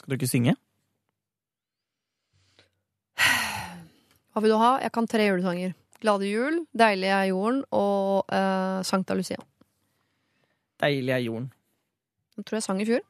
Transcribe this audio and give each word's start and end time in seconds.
Skal 0.00 0.14
du 0.14 0.16
ikke 0.16 0.30
synge? 0.30 0.54
Hva 4.32 4.40
vil 4.40 4.54
du 4.54 4.56
ha? 4.56 4.72
Jeg 4.80 4.94
kan 4.96 5.08
tre 5.10 5.26
julesanger. 5.28 5.74
Glade 6.00 6.24
jul, 6.30 6.62
Deilig 6.72 7.10
er 7.12 7.26
jorden 7.28 7.60
og 7.76 8.30
uh, 8.32 8.80
Sankta 8.88 9.12
Lucia. 9.18 9.36
Deilig 10.80 11.12
er 11.12 11.20
jorden. 11.26 11.50
Den 12.32 12.46
tror 12.48 12.56
jeg 12.56 12.64
sang 12.64 12.80
i 12.80 12.86
fjor. 12.88 13.02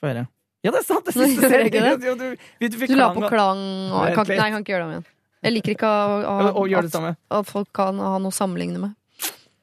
Få 0.00 0.08
høre. 0.08 0.24
Ja, 0.64 0.72
det 0.72 0.80
er 0.80 0.86
sant! 0.88 1.04
Det 1.04 1.12
siste? 1.18 1.50
Jo, 1.76 2.14
du, 2.16 2.24
du, 2.24 2.64
du 2.64 2.78
Du 2.80 2.94
la 2.96 3.10
på 3.12 3.28
klang 3.28 3.60
og 3.92 4.08
jeg 4.08 4.16
kan, 4.16 4.30
Nei, 4.30 4.38
jeg 4.38 4.54
kan 4.54 4.64
ikke 4.64 4.72
gjøre 4.72 4.80
det 4.80 4.88
om 4.88 4.94
igjen. 4.96 5.08
Jeg 5.44 5.54
liker 5.54 5.74
ikke 5.76 5.90
å, 5.90 6.14
å, 6.16 6.38
og, 6.48 6.62
og 6.64 6.78
at, 6.80 7.18
at 7.36 7.50
folk 7.50 7.68
kan 7.76 8.00
ha 8.00 8.14
noe 8.16 8.32
å 8.32 8.38
sammenligne 8.38 8.80
med. 8.86 8.96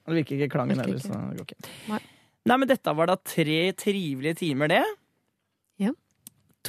Det 0.05 0.19
virker 0.19 0.37
ikke 0.37 0.53
klangen 0.53 0.83
heller. 0.83 1.01
Så 1.01 1.17
det 1.17 1.39
går 1.41 1.49
ikke. 1.49 1.73
Nei. 1.89 1.99
Nei, 2.45 2.59
men 2.61 2.69
dette 2.69 2.93
var 2.93 3.09
da 3.09 3.17
tre 3.17 3.59
trivelige 3.73 4.37
timer, 4.43 4.69
det. 4.69 4.83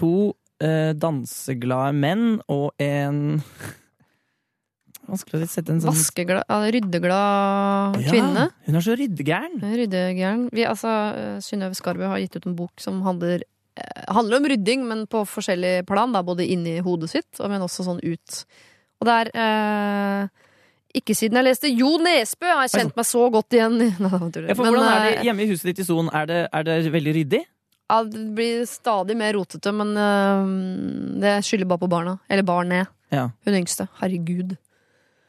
To 0.01 0.13
eh, 0.63 0.93
danseglade 0.97 1.97
menn 1.97 2.39
og 2.53 2.71
en 2.83 3.41
Vanskelig 5.07 5.47
å 5.47 5.49
sette 5.51 5.71
en 5.71 5.83
sånn 5.85 5.95
Vaskeglad, 5.95 6.49
ryddeglad 6.75 7.99
kvinne. 8.09 8.49
Ja. 8.49 8.65
Hun 8.67 8.79
er 8.79 8.83
så 8.83 8.97
ryddegæren. 8.99 9.61
Ryddegæren. 9.63 10.49
Vi, 10.51 10.65
altså, 10.67 10.95
eh, 11.15 11.37
Synnøve 11.47 11.79
Skarbø 11.79 12.09
har 12.11 12.19
gitt 12.19 12.35
ut 12.41 12.49
en 12.51 12.57
bok 12.59 12.83
som 12.83 12.99
handler, 13.07 13.45
eh, 13.79 14.03
handler 14.11 14.41
om 14.41 14.49
rydding, 14.51 14.83
men 14.89 15.07
på 15.07 15.23
forskjellig 15.31 15.87
plan. 15.87 16.11
Da, 16.11 16.25
både 16.27 16.49
inni 16.51 16.81
hodet 16.83 17.13
sitt, 17.13 17.39
men 17.39 17.63
også 17.63 17.87
sånn 17.87 18.03
ut. 18.03 18.43
Og 18.99 19.07
det 19.07 19.15
er 19.21 19.31
eh, 19.45 20.29
Ikke 20.97 21.15
siden 21.15 21.37
jeg 21.37 21.45
leste 21.45 21.69
Jo 21.69 21.99
Nesbø 22.01 22.49
har 22.49 22.63
jeg 22.65 22.81
kjent 22.81 22.97
meg 22.97 23.05
så 23.05 23.27
godt 23.29 23.53
igjen 23.53 23.75
Nei, 23.83 23.91
det. 24.33 24.47
Ja, 24.49 24.57
hvordan 24.57 24.87
er 24.89 25.03
det 25.05 25.11
eh, 25.19 25.27
hjemme 25.29 25.45
i 25.45 25.51
huset 25.51 25.71
ditt 25.71 25.83
i 25.85 25.87
Son? 25.87 26.09
Er 26.17 26.49
er 26.49 26.67
det 26.67 26.79
veldig 26.95 27.15
ryddig? 27.21 27.43
Ja, 27.87 28.03
det 28.03 28.23
blir 28.35 28.65
stadig 28.67 29.17
mer 29.19 29.37
rotete, 29.37 29.73
men 29.75 29.93
øh, 29.95 30.53
det 31.23 31.39
skylder 31.47 31.71
bare 31.71 31.85
på 31.85 31.91
barna. 31.91 32.17
Eller 32.29 32.47
barnet. 32.47 32.93
Ja. 33.15 33.29
Hun 33.47 33.59
yngste. 33.61 33.87
Herregud. 34.01 34.57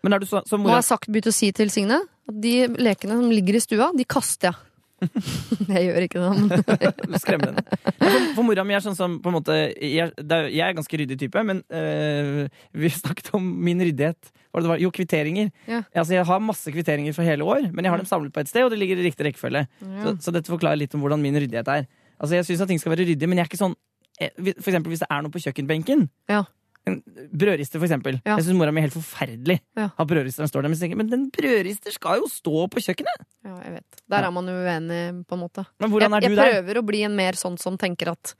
Men 0.06 0.16
er 0.16 0.24
du 0.24 0.30
så, 0.30 0.42
så 0.48 0.58
Nå 0.58 0.70
har 0.72 0.82
jeg 0.82 0.90
sagt, 0.90 1.10
begynt 1.12 1.30
å 1.30 1.36
si 1.36 1.52
til 1.56 1.70
Signe 1.74 2.00
at 2.02 2.40
de 2.44 2.56
lekene 2.80 3.18
som 3.18 3.30
ligger 3.32 3.58
i 3.58 3.64
stua, 3.64 3.92
de 3.96 4.06
kaster 4.10 4.52
jeg. 4.52 4.64
jeg 5.70 5.84
gjør 5.86 6.06
ikke 6.08 6.22
det, 6.24 6.30
men 6.42 6.64
Du 7.12 7.18
skremmer 7.22 7.52
henne. 7.52 7.64
Ja, 7.86 7.92
for, 8.02 8.24
for 8.40 8.48
mora 8.48 8.64
mi 8.66 8.74
er 8.74 8.82
sånn 8.82 8.98
som 8.98 9.20
på 9.22 9.30
en 9.30 9.36
måte 9.36 9.54
Jeg, 9.78 10.10
er, 10.10 10.48
jeg 10.50 10.64
er 10.66 10.74
ganske 10.74 11.00
ryddig 11.04 11.20
type, 11.22 11.44
men 11.46 11.62
øh, 11.70 12.48
vi 12.74 12.92
snakket 13.04 13.30
om 13.38 13.46
min 13.68 13.84
ryddighet. 13.86 14.34
Var? 14.58 14.80
Jo, 14.82 14.90
kvitteringer. 14.90 15.52
Ja. 15.70 15.84
Altså, 15.92 16.16
jeg 16.16 16.26
har 16.26 16.42
masse 16.42 16.74
kvitteringer 16.74 17.14
for 17.14 17.28
hele 17.28 17.46
år, 17.46 17.70
men 17.70 17.86
jeg 17.86 17.94
har 17.94 18.02
dem 18.02 18.10
samlet 18.10 18.34
på 18.34 18.42
et 18.42 18.50
sted, 18.50 18.66
og 18.66 18.74
det 18.74 18.82
ligger 18.82 18.98
i 18.98 19.06
riktig 19.06 19.28
rekkefølge. 19.28 19.68
Så, 20.02 20.16
så 20.26 20.34
dette 20.34 20.50
forklarer 20.50 20.82
litt 20.82 20.96
om 20.98 21.04
hvordan 21.06 21.22
min 21.22 21.38
ryddighet 21.38 21.70
er. 21.76 21.86
Altså, 22.20 22.36
Jeg 22.36 22.48
syns 22.50 22.62
at 22.66 22.72
ting 22.72 22.80
skal 22.82 22.94
være 22.96 23.06
ryddig, 23.08 23.30
men 23.30 23.38
jeg 23.40 23.46
er 23.46 23.52
ikke 23.52 23.60
sånn 23.62 23.76
eh, 24.20 24.32
For 24.58 24.72
eksempel 24.72 24.94
hvis 24.94 25.04
det 25.04 25.10
er 25.14 25.22
noe 25.26 25.34
på 25.34 25.42
kjøkkenbenken. 25.44 26.08
Ja. 26.32 26.44
En 26.88 27.02
brødrister, 27.36 27.82
for 27.82 27.86
eksempel. 27.90 28.18
Ja. 28.24 28.38
Jeg 28.38 28.48
syns 28.48 28.58
mora 28.58 28.72
mi 28.72 28.80
er 28.80 28.88
helt 28.88 28.96
forferdelig. 28.96 29.58
Ja. 29.76 29.90
At 29.92 30.08
brødristeren 30.08 30.48
står 30.48 30.64
der, 30.64 30.72
men, 30.72 30.80
tenker 30.80 31.00
men 31.02 31.10
den 31.12 31.26
brødrister 31.36 31.92
skal 31.94 32.22
jo 32.22 32.30
stå 32.32 32.64
på 32.72 32.84
kjøkkenet! 32.86 33.26
Ja, 33.44 33.58
jeg 33.66 33.74
vet. 33.76 34.02
Der 34.08 34.28
er 34.28 34.32
man 34.32 34.48
uenig, 34.48 35.02
på 35.28 35.36
en 35.36 35.44
måte. 35.44 35.66
Men 35.84 35.92
hvordan 35.92 36.16
er 36.16 36.24
jeg, 36.24 36.32
du 36.32 36.40
jeg 36.40 36.40
der? 36.40 36.56
prøver 36.62 36.80
å 36.80 36.86
bli 36.88 37.04
en 37.08 37.18
mer 37.20 37.38
sånn 37.40 37.60
som 37.60 37.76
tenker 37.80 38.14
at 38.16 38.34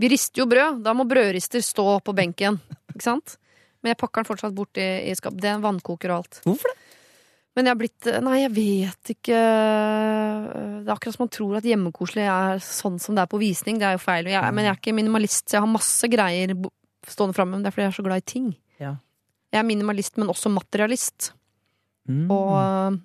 vi 0.00 0.08
rister 0.08 0.42
jo 0.42 0.48
brød, 0.48 0.80
da 0.82 0.94
må 0.96 1.04
brødrister 1.06 1.62
stå 1.62 2.00
på 2.02 2.14
benken. 2.16 2.56
Ikke 2.94 3.04
sant? 3.04 3.36
Men 3.82 3.92
jeg 3.92 4.00
pakker 4.00 4.22
den 4.22 4.30
fortsatt 4.30 4.56
bort 4.56 4.80
i, 4.80 4.88
i 5.10 5.14
skap. 5.18 5.36
Det 5.36 5.50
er 5.50 5.58
en 5.58 5.64
vannkoker 5.66 6.14
og 6.14 6.22
alt. 6.22 6.40
Hvorfor 6.46 6.72
det? 6.72 6.78
Men 7.52 7.68
jeg 7.68 7.74
har 7.74 7.80
blitt 7.80 8.08
Nei, 8.24 8.38
jeg 8.40 8.52
vet 8.56 9.12
ikke. 9.12 9.36
Det 9.36 10.88
er 10.88 10.94
akkurat 10.94 11.16
som 11.16 11.24
man 11.26 11.32
tror 11.36 11.58
at 11.58 11.68
hjemmekoselig 11.68 12.24
er 12.24 12.62
sånn 12.64 12.96
som 13.02 13.16
det 13.16 13.26
er 13.26 13.32
på 13.32 13.40
visning. 13.42 13.80
Det 13.80 13.90
er 13.90 13.98
jo 13.98 14.02
feil. 14.02 14.30
Jeg, 14.32 14.56
men 14.56 14.66
jeg 14.66 14.72
er 14.72 14.80
ikke 14.80 14.96
minimalist, 14.96 15.44
så 15.46 15.58
jeg 15.58 15.66
har 15.66 15.70
masse 15.70 16.10
greier 16.12 16.54
stående 17.08 17.36
framme. 17.36 17.58
Men 17.58 17.64
det 17.64 17.70
er 17.70 17.76
fordi 17.76 17.86
jeg 17.86 17.92
er 17.92 17.98
så 17.98 18.06
glad 18.08 18.24
i 18.24 18.28
ting. 18.32 18.50
Ja. 18.80 18.96
Jeg 19.52 19.60
er 19.60 19.68
minimalist, 19.68 20.16
men 20.16 20.32
også 20.32 20.52
materialist. 20.52 21.32
Mm. 22.08 22.24
Og 22.32 22.50
øh, 22.56 22.98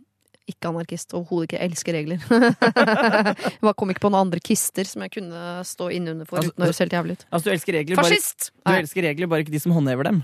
ikke 0.47 0.71
anarkist. 0.71 1.13
Overhodet 1.17 1.49
ikke. 1.49 1.59
Jeg 1.59 1.73
elsker 1.73 1.97
regler. 1.99 2.23
jeg 3.51 3.61
bare 3.67 3.77
kom 3.77 3.91
ikke 3.91 4.05
på 4.07 4.11
noen 4.13 4.29
andre 4.29 4.39
kister 4.39 4.87
som 4.87 5.03
jeg 5.03 5.17
kunne 5.19 5.45
stå 5.67 5.91
innunder 5.99 6.29
for 6.29 6.39
Altså, 6.39 6.55
uten 6.55 6.63
å 6.63 6.69
høres 6.71 6.83
helt 6.85 6.95
jævlig 6.95 7.17
ut. 7.17 7.27
Altså, 7.29 7.49
du 7.49 7.55
elsker 7.57 7.81
regler, 7.81 7.99
bare, 7.99 8.19
du 8.63 8.77
elsker 8.79 9.09
regler, 9.11 9.31
bare 9.35 9.43
ikke 9.43 9.57
de 9.59 9.63
som 9.67 9.75
håndhever 9.75 10.07
dem. 10.07 10.23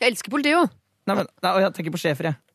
jeg 0.00 0.16
elsker 0.16 0.34
politiet, 0.34 0.58
jo. 0.58 0.66
Nei, 1.06 1.18
men, 1.18 1.30
nei, 1.46 1.52
jeg 1.62 1.74
tenker 1.78 1.94
på 1.94 2.02
sjefer, 2.02 2.32
jeg. 2.32 2.51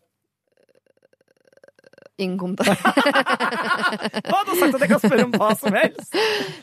Ingen 2.18 2.38
kommentar. 2.42 2.74
hadde 2.82 4.50
du 4.50 4.58
sagt 4.58 4.74
at 4.74 4.84
jeg 4.84 4.90
kan 4.90 5.02
spørre 5.04 5.26
om 5.28 5.34
hva 5.38 5.52
som 5.60 5.76
helst! 5.78 6.16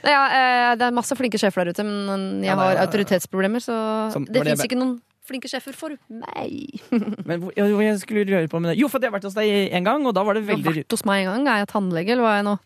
Ja, 0.03 0.22
eh, 0.26 0.70
det 0.81 0.88
er 0.88 0.97
masse 0.97 1.15
flinke 1.19 1.38
sjefer 1.38 1.62
der 1.62 1.76
ute, 1.76 1.87
men 1.87 2.42
jeg 2.42 2.56
har 2.59 2.81
autoritetsproblemer, 2.82 3.62
så 3.62 3.76
Som- 4.15 4.26
det 4.26 4.42
fins 4.48 4.65
ikke 4.66 4.81
noen 4.81 4.97
flinke 5.25 5.48
sjefer 5.48 5.72
for 5.76 5.94
meg. 6.12 6.81
Men 7.28 7.47
ja, 7.56 7.65
jeg 7.65 8.00
skulle 8.03 8.26
røre 8.28 8.50
på 8.53 8.60
med 8.60 8.75
det. 8.75 8.81
Jo, 8.82 8.91
for 8.92 9.00
jeg 9.00 9.09
har 9.09 9.16
vært 9.16 9.25
hos 9.31 9.37
deg 9.38 9.72
en 9.72 9.87
gang, 9.87 10.04
og 10.04 10.12
da 10.16 10.25
var 10.26 10.37
det 10.37 10.44
Du 10.44 10.53
har 10.53 10.66
vært 10.66 10.92
hos 10.92 11.04
meg 11.09 11.22
en 11.25 11.31
gang. 11.31 11.48
Er 11.48 11.62
jeg 11.62 11.71
tannlege, 11.72 12.12
eller 12.12 12.26
hva 12.26 12.34
er 12.34 12.42
jeg 12.42 12.48
nå? 12.50 12.56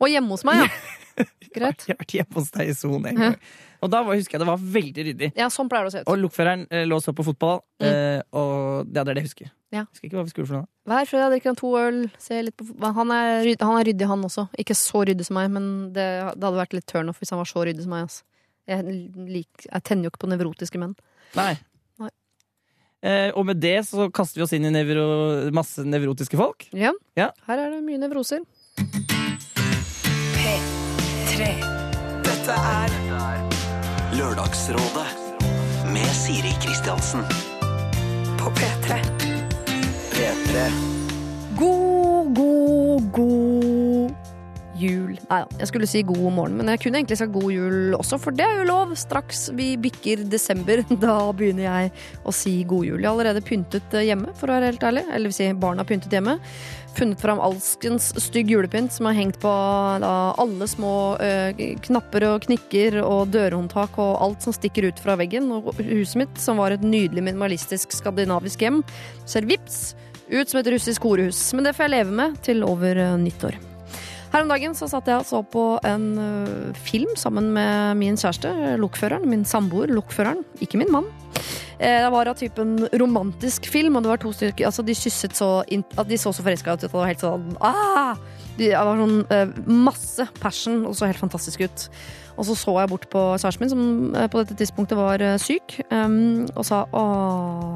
Og 0.00 0.10
hjemme 0.10 0.34
hos 0.34 0.42
meg, 0.48 0.64
ja. 0.64 1.26
Greit. 1.54 1.84
Jeg 1.88 1.94
har 1.94 2.00
vært 2.00 2.14
hjemme 2.16 2.38
hos 2.40 2.50
deg 2.54 2.70
i 2.70 2.74
Son 2.78 3.06
en 3.10 3.18
gang. 3.20 3.36
Og 3.82 3.88
da 3.90 4.02
var, 4.04 4.14
husker 4.18 4.36
jeg 4.36 4.42
det 4.42 4.48
var 4.50 4.60
veldig 4.60 5.04
ryddig. 5.06 5.28
Ja, 5.40 5.46
sånn 5.52 5.68
pleier 5.72 5.86
det 5.86 5.90
å 5.90 5.94
se 5.94 6.00
ut. 6.04 6.08
Og 6.12 6.18
lokføreren 6.20 6.66
eh, 6.70 6.82
lå 6.88 6.98
og 6.98 7.02
så 7.04 7.14
på 7.16 7.24
fotball, 7.24 7.62
Mm. 7.80 7.86
eh, 7.88 8.22
og 8.36 8.86
det 8.92 9.00
er 9.00 9.04
det 9.08 9.14
jeg 9.22 9.24
husker. 9.30 9.50
Ja. 9.72 9.84
Husker 9.88 10.08
ikke 10.08 10.18
hva 10.18 10.24
vi 10.26 10.32
skulle 10.34 10.46
for 10.50 10.58
noe. 10.58 10.66
Hver 10.90 11.06
fredag 11.08 11.30
drikker 11.32 11.50
han 11.52 11.56
to 11.60 11.70
øl. 11.78 12.00
Ser 12.20 12.42
litt 12.44 12.56
på 12.58 12.66
han, 12.98 13.10
er, 13.14 13.44
ryd- 13.46 13.62
han 13.64 13.78
er 13.80 13.86
ryddig, 13.88 14.06
han 14.10 14.24
også. 14.26 14.48
Ikke 14.58 14.74
så 14.76 15.04
ryddig 15.08 15.24
som 15.28 15.38
meg, 15.38 15.48
men 15.54 15.68
det, 15.94 16.06
det 16.36 16.44
hadde 16.44 16.58
vært 16.60 16.74
litt 16.76 16.86
turnoff 16.90 17.18
hvis 17.22 17.30
han 17.32 17.40
var 17.40 17.48
så 17.48 17.64
ryddig 17.64 17.86
som 17.86 17.94
meg. 17.94 18.02
Altså. 18.08 18.22
Jeg, 18.68 18.84
lik, 19.30 19.64
jeg 19.70 19.82
tenner 19.88 20.04
jo 20.06 20.10
ikke 20.12 20.24
på 20.26 20.30
nevrotiske 20.34 20.78
menn. 20.82 20.92
Nei. 21.38 21.54
Nei. 22.02 22.10
Eh, 23.02 23.30
og 23.32 23.46
med 23.48 23.60
det 23.62 23.78
så 23.88 24.10
kaster 24.12 24.42
vi 24.42 24.44
oss 24.44 24.52
inn 24.52 24.66
i 24.68 24.74
nevro, 24.74 25.06
masse 25.56 25.80
nevrotiske 25.88 26.36
folk. 26.36 26.66
Ja. 26.76 26.92
Ja. 27.16 27.30
Her 27.48 27.64
er 27.64 27.70
det 27.78 27.80
mye 27.86 28.02
nevroser. 28.02 28.44
P3. 30.36 31.48
Dette 32.26 32.58
er 32.58 32.94
Lørdagsrådet 34.20 35.10
med 35.92 36.10
Siri 36.22 36.52
Kristiansen. 36.62 37.20
På 38.38 38.50
P3. 38.50 38.94
P3. 40.12 40.72
God, 41.58 42.34
god, 42.34 43.12
god 43.12 43.39
jul. 44.80 45.14
Nei 45.28 45.40
da, 45.44 45.60
jeg 45.60 45.70
skulle 45.70 45.88
si 45.90 46.02
god 46.06 46.26
morgen, 46.36 46.56
men 46.58 46.72
jeg 46.72 46.82
kunne 46.84 47.00
egentlig 47.00 47.20
sagt 47.20 47.34
god 47.34 47.52
jul 47.54 47.96
også, 47.98 48.18
for 48.22 48.36
det 48.36 48.46
er 48.46 48.60
jo 48.60 48.68
lov. 48.70 48.94
Straks 48.98 49.48
vi 49.56 49.72
bikker 49.80 50.24
desember, 50.30 50.82
da 51.04 51.16
begynner 51.36 51.66
jeg 51.66 51.94
å 52.24 52.34
si 52.34 52.60
god 52.68 52.88
jul. 52.88 52.98
Jeg 52.98 53.08
har 53.08 53.14
allerede 53.14 53.44
pyntet 53.46 53.96
eh, 53.96 54.08
hjemme, 54.10 54.34
for 54.38 54.50
å 54.50 54.58
være 54.58 54.72
helt 54.72 54.86
ærlig. 54.90 55.06
Eller 55.10 55.30
vil 55.30 55.36
si, 55.36 55.50
barna 55.60 55.84
har 55.84 55.90
pyntet 55.90 56.16
hjemme. 56.16 56.38
Funnet 56.96 57.22
fram 57.22 57.38
alskens 57.40 58.10
stygg 58.18 58.50
julepynt 58.50 58.92
som 58.92 59.06
er 59.06 59.14
hengt 59.20 59.38
på 59.42 59.50
da, 60.02 60.14
alle 60.42 60.66
små 60.68 60.94
eh, 61.22 61.54
knapper 61.86 62.26
og 62.32 62.46
knikker 62.48 62.98
og 63.04 63.30
dørhåndtak 63.34 63.94
og 64.02 64.18
alt 64.24 64.42
som 64.42 64.56
stikker 64.56 64.88
ut 64.90 65.02
fra 65.02 65.14
veggen. 65.20 65.50
Og 65.54 65.70
huset 65.78 66.24
mitt, 66.24 66.42
som 66.42 66.58
var 66.60 66.74
et 66.74 66.84
nydelig 66.84 67.24
minimalistisk 67.30 67.94
skandinavisk 67.94 68.66
hjem, 68.66 68.82
ser 69.28 69.46
vips 69.48 69.92
ut 70.30 70.50
som 70.50 70.60
et 70.60 70.74
russisk 70.74 71.06
horehus. 71.06 71.50
Men 71.54 71.68
det 71.68 71.76
får 71.76 71.88
jeg 71.88 71.98
leve 71.98 72.22
med 72.22 72.40
til 72.46 72.66
over 72.66 72.98
eh, 72.98 73.18
nyttår. 73.22 73.69
Her 74.30 74.44
om 74.44 74.50
dagen 74.52 74.76
så 74.78 74.86
satt 74.86 75.08
jeg 75.10 75.18
og 75.18 75.26
så 75.26 75.40
på 75.50 75.62
en 75.86 76.04
ø, 76.22 76.72
film 76.86 77.10
sammen 77.18 77.48
med 77.56 77.96
min 77.98 78.18
kjæreste, 78.20 78.52
lokføreren. 78.78 79.24
Min 79.26 79.42
samboer, 79.48 79.90
lokføreren. 79.90 80.44
Ikke 80.62 80.78
min 80.78 80.92
mann. 80.94 81.08
Eh, 81.80 82.04
Det 82.04 82.10
var 82.12 82.28
av 82.30 82.36
typen 82.38 82.76
romantisk 83.00 83.66
film, 83.66 83.96
og 83.96 84.04
det 84.04 84.10
var 84.12 84.20
to 84.22 84.30
stykker 84.36 84.66
Altså, 84.68 84.84
de 84.86 84.94
kysset 84.94 85.34
så 85.34 85.64
De 85.66 86.18
så 86.18 86.30
så 86.32 86.44
forelska 86.44 86.74
ut. 86.76 86.80
Det 86.86 86.92
var 86.92 87.06
helt 87.10 87.24
sånn 87.24 87.56
ah! 87.60 88.14
de, 88.56 88.68
Det 88.70 88.76
var 88.78 89.02
sånn 89.02 89.24
ø, 89.26 89.40
masse 89.66 90.28
passion, 90.38 90.84
og 90.86 90.94
så 90.94 91.10
helt 91.10 91.18
fantastisk 91.18 91.60
ut. 91.66 91.88
Og 92.38 92.46
så 92.46 92.54
så 92.54 92.76
jeg 92.80 92.88
bort 92.92 93.08
på 93.10 93.24
kjæresten 93.34 93.60
min, 93.66 93.70
som 93.74 94.14
ø, 94.14 94.28
på 94.30 94.44
dette 94.44 94.54
tidspunktet 94.62 94.96
var 95.00 95.18
syk, 95.42 95.80
um, 95.90 96.46
og 96.54 96.64
sa 96.64 96.84
åh 96.92 97.74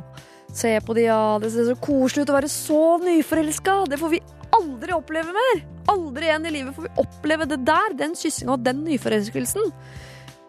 Se 0.54 0.72
på 0.86 0.94
de, 0.94 1.08
ja. 1.08 1.20
Det 1.42 1.50
ser 1.52 1.68
så 1.68 1.76
koselig 1.82 2.24
ut 2.24 2.32
å 2.32 2.38
være 2.38 2.50
så 2.52 2.82
nyforelska. 3.02 3.78
Det 3.90 3.98
får 4.00 4.12
vi 4.14 4.22
aldri 4.54 4.94
oppleve 4.94 5.34
mer. 5.34 5.62
Aldri 5.90 6.28
igjen 6.30 6.46
i 6.48 6.52
livet 6.54 6.76
får 6.76 6.86
vi 6.86 6.92
oppleve 7.02 7.48
det 7.50 7.60
der. 7.66 7.96
Den 7.98 8.14
kyssinga 8.18 8.54
og 8.54 8.66
den 8.66 8.84
nyforelskelsen. 8.86 9.72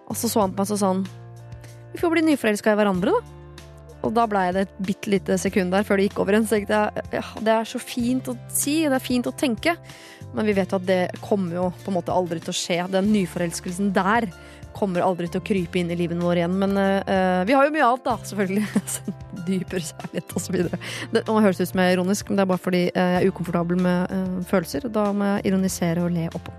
Og 0.05 0.19
så 0.19 0.29
så 0.29 0.43
han 0.43 0.53
på 0.53 0.61
meg 0.61 0.75
og 0.75 0.77
sånn 0.77 0.99
Vi 1.95 1.97
får 1.97 2.11
bli 2.13 2.21
nyforelska 2.27 2.75
i 2.75 2.77
hverandre, 2.77 3.15
da. 3.15 3.35
Og 4.05 4.11
da 4.13 4.27
blei 4.29 4.51
det 4.53 4.67
et 4.67 4.73
bitte 4.85 5.09
lite 5.09 5.37
sekund 5.41 5.73
der 5.73 5.85
før 5.87 5.97
det 5.97 6.09
gikk 6.09 6.19
over 6.21 6.35
igjen. 6.35 6.45
Så 6.45 6.59
tenkte 6.59 6.81
jeg 6.83 7.05
ja, 7.17 7.23
det 7.47 7.53
er 7.55 7.69
så 7.71 7.81
fint 7.81 8.27
å 8.29 8.35
si, 8.53 8.75
det 8.85 8.99
er 8.99 9.01
fint 9.01 9.25
å 9.25 9.33
tenke. 9.33 9.73
Men 10.35 10.45
vi 10.45 10.53
vet 10.57 10.73
jo 10.73 10.77
at 10.77 10.85
det 10.85 10.99
kommer 11.23 11.57
jo 11.57 11.69
på 11.81 11.89
en 11.89 11.97
måte 11.97 12.13
aldri 12.13 12.41
til 12.43 12.53
å 12.53 12.57
skje. 12.59 12.77
Den 12.93 13.09
nyforelskelsen 13.15 13.89
der 13.95 14.29
kommer 14.75 15.05
aldri 15.05 15.29
til 15.31 15.41
å 15.41 15.45
krype 15.45 15.79
inn 15.79 15.91
i 15.93 15.97
livet 15.97 16.19
vårt 16.21 16.41
igjen. 16.41 16.57
Men 16.61 16.75
uh, 16.75 17.41
vi 17.47 17.55
har 17.55 17.67
jo 17.67 17.73
mye 17.75 17.87
annet, 17.87 18.05
da, 18.05 18.17
selvfølgelig. 18.29 18.67
Dypere 19.47 19.83
kjærlighet 19.87 20.37
osv. 20.39 20.59
Det 21.13 21.25
nå 21.27 21.39
høres 21.39 21.61
ut 21.61 21.71
som 21.71 21.81
jeg 21.81 21.91
er 21.91 21.97
ironisk, 21.97 22.29
men 22.29 22.39
det 22.39 22.45
er 22.45 22.53
bare 22.53 22.63
fordi 22.63 22.85
eh, 22.87 23.09
jeg 23.15 23.25
er 23.25 23.33
ukomfortabel 23.33 23.81
med 23.85 24.13
uh, 24.13 24.37
følelser. 24.49 24.87
og 24.87 24.95
Da 24.95 25.09
må 25.15 25.33
jeg 25.33 25.51
ironisere 25.51 26.05
og 26.05 26.15
le 26.15 26.29
oppå. 26.33 26.55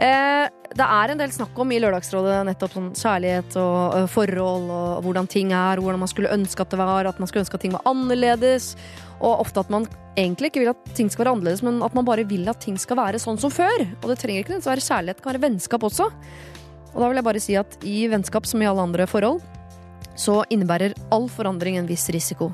Det 0.00 0.86
er 0.86 1.12
en 1.12 1.18
del 1.20 1.32
snakk 1.34 1.58
om 1.60 1.72
i 1.74 1.80
Lørdagsrådet 1.82 2.38
nettopp 2.48 2.72
sånn 2.72 2.86
kjærlighet 2.96 3.56
og 3.60 4.06
forhold 4.08 4.70
og 4.72 5.02
hvordan 5.04 5.28
ting 5.28 5.50
er, 5.52 5.82
hvordan 5.82 6.00
man 6.00 6.08
skulle 6.08 6.30
ønske 6.32 6.64
at 6.64 6.72
det 6.72 6.78
var, 6.80 7.04
at 7.10 7.18
man 7.20 7.28
skulle 7.28 7.42
ønske 7.44 7.58
at 7.58 7.64
ting 7.66 7.74
var 7.74 7.84
annerledes. 7.90 8.70
Og 9.18 9.42
ofte 9.42 9.60
at 9.60 9.68
man 9.68 9.84
egentlig 10.16 10.50
ikke 10.50 10.62
vil 10.62 10.72
at 10.72 10.94
ting 10.96 11.10
skal 11.12 11.26
være 11.26 11.34
annerledes, 11.36 11.62
men 11.66 11.82
at 11.84 11.96
man 11.96 12.06
bare 12.08 12.24
vil 12.28 12.48
at 12.48 12.62
ting 12.64 12.78
skal 12.80 12.96
være 13.00 13.20
sånn 13.20 13.40
som 13.42 13.52
før. 13.52 13.84
Og 14.00 14.08
det 14.08 14.16
trenger 14.22 14.40
ikke 14.40 14.54
nødvendigvis 14.54 14.72
være 14.72 14.86
kjærlighet, 14.88 15.20
det 15.20 15.26
kan 15.26 15.34
være 15.34 15.44
vennskap 15.44 15.84
også. 15.90 16.08
Og 16.94 17.00
da 17.00 17.08
vil 17.08 17.20
jeg 17.20 17.28
bare 17.30 17.42
si 17.42 17.56
at 17.60 17.78
i 17.86 18.04
vennskap 18.10 18.46
som 18.48 18.62
i 18.62 18.68
alle 18.68 18.82
andre 18.82 19.06
forhold, 19.10 19.40
så 20.20 20.40
innebærer 20.52 20.94
all 21.14 21.28
forandring 21.32 21.78
en 21.78 21.88
viss 21.88 22.08
risiko. 22.12 22.50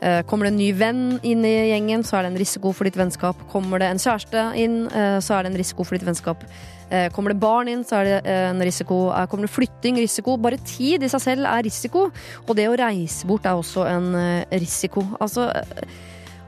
Eh, 0.00 0.20
Kommer 0.28 0.46
det 0.46 0.52
en 0.54 0.60
ny 0.60 0.70
venn 0.76 1.04
inn 1.26 1.44
i 1.46 1.54
gjengen, 1.72 2.04
så 2.06 2.18
er 2.18 2.26
det 2.26 2.32
en 2.32 2.40
risiko 2.40 2.72
for 2.76 2.88
ditt 2.88 2.98
vennskap. 2.98 3.38
Kommer 3.52 3.82
det 3.82 3.90
en 3.90 4.02
kjæreste 4.02 4.44
inn, 4.60 4.80
eh, 4.86 5.18
så 5.24 5.38
er 5.38 5.44
det 5.44 5.52
en 5.52 5.58
risiko 5.58 5.84
for 5.84 5.98
ditt 5.98 6.06
vennskap. 6.06 6.44
Eh, 6.90 7.08
Kommer 7.10 7.34
det 7.34 7.40
barn 7.40 7.68
inn, 7.68 7.84
så 7.84 7.98
er 8.00 8.04
det 8.04 8.18
en 8.26 8.60
risiko. 8.60 9.10
Kommer 9.28 9.48
det 9.48 9.54
flytting, 9.54 9.98
risiko. 9.98 10.36
Bare 10.36 10.60
tid 10.64 11.02
i 11.02 11.08
seg 11.08 11.20
selv 11.20 11.46
er 11.46 11.64
risiko. 11.66 12.10
Og 12.46 12.56
det 12.56 12.68
å 12.68 12.76
reise 12.78 13.26
bort 13.26 13.44
er 13.44 13.58
også 13.58 13.86
en 13.88 14.46
risiko. 14.52 15.04
Altså 15.20 15.52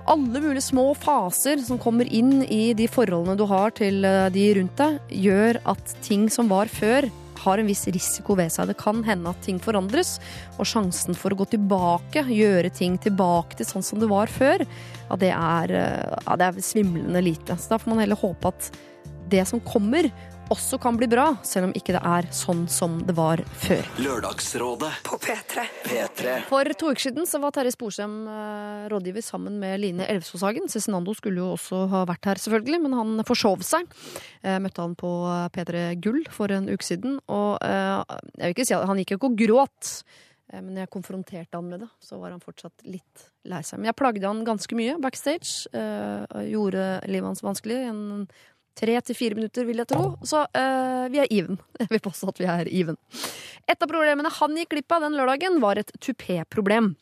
alle 0.08 0.40
mulige 0.40 0.64
små 0.64 0.96
faser 0.96 1.60
som 1.62 1.78
kommer 1.78 2.08
inn 2.10 2.42
i 2.42 2.72
de 2.72 2.88
forholdene 2.88 3.36
du 3.36 3.44
har 3.46 3.70
til 3.70 4.02
de 4.02 4.46
rundt 4.56 4.76
deg, 4.76 4.98
gjør 5.10 5.60
at 5.66 5.94
ting 6.02 6.28
som 6.30 6.48
var 6.48 6.66
før, 6.66 7.10
har 7.44 7.60
en 7.60 7.68
viss 7.68 7.86
risiko 7.90 8.36
ved 8.38 8.52
seg. 8.52 8.70
Det 8.70 8.78
kan 8.80 9.02
hende 9.06 9.32
at 9.32 9.42
ting 9.44 9.60
forandres, 9.62 10.18
og 10.58 10.68
sjansen 10.68 11.16
for 11.18 11.32
å 11.32 11.40
gå 11.40 11.48
tilbake, 11.54 12.24
gjøre 12.28 12.72
ting 12.74 12.98
tilbake 13.02 13.58
til 13.58 13.68
sånn 13.68 13.86
som 13.86 14.02
det 14.02 14.10
var 14.10 14.30
før, 14.32 14.64
ja, 14.64 15.20
det 15.20 15.32
er, 15.34 15.76
eh, 15.80 16.18
ja, 16.26 16.36
det 16.40 16.48
er 16.48 16.64
svimlende 16.64 17.24
lite. 17.24 17.58
Så 17.58 17.74
da 17.74 17.80
får 17.80 17.94
man 17.94 18.04
heller 18.04 18.20
håpe 18.20 18.52
at 18.52 18.70
det 19.30 19.46
som 19.48 19.62
kommer, 19.62 20.10
også 20.50 20.78
kan 20.82 20.96
bli 20.98 21.06
bra, 21.10 21.28
selv 21.46 21.68
om 21.68 21.72
ikke 21.78 21.94
det 21.94 22.00
er 22.06 22.26
sånn 22.34 22.64
som 22.70 22.98
det 23.06 23.14
var 23.16 23.40
før. 23.62 23.86
Lørdagsrådet 24.02 24.90
På 25.06 25.18
P3. 25.22 25.64
P3 25.86 26.34
For 26.48 26.70
to 26.78 26.90
uker 26.90 27.04
siden 27.06 27.28
så 27.30 27.38
var 27.42 27.54
Terje 27.54 27.72
Sporsem 27.74 28.16
eh, 28.30 28.88
rådgiver 28.92 29.22
sammen 29.24 29.60
med 29.62 29.78
Line 29.82 30.08
Elvsåshagen. 30.10 30.66
Cezinando 30.72 31.14
skulle 31.18 31.42
jo 31.42 31.52
også 31.54 31.84
ha 31.92 32.02
vært 32.10 32.26
her, 32.32 32.42
selvfølgelig, 32.42 32.80
men 32.86 32.96
han 32.98 33.24
forsov 33.28 33.62
seg. 33.66 33.86
Eh, 34.42 34.58
møtte 34.62 34.82
han 34.82 34.96
på 34.98 35.12
P3 35.54 35.84
Gull 36.02 36.24
for 36.34 36.50
en 36.54 36.66
uke 36.70 36.86
siden, 36.86 37.20
og 37.30 37.58
eh, 37.62 38.18
jeg 38.40 38.50
vil 38.50 38.56
ikke 38.58 38.68
si 38.72 38.76
at 38.78 38.88
han 38.90 39.00
gikk 39.02 39.14
jo 39.14 39.20
ikke 39.22 39.30
og 39.32 39.40
gråt. 39.46 39.94
eh, 40.52 40.60
Men 40.60 40.82
jeg 40.82 40.90
konfronterte 40.90 41.56
han 41.60 41.70
med 41.70 41.84
det, 41.86 41.90
så 42.02 42.18
var 42.18 42.34
han 42.34 42.42
fortsatt 42.42 42.86
litt 42.90 43.28
lei 43.48 43.62
seg. 43.64 43.78
Men 43.80 43.92
jeg 43.92 44.00
plagde 44.02 44.26
han 44.26 44.42
ganske 44.44 44.74
mye 44.76 44.98
backstage. 45.00 45.66
Øh, 45.72 46.26
Gjorde 46.50 46.88
livet 47.08 47.30
hans 47.30 47.46
vanskelig. 47.46 47.84
En 47.94 48.26
tre 48.80 48.96
til 49.04 49.18
fire 49.18 49.38
minutter, 49.38 49.66
vil 49.68 49.82
jeg 49.82 49.90
tro. 49.92 50.14
Så 50.26 50.46
uh, 50.46 51.04
vi 51.12 51.20
er 51.22 51.30
even. 51.30 51.60
Jeg 51.80 51.92
vil 51.92 52.02
påstå 52.04 52.32
at 52.32 52.40
vi 52.40 52.48
er 52.48 52.72
even. 52.72 52.98
Et 53.70 53.76
av 53.76 53.88
problemene 53.90 54.32
han 54.40 54.58
gikk 54.58 54.74
glipp 54.74 54.96
av 54.96 55.06
den 55.06 55.16
lørdagen, 55.18 55.60
var 55.62 55.80
et 55.80 55.92
tupé-problem. 56.02 56.94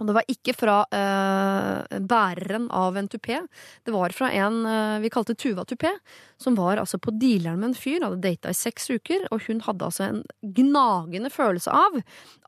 Og 0.00 0.08
det 0.08 0.14
var 0.16 0.30
ikke 0.30 0.54
fra 0.56 0.76
eh, 0.90 1.98
bæreren 2.02 2.66
av 2.74 2.96
en 2.98 3.08
tupé. 3.10 3.38
Det 3.86 3.94
var 3.94 4.14
fra 4.16 4.30
en 4.34 4.64
eh, 4.66 5.00
vi 5.04 5.10
kalte 5.12 5.36
Tuva 5.38 5.62
tupé, 5.68 5.92
som 6.40 6.56
var 6.58 6.80
altså 6.82 6.98
på 6.98 7.14
dealeren 7.14 7.60
med 7.62 7.70
en 7.70 7.76
fyr, 7.78 8.02
hadde 8.02 8.22
data 8.24 8.50
i 8.50 8.58
seks 8.58 8.90
uker, 8.90 9.28
og 9.30 9.46
hun 9.46 9.62
hadde 9.64 9.86
altså 9.86 10.08
en 10.08 10.22
gnagende 10.56 11.30
følelse 11.32 11.70
av 11.70 12.00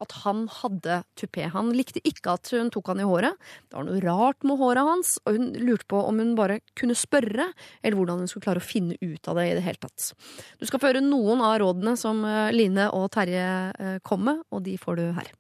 at 0.03 0.17
han 0.25 0.47
hadde 0.59 1.01
tupé. 1.19 1.47
Han 1.55 1.71
likte 1.77 2.03
ikke 2.03 2.35
at 2.35 2.51
hun 2.55 2.73
tok 2.75 2.91
han 2.93 3.03
i 3.03 3.07
håret. 3.07 3.39
Det 3.69 3.79
var 3.79 3.87
noe 3.87 4.03
rart 4.03 4.47
med 4.47 4.61
håret 4.61 4.91
hans, 4.91 5.15
og 5.25 5.39
hun 5.39 5.53
lurte 5.63 5.89
på 5.93 6.03
om 6.03 6.21
hun 6.23 6.35
bare 6.39 6.61
kunne 6.79 6.99
spørre, 6.99 7.53
eller 7.83 7.99
hvordan 7.99 8.25
hun 8.25 8.33
skulle 8.33 8.49
klare 8.49 8.65
å 8.65 8.67
finne 8.67 8.99
ut 9.01 9.31
av 9.31 9.39
det 9.39 9.49
i 9.53 9.57
det 9.61 9.65
hele 9.69 9.83
tatt. 9.87 10.11
Du 10.59 10.67
skal 10.67 10.83
få 10.83 10.91
høre 10.91 11.05
noen 11.05 11.45
av 11.47 11.61
rådene 11.63 11.95
som 12.01 12.25
eh, 12.27 12.51
Line 12.57 12.91
og 12.91 13.09
Terje 13.15 13.49
eh, 13.71 13.99
kom 14.03 14.27
med, 14.27 14.43
og 14.51 14.67
de 14.67 14.77
får 14.83 14.99
du 14.99 15.07
her. 15.17 15.31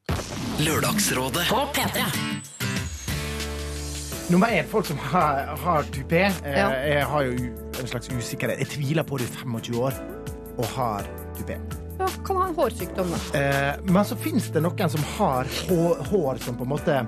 Lørdagsrådet 0.56 1.50
Nummer 4.30 4.50
én, 4.50 4.66
folk 4.66 4.86
som 4.88 4.98
har, 4.98 5.52
har 5.62 5.82
tupé, 5.94 6.24
eh, 6.44 6.56
Ja. 6.58 6.70
jeg 6.70 7.04
har 7.06 7.22
jo 7.22 7.32
en 7.80 7.86
slags 7.86 8.08
usikkerhet. 8.10 8.58
Jeg 8.58 8.68
tviler 8.74 9.02
på 9.06 9.18
det 9.18 9.28
i 9.28 9.36
25 9.36 9.78
år 9.78 9.94
og 10.58 10.64
har 10.74 11.06
tupé. 11.38 11.58
Ja, 12.00 12.06
kan 12.26 12.36
ha 12.36 12.48
en 12.48 12.54
hårsykdom, 12.56 13.12
da. 13.14 13.38
Eh, 13.38 13.76
men 13.84 14.04
så 14.04 14.16
fins 14.18 14.50
det 14.50 14.62
noen 14.62 14.90
som 14.90 15.00
har 15.16 15.46
hår, 15.68 16.02
hår 16.10 16.38
som 16.42 16.56
på 16.58 16.62
en 16.66 16.68
måte 16.74 17.06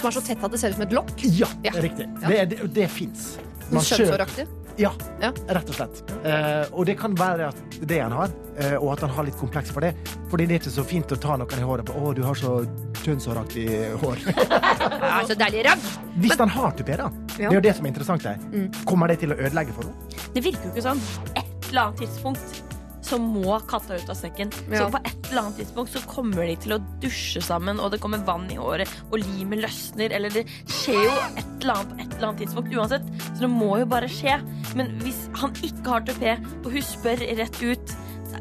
Som 0.00 0.06
er 0.08 0.12
så 0.16 0.22
tett 0.24 0.42
at 0.42 0.50
det 0.50 0.58
ser 0.60 0.70
ut 0.70 0.74
som 0.78 0.82
et 0.86 0.92
lokk. 0.96 1.12
Ja, 1.22 1.46
Ja. 1.62 1.70
riktig. 1.76 2.06
Ja. 2.22 2.28
Det, 2.28 2.48
det, 2.56 2.74
det 2.74 2.88
fins. 2.90 3.36
Skjønnshåraktig. 3.70 4.46
Ja, 4.80 4.90
Ja. 5.20 5.30
rett 5.52 5.68
og 5.68 5.76
slett. 5.76 5.98
Eh, 6.24 6.64
og 6.72 6.86
det 6.88 6.94
kan 6.98 7.12
være 7.18 7.50
at 7.50 7.80
det 7.86 7.98
han 8.00 8.12
har, 8.16 8.30
eh, 8.56 8.76
og 8.78 8.94
at 8.94 9.00
han 9.04 9.10
har 9.10 9.26
litt 9.28 9.36
kompleks 9.36 9.70
for 9.74 9.84
det. 9.84 9.92
Fordi 10.30 10.46
det 10.48 10.56
er 10.56 10.62
ikke 10.62 10.72
så 10.72 10.84
fint 10.88 11.12
å 11.12 11.18
ta 11.20 11.36
noen 11.36 11.58
i 11.58 11.66
håret 11.66 11.84
på 11.84 11.92
'Å, 11.92 12.14
du 12.16 12.22
har 12.24 12.34
så 12.34 12.64
kjønnshåraktig 13.04 13.66
hår'. 14.00 14.24
Ja, 15.10 15.20
så 15.26 15.34
deilig 15.36 15.64
ragg! 15.66 15.78
Hvis 16.20 16.38
han 16.38 16.48
har 16.48 16.72
tupé, 16.72 16.96
da. 16.96 17.10
Det 17.36 17.46
er 17.46 17.52
jo 17.52 17.60
det 17.60 17.76
som 17.76 17.84
er 17.86 17.88
interessant 17.92 18.22
her. 18.24 18.38
Mm. 18.52 18.70
Kommer 18.86 19.08
det 19.08 19.18
til 19.20 19.32
å 19.32 19.36
ødelegge 19.36 19.72
for 19.76 19.82
henne? 19.84 20.32
Det 20.34 20.44
virker 20.44 20.64
jo 20.64 20.70
ikke 20.74 20.86
sånn. 20.88 21.00
Et 21.36 21.68
eller 21.70 21.82
annet 21.82 22.00
tidspunkt 22.00 22.62
så 23.10 23.18
må 23.18 23.58
katta 23.70 23.98
ut 23.98 24.10
av 24.12 24.18
sekken. 24.18 24.52
Ja. 24.70 24.84
Så 24.84 24.90
på 24.94 25.00
et 25.02 25.30
eller 25.30 25.42
annet 25.42 25.60
tidspunkt 25.62 25.94
så 25.94 26.02
kommer 26.10 26.46
de 26.46 26.56
til 26.62 26.76
å 26.76 26.80
dusje 27.02 27.42
sammen, 27.44 27.80
og 27.82 27.92
det 27.94 28.00
kommer 28.02 28.22
vann 28.26 28.46
i 28.52 28.58
håret, 28.60 28.90
og 29.10 29.18
limet 29.22 29.64
løsner, 29.64 30.14
eller 30.16 30.34
det 30.34 30.46
skjer 30.70 31.00
jo 31.00 31.16
et 31.40 31.50
eller 31.60 31.74
annet 31.74 31.90
på 31.90 31.98
et 32.04 32.14
eller 32.14 32.28
annet 32.28 32.44
tidspunkt 32.44 32.76
uansett. 32.76 33.10
Så 33.32 33.40
det 33.42 33.50
må 33.52 33.72
jo 33.82 33.88
bare 33.90 34.10
skje. 34.10 34.38
Men 34.78 34.94
hvis 35.02 35.24
han 35.40 35.56
ikke 35.66 35.96
har 35.96 36.06
tupé, 36.06 36.36
og 36.62 36.70
hun 36.74 36.86
spør 36.86 37.26
rett 37.40 37.60
ut, 37.64 37.98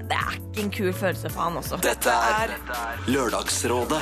det 0.09 0.17
er 0.17 0.37
ikke 0.37 0.63
en 0.63 0.71
kul 0.73 0.93
følelse 0.93 1.33
for 1.33 1.47
han 1.47 1.59
også. 1.59 1.81
Dette 1.85 2.13
er 2.13 2.55
Lørdagsrådet 3.09 4.01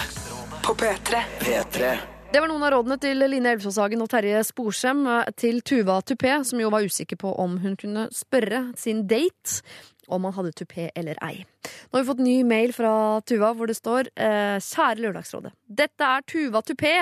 På 0.63 0.75
P3. 0.75 1.23
P3 1.41 1.91
Det 2.31 2.41
var 2.43 2.51
noen 2.51 2.63
av 2.67 2.73
rådene 2.75 2.97
til 3.03 3.23
Line 3.23 3.53
Elvsåshagen 3.55 4.03
og 4.03 4.09
Terje 4.11 4.43
Sporsem 4.47 5.05
eh, 5.11 5.29
til 5.39 5.61
Tuva 5.67 5.99
Tupé, 6.03 6.41
som 6.47 6.59
jo 6.59 6.71
var 6.73 6.87
usikker 6.87 7.19
på 7.19 7.31
om 7.39 7.57
hun 7.63 7.75
kunne 7.79 8.07
spørre 8.15 8.69
sin 8.79 9.05
date 9.07 9.61
om 10.07 10.25
han 10.27 10.35
hadde 10.37 10.53
tupé 10.57 10.89
eller 10.95 11.19
ei. 11.25 11.45
Nå 11.87 11.97
har 11.97 12.03
vi 12.03 12.09
fått 12.09 12.23
ny 12.23 12.35
mail 12.47 12.73
fra 12.75 12.91
Tuva 13.27 13.51
hvor 13.55 13.69
det 13.69 13.77
står 13.77 14.09
eh, 14.15 14.57
Kjære 14.63 15.03
Lørdagsrådet. 15.03 15.53
Dette 15.67 16.07
er 16.07 16.25
Tuva 16.27 16.61
Tupé. 16.65 16.93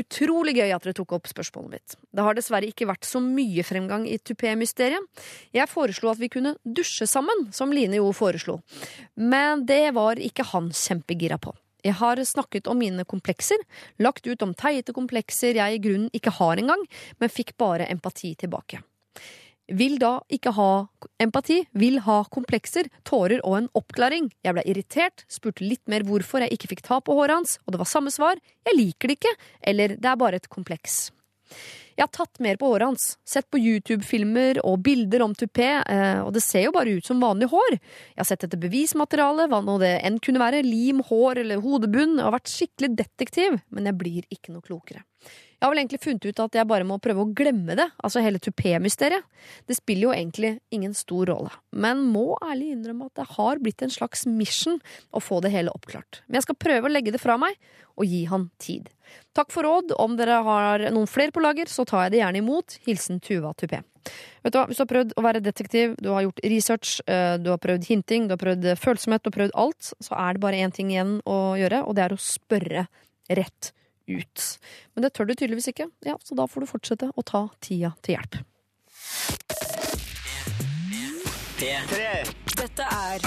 Utrolig 0.00 0.56
gøy 0.58 0.72
at 0.74 0.84
dere 0.86 0.96
tok 0.96 1.14
opp 1.18 1.30
spørsmålet 1.30 1.76
mitt. 1.76 1.96
Det 2.14 2.24
har 2.24 2.38
dessverre 2.38 2.68
ikke 2.70 2.88
vært 2.88 3.08
så 3.08 3.22
mye 3.24 3.64
fremgang 3.66 4.08
i 4.08 4.18
tupé-mysteriet. 4.18 5.24
Jeg 5.56 5.70
foreslo 5.70 6.12
at 6.12 6.20
vi 6.20 6.30
kunne 6.32 6.56
dusje 6.64 7.08
sammen, 7.08 7.48
som 7.52 7.72
Line 7.74 8.00
jo 8.00 8.10
foreslo. 8.16 8.60
Men 9.14 9.66
det 9.68 9.94
var 9.96 10.20
ikke 10.20 10.46
han 10.52 10.72
kjempegira 10.74 11.40
på. 11.42 11.54
Jeg 11.84 11.94
har 12.00 12.18
snakket 12.26 12.66
om 12.66 12.78
mine 12.80 13.04
komplekser, 13.06 13.60
lagt 14.02 14.26
ut 14.26 14.42
om 14.42 14.54
teite 14.58 14.92
komplekser 14.96 15.60
jeg 15.60 15.76
i 15.76 15.82
grunnen 15.82 16.10
ikke 16.16 16.34
har 16.40 16.58
engang, 16.58 16.82
men 17.22 17.30
fikk 17.30 17.54
bare 17.60 17.86
empati 17.92 18.34
tilbake. 18.40 18.82
Vil 19.68 19.98
da 20.00 20.14
ikke 20.32 20.54
ha 20.56 20.70
empati, 21.20 21.58
vil 21.76 21.98
ha 22.06 22.22
komplekser, 22.32 22.88
tårer 23.04 23.42
og 23.44 23.58
en 23.58 23.68
oppklaring. 23.76 24.30
Jeg 24.46 24.56
ble 24.56 24.64
irritert, 24.64 25.26
spurte 25.28 25.66
litt 25.66 25.84
mer 25.92 26.06
hvorfor 26.08 26.40
jeg 26.44 26.56
ikke 26.56 26.70
fikk 26.72 26.86
ta 26.86 27.02
på 27.04 27.16
håret 27.18 27.36
hans, 27.36 27.58
og 27.66 27.74
det 27.74 27.82
var 27.82 27.90
samme 27.90 28.12
svar, 28.14 28.40
jeg 28.64 28.78
liker 28.78 29.12
det 29.12 29.18
ikke, 29.18 29.34
eller 29.72 29.98
det 30.00 30.08
er 30.08 30.20
bare 30.20 30.40
et 30.40 30.48
kompleks. 30.48 31.10
Jeg 31.98 32.06
har 32.06 32.12
tatt 32.14 32.38
mer 32.44 32.56
på 32.60 32.68
håret 32.70 32.86
hans, 32.86 33.06
sett 33.26 33.48
på 33.50 33.58
YouTube-filmer 33.58 34.60
og 34.62 34.78
bilder 34.86 35.24
om 35.24 35.34
tupé, 35.34 35.66
eh, 35.82 36.20
og 36.22 36.30
det 36.36 36.44
ser 36.44 36.68
jo 36.68 36.72
bare 36.76 36.94
ut 36.94 37.08
som 37.08 37.20
vanlig 37.20 37.48
hår. 37.50 37.74
Jeg 37.74 38.20
har 38.22 38.28
sett 38.28 38.46
etter 38.46 38.60
bevismateriale, 38.62 39.48
hva 39.50 39.58
nå 39.66 39.80
det 39.82 39.96
enn 40.06 40.20
kunne 40.22 40.40
være, 40.40 40.62
lim, 40.62 41.02
hår 41.10 41.42
eller 41.42 41.64
hodebunn, 41.64 42.20
og 42.22 42.36
vært 42.36 42.54
skikkelig 42.54 42.92
detektiv, 43.02 43.58
men 43.74 43.90
jeg 43.90 43.98
blir 43.98 44.30
ikke 44.30 44.54
noe 44.54 44.62
klokere. 44.62 45.02
Jeg 45.58 45.66
har 45.66 45.72
vel 45.72 45.80
egentlig 45.80 45.98
funnet 46.04 46.26
ut 46.28 46.40
at 46.44 46.54
jeg 46.54 46.68
bare 46.70 46.86
må 46.86 47.00
prøve 47.02 47.24
å 47.24 47.30
glemme 47.34 47.74
det, 47.74 47.88
altså 47.98 48.22
hele 48.22 48.38
tupé-mysteriet. 48.38 49.24
Det 49.66 49.74
spiller 49.74 50.06
jo 50.06 50.12
egentlig 50.14 50.52
ingen 50.70 50.94
stor 50.94 51.26
rolle, 51.32 51.50
men 51.74 52.04
må 52.14 52.36
ærlig 52.46 52.76
innrømme 52.76 53.08
at 53.08 53.18
det 53.18 53.26
har 53.34 53.58
blitt 53.64 53.82
en 53.82 53.90
slags 53.90 54.22
mission 54.30 54.78
å 55.10 55.22
få 55.22 55.40
det 55.42 55.50
hele 55.50 55.74
oppklart. 55.74 56.20
Men 56.28 56.38
jeg 56.38 56.46
skal 56.46 56.60
prøve 56.62 56.86
å 56.86 56.92
legge 56.92 57.10
det 57.14 57.22
fra 57.22 57.34
meg, 57.42 57.58
og 57.98 58.06
gi 58.06 58.20
han 58.30 58.46
tid. 58.62 58.86
Takk 59.34 59.50
for 59.50 59.66
råd. 59.66 59.96
Om 59.98 60.14
dere 60.20 60.36
har 60.46 60.84
noen 60.94 61.10
flere 61.10 61.34
på 61.34 61.42
lager, 61.42 61.66
så 61.66 61.82
tar 61.88 62.06
jeg 62.06 62.14
det 62.14 62.20
gjerne 62.20 62.42
imot. 62.44 62.76
Hilsen 62.86 63.18
Tuva 63.24 63.50
Tupé. 63.58 63.80
Vet 64.44 64.54
du 64.54 64.58
hva, 64.60 64.68
Hvis 64.68 64.78
du 64.78 64.84
har 64.84 64.92
prøvd 64.92 65.16
å 65.18 65.24
være 65.26 65.42
detektiv, 65.42 65.96
du 65.98 66.12
har 66.14 66.22
gjort 66.22 66.44
research, 66.46 66.92
eh, 67.10 67.34
du 67.42 67.50
har 67.50 67.58
prøvd 67.58 67.88
hinting, 67.90 68.28
du 68.28 68.36
har 68.36 68.44
prøvd 68.44 68.70
følsomhet, 68.78 69.24
du 69.24 69.32
har 69.32 69.38
prøvd 69.40 69.56
alt, 69.58 69.90
så 69.98 70.14
er 70.14 70.38
det 70.38 70.44
bare 70.46 70.62
én 70.62 70.74
ting 70.74 70.92
igjen 70.94 71.18
å 71.26 71.58
gjøre, 71.58 71.82
og 71.82 71.98
det 71.98 72.06
er 72.06 72.14
å 72.14 72.22
spørre 72.22 72.86
rett 73.28 73.72
ut. 74.08 74.46
Men 74.94 75.06
det 75.06 75.12
tør 75.16 75.28
du 75.28 75.34
tydeligvis 75.34 75.70
ikke, 75.72 75.88
ja, 76.06 76.16
så 76.24 76.38
da 76.38 76.48
får 76.50 76.64
du 76.64 76.70
fortsette 76.72 77.10
å 77.14 77.26
ta 77.26 77.46
tida 77.64 77.94
til 78.02 78.18
hjelp. 78.18 78.40
Dette 82.58 82.84
er 82.86 83.24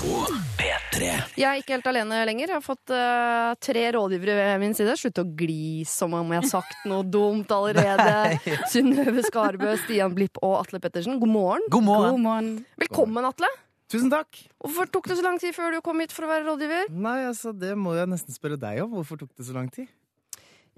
P3 0.00 1.08
Jeg 1.36 1.44
er 1.44 1.58
ikke 1.60 1.74
helt 1.76 1.88
alene 1.90 2.20
lenger. 2.28 2.48
Jeg 2.48 2.56
har 2.56 2.64
fått 2.64 2.92
uh, 2.94 3.52
tre 3.60 3.82
rådgivere 3.96 4.36
ved 4.38 4.62
min 4.62 4.76
side. 4.76 4.94
Slutt 4.96 5.20
å 5.20 5.26
gli 5.26 5.84
som 5.88 6.14
om 6.16 6.32
jeg 6.32 6.44
har 6.44 6.48
sagt 6.48 6.86
noe 6.88 7.04
dumt 7.04 7.52
allerede. 7.52 8.38
Synnøve 8.72 9.24
Skarbø, 9.26 9.74
Stian 9.84 10.14
Blipp 10.16 10.40
og 10.40 10.60
Atle 10.62 10.80
Pettersen, 10.82 11.20
god 11.20 11.34
morgen. 11.34 11.66
God 11.72 11.88
morgen. 11.88 12.14
God 12.16 12.24
morgen. 12.24 12.54
Velkommen, 12.80 13.28
Atle. 13.28 13.50
Tusen 13.90 14.10
takk. 14.12 14.38
Hvorfor 14.62 14.86
tok 14.94 15.08
det 15.10 15.16
så 15.18 15.24
lang 15.26 15.40
tid 15.42 15.54
før 15.56 15.74
du 15.74 15.80
kom 15.82 15.98
hit 16.02 16.12
for 16.14 16.26
å 16.26 16.30
være 16.30 16.46
rådgiver? 16.46 16.92
Nei, 16.94 17.16
altså, 17.26 17.50
det 17.56 17.72
må 17.78 17.96
jeg 17.98 18.06
nesten 18.12 18.36
spørre 18.36 18.58
deg 18.60 18.84
om. 18.84 18.92
Hvorfor 19.00 19.18
tok 19.18 19.32
det 19.34 19.48
så 19.48 19.56
lang 19.56 19.66
tid? 19.74 19.90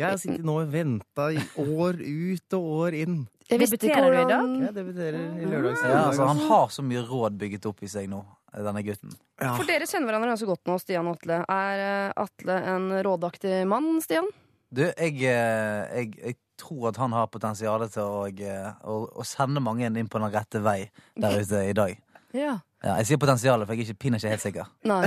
Jeg 0.00 0.06
har 0.08 0.20
sittet 0.20 0.46
nå 0.48 0.54
og 0.62 0.70
venta 0.72 1.26
i 1.36 1.40
år 1.60 1.98
ut 2.00 2.56
og 2.56 2.68
år 2.86 2.96
inn. 3.02 3.18
Debuterer 3.50 4.06
du 4.08 4.16
i 4.16 4.28
dag? 4.30 4.54
Jeg 4.64 4.74
debuterer 4.78 5.18
i 5.36 5.48
lørdags. 5.50 5.82
Ja, 5.84 6.06
altså, 6.06 6.28
han 6.30 6.40
har 6.48 6.72
så 6.72 6.84
mye 6.86 7.02
råd 7.04 7.36
bygget 7.42 7.68
opp 7.68 7.82
i 7.84 7.90
seg 7.92 8.08
nå, 8.08 8.22
denne 8.56 8.84
gutten. 8.86 9.12
Ja. 9.42 9.52
For 9.58 9.68
dere 9.68 9.88
kjenner 9.90 10.08
hverandre 10.08 10.32
ganske 10.32 10.48
godt 10.48 10.70
nå, 10.70 10.78
Stian 10.80 11.10
og 11.10 11.20
Atle. 11.20 11.42
Er 11.52 11.84
eh, 11.84 12.24
Atle 12.24 12.58
en 12.72 12.88
rådaktig 13.04 13.60
mann, 13.68 13.92
Stian? 14.04 14.32
Du, 14.72 14.86
jeg, 14.88 15.20
eh, 15.28 15.84
jeg, 16.00 16.14
jeg 16.16 16.38
tror 16.62 16.88
at 16.94 17.02
han 17.02 17.12
har 17.12 17.28
potensial 17.28 17.84
til 17.92 18.08
å, 18.08 18.24
eh, 18.32 18.72
å, 18.88 18.98
å 19.20 19.28
sende 19.28 19.60
mange 19.60 19.92
inn 19.92 20.08
på 20.08 20.22
den 20.22 20.32
rette 20.32 20.64
vei 20.64 20.78
der 21.20 21.36
ute 21.42 21.64
i 21.68 21.76
dag. 21.76 21.98
Ja. 22.32 22.56
Ja, 22.82 22.96
jeg 22.98 23.06
sier 23.12 23.18
potensialet, 23.22 23.66
for 23.68 23.78
jeg 23.78 23.84
er 23.84 23.90
ikke, 23.92 24.00
pinner 24.02 24.18
ikke 24.18 24.32
helt 24.32 24.42
sikker. 24.42 24.70
Nei. 24.90 25.04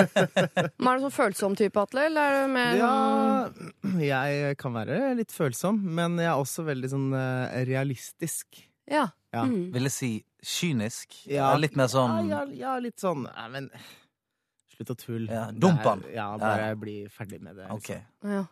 Men 0.80 0.90
er 0.90 0.98
du 1.00 1.04
sånn 1.06 1.14
følsom 1.14 1.54
type, 1.56 1.80
Atle, 1.80 2.02
eller 2.10 2.20
er 2.20 2.42
du 2.44 2.52
mer 2.52 2.74
sånn- 2.76 4.02
Ja, 4.04 4.18
jeg 4.28 4.58
kan 4.60 4.74
være 4.76 4.98
litt 5.16 5.32
følsom, 5.32 5.78
men 5.80 6.18
jeg 6.20 6.28
er 6.28 6.36
også 6.42 6.64
veldig 6.66 6.90
sånn 6.92 7.08
eh, 7.16 7.62
realistisk. 7.70 8.60
Ja. 8.90 9.06
Ja. 9.32 9.46
Mm. 9.46 9.70
Vil 9.72 9.88
jeg 9.88 9.94
si 9.94 10.10
kynisk? 10.42 11.16
Ja. 11.30 11.54
Litt 11.60 11.76
mer 11.78 11.88
sånn 11.92 12.28
Ja, 12.28 12.42
ja, 12.44 12.54
ja 12.58 12.76
litt 12.82 12.98
sånn 12.98 13.26
Nei, 13.28 13.44
men 13.52 13.68
slutt 14.80 14.90
å 14.94 14.98
tulle. 14.98 15.28
Ja, 15.30 15.46
dump 15.52 15.80
han. 15.86 16.02
Ja, 16.14 16.26
bare 16.40 16.72
bli 16.80 17.06
ferdig 17.12 17.40
med 17.44 17.56
det. 17.56 17.68
Liksom. 17.68 17.76
Okay. 17.76 18.00
ja. 18.24 18.44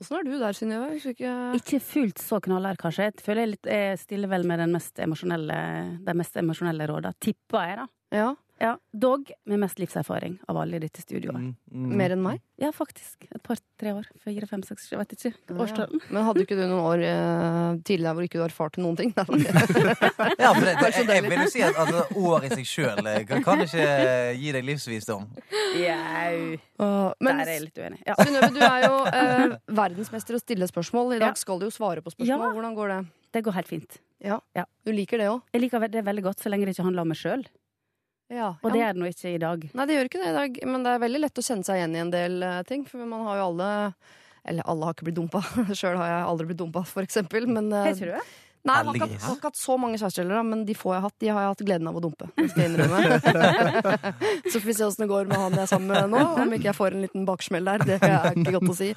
Åssen 0.00 0.18
er 0.18 0.24
du 0.26 0.38
der, 0.38 0.52
Synnøve? 0.52 0.90
Ikke- 0.98 1.54
Ikke 1.56 1.80
fullt 1.80 2.18
så 2.18 2.40
knallhard, 2.42 2.76
kanskje. 2.78 3.08
Jeg 3.12 3.22
føler 3.22 3.42
jeg, 3.46 3.48
litt, 3.54 3.66
jeg 3.70 3.98
stiller 3.98 4.28
vel 4.28 4.44
med 4.46 4.58
den 4.58 4.72
mest 4.72 4.98
emosjonelle, 4.98 5.60
de 6.04 6.14
mest 6.14 6.36
emosjonelle 6.36 6.86
råda. 6.90 7.14
Tipper 7.20 7.66
jeg, 7.70 7.76
da. 7.76 7.86
Ja. 8.16 8.34
Ja, 8.58 8.78
Dog 8.92 9.28
med 9.44 9.60
mest 9.60 9.78
livserfaring 9.78 10.38
av 10.48 10.56
alle 10.56 10.78
i 10.78 10.80
dette 10.80 11.02
studioet. 11.04 11.36
Mm, 11.36 11.50
mm. 11.68 11.90
Mer 12.00 12.14
enn 12.14 12.22
meg? 12.24 12.38
Ja, 12.56 12.70
faktisk. 12.72 13.26
Et 13.28 13.42
par-tre 13.44 13.92
år. 13.92 14.06
Fire, 14.24 14.48
fem, 14.48 14.62
seks, 14.64 14.86
jeg 14.94 15.00
vet 15.00 15.12
ikke. 15.12 15.32
Årstall. 15.52 15.92
Men 16.08 16.24
hadde 16.24 16.44
ikke 16.46 16.56
du 16.56 16.62
noen 16.62 16.80
år 16.80 17.02
eh, 17.04 17.74
tidligere 17.84 18.14
hvor 18.16 18.24
ikke 18.24 18.40
du 18.40 18.44
erfarte 18.46 18.80
noen 18.80 18.96
ting? 18.96 19.12
Ja, 19.16 19.26
men 19.28 19.44
det, 19.44 20.72
det, 20.80 20.88
jeg, 20.94 21.04
jeg 21.10 21.24
vil 21.26 21.42
jo 21.42 21.50
si 21.52 21.62
at 21.64 21.76
altså, 21.80 22.06
år 22.16 22.46
i 22.48 22.50
seg 22.54 22.68
sjøl 22.68 23.10
kan, 23.28 23.44
kan 23.44 23.60
ikke 23.64 23.84
gi 24.40 24.54
deg 24.56 24.64
livsvisdom. 24.70 25.26
Jau. 25.76 26.40
Der 26.80 27.44
er 27.44 27.52
jeg 27.52 27.66
litt 27.66 27.82
uenig. 27.82 28.00
Ja. 28.08 28.16
Synnøve, 28.22 28.50
du 28.56 28.62
er 28.64 28.86
jo 28.86 28.96
eh, 29.10 29.54
verdensmester 29.82 30.36
i 30.36 30.40
å 30.40 30.42
stille 30.42 30.70
spørsmål. 30.70 31.18
I 31.18 31.20
dag 31.20 31.34
Ja. 31.34 31.42
skal 31.44 31.60
du 31.60 31.68
jo 31.68 31.74
svare 31.74 32.00
på 32.04 32.14
spørsmål. 32.14 32.48
Ja. 32.48 32.56
Hvordan 32.56 32.80
går 32.80 32.94
det? 32.94 32.98
Det 33.36 33.44
går 33.44 33.58
helt 33.60 33.68
fint. 33.74 34.00
Du 34.24 34.92
liker 34.96 35.20
det 35.20 35.28
òg? 35.28 35.44
Jeg 35.52 35.66
liker 35.66 35.88
det 35.92 36.06
veldig 36.08 36.24
godt 36.30 36.40
så 36.40 36.48
lenge 36.52 36.64
det 36.70 36.76
ikke 36.76 36.88
handler 36.88 37.04
om 37.04 37.12
meg 37.12 37.20
sjøl. 37.20 37.44
Ja. 38.32 38.54
Og 38.62 38.72
det 38.74 38.80
er 38.82 38.94
det 38.96 39.00
nå 39.02 39.06
ikke 39.10 39.34
i 39.34 39.38
dag. 39.42 39.66
Nei, 39.76 39.84
det 39.86 39.96
gjør 39.98 40.08
ikke 40.10 40.22
det 40.22 40.30
i 40.32 40.36
dag, 40.36 40.56
men 40.66 40.82
det 40.86 40.94
er 40.96 41.02
veldig 41.04 41.20
lett 41.22 41.38
å 41.38 41.44
kjenne 41.46 41.66
seg 41.68 41.78
igjen 41.78 41.94
i 41.94 42.00
en 42.02 42.10
del 42.14 42.40
eh, 42.42 42.62
ting. 42.66 42.82
For 42.88 43.04
man 43.06 43.22
har 43.28 43.38
jo 43.42 43.44
alle 43.52 43.68
Eller 44.46 44.66
alle 44.70 44.86
har 44.88 44.94
ikke 44.96 45.06
blitt 45.08 45.18
dumpa. 45.18 45.40
Sjøl 45.78 45.96
har 46.00 46.10
jeg 46.10 46.26
aldri 46.32 46.48
blitt 46.50 46.58
dumpa, 46.64 46.82
for 46.86 47.06
eksempel. 47.06 47.46
Men 47.50 47.70
eh, 47.72 47.86
Har 47.90 47.94
du 47.94 48.12
det? 48.16 48.24
Nei, 48.66 48.74
jeg 48.80 48.86
har 48.86 48.96
ikke, 48.98 49.06
hatt- 49.06 49.22
har 49.22 49.34
ikke 49.38 49.48
hatt 49.52 49.58
så 49.60 49.74
mange 49.78 49.98
kjærester, 50.00 50.30
men 50.42 50.64
de 50.66 50.74
få 50.74 50.90
jeg 50.90 50.98
har 50.98 51.04
hatt, 51.06 51.14
de 51.22 51.28
har 51.30 51.44
jeg 51.44 51.50
hatt 51.52 51.60
gleden 51.68 51.86
av 51.86 51.98
å 51.98 52.02
dumpe. 52.02 52.26
Skal 52.50 52.74
jeg 52.74 52.86
så 54.50 54.58
får 54.58 54.66
vi 54.66 54.74
se 54.74 54.86
åssen 54.88 55.04
det 55.04 55.10
går 55.12 55.28
med 55.30 55.38
han 55.38 55.54
jeg 55.54 55.62
er 55.62 55.70
sammen 55.70 55.92
med 55.94 56.10
nå. 56.10 56.22
Om 56.42 56.54
ikke 56.56 56.66
jeg 56.72 56.78
får 56.80 56.96
en 56.96 57.04
liten 57.06 57.28
baksmell 57.28 57.68
der. 57.70 57.84
Det 57.86 57.98
er 58.02 58.32
ikke 58.34 58.56
godt 58.56 58.72
å 58.72 58.76
si. 58.80 58.88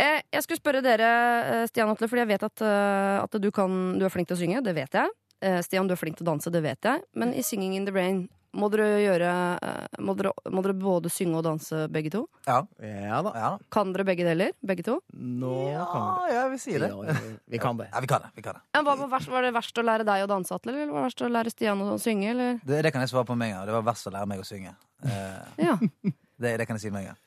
Eh, 0.00 0.22
jeg 0.32 0.46
skulle 0.46 0.60
spørre 0.62 0.80
dere, 0.80 1.10
eh, 1.58 1.66
Stian 1.68 1.92
Atle, 1.92 2.08
fordi 2.08 2.22
jeg 2.24 2.30
vet 2.32 2.46
at, 2.48 2.62
eh, 2.64 3.18
at 3.20 3.36
du, 3.44 3.50
kan, 3.52 3.76
du 4.00 4.06
er 4.08 4.12
flink 4.14 4.30
til 4.32 4.38
å 4.38 4.40
synge. 4.40 4.62
Det 4.64 4.72
vet 4.80 4.96
jeg. 4.96 5.12
Eh, 5.40 5.60
Stian, 5.64 5.88
du 5.88 5.94
er 5.96 6.00
flink 6.00 6.18
til 6.18 6.26
å 6.26 6.32
danse. 6.34 6.50
Det 6.52 6.60
vet 6.64 6.84
jeg. 6.84 7.02
Men 7.16 7.32
i 7.34 7.42
Singing 7.46 7.76
in 7.78 7.86
the 7.88 7.92
Brain 7.94 8.28
må 8.50 8.66
dere 8.66 8.96
gjøre 8.98 9.28
eh, 9.62 10.00
må 10.02 10.16
dere, 10.18 10.32
må 10.50 10.58
dere 10.64 10.74
både 10.74 11.10
synge 11.12 11.38
og 11.38 11.44
danse 11.46 11.84
begge 11.94 12.10
to? 12.10 12.24
Ja. 12.48 12.64
Ja 12.82 13.20
da. 13.22 13.30
Ja, 13.38 13.50
Kan 13.70 13.92
dere 13.94 14.02
begge 14.08 14.26
deler? 14.26 14.50
Begge 14.66 14.82
to? 14.88 14.96
Nå 15.14 15.52
kan 15.92 16.08
vi 16.26 16.34
ja, 16.34 16.42
det. 16.50 16.58
sier 16.64 16.82
det. 16.82 16.90
Ja, 16.90 17.14
vi 17.54 17.60
kan 17.62 17.78
det. 17.78 17.86
Ja, 17.92 18.02
vi 18.02 18.10
kan 18.10 18.24
det. 18.26 18.32
vi 18.34 18.42
kan 18.42 18.58
det. 18.58 18.64
Ja, 18.74 18.82
hva 18.82 18.96
var, 18.98 19.12
verst, 19.14 19.30
var 19.30 19.46
det 19.46 19.54
verst 19.54 19.78
å 19.78 19.86
lære 19.86 20.06
deg 20.08 20.26
å 20.26 20.30
danse, 20.34 20.50
Atle, 20.58 20.74
eller 20.74 20.90
var 20.90 20.98
det 21.04 21.06
verst 21.12 21.22
å 21.22 21.30
lære 21.30 21.54
Stian 21.54 21.86
å 21.86 21.94
synge? 22.02 22.34
Eller? 22.34 22.58
Det, 22.66 22.82
det 22.88 22.90
kan 22.96 23.06
jeg 23.06 23.12
svare 23.14 23.28
på 23.30 23.38
med 23.38 23.52
en 23.52 23.60
gang. 23.60 23.68
Det 23.70 23.78
var 23.78 23.86
verst 23.92 24.10
å 24.10 24.14
lære 24.18 24.30
meg 24.34 24.42
å 24.42 24.48
synge. 24.50 24.74
Eh, 25.06 25.66
Ja. 25.70 25.78
det, 26.42 26.56
det 26.58 26.66
kan 26.66 26.74
jeg 26.80 26.88
si 26.88 26.90
med 26.90 27.04
en 27.06 27.12
gang. 27.12 27.20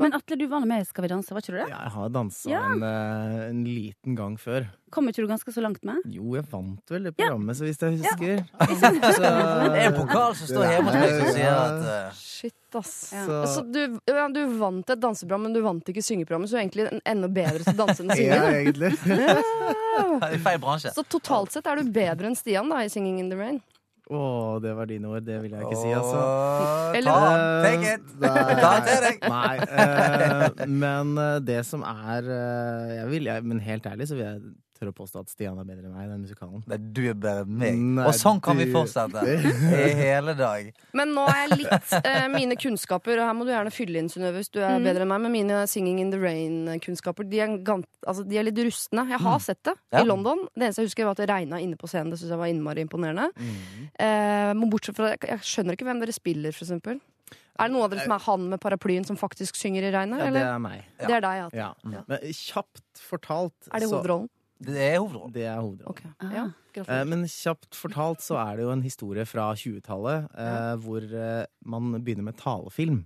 Men 0.00 0.14
Atle, 0.16 0.36
du 0.40 0.46
var 0.48 0.64
med 0.66 0.82
i 0.82 0.86
Skal 0.88 1.04
vi 1.04 1.08
danse, 1.12 1.34
var 1.34 1.42
ikke 1.44 1.52
du 1.52 1.58
det? 1.60 1.66
Ja, 1.70 1.80
Jeg 1.84 1.92
har 1.94 2.08
dansa 2.14 2.50
Ja. 2.50 2.60
en, 2.72 2.82
eh, 2.82 3.48
en 3.50 3.64
liten 3.64 4.14
gang 4.16 4.36
før. 4.40 4.66
Kom 4.90 5.08
ikke 5.08 5.22
du 5.24 5.28
ganske 5.28 5.52
så 5.52 5.60
langt 5.64 5.84
med? 5.84 6.00
Jo, 6.12 6.34
jeg 6.36 6.44
vant 6.50 6.90
vel 6.92 7.04
det 7.08 7.12
programmet, 7.16 7.56
så 7.56 7.64
hvis 7.64 7.78
jeg 7.80 7.98
husker. 8.00 8.42
Det 9.72 9.78
er 9.78 9.86
en 9.90 9.96
pokal 9.96 10.34
som 10.36 10.46
står 10.50 10.66
hjemme 10.68 10.90
hos 10.92 10.98
meg 11.00 11.22
og 11.22 11.32
sier 11.36 11.52
at 11.56 11.86
eh, 11.92 12.18
Shit, 12.18 12.56
ass. 12.74 12.92
Ja. 13.14 13.24
Så, 13.26 13.38
Så 13.54 13.64
du, 13.72 13.98
ja, 14.10 14.26
du 14.32 14.40
vant 14.58 14.90
et 14.90 15.00
danseprogram, 15.00 15.42
men 15.46 15.52
du 15.56 15.60
vant 15.64 15.84
ikke 15.92 16.02
syngeprogrammet, 16.04 16.48
så 16.50 16.56
du 16.56 16.60
er 16.60 16.64
egentlig 16.66 16.88
en 16.92 17.02
enda 17.14 17.28
bedre 17.28 17.62
til 17.64 17.72
å 17.72 17.80
danse 17.86 18.02
enn 18.04 18.10
å 18.12 18.16
synge. 18.18 18.36
ja, 18.36 18.52
egentlig. 18.58 18.92
det 19.06 20.30
er 20.32 20.38
feil 20.44 20.60
bransje. 20.62 20.92
Så 20.96 21.04
totalt 21.08 21.52
sett 21.54 21.66
er 21.68 21.80
du 21.82 21.90
bedre 21.92 22.28
enn 22.30 22.36
Stian 22.38 22.68
da, 22.72 22.82
i 22.84 22.88
Singing 22.92 23.20
in 23.22 23.30
the 23.32 23.38
Rain. 23.38 23.60
Å, 24.10 24.58
det 24.60 24.72
var 24.76 24.88
dine 24.90 25.06
ord. 25.08 25.22
Det 25.24 25.36
vil 25.44 25.52
jeg 25.54 25.62
ikke 25.62 25.78
si, 25.78 25.92
altså. 25.94 26.22
Eller- 26.98 27.12
ta 27.12 27.62
take 27.62 27.92
it! 27.94 28.08
Ta 28.18 28.72
det 28.74 28.88
til 28.88 29.04
deg! 29.06 29.22
Nei, 29.30 29.54
Uh, 29.72 30.66
men 30.68 31.14
eh, 31.22 31.38
det 31.46 31.60
som 31.68 31.84
er 31.86 32.26
uh, 32.26 32.90
jeg 32.98 33.06
vil, 33.12 33.30
jeg, 33.30 33.44
Men 33.46 33.60
helt 33.64 33.86
ærlig 33.86 34.08
så 34.10 34.18
vil 34.18 34.24
jeg 34.26 34.42
tørre 34.82 34.92
å 34.92 34.96
påstå 34.98 35.22
at 35.22 35.30
Stian 35.32 35.58
er 35.62 35.64
bedre 35.68 35.86
enn 35.88 35.94
meg 35.94 36.08
i 36.08 36.10
den 36.10 36.22
musikalen. 36.26 36.62
Nei, 36.68 36.78
du 36.92 37.00
er 37.08 37.14
bedre 37.14 37.44
enn 37.46 37.58
meg. 37.62 37.78
Nei, 37.98 38.06
Og 38.10 38.16
sånn 38.18 38.40
kan 38.42 38.58
vi 38.58 38.66
fortsette 38.74 39.22
i 39.86 39.92
hele 40.02 40.34
dag. 40.38 40.68
Men 40.98 41.14
nå 41.16 41.24
er 41.30 41.40
jeg 41.46 41.60
litt 41.62 41.94
eh, 42.02 42.26
Mine 42.34 42.58
kunnskaper, 42.60 43.22
og 43.22 43.28
her 43.30 43.36
må 43.38 43.46
du 43.46 43.52
gjerne 43.54 43.72
fylle 43.74 44.02
inn, 44.02 44.10
Synnøve, 44.12 44.42
hvis 44.42 44.50
du 44.52 44.58
er 44.60 44.74
Mm. 44.82 44.84
bedre 44.90 45.04
enn 45.06 45.12
meg, 45.14 45.20
men 45.28 45.32
mine 45.38 45.62
Singing 45.70 45.98
in 46.02 46.10
the 46.10 46.18
Rain-kunnskaper, 46.18 47.28
de, 47.28 47.38
altså, 47.46 48.24
de 48.26 48.38
er 48.40 48.46
litt 48.48 48.58
rustne. 48.66 49.06
Jeg 49.12 49.20
har 49.22 49.38
sett 49.44 49.62
det 49.68 49.74
Ja. 49.92 50.00
i 50.02 50.04
London. 50.08 50.46
Det 50.56 50.66
eneste 50.68 50.82
jeg 50.82 50.88
husker, 50.90 51.04
var 51.04 51.12
at 51.16 51.22
det 51.22 51.28
regna 51.30 51.60
inne 51.62 51.76
på 51.78 51.86
scenen. 51.90 52.10
Det 52.10 52.18
syns 52.20 52.30
jeg 52.34 52.38
var 52.40 52.50
innmari 52.50 52.82
imponerende. 52.86 53.28
Mm. 53.36 53.88
Eh, 54.00 54.66
bortsett 54.72 54.96
fra 54.96 55.12
jeg 55.14 55.38
skjønner 55.44 55.76
ikke 55.76 55.84
hvem 55.88 56.00
dere 56.02 56.12
spiller, 56.16 56.52
for 56.56 56.64
eksempel. 56.66 57.00
Er 57.60 57.68
det 57.68 57.74
noen 57.76 57.84
av 57.84 57.90
dere 57.92 58.02
som 58.06 58.12
er 58.16 58.22
han 58.24 58.44
med 58.48 58.60
paraplyen 58.64 59.04
som 59.06 59.16
faktisk 59.20 59.54
synger 59.60 59.84
i 59.84 59.90
regnet? 59.92 60.18
Ja, 60.24 60.30
det 60.32 60.42
er 60.42 60.58
meg. 60.58 60.84
Ja. 60.98 61.06
Det 61.06 61.14
er 61.18 61.20
deg, 61.20 61.36
ja. 61.36 61.48
Ja. 61.92 62.02
Men 62.08 62.18
kjapt 62.32 63.02
fortalt 63.04 63.68
Er 63.70 63.78
det 63.80 63.88
så- 63.90 64.00
hovedrollen? 64.00 64.28
Det 64.62 64.78
er 64.78 64.98
hovedrollen. 64.98 65.32
Det 65.34 65.46
er 65.46 65.60
hovedrollen. 65.60 65.90
Okay. 65.90 66.10
Ah. 66.22 66.34
ja, 66.36 66.44
Eh. 66.80 67.04
Men 67.04 67.26
kjapt 67.28 67.76
fortalt 67.76 68.22
så 68.24 68.38
er 68.40 68.56
det 68.56 68.64
jo 68.64 68.72
en 68.72 68.84
historie 68.84 69.24
fra 69.28 69.50
20-tallet 69.58 70.28
ja. 70.32 70.76
hvor 70.80 71.04
eh, 71.04 71.44
man 71.68 71.98
begynner 71.98 72.30
med 72.30 72.38
talefilm. 72.40 73.02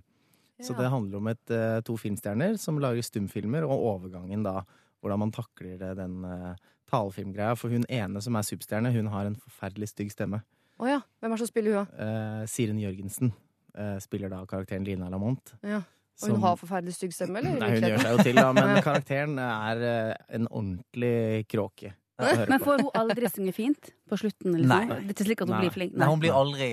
Så 0.63 0.73
det 0.73 0.89
handler 0.89 1.19
om 1.19 1.27
et, 1.29 1.51
eh, 1.53 1.79
to 1.85 1.97
filmstjerner 2.01 2.55
som 2.57 2.79
lager 2.81 3.05
stumfilmer, 3.05 3.65
og 3.67 3.83
overgangen 3.91 4.45
da, 4.45 4.63
hvordan 5.01 5.19
man 5.21 5.33
takler 5.35 5.93
den 5.97 6.23
eh, 6.25 6.55
talefilmgreia. 6.89 7.57
For 7.59 7.69
hun 7.69 7.85
ene 7.89 8.21
som 8.23 8.37
er 8.39 8.47
superstjerne, 8.47 8.93
hun 8.95 9.11
har 9.13 9.29
en 9.29 9.37
forferdelig 9.37 9.91
stygg 9.93 10.15
stemme. 10.15 10.41
Oh, 10.79 10.87
ja. 10.89 11.01
Hvem 11.19 11.31
er 11.31 11.35
det 11.35 11.43
som 11.43 11.51
spiller 11.51 11.77
hun, 11.77 11.85
da? 11.85 12.07
Eh, 12.07 12.47
Siren 12.49 12.81
Jørgensen 12.81 13.33
eh, 13.77 13.97
spiller 14.01 14.33
da 14.33 14.41
karakteren 14.49 14.87
Lina 14.87 15.11
Lamont. 15.13 15.53
Ja. 15.61 15.83
Og 16.17 16.25
som- 16.25 16.35
hun 16.35 16.41
har 16.41 16.55
forferdelig 16.57 16.95
stygg 16.97 17.13
stemme, 17.13 17.37
eller? 17.39 17.59
Nei, 17.61 17.69
hun 17.75 17.83
gjør 17.91 18.01
seg 18.01 18.11
jo 18.17 18.23
til, 18.25 18.35
da, 18.41 18.51
men 18.57 18.81
karakteren 18.87 19.37
er 19.39 19.83
eh, 19.85 20.13
en 20.39 20.47
ordentlig 20.49 21.45
kråke. 21.47 21.93
Men 22.17 22.57
får 22.63 22.79
hun 22.81 22.87
aldri 22.97 23.29
synge 23.29 23.53
fint 23.53 23.91
på 24.09 24.17
slutten? 24.17 24.55
Liksom? 24.57 24.71
Nei. 24.71 25.01
Det 25.05 25.11
er 25.11 25.13
ikke 25.13 25.27
slik 25.27 25.41
at 25.43 25.47
hun 25.47 25.53
Nei. 25.53 25.59
blir 25.67 25.73
flink? 25.75 25.93
Nei, 26.01 26.07
hun 26.09 26.23
blir 26.23 26.33
aldri 26.33 26.69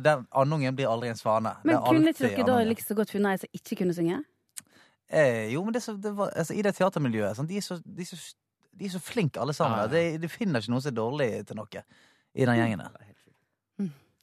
Den 0.00 0.22
andungen 0.32 0.78
blir 0.78 0.88
aldri 0.88 1.10
en 1.12 1.20
svane. 1.20 1.52
Det 1.60 1.68
Men 1.68 1.76
er 1.76 1.82
kunne 1.84 2.14
ikke 2.14 2.30
dere 2.30 2.46
da 2.48 2.56
like 2.64 2.80
så 2.86 2.96
godt 2.96 3.12
funnet 3.12 3.34
ei 3.34 3.42
som 3.42 3.60
ikke 3.60 3.76
kunne 3.82 3.96
synge? 3.98 4.22
Eh, 5.12 5.52
jo, 5.52 5.62
men 5.64 5.76
det 5.76 5.82
så, 5.84 5.92
det 6.00 6.14
var, 6.16 6.32
altså, 6.34 6.56
i 6.56 6.62
det 6.64 6.72
teatermiljøet 6.78 7.36
sånn, 7.36 7.46
de, 7.46 7.60
er 7.60 7.66
så, 7.66 7.76
de, 7.84 8.02
er 8.02 8.08
så, 8.08 8.16
de 8.72 8.88
er 8.88 8.94
så 8.96 9.02
flinke 9.04 9.38
alle 9.42 9.52
sammen. 9.54 9.84
Ja, 9.84 9.84
ja. 9.84 10.16
De, 10.16 10.22
de 10.24 10.32
finner 10.32 10.64
ikke 10.64 10.72
noen 10.72 10.82
som 10.82 10.94
er 10.94 10.96
dårlig 10.96 11.28
til 11.46 11.60
noe 11.60 11.84
i 12.34 12.48
den 12.48 12.58
gjengen 12.58 12.82
der. 12.82 13.12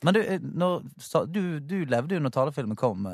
Men 0.04 0.14
du, 0.14 0.20
eh, 0.22 0.40
når, 0.42 0.82
du, 1.32 1.60
du 1.60 1.78
levde 1.90 2.16
jo 2.18 2.24
når 2.24 2.34
talefilmen 2.36 2.76
kom. 2.80 3.08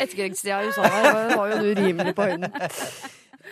Etterkrigstida 0.00 0.62
i 0.62 0.70
USA 0.70 0.88
var 1.36 1.52
jo 1.52 1.58
du 1.60 1.74
rimelig 1.80 2.14
på 2.16 2.22
høyden. 2.30 2.48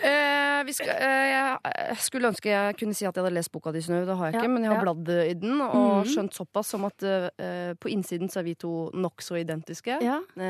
Eh, 0.02 0.64
vi 0.64 0.73
skal, 0.73 0.88
eh, 0.88 1.59
jeg 1.64 1.97
skulle 2.00 2.28
ønske 2.30 2.50
jeg 2.52 2.76
kunne 2.80 2.95
si 2.97 3.04
at 3.07 3.14
jeg 3.14 3.23
hadde 3.25 3.35
lest 3.35 3.52
boka 3.52 3.73
di, 3.73 3.80
Synnøve. 3.85 4.07
Det 4.07 4.16
har 4.16 4.26
jeg 4.30 4.35
Ja, 4.35 4.40
ikke, 4.42 4.50
men 4.52 4.62
jeg 4.64 4.71
har 4.73 4.78
ja. 4.78 4.85
bladd 4.92 5.09
i 5.30 5.35
den 5.35 5.61
og 5.61 6.04
Mhm. 6.04 6.11
skjønt 6.12 6.33
såpass 6.37 6.66
som 6.66 6.85
at 6.85 7.02
eh, 7.02 7.75
på 7.80 7.88
innsiden 7.92 8.28
så 8.30 8.38
er 8.40 8.45
vi 8.45 8.54
to 8.54 8.90
nokså 8.95 9.37
identiske. 9.40 10.00
Ja. 10.02 10.21
Du 10.37 10.40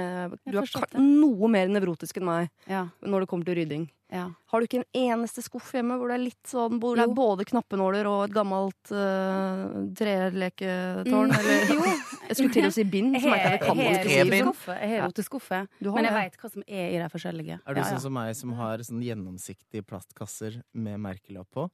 er 0.58 0.98
noe 0.98 1.48
mer 1.48 1.66
nevrotisk 1.68 2.16
enn 2.18 2.24
meg 2.24 2.50
ja. 2.68 2.86
når 3.02 3.20
det 3.20 3.28
kommer 3.28 3.44
til 3.44 3.54
rydding. 3.56 3.88
Ja. 4.12 4.28
Har 4.50 4.58
du 4.60 4.66
ikke 4.66 4.82
en 4.82 4.90
eneste 5.22 5.40
skuff 5.40 5.70
hjemme 5.72 5.96
hvor 5.96 6.08
det 6.10 6.16
er 6.18 6.24
litt 6.24 6.42
sånn 6.44 6.80
Hvor 6.80 6.96
det 6.96 7.04
er 7.04 7.14
både 7.14 7.44
knappenåler 7.46 8.04
og 8.10 8.24
et 8.24 8.34
gammelt 8.34 8.82
treleketårn? 8.90 9.94
treleketårn? 9.94 11.30
Eller 11.30 11.70
Jeg 12.30 12.38
skulle 12.38 12.54
til 12.54 12.68
å 12.68 12.70
si 12.74 12.84
bind, 12.86 13.16
som 13.18 13.32
jeg 13.34 13.58
ikke 13.58 13.66
kan 13.66 13.80
si. 13.80 13.84
Jeg 14.70 14.90
har 14.92 15.08
roteskuffe. 15.08 15.60
Men 15.82 16.06
jeg 16.06 16.14
veit 16.14 16.36
hva 16.38 16.50
som 16.52 16.64
er 16.66 16.92
i 16.94 17.00
de 17.00 17.08
forskjellige. 17.10 17.58
Er 17.58 17.74
du 17.74 17.80
Ja, 17.80 17.84
ja. 17.84 17.90
sånn 17.90 18.04
som 18.06 18.14
meg 18.14 18.36
som 18.38 18.52
har 18.58 18.84
sånn 18.86 19.02
gjennomsiktige 19.02 19.82
plastkasser 19.86 20.60
med 20.72 21.00
merkelapp 21.02 21.50
på? 21.50 21.66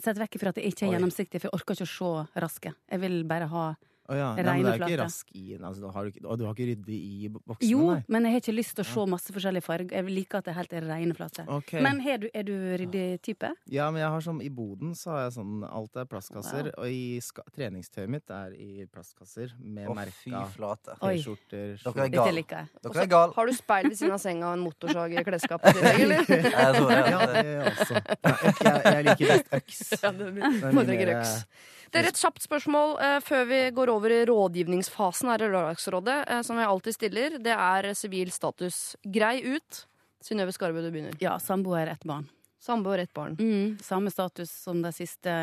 Sett 0.00 0.20
vekk 0.20 0.38
fra 0.40 0.52
at 0.52 0.60
det 0.60 0.64
ikke 0.68 0.86
er 0.86 0.94
gjennomsiktig, 0.96 1.40
for 1.40 1.48
jeg 1.50 1.56
orker 1.58 1.76
ikke 1.76 1.88
å 1.88 1.92
se 1.94 2.40
raske. 2.44 2.74
Jeg 2.92 3.00
vil 3.00 3.18
bare 3.28 3.48
ha 3.52 3.64
Å 4.04 4.16
ja. 4.18 4.24
Nei, 4.36 4.42
men 4.44 4.66
det 4.66 4.72
er 4.74 4.82
jo 4.82 4.86
ikke 4.90 5.00
rask 5.00 5.30
i 5.32 5.42
altså, 5.56 5.88
du, 5.88 6.08
ikke, 6.10 6.22
og 6.28 6.36
du 6.36 6.42
har 6.44 6.52
ikke 6.52 6.66
ryddig 6.68 6.96
i 6.98 7.28
boksene, 7.32 7.68
Jo, 7.70 7.84
nei? 7.88 8.02
men 8.12 8.26
jeg 8.26 8.34
har 8.34 8.42
ikke 8.42 8.54
lyst 8.58 8.74
til 8.76 8.84
å 8.84 8.88
se 8.90 9.04
masse 9.14 9.32
forskjellige 9.32 9.64
farger. 9.64 9.94
Jeg 9.96 10.12
liker 10.12 10.42
at 10.42 10.48
det 10.48 10.52
er 10.52 10.58
helt 10.58 10.74
reine 10.90 11.16
flater. 11.16 11.46
Okay. 11.56 11.80
Men 11.84 12.02
er 12.04 12.20
du, 12.20 12.26
er 12.36 12.44
du 12.44 12.52
ryddig 12.82 13.06
type? 13.24 13.48
Ja, 13.72 13.86
men 13.94 14.02
jeg 14.02 14.10
har 14.12 14.26
sånn, 14.26 14.42
I 14.44 14.50
boden 14.52 14.92
så 14.98 15.14
har 15.14 15.22
jeg 15.24 15.36
sånn 15.38 15.64
Alt 15.64 15.96
er 15.96 16.08
plastkasser. 16.10 16.68
Wow. 16.74 16.84
Og 16.84 16.92
i 16.92 17.46
treningstøyet 17.56 18.12
mitt 18.12 18.34
er 18.34 18.52
i 18.60 18.84
plastkasser 18.92 19.54
med 19.58 19.88
oh, 19.88 19.96
merka 19.96 20.44
T-skjorter. 20.52 21.78
Dere 21.80 22.04
er 22.04 22.12
gale. 22.12 22.44
Dere 22.84 23.06
er 23.06 23.10
gale. 23.14 23.32
Har 23.38 23.48
du 23.48 23.56
speil 23.56 23.88
ved 23.88 23.96
siden 24.02 24.18
av 24.18 24.20
senga 24.20 24.50
og 24.50 24.58
en 24.58 24.66
motorsag 24.66 25.16
i 25.16 25.24
klesskapet 25.24 25.72
ditt, 25.78 25.88
tillegg, 25.96 26.28
eller? 26.28 26.50
Jeg 26.50 26.76
tror 26.76 26.92
det. 26.92 27.00
Ja, 27.14 27.24
det 27.32 27.56
også. 27.72 28.04
Nei, 28.28 28.36
jeg, 28.44 28.84
jeg 28.84 29.08
liker 29.08 29.32
best 29.32 29.56
øks. 29.60 29.82
Ja, 29.96 30.12
det 30.12 30.30
Det 30.34 31.08
er 31.14 31.83
Det 31.92 32.00
er 32.00 32.08
et 32.10 32.20
kjapt 32.20 32.44
spørsmål 32.44 32.94
eh, 33.04 33.16
før 33.24 33.44
vi 33.50 33.60
går 33.76 33.92
over 33.92 34.14
i 34.14 34.22
rådgivningsfasen 34.28 35.32
her 35.32 35.44
i 35.44 35.50
Lørdagsrådet, 35.52 36.18
eh, 36.30 36.42
som 36.46 36.60
jeg 36.60 36.70
alltid 36.70 36.96
stiller. 36.96 37.36
Det 37.44 37.56
er 37.56 37.90
sivil 37.98 38.32
status. 38.34 38.78
Grei 39.04 39.40
ut. 39.56 39.84
Synnøve 40.24 40.54
Skarbø, 40.56 40.80
du 40.80 40.88
begynner. 40.88 41.16
Ja, 41.20 41.36
samboer, 41.42 41.90
ett 41.92 42.04
barn. 42.08 42.28
Samboer, 42.64 43.02
ett 43.04 43.12
barn. 43.12 43.36
Mm, 43.36 43.76
samme 43.84 44.10
status 44.10 44.52
som 44.64 44.80
de 44.82 44.92
siste 44.96 45.34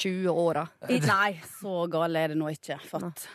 20 0.00 0.28
åra. 0.28 0.66
Nei, 0.88 1.40
så 1.60 1.86
gale 1.92 2.26
er 2.26 2.34
det 2.34 2.40
nå 2.40 2.50
ikke. 2.52 2.76
Fatt. 2.90 3.28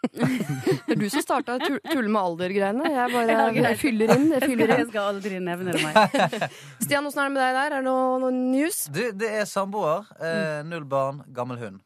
Det 0.00 0.94
er 0.94 0.96
du 0.96 1.06
som 1.12 1.22
starta 1.24 1.58
tulle 1.60 2.08
med 2.08 2.20
alder-greiene. 2.20 2.88
Jeg 2.94 3.12
bare 3.12 3.36
jeg 3.58 3.78
fyller 3.80 4.14
inn. 4.14 4.30
Jeg 4.32 4.48
fyller 4.48 4.72
Jeg 4.78 4.88
skal 4.88 5.10
aldri 5.12 5.40
nevne 5.44 5.74
det 5.76 5.82
meg. 5.84 6.40
Stian, 6.84 7.04
åssen 7.04 7.20
er 7.20 7.28
det 7.28 7.34
med 7.34 7.42
deg 7.42 7.58
der? 7.58 7.66
Er 7.66 7.76
det 7.76 7.84
noe, 7.86 8.16
noe 8.22 8.32
news? 8.32 8.86
Du, 8.88 9.02
det 9.20 9.30
er 9.42 9.46
samboer. 9.50 10.08
Eh, 10.16 10.62
null 10.68 10.88
barn, 10.88 11.20
gammel 11.36 11.60
hund. 11.60 11.82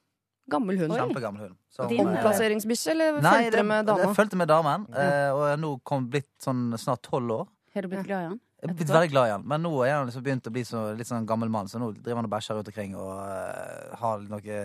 Gammel 0.51 0.79
hund. 0.79 0.95
Kjempegammel 0.95 1.49
hund. 1.49 1.59
Som, 1.75 1.91
eh, 1.91 2.01
Omplasseringsbikkje, 2.05 2.91
eller 2.93 3.21
Nei, 3.25 3.35
fulgte 3.35 3.57
dere 3.57 3.67
med 3.67 3.87
dama? 3.91 4.05
Jeg 4.05 4.17
fulgte 4.21 4.39
med 4.39 4.49
damen, 4.49 4.87
eh, 4.93 5.29
og 5.33 5.45
jeg 5.49 5.53
er 5.57 5.63
nå 5.63 5.71
kom, 5.83 6.09
blitt 6.11 6.31
sånn 6.45 6.67
snart 6.79 7.03
tolv 7.09 7.39
år. 7.41 7.47
Har 7.75 7.83
du 7.83 7.91
blitt 7.91 8.07
glad 8.07 8.21
i 8.21 8.29
han? 8.29 8.41
Jeg 8.63 8.71
er 8.71 8.77
blitt 8.79 8.93
veldig 8.95 9.11
glad 9.13 9.29
i 9.29 9.33
han, 9.35 9.43
men 9.45 9.65
nå 9.65 9.73
er 9.85 9.97
han 9.97 10.07
liksom 10.09 10.25
begynt 10.25 10.47
å 10.49 10.53
bli 10.55 10.63
så, 10.65 10.85
litt 10.97 11.09
sånn 11.09 11.27
gammel 11.29 11.51
mann, 11.53 11.67
så 11.69 11.81
nå 11.81 11.91
driver 11.97 12.23
han 12.23 12.29
og 12.29 12.33
bæsjer 12.33 12.57
rundt 12.57 12.71
omkring 12.71 12.95
og 12.97 13.11
uh, 13.19 13.97
har 14.01 14.23
noe 14.31 14.61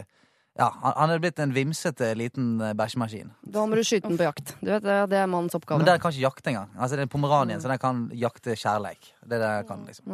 Ja, 0.60 0.68
han, 0.84 1.12
er 1.14 1.22
blitt 1.24 1.40
en 1.40 1.54
vimsete 1.56 2.10
liten 2.20 2.58
eh, 2.60 2.74
bæsjemaskin. 2.76 3.30
Da 3.48 3.64
må 3.64 3.78
du 3.80 3.84
skyte 3.88 4.10
den 4.10 4.18
på 4.20 4.26
jakt. 4.28 4.52
Du 4.60 4.68
vet, 4.68 4.84
det, 4.84 4.98
det 5.14 5.22
er 5.22 5.30
mannens 5.32 5.56
oppgave. 5.56 5.80
Men 5.80 5.88
der 5.88 6.02
kan 6.04 6.12
ikke 6.12 6.26
jakte 6.26 6.52
engang. 6.52 6.74
Altså, 6.76 6.98
det 6.98 7.06
er 7.06 7.08
en 7.08 7.14
pomeranien, 7.14 7.62
så 7.64 7.72
den 7.72 7.80
kan 7.80 8.02
jakte 8.20 8.58
kjærleik. 8.60 9.14
Det 9.24 9.38
er 9.38 9.46
det 9.46 9.52
jeg 9.62 9.68
kan, 9.70 9.86
liksom. 9.88 10.12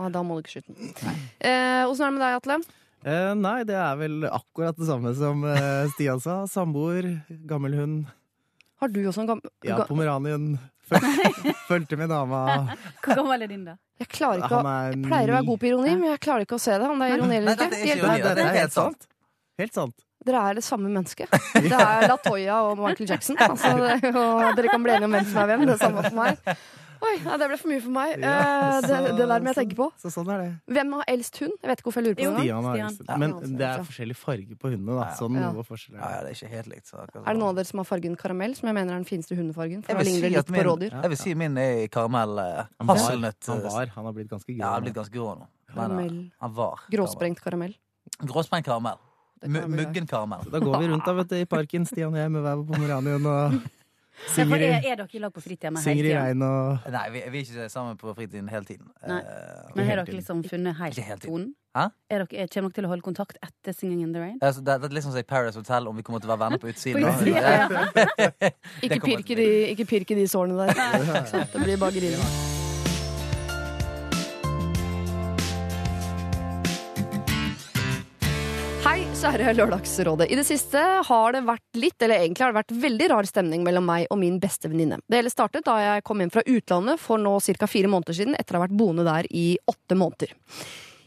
Nei, 0.00 0.10
da 0.16 0.22
må 0.26 0.34
du 0.34 0.42
ikke 0.42 0.56
skyte 0.56 0.74
den. 0.74 0.90
Eh, 1.38 1.86
er 1.86 1.94
det 1.94 2.10
med 2.16 2.24
deg, 2.24 2.38
Atle? 2.40 2.58
Eh, 3.06 3.32
nei, 3.38 3.58
det 3.68 3.76
er 3.78 4.00
vel 4.00 4.24
akkurat 4.26 4.78
det 4.78 4.88
samme 4.88 5.12
som 5.14 5.44
eh, 5.46 5.84
Stian 5.94 6.18
sa. 6.22 6.40
Samboer, 6.50 7.12
gammel 7.46 7.76
hund. 7.78 8.00
Har 8.82 8.90
du 8.90 8.98
også 9.06 9.22
en 9.22 9.30
gammel 9.30 9.54
Ja, 9.66 9.84
pomeranien. 9.86 10.56
Fulgte 11.68 11.98
med 12.00 12.10
dama. 12.10 12.42
Hvor 13.04 13.20
gammel 13.20 13.44
er 13.44 13.50
din, 13.50 13.62
da? 13.66 13.76
Jeg 13.98 14.10
klarer 14.14 14.42
ikke 14.42 14.58
å 14.58 14.74
Jeg 14.88 15.02
pleier 15.04 15.30
å 15.30 15.36
være 15.36 15.46
god 15.50 15.62
på 15.62 15.68
ironi, 15.70 15.94
men 15.98 16.12
jeg 16.14 16.20
klarer 16.24 16.46
ikke 16.46 16.58
å 16.58 16.62
se 16.62 16.74
det. 16.78 16.90
Om 16.90 17.02
det 17.02 17.08
er 17.08 17.16
ironi 17.18 17.38
eller 17.38 17.54
ikke. 17.54 17.68
dette 17.68 17.78
er 17.78 17.86
ikke 17.86 18.02
ironi. 18.02 18.22
det, 18.24 18.34
det 18.38 18.44
er 18.46 18.60
helt 18.62 18.76
sant. 18.76 19.08
Helt 19.58 19.74
sant. 19.74 19.94
Dere 20.26 20.40
er 20.50 20.58
det 20.58 20.64
samme 20.66 20.90
mennesket. 20.90 21.30
Det 21.54 21.70
er 21.72 22.08
Latoya 22.10 22.56
og 22.68 22.78
Michael 22.82 23.08
Jackson. 23.14 23.36
Altså, 23.38 23.70
det, 23.78 24.10
og 24.14 24.56
dere 24.58 24.68
kan 24.72 24.82
bli 24.82 24.92
enige 24.96 25.06
om 25.08 25.14
hvem 25.16 25.28
som 25.30 25.40
er 25.44 25.46
hvem. 25.52 25.64
Det 25.66 25.74
er 25.76 25.80
samme 25.86 26.02
for 26.08 26.18
meg. 26.18 26.58
Oi, 26.98 27.12
det 27.22 27.46
ble 27.46 27.56
for 27.60 27.70
mye 27.70 27.80
for 27.84 27.92
meg. 27.94 28.14
Ja, 28.18 28.38
så, 28.82 28.96
det, 29.04 29.12
det 29.20 29.26
der 29.30 29.42
må 29.44 29.52
jeg 29.52 29.58
tenke 29.60 29.76
på. 29.78 29.86
Så 30.02 30.10
sånn 30.10 30.26
er 30.34 30.40
det. 30.42 30.48
Hvem 30.74 30.90
har 30.96 31.04
eldst 31.12 31.36
hund? 31.38 31.54
Jeg 31.62 31.70
vet 31.70 31.78
ikke 31.78 31.86
hvorfor 31.86 32.02
jeg 32.02 32.08
lurer 32.08 32.18
på 32.18 32.24
Jo. 32.26 32.32
det. 32.34 32.40
Stian 32.42 32.66
har 32.66 32.74
Stian. 32.74 32.88
helst- 32.88 33.20
Men 33.22 33.54
det 33.60 33.68
er 33.68 33.84
forskjellig 33.86 34.16
farge 34.18 34.56
på 34.58 34.72
hundene, 34.74 34.96
da. 34.98 35.06
Sånn 35.20 35.38
Ja. 35.38 35.52
noe 35.54 35.62
forskjell 35.68 35.94
Ja, 35.94 36.02
er 36.02 36.16
ja, 36.16 36.20
det. 36.26 36.32
er 36.32 36.34
ikke 36.40 36.50
helt 36.56 36.70
likt. 36.74 36.90
Så 36.90 36.98
Er 36.98 37.06
det 37.14 37.36
noen 37.38 37.48
av 37.52 37.54
dere 37.60 37.70
som 37.70 37.78
har 37.84 37.86
fargen 37.92 38.16
karamell, 38.18 38.56
som 38.58 38.66
jeg 38.66 38.74
mener 38.80 38.92
er 38.92 38.98
den 38.98 39.06
fineste 39.06 39.38
hundefargen? 39.38 39.84
For 39.86 39.94
Jeg 39.94 40.02
vil, 40.02 40.10
si 40.18 40.28
litt 40.34 40.46
på 40.50 40.56
min, 40.58 40.66
rådyr. 40.66 40.90
jeg 41.02 41.10
vil 41.14 41.20
si 41.22 41.34
min 41.38 41.56
er 41.62 41.84
i 41.84 41.88
karamell 41.88 42.34
eh, 42.42 42.64
Han 42.82 42.86
var, 42.90 42.96
hasselnøtt. 42.98 43.46
han 43.46 43.62
var. 43.62 43.86
Han 43.94 44.04
har 44.10 44.12
blitt 44.18 44.28
ganske 44.34 44.50
grå. 44.50 44.58
Ja, 44.58 44.64
han 44.66 44.74
har 44.82 44.86
blitt 44.90 44.98
ganske 44.98 45.14
grå 45.14 45.38
nå. 45.38 45.46
Men, 45.70 45.74
Karamell. 45.78 46.18
eh, 46.26 46.30
han 46.42 46.54
var. 46.58 46.82
Gråsprengt 46.90 47.40
karamell. 47.46 47.76
karamell. 47.78 48.32
Gråsprengt 48.34 48.66
karamell. 48.66 48.98
Muggen 49.46 50.06
karamell. 50.10 50.44
Da 50.50 50.58
går 50.58 50.78
vi 50.82 50.88
rundt 50.88 51.04
da, 51.06 51.12
vet 51.20 51.28
du, 51.28 51.36
i 51.36 51.44
parken, 51.46 51.86
Stian 51.86 52.12
og 52.14 52.18
jeg 52.18 52.30
med 52.30 52.42
hver 52.42 52.56
vår 52.62 52.66
pomeranien 52.74 53.26
og 53.26 53.58
synger 54.34 54.56
er, 54.58 54.80
i, 54.82 54.88
er 54.90 54.96
dere 54.98 55.06
i 55.14 55.18
lag 55.22 55.30
på 55.32 55.40
fritida 55.44 55.70
synger 55.78 56.08
i 56.08 56.08
hele 56.08 56.08
tida? 56.08 56.24
regn 56.26 56.42
og 56.42 56.90
Nei, 56.90 57.04
vi, 57.14 57.20
vi 57.30 57.38
er 57.38 57.44
ikke 57.46 57.68
sammen 57.70 57.96
på 58.00 58.14
fritiden 58.18 58.48
hele 58.50 58.64
tiden. 58.66 58.88
Nei. 59.06 59.20
Eh, 59.22 59.70
Men 59.76 59.86
har 59.86 60.00
dere 60.02 60.16
liksom 60.18 60.42
funnet 60.42 60.74
helt 60.80 60.98
helt 60.98 61.22
tiden. 61.22 61.30
tonen? 61.30 61.54
Er 61.78 62.24
dere, 62.24 62.26
er- 62.42 62.50
kommer 62.50 62.72
dere 62.72 62.74
til 62.80 62.84
å 62.88 62.90
holde 62.90 63.02
kontakt 63.06 63.38
etter 63.38 63.70
'Singing 63.72 64.02
in 64.02 64.12
the 64.12 64.18
Rain'? 64.18 64.38
altså, 64.42 64.64
det, 64.66 64.80
det 64.82 64.90
er 64.90 64.94
liksom 64.98 65.12
som 65.12 65.20
å 65.20 65.22
si 65.22 65.28
Paradise 65.30 65.54
Hotel, 65.62 65.86
om 65.86 65.94
vi 65.96 66.02
kommer 66.02 66.18
til 66.20 66.30
å 66.30 66.34
være 66.34 66.42
venner 66.48 66.58
på 66.58 66.66
utsiden. 66.72 67.02
På 67.02 67.14
utsiden, 67.14 67.38
Ja. 67.38 68.50
Ikke 68.82 69.00
pirke 69.06 69.36
de, 69.38 69.48
ikke 69.70 69.86
pirke 69.86 70.14
de 70.18 70.26
sårene 70.26 70.66
der. 70.66 70.74
Det 71.54 71.62
blir 71.62 71.76
bare 71.78 71.92
grining. 71.94 72.57
Kjære 79.18 79.50
Lørdagsrådet. 79.56 80.28
I 80.30 80.36
det 80.38 80.44
siste 80.46 80.78
har 80.78 81.32
det 81.34 81.40
vært 81.42 81.78
litt, 81.80 81.96
eller 81.98 82.20
egentlig 82.22 82.44
har 82.44 82.52
det 82.52 82.60
vært 82.60 82.74
veldig 82.84 83.06
rar 83.10 83.26
stemning 83.26 83.64
mellom 83.66 83.86
meg 83.88 84.04
og 84.14 84.20
min 84.20 84.36
beste 84.38 84.70
venninne. 84.70 85.00
Det 85.10 85.18
hele 85.18 85.32
startet 85.32 85.66
da 85.66 85.74
jeg 85.82 86.04
kom 86.06 86.22
hjem 86.22 86.30
fra 86.30 86.44
utlandet 86.46 87.02
for 87.02 87.18
nå 87.18 87.32
ca. 87.42 87.66
fire 87.66 87.90
måneder 87.90 88.14
siden, 88.14 88.36
etter 88.38 88.54
å 88.54 88.60
ha 88.60 88.68
vært 88.68 88.76
boende 88.78 89.06
der 89.08 89.26
i 89.34 89.46
åtte 89.66 89.98
måneder. 89.98 90.36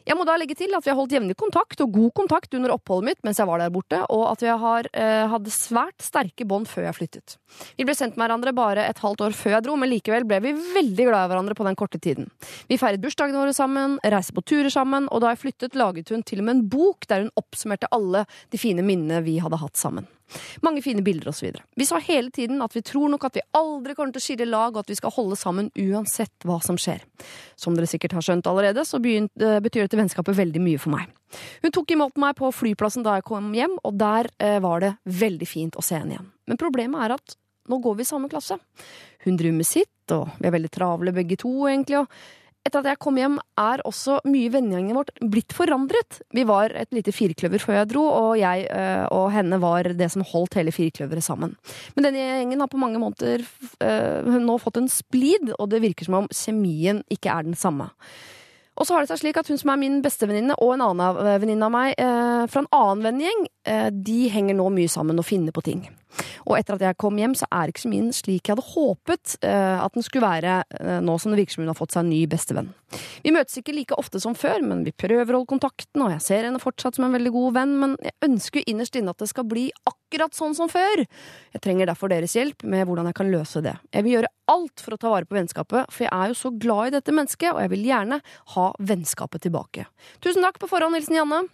Jeg 0.07 0.17
må 0.17 0.25
da 0.25 0.35
legge 0.39 0.55
til 0.57 0.73
at 0.73 0.85
vi 0.85 0.91
har 0.91 0.97
holdt 0.97 1.13
jevnlig 1.13 1.35
kontakt, 1.39 1.81
og 1.83 1.93
god 1.93 2.13
kontakt 2.17 2.55
under 2.57 2.73
oppholdet 2.73 3.11
mitt 3.11 3.25
mens 3.25 3.39
jeg 3.41 3.49
var 3.49 3.61
der 3.61 3.73
borte, 3.73 3.99
og 4.09 4.23
at 4.31 4.43
vi 4.43 4.51
har, 4.63 4.89
eh, 4.93 5.25
hadde 5.29 5.53
svært 5.53 6.01
sterke 6.01 6.47
bånd 6.47 6.69
før 6.69 6.87
jeg 6.89 6.97
flyttet. 6.97 7.37
Vi 7.77 7.85
ble 7.85 7.95
sendt 7.97 8.17
med 8.17 8.25
hverandre 8.25 8.53
bare 8.55 8.87
et 8.87 9.01
halvt 9.03 9.25
år 9.27 9.35
før 9.37 9.57
jeg 9.57 9.65
dro, 9.67 9.75
men 9.77 9.91
likevel 9.91 10.25
ble 10.27 10.39
vi 10.41 10.53
veldig 10.53 11.07
glad 11.09 11.25
i 11.25 11.31
hverandre 11.33 11.57
på 11.57 11.67
den 11.67 11.77
korte 11.77 12.01
tiden. 12.01 12.31
Vi 12.69 12.79
feiret 12.81 13.01
bursdagene 13.01 13.37
våre 13.37 13.53
sammen, 13.53 13.99
reiste 14.03 14.33
på 14.33 14.45
turer 14.45 14.71
sammen, 14.73 15.07
og 15.11 15.21
da 15.21 15.35
jeg 15.35 15.43
flyttet, 15.45 15.77
laget 15.77 16.09
hun 16.09 16.23
til 16.23 16.41
og 16.41 16.45
med 16.45 16.55
en 16.55 16.65
bok 16.69 17.07
der 17.07 17.25
hun 17.25 17.35
oppsummerte 17.37 17.91
alle 17.91 18.25
de 18.49 18.57
fine 18.57 18.81
minnene 18.85 19.21
vi 19.23 19.37
hadde 19.43 19.61
hatt 19.61 19.77
sammen. 19.77 20.07
Mange 20.65 20.83
fine 20.85 21.03
bilder 21.05 21.31
osv. 21.31 21.57
Vi 21.75 21.87
sa 21.87 21.99
hele 22.03 22.31
tiden 22.33 22.61
at 22.63 22.75
vi 22.75 22.83
tror 22.85 23.11
nok 23.13 23.25
at 23.27 23.39
vi 23.39 23.45
aldri 23.57 23.95
kommer 23.97 24.15
til 24.15 24.21
å 24.21 24.25
skille 24.25 24.49
lag, 24.49 24.73
og 24.73 24.83
at 24.83 24.91
vi 24.91 24.97
skal 24.99 25.13
holde 25.15 25.37
sammen 25.39 25.71
uansett 25.79 26.47
hva 26.47 26.59
som 26.63 26.79
skjer. 26.79 27.03
Som 27.59 27.77
dere 27.77 27.89
sikkert 27.89 28.15
har 28.17 28.25
skjønt 28.25 28.49
allerede, 28.49 28.85
så 28.87 28.99
eh, 29.01 29.59
betyr 29.63 29.85
dette 29.85 29.99
vennskapet 29.99 30.37
veldig 30.37 30.63
mye 30.63 30.81
for 30.81 30.95
meg. 30.95 31.11
Hun 31.63 31.73
tok 31.73 31.93
imot 31.95 32.19
meg 32.21 32.35
på 32.39 32.51
flyplassen 32.55 33.05
da 33.07 33.19
jeg 33.19 33.27
kom 33.29 33.53
hjem, 33.55 33.77
og 33.83 33.95
der 33.99 34.31
eh, 34.41 34.59
var 34.63 34.83
det 34.83 34.95
veldig 35.05 35.47
fint 35.47 35.79
å 35.79 35.85
se 35.85 35.99
henne 35.99 36.17
igjen. 36.17 36.29
Men 36.49 36.59
problemet 36.59 37.05
er 37.05 37.15
at 37.19 37.37
nå 37.71 37.77
går 37.79 37.99
vi 37.99 38.03
i 38.03 38.09
samme 38.09 38.29
klasse. 38.31 38.57
Hun 39.25 39.37
driver 39.39 39.57
med 39.59 39.69
sitt, 39.69 40.11
og 40.11 40.31
vi 40.39 40.49
er 40.49 40.55
veldig 40.55 40.71
travle 40.73 41.13
begge 41.15 41.37
to, 41.39 41.53
egentlig. 41.69 42.01
og 42.01 42.40
etter 42.65 42.81
at 42.81 42.89
jeg 42.91 42.99
kom 43.01 43.17
hjem, 43.17 43.37
er 43.59 43.81
også 43.87 44.19
mye 44.29 44.51
vennegjengen 44.53 44.97
vårt 44.97 45.13
blitt 45.33 45.55
forandret. 45.55 46.21
Vi 46.35 46.43
var 46.47 46.73
et 46.77 46.91
lite 46.93 47.13
firkløver 47.15 47.61
før 47.63 47.79
jeg 47.79 47.91
dro, 47.93 48.03
og 48.09 48.33
jeg 48.39 48.67
øh, 48.69 49.05
og 49.17 49.31
henne 49.33 49.61
var 49.61 49.89
det 49.97 50.11
som 50.13 50.25
holdt 50.27 50.59
hele 50.59 50.73
firkløveret 50.75 51.25
sammen. 51.25 51.55
Men 51.95 52.09
denne 52.09 52.27
gjengen 52.27 52.61
har 52.61 52.71
på 52.71 52.81
mange 52.81 53.01
måter 53.01 53.41
øh, 53.41 54.35
nå 54.41 54.59
fått 54.61 54.81
en 54.81 54.91
splid, 54.91 55.55
og 55.57 55.71
det 55.73 55.81
virker 55.83 56.07
som 56.07 56.21
om 56.21 56.29
kjemien 56.29 57.01
ikke 57.13 57.33
er 57.33 57.49
den 57.49 57.57
samme. 57.57 57.89
Og 58.79 58.87
så 58.87 58.95
har 58.95 59.03
det 59.03 59.11
seg 59.11 59.21
slik 59.21 59.37
at 59.37 59.49
hun 59.51 59.59
som 59.59 59.73
er 59.73 59.81
min 59.81 59.99
bestevenninne, 60.03 60.55
og 60.57 60.75
en 60.75 60.85
annen 60.87 61.23
eh, 61.25 61.39
venninne 61.43 61.67
av 61.67 61.73
meg 61.73 61.95
øh, 62.01 62.45
fra 62.49 62.63
en 62.63 62.71
annen 62.73 63.03
vennegjeng, 63.05 63.43
eh, 63.67 63.89
de 63.93 64.19
henger 64.33 64.57
nå 64.57 64.69
mye 64.73 64.91
sammen 64.91 65.19
og 65.21 65.27
finner 65.27 65.53
på 65.55 65.63
ting. 65.65 65.83
Og 66.47 66.57
etter 66.57 66.77
at 66.77 66.85
jeg 66.85 66.99
kom 67.01 67.17
hjem, 67.19 67.35
så 67.37 67.47
er 67.53 67.71
ikke 67.71 67.85
kjemien 67.85 68.11
slik 68.15 68.47
jeg 68.47 68.55
hadde 68.55 68.67
håpet 68.73 69.37
eh, 69.47 69.77
at 69.81 69.95
den 69.95 70.05
skulle 70.05 70.27
være, 70.27 70.61
eh, 70.79 70.99
nå 71.03 71.17
som 71.21 71.33
det 71.33 71.41
virker 71.41 71.57
som 71.57 71.65
hun 71.65 71.71
har 71.71 71.79
fått 71.79 71.95
seg 71.95 72.05
en 72.05 72.11
ny 72.11 72.21
bestevenn. 72.31 72.71
Vi 73.23 73.31
møtes 73.31 73.59
ikke 73.59 73.75
like 73.75 73.95
ofte 73.99 74.19
som 74.23 74.35
før, 74.35 74.63
men 74.65 74.83
vi 74.87 74.91
prøver 74.91 75.31
å 75.31 75.41
holde 75.41 75.51
kontakten, 75.53 76.03
og 76.03 76.11
jeg 76.15 76.25
ser 76.25 76.47
henne 76.47 76.61
fortsatt 76.61 76.97
som 76.97 77.07
en 77.07 77.15
veldig 77.15 77.31
god 77.35 77.55
venn, 77.59 77.77
men 77.79 77.95
jeg 78.03 78.15
ønsker 78.27 78.61
jo 78.61 78.73
innerst 78.73 78.97
inne 78.99 79.13
at 79.13 79.23
det 79.23 79.29
skal 79.31 79.47
bli 79.47 79.69
akkurat 79.87 80.35
sånn 80.35 80.57
som 80.57 80.71
før. 80.71 81.05
Jeg 81.55 81.63
trenger 81.63 81.91
derfor 81.91 82.11
deres 82.11 82.35
hjelp 82.35 82.65
med 82.67 82.83
hvordan 82.87 83.07
jeg 83.11 83.19
kan 83.21 83.31
løse 83.31 83.63
det. 83.63 83.77
Jeg 83.95 84.07
vil 84.07 84.17
gjøre 84.17 84.33
alt 84.51 84.83
for 84.83 84.95
å 84.97 84.99
ta 84.99 85.13
vare 85.13 85.29
på 85.29 85.37
vennskapet, 85.37 85.87
for 85.93 86.07
jeg 86.07 86.11
er 86.11 86.33
jo 86.33 86.39
så 86.41 86.51
glad 86.51 86.91
i 86.91 86.95
dette 86.97 87.15
mennesket, 87.15 87.53
og 87.53 87.63
jeg 87.63 87.73
vil 87.77 87.87
gjerne 87.87 88.19
ha 88.57 88.67
vennskapet 88.91 89.47
tilbake. 89.47 89.87
Tusen 90.23 90.43
takk 90.43 90.59
på 90.59 90.69
forhånd, 90.71 90.99
hilsen 90.99 91.21
Janne. 91.21 91.45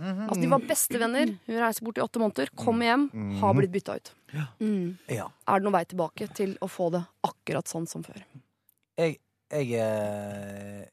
Altså, 0.00 0.40
de 0.42 0.50
var 0.50 0.64
bestevenner. 0.66 1.36
Hun 1.46 1.58
reiser 1.62 1.86
bort 1.86 1.98
i 2.00 2.02
åtte 2.02 2.22
måneder, 2.22 2.50
kommer 2.58 2.88
hjem, 2.88 3.04
har 3.40 3.54
blitt 3.54 3.74
bytta 3.74 3.98
ut. 4.00 4.10
Mm. 4.58 4.96
Ja. 5.12 5.28
Er 5.46 5.60
det 5.60 5.66
noen 5.66 5.76
vei 5.76 5.84
tilbake 5.86 6.26
til 6.34 6.56
å 6.64 6.68
få 6.70 6.88
det 6.94 7.04
akkurat 7.26 7.70
sånn 7.70 7.86
som 7.90 8.02
før? 8.06 8.24
Jeg, 8.98 9.18
jeg 9.54 9.70
eh, 9.78 10.86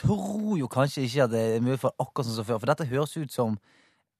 tror 0.00 0.58
jo 0.60 0.68
kanskje 0.72 1.06
ikke 1.06 1.28
at 1.28 1.32
det 1.32 1.44
er 1.54 1.64
mulig 1.64 1.80
for 1.82 1.96
akkurat 1.96 2.28
sånn 2.28 2.38
som 2.40 2.48
før. 2.48 2.60
For 2.60 2.72
dette 2.72 2.88
høres 2.90 3.16
ut 3.16 3.32
som 3.32 3.56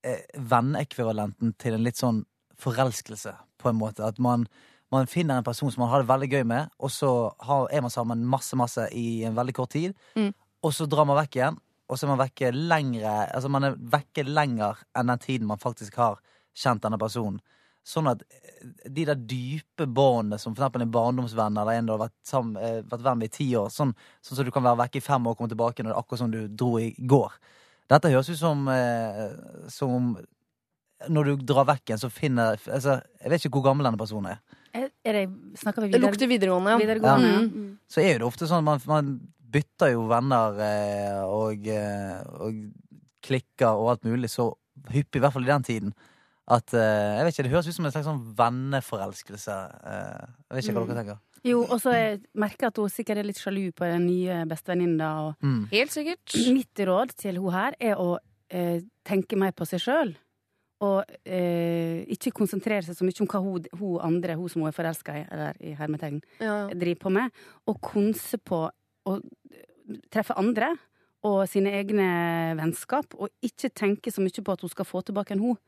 eh, 0.04 0.24
venneekvivalenten 0.37 1.52
til 1.60 1.76
en 1.76 1.84
litt 1.84 2.00
sånn 2.00 2.22
forelskelse, 2.60 3.34
på 3.60 3.70
en 3.70 3.80
måte. 3.80 4.06
At 4.06 4.20
man, 4.22 4.46
man 4.94 5.10
finner 5.10 5.40
en 5.40 5.46
person 5.46 5.72
som 5.72 5.84
man 5.84 5.92
har 5.92 6.04
det 6.04 6.10
veldig 6.12 6.30
gøy 6.32 6.48
med, 6.48 6.72
og 6.78 6.92
så 6.94 7.10
har, 7.44 7.68
er 7.68 7.84
man 7.84 7.92
sammen 7.92 8.24
masse, 8.24 8.56
masse 8.56 8.88
i 8.96 9.24
en 9.28 9.37
veldig 9.37 9.56
kort 9.56 9.74
tid. 9.74 9.96
Mm. 10.16 10.32
Og 10.64 10.72
så 10.72 10.88
drar 10.88 11.04
man 11.08 11.18
vekk 11.20 11.40
igjen, 11.40 11.60
og 11.88 11.99
så 11.99 12.07
er 12.07 12.14
man 12.14 12.23
vekke 12.23 12.53
lengre 12.55 13.11
Altså 13.35 13.51
man 13.53 13.66
er 13.68 13.75
vekke 13.77 14.25
lenger 14.25 14.79
enn 14.97 15.11
den 15.12 15.20
tiden 15.20 15.51
man 15.51 15.61
faktisk 15.61 15.99
har 16.01 16.23
kjent 16.57 16.85
denne 16.85 16.99
personen. 17.01 17.40
Sånn 17.85 18.09
at 18.09 18.23
eh, 18.25 18.68
de 18.88 19.05
der 19.05 19.18
dype 19.18 19.85
båndene, 19.85 20.38
som 20.40 20.55
for 20.55 20.64
eksempel 20.64 20.87
en 20.87 20.94
barndomsvenn 20.94 21.59
eller 21.61 21.77
en 21.77 21.88
du 21.88 21.92
har 21.92 22.05
vært, 22.07 22.16
sammen, 22.25 22.57
eh, 22.57 22.79
vært 22.88 23.05
venn 23.05 23.20
med 23.20 23.29
i 23.29 23.35
ti 23.35 23.49
år, 23.61 23.68
sånn, 23.75 23.92
sånn 24.25 24.38
som 24.38 24.47
du 24.47 24.53
kan 24.55 24.64
være 24.64 24.81
vekke 24.87 25.03
i 25.03 25.05
fem 25.05 25.27
år 25.27 25.35
og 25.35 25.42
komme 25.42 25.53
tilbake 25.53 25.85
når 25.85 25.92
det 25.92 25.97
er 25.97 26.01
akkurat 26.01 26.23
som 26.23 26.33
du 26.33 26.40
dro 26.49 26.70
i 26.81 26.94
går. 26.97 27.37
Dette 27.92 28.12
høres 28.14 28.31
ut 28.33 28.40
som, 28.40 28.64
eh, 28.73 29.35
som 29.68 30.14
når 31.12 31.29
du 31.29 31.44
drar 31.44 31.68
vekk 31.68 31.92
en, 31.92 32.01
så 32.01 32.09
finner 32.09 32.57
altså, 32.57 33.01
Jeg 33.20 33.31
vet 33.31 33.44
ikke 33.44 33.59
hvor 33.59 33.66
gammel 33.68 33.85
denne 33.85 34.01
personen 34.01 34.33
er. 34.33 34.61
Er, 34.75 34.88
er 35.05 35.18
det, 35.18 35.25
snakker 35.61 35.85
vi 35.85 35.92
Det 35.92 36.01
lukter 36.01 36.31
videregående, 36.31 36.73
ja. 36.75 36.81
videregående? 36.81 37.33
Ja. 37.35 37.42
Mm. 37.44 37.70
Så 37.90 38.01
er 38.01 38.14
jo 38.14 38.23
det 38.23 38.29
ofte 38.31 38.49
sånn 38.49 38.64
man, 38.64 38.81
man 38.88 39.11
bytter 39.54 39.92
jo 39.94 40.08
venner 40.10 40.58
eh, 40.66 41.20
og, 41.24 41.68
eh, 41.70 42.18
og 42.42 42.58
klikker 43.24 43.70
og 43.78 43.92
alt 43.94 44.08
mulig 44.08 44.30
så 44.32 44.50
hyppig, 44.90 45.20
i 45.20 45.22
hvert 45.24 45.32
fall 45.36 45.46
i 45.46 45.52
den 45.52 45.64
tiden. 45.66 45.94
At 46.50 46.74
eh, 46.76 47.14
jeg 47.16 47.24
vet 47.24 47.32
ikke, 47.38 47.44
Det 47.46 47.52
høres 47.54 47.68
ut 47.70 47.76
som 47.78 47.86
en 47.88 47.94
slags 47.94 48.08
sånn 48.10 48.24
venneforelskelse. 48.36 49.54
Eh, 49.92 50.26
jeg 50.50 50.58
vet 50.58 50.66
ikke 50.68 50.74
hva 50.76 50.88
dere 50.90 50.98
tenker. 51.04 51.22
Jo, 51.44 51.60
og 51.68 51.76
så 51.80 51.92
merker 52.40 52.66
jeg 52.66 52.72
at 52.72 52.78
hun 52.80 52.92
sikkert 52.92 53.20
er 53.20 53.26
litt 53.28 53.40
sjalu 53.40 53.66
på 53.76 53.84
den 53.88 54.06
nye 54.08 54.42
bestevenninna. 54.48 55.08
Mm. 55.44 55.62
Helt 55.72 55.92
sikkert. 55.92 56.36
Mitt 56.56 56.84
råd 56.88 57.12
til 57.20 57.40
hun 57.40 57.52
her 57.52 57.76
er 57.80 58.00
å 58.00 58.14
eh, 58.48 58.78
tenke 59.04 59.36
mer 59.40 59.52
på 59.56 59.66
seg 59.68 59.82
sjøl. 59.84 60.14
Og 60.84 61.04
eh, 61.24 62.00
ikke 62.12 62.32
konsentrere 62.36 62.82
seg 62.84 62.96
så 62.98 63.04
mye 63.06 63.20
om 63.24 63.28
hva 63.30 63.40
hun, 63.44 63.68
hun 63.80 64.00
andre, 64.04 64.36
hun 64.40 64.50
som 64.52 64.64
hun 64.64 64.68
er 64.72 64.76
forelska 64.76 65.16
i, 65.20 65.26
eller 65.32 65.60
i 65.64 65.74
hermetegn, 65.78 66.18
Ja. 66.42 66.56
driver 66.72 67.04
på 67.06 67.12
med. 67.14 67.44
Og 67.70 67.78
konse 67.92 68.40
på 68.40 68.64
å 69.06 69.18
treffe 70.12 70.36
andre 70.40 70.72
og 71.24 71.44
sine 71.48 71.72
egne 71.78 72.06
vennskap. 72.58 73.14
Og 73.18 73.30
ikke 73.44 73.70
tenke 73.72 74.12
så 74.12 74.24
mye 74.24 74.44
på 74.44 74.52
at 74.56 74.64
hun 74.64 74.72
skal 74.72 74.88
få 74.88 75.02
tilbake 75.08 75.36
en 75.36 75.44
hun. 75.44 75.58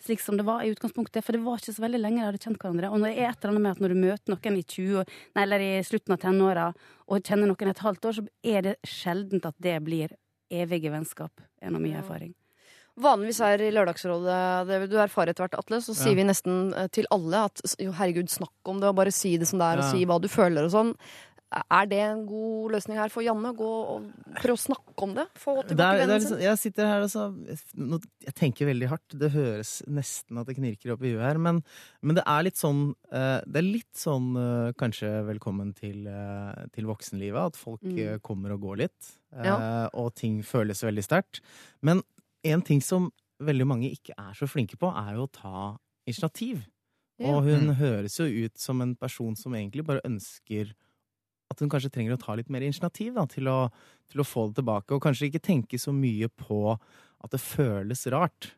Slik 0.00 0.22
som 0.24 0.38
det 0.38 0.46
var 0.46 0.62
i 0.64 0.70
utgangspunktet. 0.72 1.24
For 1.26 1.36
det 1.36 1.42
var 1.44 1.58
ikke 1.60 1.74
så 1.76 1.82
veldig 1.84 2.00
lenge 2.00 2.22
de 2.22 2.28
hadde 2.30 2.40
kjent 2.40 2.58
hverandre. 2.62 2.88
Og 2.88 3.02
når 3.02 3.10
det 3.12 3.18
er 3.20 3.28
et 3.34 3.42
eller 3.42 3.52
annet 3.52 3.64
med 3.66 3.74
at 3.74 3.82
når 3.84 3.92
du 3.92 4.00
møter 4.00 4.32
noen 4.32 4.56
i 4.56 4.62
20, 4.64 5.04
nei, 5.36 5.42
eller 5.44 5.60
i 5.66 5.70
slutten 5.84 6.14
av 6.16 6.22
tenåra 6.22 6.68
og 7.10 7.20
kjenner 7.26 7.50
noen 7.50 7.72
et 7.74 7.84
halvt 7.84 8.08
år, 8.08 8.16
så 8.20 8.26
er 8.54 8.62
det 8.70 8.76
sjeldent 8.88 9.50
at 9.50 9.58
det 9.60 9.76
blir 9.84 10.14
evige 10.50 10.90
vennskap. 10.94 11.32
gjennom 11.60 11.82
min 11.82 11.98
erfaring. 12.00 12.32
Vanligvis 13.00 13.38
her 13.40 13.60
i 13.62 13.70
Lørdagsrådet, 13.70 14.66
det 14.68 14.78
vil 14.80 14.88
du 14.90 14.96
erfare 15.00 15.30
etter 15.32 15.44
hvert, 15.44 15.54
Atle, 15.60 15.78
så 15.80 15.94
sier 15.94 16.10
Ja. 16.10 16.14
vi 16.16 16.24
nesten 16.24 16.74
eh, 16.74 16.88
til 16.88 17.06
alle 17.10 17.44
at 17.44 17.60
jo, 17.78 17.92
herregud, 17.92 18.28
snakk 18.28 18.52
om 18.64 18.80
det, 18.80 18.88
og 18.88 18.96
bare 18.96 19.12
si 19.12 19.36
det 19.38 19.46
som 19.48 19.58
det 19.60 19.68
er, 19.68 19.78
og 19.78 19.92
si 19.92 20.04
hva 20.04 20.18
du 20.20 20.28
føler 20.28 20.64
og 20.64 20.72
sånn. 20.72 20.94
Er 21.50 21.86
det 21.90 21.98
en 21.98 22.20
god 22.28 22.70
løsning 22.76 22.94
her 23.00 23.10
for 23.10 23.24
Janne? 23.26 23.50
Gå 23.58 23.66
og 23.66 24.04
prøve 24.38 24.54
å 24.54 24.60
snakke 24.60 25.02
om 25.02 25.14
det? 25.16 25.24
Få 25.34 25.56
tilbake 25.66 25.98
vennen 25.98 26.12
liksom, 26.20 26.36
sin? 26.36 26.44
jeg 26.46 26.58
sitter 26.62 26.86
her 26.86 27.02
og 27.02 27.10
så 27.10 27.24
Jeg 28.28 28.34
tenker 28.38 28.68
veldig 28.68 28.88
hardt. 28.92 29.16
Det 29.18 29.30
høres 29.34 29.72
nesten 29.90 30.38
at 30.38 30.46
det 30.46 30.54
knirker 30.60 30.92
opp 30.94 31.02
i 31.02 31.10
huet 31.10 31.24
her. 31.26 31.40
Men, 31.42 31.58
men 32.06 32.14
det 32.20 32.22
er 32.24 32.44
litt 32.46 32.60
sånn 32.60 32.84
eh, 33.10 33.40
Det 33.50 33.58
er 33.62 33.66
litt 33.66 33.98
sånn 33.98 34.28
eh, 34.38 34.70
kanskje 34.78 35.10
velkommen 35.26 35.72
til, 35.74 36.04
eh, 36.06 36.66
til 36.76 36.86
voksenlivet. 36.86 37.50
At 37.50 37.58
folk 37.58 37.82
Mm. 37.82 38.20
kommer 38.22 38.52
og 38.54 38.60
går 38.62 38.76
litt. 38.84 39.08
Ja. 39.34 39.88
Og 39.98 40.14
ting 40.14 40.42
føles 40.46 40.82
veldig 40.84 41.02
sterkt. 41.02 41.40
Men 41.82 42.02
en 42.44 42.62
ting 42.62 42.80
som 42.84 43.08
veldig 43.42 43.66
mange 43.66 43.90
ikke 43.90 44.14
er 44.18 44.34
så 44.38 44.46
flinke 44.46 44.76
på, 44.78 44.86
er 44.94 45.16
jo 45.16 45.26
å 45.26 45.32
ta 45.32 45.78
initiativ. 46.06 46.62
Ja. 47.18 47.34
Og 47.34 47.42
hun 47.48 47.66
Mm. 47.72 47.74
høres 47.80 48.16
jo 48.20 48.24
ut 48.46 48.56
som 48.58 48.80
en 48.82 48.94
person 48.94 49.34
som 49.36 49.52
egentlig 49.52 49.84
bare 49.84 50.00
ønsker 50.04 50.72
at 51.50 51.62
hun 51.62 51.70
kanskje 51.72 51.90
trenger 51.92 52.14
å 52.14 52.20
ta 52.20 52.36
litt 52.38 52.50
mer 52.52 52.64
initiativ 52.64 53.16
da, 53.16 53.26
til, 53.30 53.50
å, 53.50 53.64
til 54.10 54.22
å 54.22 54.26
få 54.26 54.48
det 54.50 54.60
tilbake. 54.60 54.94
Og 54.94 55.02
kanskje 55.02 55.28
ikke 55.28 55.42
tenke 55.42 55.80
så 55.82 55.94
mye 55.94 56.30
på 56.30 56.76
at 56.76 57.34
det 57.34 57.42
føles 57.42 58.06
rart, 58.12 58.52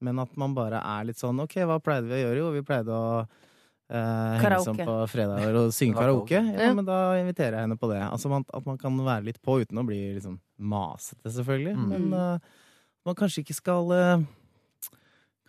men 0.00 0.18
at 0.22 0.32
man 0.40 0.56
bare 0.56 0.80
er 0.80 1.10
litt 1.10 1.20
sånn 1.20 1.42
OK, 1.44 1.58
hva 1.68 1.78
pleide 1.84 2.08
vi 2.08 2.16
å 2.16 2.22
gjøre? 2.24 2.40
Jo, 2.40 2.48
vi 2.54 2.64
pleide 2.66 2.96
å 2.96 3.10
eh, 3.20 4.40
henge 4.40 4.62
sammen 4.64 4.88
på 4.88 4.96
fredager 5.12 5.58
og 5.60 5.74
synge 5.76 5.98
Karaoke. 6.00 6.40
Ja, 6.40 6.72
men 6.76 6.88
da 6.88 7.02
inviterer 7.20 7.58
jeg 7.58 7.68
henne 7.68 7.78
på 7.80 7.90
det. 7.92 8.00
Altså 8.08 8.32
man, 8.32 8.46
At 8.56 8.66
man 8.66 8.80
kan 8.80 8.96
være 9.04 9.28
litt 9.28 9.40
på 9.44 9.60
uten 9.60 9.82
å 9.82 9.86
bli 9.86 10.00
liksom 10.16 10.40
masete, 10.56 11.28
selvfølgelig. 11.28 11.76
Mm. 11.76 11.92
Men 11.92 12.16
uh, 12.16 12.64
man 13.08 13.18
kanskje 13.18 13.44
ikke 13.44 13.58
skal 13.60 13.92
eh, 13.96 14.24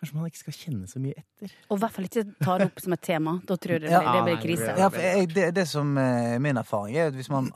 Kanskje 0.01 0.17
man 0.17 0.31
ikke 0.31 0.39
skal 0.39 0.55
kjenne 0.57 0.87
så 0.89 0.97
mye 0.97 1.13
etter. 1.13 1.51
Og 1.69 1.77
i 1.77 1.81
hvert 1.83 1.93
fall 1.93 2.07
ikke 2.07 2.23
ta 2.41 2.55
det 2.57 2.65
opp 2.71 2.79
som 2.81 2.93
et 2.95 3.01
tema. 3.05 3.35
Da 3.45 3.57
tror 3.61 3.75
jeg 3.75 3.83
det 3.83 3.99
det 4.01 4.21
blir 4.25 4.39
krise. 4.41 4.71
Ja, 4.79 4.87
for 4.89 5.03
jeg, 5.05 5.27
det, 5.29 5.43
det 5.53 5.65
som 5.69 5.91
er 6.01 6.39
min 6.41 6.57
erfaring 6.57 6.97
er 6.97 7.11
at 7.11 7.19
hvis 7.19 7.29
man, 7.29 7.51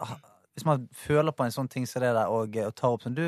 hvis 0.54 0.68
man 0.68 0.84
føler 0.94 1.34
på 1.34 1.48
en 1.48 1.56
sånn 1.56 1.72
ting 1.74 1.88
som 1.90 2.06
det 2.06 2.12
der, 2.14 2.30
og, 2.30 2.54
og 2.62 2.76
tar 2.78 2.94
opp 2.94 3.02
som 3.02 3.16
Du, 3.18 3.24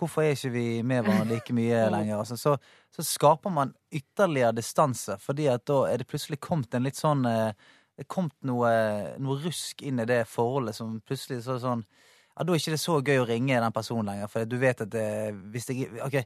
hvorfor 0.00 0.24
er 0.24 0.32
ikke 0.32 0.54
vi 0.54 0.64
med 0.80 1.04
hverandre 1.04 1.36
like 1.36 1.56
mye 1.56 1.82
lenger? 1.94 2.22
Altså, 2.22 2.38
så, 2.40 2.56
så 2.96 3.04
skaper 3.04 3.52
man 3.52 3.74
ytterligere 3.92 4.56
distanse, 4.56 5.18
fordi 5.20 5.50
at 5.52 5.66
da 5.68 5.82
er 5.90 6.00
det 6.00 6.08
plutselig 6.08 6.40
kommet 6.40 6.72
en 6.72 6.88
litt 6.88 6.96
sånn 6.96 7.28
eh, 7.28 7.52
Det 7.94 8.08
er 8.08 8.10
kommet 8.10 8.34
noe, 8.48 8.72
noe 9.22 9.38
rusk 9.44 9.84
inn 9.84 10.00
i 10.00 10.08
det 10.08 10.24
forholdet 10.26 10.80
som 10.80 10.96
plutselig 11.04 11.44
så 11.44 11.60
sånn 11.62 11.84
ja, 11.84 12.42
Da 12.42 12.48
er 12.48 12.56
det 12.56 12.62
ikke 12.64 12.80
så 12.80 12.96
gøy 12.98 13.20
å 13.20 13.28
ringe 13.28 13.60
den 13.60 13.76
personen 13.76 14.08
lenger, 14.10 14.32
for 14.32 14.48
du 14.48 14.56
vet 14.58 14.80
at 14.82 14.90
det, 14.90 15.06
hvis 15.52 15.68
jeg 15.70 15.92
Ok, 16.02 16.22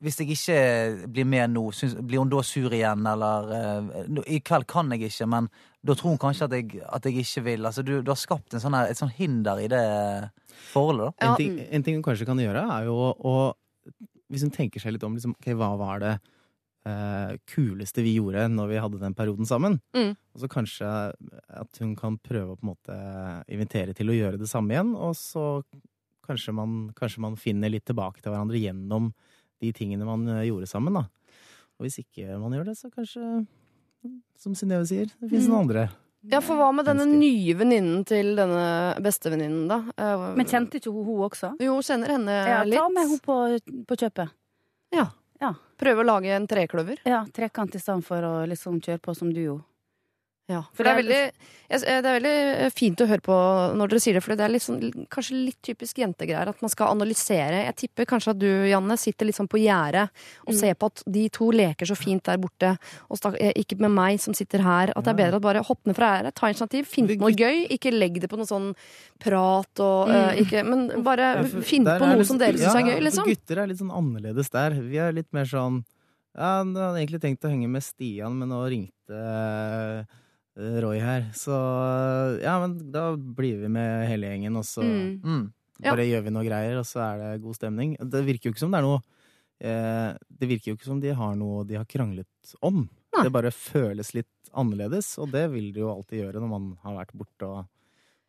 hvis 0.00 0.20
jeg 0.22 0.32
ikke 0.32 1.08
blir 1.12 1.26
med 1.28 1.52
nå, 1.52 1.66
syns, 1.76 1.98
blir 2.00 2.22
hun 2.22 2.30
da 2.32 2.40
sur 2.46 2.72
igjen, 2.72 3.04
eller 3.10 3.50
uh, 3.52 4.20
I 4.24 4.40
kveld 4.44 4.64
kan 4.70 4.92
jeg 4.94 5.10
ikke, 5.10 5.28
men 5.28 5.50
da 5.84 5.96
tror 5.96 6.14
hun 6.14 6.20
kanskje 6.20 6.48
at 6.48 6.56
jeg, 6.56 6.80
at 6.88 7.06
jeg 7.08 7.20
ikke 7.20 7.44
vil. 7.44 7.68
Altså, 7.68 7.84
du, 7.84 7.98
du 8.04 8.12
har 8.12 8.20
skapt 8.20 8.56
en 8.56 8.62
sånn 8.62 8.76
her, 8.76 8.88
et 8.88 9.00
sånn 9.00 9.12
hinder 9.16 9.60
i 9.60 9.68
det 9.72 9.84
forholdet, 10.72 11.10
da. 11.10 11.12
Ja. 11.12 11.30
En, 11.30 11.38
ting, 11.40 11.60
en 11.68 11.84
ting 11.84 11.98
hun 11.98 12.04
kanskje 12.06 12.28
kan 12.28 12.40
gjøre, 12.40 12.64
er 12.78 12.88
jo 12.88 12.98
å 13.12 13.34
Hvis 14.30 14.44
hun 14.46 14.52
tenker 14.54 14.80
seg 14.80 14.94
litt 14.94 15.04
om, 15.04 15.16
liksom, 15.18 15.34
okay, 15.36 15.56
hva 15.58 15.72
var 15.80 16.00
det 16.00 16.14
uh, 16.88 17.36
kuleste 17.50 18.04
vi 18.06 18.14
gjorde 18.16 18.46
når 18.52 18.68
vi 18.70 18.82
hadde 18.84 19.00
den 19.02 19.16
perioden 19.18 19.48
sammen? 19.48 19.80
Mm. 19.96 20.12
Og 20.14 20.44
så 20.44 20.48
kanskje 20.48 20.90
at 21.60 21.80
hun 21.82 21.96
kan 21.98 22.16
prøve 22.22 22.54
å 22.54 22.60
på 22.60 22.64
en 22.64 22.72
måte 22.72 23.00
invitere 23.50 23.96
til 23.96 24.12
å 24.12 24.16
gjøre 24.16 24.40
det 24.40 24.48
samme 24.48 24.76
igjen, 24.76 24.94
og 24.94 25.16
så 25.18 25.58
kanskje 26.24 26.54
man, 26.54 26.78
kanskje 26.96 27.24
man 27.26 27.36
finner 27.40 27.72
litt 27.72 27.88
tilbake 27.90 28.22
til 28.22 28.30
hverandre 28.30 28.62
gjennom 28.62 29.10
de 29.60 29.72
tingene 29.76 30.04
man 30.08 30.26
eh, 30.28 30.46
gjorde 30.48 30.66
sammen, 30.70 30.94
da. 30.94 31.04
Og 31.78 31.86
hvis 31.86 31.98
ikke 32.02 32.38
man 32.40 32.52
gjør 32.52 32.64
det, 32.70 32.76
så 32.76 32.90
kanskje, 32.92 33.46
som 34.40 34.54
Synnøve 34.56 34.86
sier, 34.88 35.06
det 35.20 35.30
finnes 35.30 35.46
Mm. 35.48 35.52
noen 35.54 35.64
andre. 35.68 35.88
Ja, 36.28 36.40
for 36.44 36.56
hva 36.60 36.66
med 36.76 36.84
denne 36.84 37.06
nye 37.08 37.54
venninnen 37.56 38.02
til 38.04 38.34
denne 38.36 38.94
bestevenninnen, 39.00 39.62
da? 39.70 39.78
Eh, 39.96 40.34
Men 40.36 40.44
kjente 40.46 40.76
ikke 40.76 40.92
hun 40.92 41.04
hun 41.06 41.22
også? 41.30 41.54
Jo, 41.60 41.78
kjenner 41.80 42.08
henne 42.12 42.34
Ja, 42.46 42.62
litt. 42.62 42.76
ta 42.76 42.88
med 42.92 43.08
hun 43.08 43.18
på, 43.24 43.86
på 43.86 43.96
kjøpet. 43.96 44.28
Prøve 45.80 46.02
å 46.02 46.04
lage 46.04 46.28
en 46.36 46.44
trekløver. 46.46 46.98
Ja, 47.08 47.22
trekant 47.32 47.74
i 47.74 47.78
stedet 47.80 48.04
for 48.04 48.20
å 48.20 48.32
liksom 48.46 48.82
kjøre 48.84 49.00
på 49.00 49.14
som 49.16 49.30
duo. 49.32 49.62
Ja, 50.50 50.64
for 50.74 50.82
det 50.82 50.90
er, 50.90 50.96
veldig, 50.98 51.18
det 51.70 51.90
er 51.94 52.02
veldig 52.02 52.70
fint 52.74 52.98
å 52.98 53.06
høre 53.06 53.22
på 53.22 53.34
når 53.78 53.92
dere 53.92 54.00
sier 54.02 54.16
det, 54.16 54.22
for 54.24 54.34
det 54.34 54.42
er 54.42 54.50
litt 54.50 54.64
sånn, 54.64 54.80
kanskje 55.14 55.36
litt 55.46 55.58
typisk 55.62 56.00
jentegreier 56.02 56.50
at 56.50 56.58
man 56.64 56.72
skal 56.72 56.90
analysere. 56.96 57.60
Jeg 57.68 57.76
tipper 57.84 58.08
kanskje 58.10 58.32
at 58.34 58.40
du, 58.42 58.48
Janne, 58.66 58.96
sitter 58.98 59.28
litt 59.28 59.38
sånn 59.38 59.46
på 59.52 59.60
gjerdet 59.62 60.08
og 60.48 60.50
Mm. 60.50 60.58
ser 60.58 60.74
på 60.74 60.86
at 60.90 61.04
de 61.06 61.28
to 61.30 61.52
leker 61.54 61.86
så 61.86 61.94
fint 61.96 62.24
der 62.26 62.40
borte, 62.42 62.72
og 63.08 63.20
stak, 63.20 63.36
eh, 63.38 63.52
ikke 63.62 63.78
med 63.78 63.92
meg 63.94 64.18
som 64.18 64.34
sitter 64.34 64.58
her. 64.66 64.90
At 64.96 65.04
det 65.06 65.12
er 65.14 65.20
bedre 65.22 65.38
å 65.38 65.44
bare 65.46 65.62
hoppe 65.62 65.86
ned 65.86 65.94
fra 66.00 66.10
gjerdet, 66.18 66.34
ta 66.34 66.46
initiativ, 66.50 66.86
finn 66.90 67.06
på 67.06 67.20
noe 67.20 67.30
gøy. 67.30 67.70
Ikke 67.70 67.92
legg 67.94 68.18
det 68.20 68.28
på 68.28 68.36
noe 68.40 68.50
sånn 68.50 68.74
prat 69.20 69.78
og 69.86 70.08
Mm. 70.08 70.14
eh, 70.16 70.42
ikke 70.42 70.64
Men 70.66 71.02
bare 71.04 71.36
Ja, 71.36 71.42
finn 71.62 71.84
på 71.84 71.98
noe 72.00 72.16
litt- 72.18 72.26
som 72.26 72.38
dere 72.38 72.54
syns 72.58 72.74
ja, 72.74 72.80
er 72.80 72.90
gøy, 72.90 73.00
liksom. 73.06 73.24
Gutter 73.24 73.58
er 73.62 73.66
litt 73.68 73.78
sånn 73.78 73.94
annerledes 73.94 74.50
der. 74.50 74.70
Vi 74.74 74.96
er 74.98 75.12
litt 75.12 75.32
mer 75.32 75.44
sånn 75.44 75.84
Ja, 76.36 76.62
jeg 76.62 76.74
hadde 76.74 76.98
egentlig 77.08 77.20
tenkt 77.20 77.42
å 77.42 77.50
henge 77.50 77.68
med 77.68 77.82
Stian, 77.82 78.38
men 78.38 78.48
nå 78.50 78.60
ringte 78.70 79.10
eh, 79.10 80.04
Roy 80.56 80.98
her. 81.00 81.28
Så 81.36 81.54
ja, 82.42 82.56
men 82.62 82.76
da 82.92 83.12
blir 83.16 83.60
vi 83.62 83.68
med 83.72 84.08
hele 84.10 84.32
gjengen, 84.32 84.56
og 84.60 84.64
så 84.68 84.82
Mm. 84.84 85.20
Mm. 85.22 85.52
Ja. 85.80 85.94
bare 85.94 86.04
gjør 86.04 86.24
vi 86.26 86.30
noe 86.34 86.44
greier, 86.44 86.76
og 86.78 86.84
så 86.84 87.00
er 87.00 87.18
det 87.18 87.42
god 87.42 87.56
stemning. 87.56 87.96
Det 87.98 88.24
virker 88.26 88.50
jo 88.50 88.52
ikke 88.52 88.60
som 88.66 88.70
det 88.74 88.78
er 88.82 88.84
noe 88.84 89.00
eh, 89.60 90.12
Det 90.28 90.48
virker 90.48 90.70
jo 90.72 90.76
ikke 90.76 90.84
som 90.90 91.00
de 91.00 91.14
har 91.16 91.34
noe 91.36 91.64
de 91.64 91.74
har 91.78 91.86
kranglet 91.88 92.54
om. 92.62 92.88
Nei. 93.16 93.22
Det 93.24 93.32
bare 93.32 93.50
føles 93.50 94.12
litt 94.14 94.28
annerledes, 94.52 95.18
og 95.18 95.30
det 95.32 95.46
vil 95.52 95.72
det 95.72 95.80
jo 95.80 95.90
alltid 95.94 96.20
gjøre 96.24 96.40
når 96.42 96.48
man 96.50 96.66
har 96.82 96.96
vært 97.00 97.14
borte 97.16 97.46
og 97.48 97.64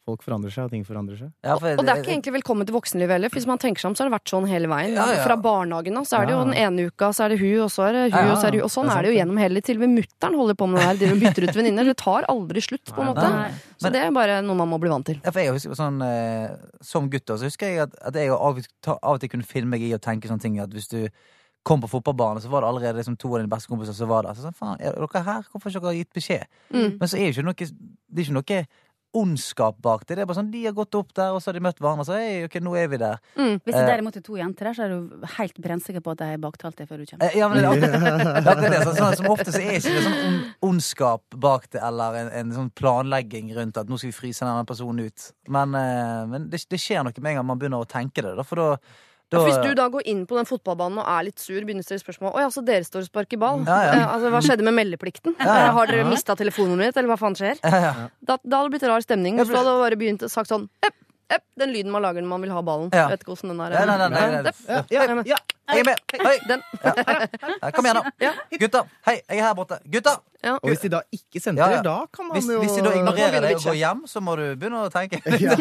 folk 0.07 0.23
forandrer 0.25 0.49
seg, 0.53 0.65
og 0.65 0.71
ting 0.73 0.81
forandrer 0.87 1.17
seg. 1.19 1.29
Ja, 1.45 1.55
for 1.61 1.77
Og 1.77 1.85
det 1.85 1.91
er 1.93 1.99
ikke 2.01 2.11
egentlig 2.15 2.33
velkommen 2.39 2.65
til 2.65 2.73
voksenlivet 2.73 3.13
heller. 3.13 3.29
for 3.29 3.37
Hvis 3.37 3.47
man 3.47 3.59
tenker 3.61 3.83
seg 3.83 3.91
om, 3.91 3.95
så 3.95 4.01
har 4.03 4.09
det 4.09 4.15
vært 4.15 4.31
sånn 4.33 4.47
hele 4.49 4.67
veien. 4.71 4.95
Ja, 4.97 5.05
ja. 5.13 5.19
Fra 5.23 5.35
barnehagen 5.37 5.97
av, 5.99 6.07
så 6.09 6.17
er 6.17 6.25
det 6.25 6.33
jo 6.33 6.39
den 6.47 6.55
ene 6.57 6.87
uka, 6.89 7.11
så 7.13 7.25
er 7.25 7.29
det 7.35 7.39
hun, 7.39 7.61
og 7.65 7.69
så 7.69 7.85
er 7.85 7.91
det 7.93 8.01
hun, 8.07 8.15
Ja, 8.17 8.23
ja, 8.25 8.31
og 8.33 8.37
så 8.41 8.47
er 8.47 8.51
det 8.55 8.59
hun. 8.61 8.65
Og 8.65 8.73
sånn 8.73 8.89
det 8.89 8.95
er 8.95 8.97
er 8.97 9.03
det 9.05 9.11
jo 9.13 9.17
gjennom 9.19 9.37
hele 9.43 9.61
Til 9.61 9.77
og 9.77 9.83
med 9.85 9.93
mutter'n 10.01 10.37
holder 10.41 10.57
på 10.57 10.67
med 10.71 10.79
det 10.81 10.87
her. 10.87 10.95
De 11.01 11.19
bytter 11.21 11.47
ut 11.49 11.55
venninner. 11.61 11.85
Det 11.91 11.97
tar 12.01 12.25
aldri 12.33 12.61
slutt, 12.65 12.85
på 12.95 13.01
en 13.01 13.11
måte. 13.13 13.27
nei. 13.29 13.51
Så 13.77 13.91
det 13.93 14.01
er 14.01 14.11
bare 14.11 14.41
noe 14.41 14.55
man 14.57 14.69
må 14.73 14.79
bli 14.81 14.89
vant 14.89 15.05
til. 15.05 15.21
Ja, 15.23 15.29
for 15.31 15.39
jeg 15.41 15.53
husker 15.53 15.77
sånn 15.77 16.01
eh, 16.05 16.49
Som 16.81 17.09
gutt 17.09 17.25
så 17.29 17.37
husker 17.45 17.67
jeg 17.69 17.79
at, 17.85 17.93
at 18.01 18.13
jeg 18.17 18.29
av, 18.33 18.57
ta- 18.81 18.97
av 19.01 19.15
og 19.15 19.19
til 19.21 19.29
kunne 19.29 19.45
finne 19.45 19.69
meg 19.69 19.81
i 19.85 19.93
å 19.93 20.01
tenke 20.01 20.27
sånne 20.29 20.41
ting 20.41 20.59
at 20.59 20.69
hvis 20.73 20.89
du 20.89 21.07
kom 21.63 21.79
på 21.79 21.85
fotballbanen, 21.91 22.41
så 22.41 22.49
var 22.49 22.61
det 22.65 22.69
allerede 22.73 22.97
liksom 22.97 23.15
to 23.21 23.29
av 23.35 23.37
dine 23.43 23.49
beste 23.51 23.69
kompiser 23.69 23.93
som 23.93 24.09
var 24.09 24.23
der. 24.25 24.33
Så 24.33 24.41
sånn, 24.47 24.55
faen, 24.57 24.79
er 24.81 24.95
dere 24.97 25.21
her? 25.27 25.43
Hvorfor 25.51 25.69
har 25.69 25.75
ikke 25.77 25.85
dere 25.85 25.99
gitt 25.99 26.13
beskjed? 26.17 26.45
Mm. 26.73 26.97
Men 26.97 27.07
så 27.11 27.19
er 27.19 27.27
jo 27.29 27.35
ikke 27.35 27.45
noe, 27.45 27.53
det 27.53 28.17
er 28.17 28.25
ikke 28.25 28.33
noe 28.39 28.61
ondskap 29.13 29.77
bak 29.83 30.05
det. 30.07 30.15
Det 30.15 30.23
er 30.23 30.27
bare 30.29 30.37
sånn, 30.39 30.51
De 30.51 30.63
har 30.65 30.73
gått 30.77 30.95
opp 30.95 31.09
der, 31.17 31.33
og 31.35 31.41
så 31.43 31.49
har 31.51 31.57
de 31.57 31.63
møtt 31.65 31.79
hverandre. 31.83 32.05
Så 32.07 32.15
hei, 32.15 32.45
ok, 32.47 32.55
nå 32.63 32.75
er 32.79 32.87
vi 32.87 32.97
der. 33.01 33.17
Mm. 33.35 33.57
Hvis 33.65 33.75
det 33.75 33.81
Eh. 33.81 33.89
derimot 33.89 34.15
er 34.17 34.21
to 34.23 34.37
jenter 34.39 34.69
der, 34.69 34.73
så 34.77 34.83
er 34.85 34.89
du 34.95 35.25
helt 35.37 35.57
brennsikker 35.61 36.01
på 36.05 36.11
at 36.11 36.17
de 36.21 36.29
har 36.31 36.37
baktalt 36.37 36.75
deg 36.79 36.87
før 36.87 36.97
du 37.03 37.05
kommer. 37.05 37.25
Eh, 37.27 37.37
Ja, 37.37 37.49
men 37.49 37.61
det, 37.63 37.81
det, 37.91 38.55
er 38.55 38.69
det, 38.71 38.81
sånn, 38.95 39.15
Som 39.19 39.29
ofte 39.33 39.51
så 39.51 39.59
er 39.59 39.77
ikke 39.79 39.95
det 39.97 40.05
sånn 40.07 40.39
ondskap 40.61 41.23
bak 41.35 41.69
det, 41.71 41.81
eller 41.83 42.15
en, 42.21 42.31
en 42.41 42.51
sånn 42.55 42.71
planlegging 42.71 43.53
rundt 43.55 43.77
at 43.77 43.87
nå 43.91 43.97
skal 43.99 44.11
vi 44.13 44.19
fryse 44.21 44.45
denne 44.45 44.65
personen 44.65 45.05
ut. 45.05 45.31
Men, 45.47 45.75
eh, 45.75 46.25
men 46.31 46.49
det, 46.49 46.63
det 46.69 46.79
skjer 46.79 47.03
noe 47.03 47.13
med 47.19 47.31
en 47.35 47.41
gang 47.41 47.45
man 47.51 47.59
begynner 47.59 47.83
å 47.83 47.89
tenke 47.89 48.21
det. 48.23 48.35
Da, 48.39 48.43
for 48.47 48.55
da, 48.55 48.77
da 49.31 49.41
hvis 49.45 49.59
du 49.63 49.69
da 49.79 49.87
går 49.91 50.03
inn 50.11 50.25
på 50.27 50.35
den 50.35 50.47
fotballbanen 50.49 50.99
og 50.99 51.07
er 51.07 51.27
litt 51.29 51.39
sur, 51.39 51.59
begynner 51.63 51.85
å 51.85 51.87
stille 51.87 52.01
spørsmål 52.03 52.33
Å 52.35 52.41
ja, 52.43 52.49
så 52.51 52.63
dere 52.67 52.83
står 52.83 53.05
og 53.05 53.07
sparker 53.07 53.39
ball? 53.39 53.61
Ja, 53.67 53.77
ja. 53.87 53.93
Eh, 53.95 54.07
altså, 54.17 54.31
hva 54.33 54.41
skjedde 54.43 54.65
med 54.67 54.75
meldeplikten? 54.75 55.37
Har 55.39 55.87
dere 55.91 56.03
mista 56.09 56.35
telefonnummeret 56.39 56.91
mitt, 56.91 56.99
eller 56.99 57.13
hva 57.13 57.19
faen 57.21 57.37
skjer? 57.39 57.61
ja, 57.63 57.79
ja. 57.87 57.93
Da, 58.19 58.37
da 58.43 58.59
hadde 58.59 58.71
det 58.71 58.75
blitt 58.75 58.89
rar 58.91 59.05
stemning. 59.05 59.39
Hvis 59.39 59.51
du 59.51 59.55
hadde 59.55 59.77
bare 59.79 59.99
begynt 59.99 60.27
å 60.27 60.31
sagt 60.31 60.51
sånn 60.51 60.67
epp, 61.37 61.43
Den 61.59 61.71
lyden 61.73 61.91
man 61.93 62.03
lager 62.05 62.21
når 62.23 62.29
man 62.33 62.41
vil 62.45 62.51
ha 62.55 62.61
ballen. 62.65 62.89
Ja. 62.95 63.07
Vet 63.11 63.23
ikke 63.23 63.33
hvordan 63.35 63.53
den 63.53 63.61
er. 63.65 63.75
Ja, 63.77 63.85
nei, 63.89 63.97
nei, 64.01 64.09
nei, 64.13 64.27
nei. 64.35 64.51
Epp, 64.51 64.91
Ja, 64.91 65.05
ja, 65.07 65.23
ja, 65.31 65.39
Jeg 65.71 65.79
er 65.79 65.87
med! 65.87 66.01
Hei! 66.19 66.33
Den. 66.49 66.63
Ja, 66.83 67.69
kom 67.71 67.85
igjen, 67.87 67.99
da. 68.01 68.11
Ja. 68.19 68.31
Gutter! 68.59 68.89
Hei, 69.07 69.15
jeg 69.29 69.37
er 69.39 69.45
her 69.45 69.53
borte. 69.55 69.77
Gutta! 69.93 70.15
Ja. 70.43 70.55
Og 70.57 70.71
hvis 70.71 70.81
de 70.83 70.89
da 70.91 70.99
ikke 71.15 71.39
sentrer, 71.39 71.69
Ja, 71.69 71.77
ja. 71.77 71.81
da 71.85 71.95
kan 72.11 72.27
man 72.27 72.35
Hvis, 72.35 72.49
jo 72.49 72.59
hvis 72.63 72.73
de 72.79 72.83
da 72.87 72.91
ignorerer 72.97 73.43
deg 73.45 73.55
og 73.59 73.65
går 73.69 73.77
hjem, 73.77 74.01
så 74.09 74.23
må 74.25 74.33
du 74.39 74.43
begynne 74.59 74.81
å 74.87 74.91
tenke. 74.91 75.21
Ja, 75.45 75.55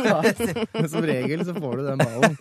men 0.74 0.88
som 0.90 1.04
regel 1.06 1.44
så 1.46 1.54
får 1.58 1.76
du 1.78 1.86
den 1.90 2.00
ballen. 2.02 2.36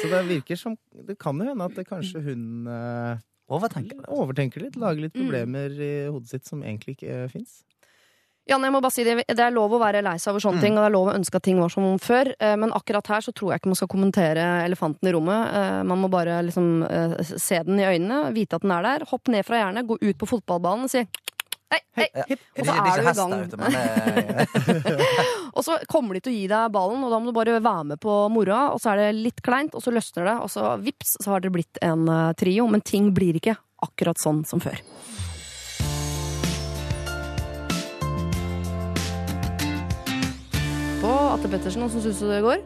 Så 0.00 0.08
det 0.12 0.22
virker 0.30 0.56
som 0.60 0.76
Det 1.08 1.18
kan 1.20 1.38
jo 1.42 1.48
hende 1.50 1.66
at 1.66 1.74
det 1.76 1.84
kanskje 1.90 2.22
hun 2.24 2.68
eh, 2.70 3.18
Overtenker 3.52 4.06
overtenker 4.08 4.62
litt, 4.64 4.76
lager 4.80 5.02
litt 5.04 5.12
Mm. 5.14 5.26
problemer 5.26 5.74
i 5.84 5.90
hodet 6.08 6.30
sitt 6.30 6.46
som 6.48 6.62
egentlig 6.64 6.94
ikke 6.96 7.24
uh, 7.26 7.28
fins. 7.28 7.58
Janne, 8.44 8.68
jeg 8.68 8.74
må 8.74 8.80
bare 8.84 8.92
si 8.92 9.04
det, 9.06 9.14
det 9.24 9.40
er 9.40 9.54
lov 9.56 9.72
å 9.72 9.78
være 9.80 10.02
lei 10.04 10.18
seg 10.20 10.34
over 10.34 10.42
Mm. 10.42 10.44
sånne 10.44 10.60
ting, 10.60 10.74
og 10.76 10.82
det 10.84 10.88
er 10.90 10.92
lov 10.92 11.06
å 11.08 11.14
ønske 11.16 11.38
at 11.40 11.42
ting 11.46 11.60
var 11.62 11.70
som 11.72 11.86
før, 11.98 12.28
eh, 12.38 12.56
men 12.60 12.74
akkurat 12.76 13.06
her 13.08 13.20
så 13.24 13.32
tror 13.32 13.52
jeg 13.54 13.60
ikke 13.62 13.70
man 13.72 13.78
skal 13.80 13.88
kommentere 13.88 14.44
elefanten 14.66 15.08
i 15.08 15.12
rommet. 15.16 15.54
Eh, 15.54 15.82
Man 15.84 15.98
må 16.02 16.10
bare 16.12 16.42
liksom 16.44 16.82
eh, 16.84 17.22
se 17.24 17.62
den 17.64 17.80
i 17.80 17.86
øynene, 17.88 18.32
vite 18.36 18.56
at 18.56 18.62
den 18.66 18.70
er 18.76 18.82
der, 18.82 19.06
hopp 19.08 19.28
ned 19.32 19.46
fra 19.46 19.56
jernet, 19.62 19.86
gå 19.88 19.96
ut 19.96 20.18
på 20.20 20.28
fotballbanen 20.28 20.84
og 20.84 20.90
si 20.92 21.06
hei, 21.72 21.80
hei. 21.96 22.08
Ja. 22.14 22.24
Og 22.60 22.66
så 22.66 22.72
er 22.74 22.82
du 22.84 23.08
i 23.08 23.14
gang. 23.16 23.32
Og 25.56 25.64
så 25.64 25.78
kommer 25.88 26.14
de 26.14 26.20
til 26.20 26.32
å 26.32 26.36
gi 26.36 26.46
deg 26.50 26.72
ballen, 26.74 27.02
og 27.06 27.10
da 27.10 27.18
må 27.22 27.30
du 27.30 27.36
bare 27.36 27.56
være 27.62 27.84
med 27.94 28.00
på 28.02 28.14
moroa, 28.30 28.72
og 28.74 28.80
så 28.82 28.92
er 28.92 28.96
det 29.06 29.22
litt 29.24 29.40
kleint, 29.42 29.74
og 29.74 29.82
så 29.82 29.90
løsner 29.94 30.24
det, 30.28 30.36
og 30.42 30.50
så 30.50 30.74
vips, 30.82 31.16
så 31.22 31.30
har 31.32 31.40
det 31.44 31.52
blitt 31.54 31.78
en 31.82 32.04
trio, 32.38 32.66
men 32.68 32.80
ting 32.84 33.12
blir 33.14 33.34
ikke 33.40 33.56
akkurat 33.82 34.18
sånn 34.18 34.44
som 34.46 34.60
før. 34.60 34.78
På 41.44 41.50
Pettersen, 41.52 41.82
åssen 41.84 42.00
syns 42.00 42.22
du 42.22 42.28
det 42.30 42.38
går? 42.40 42.62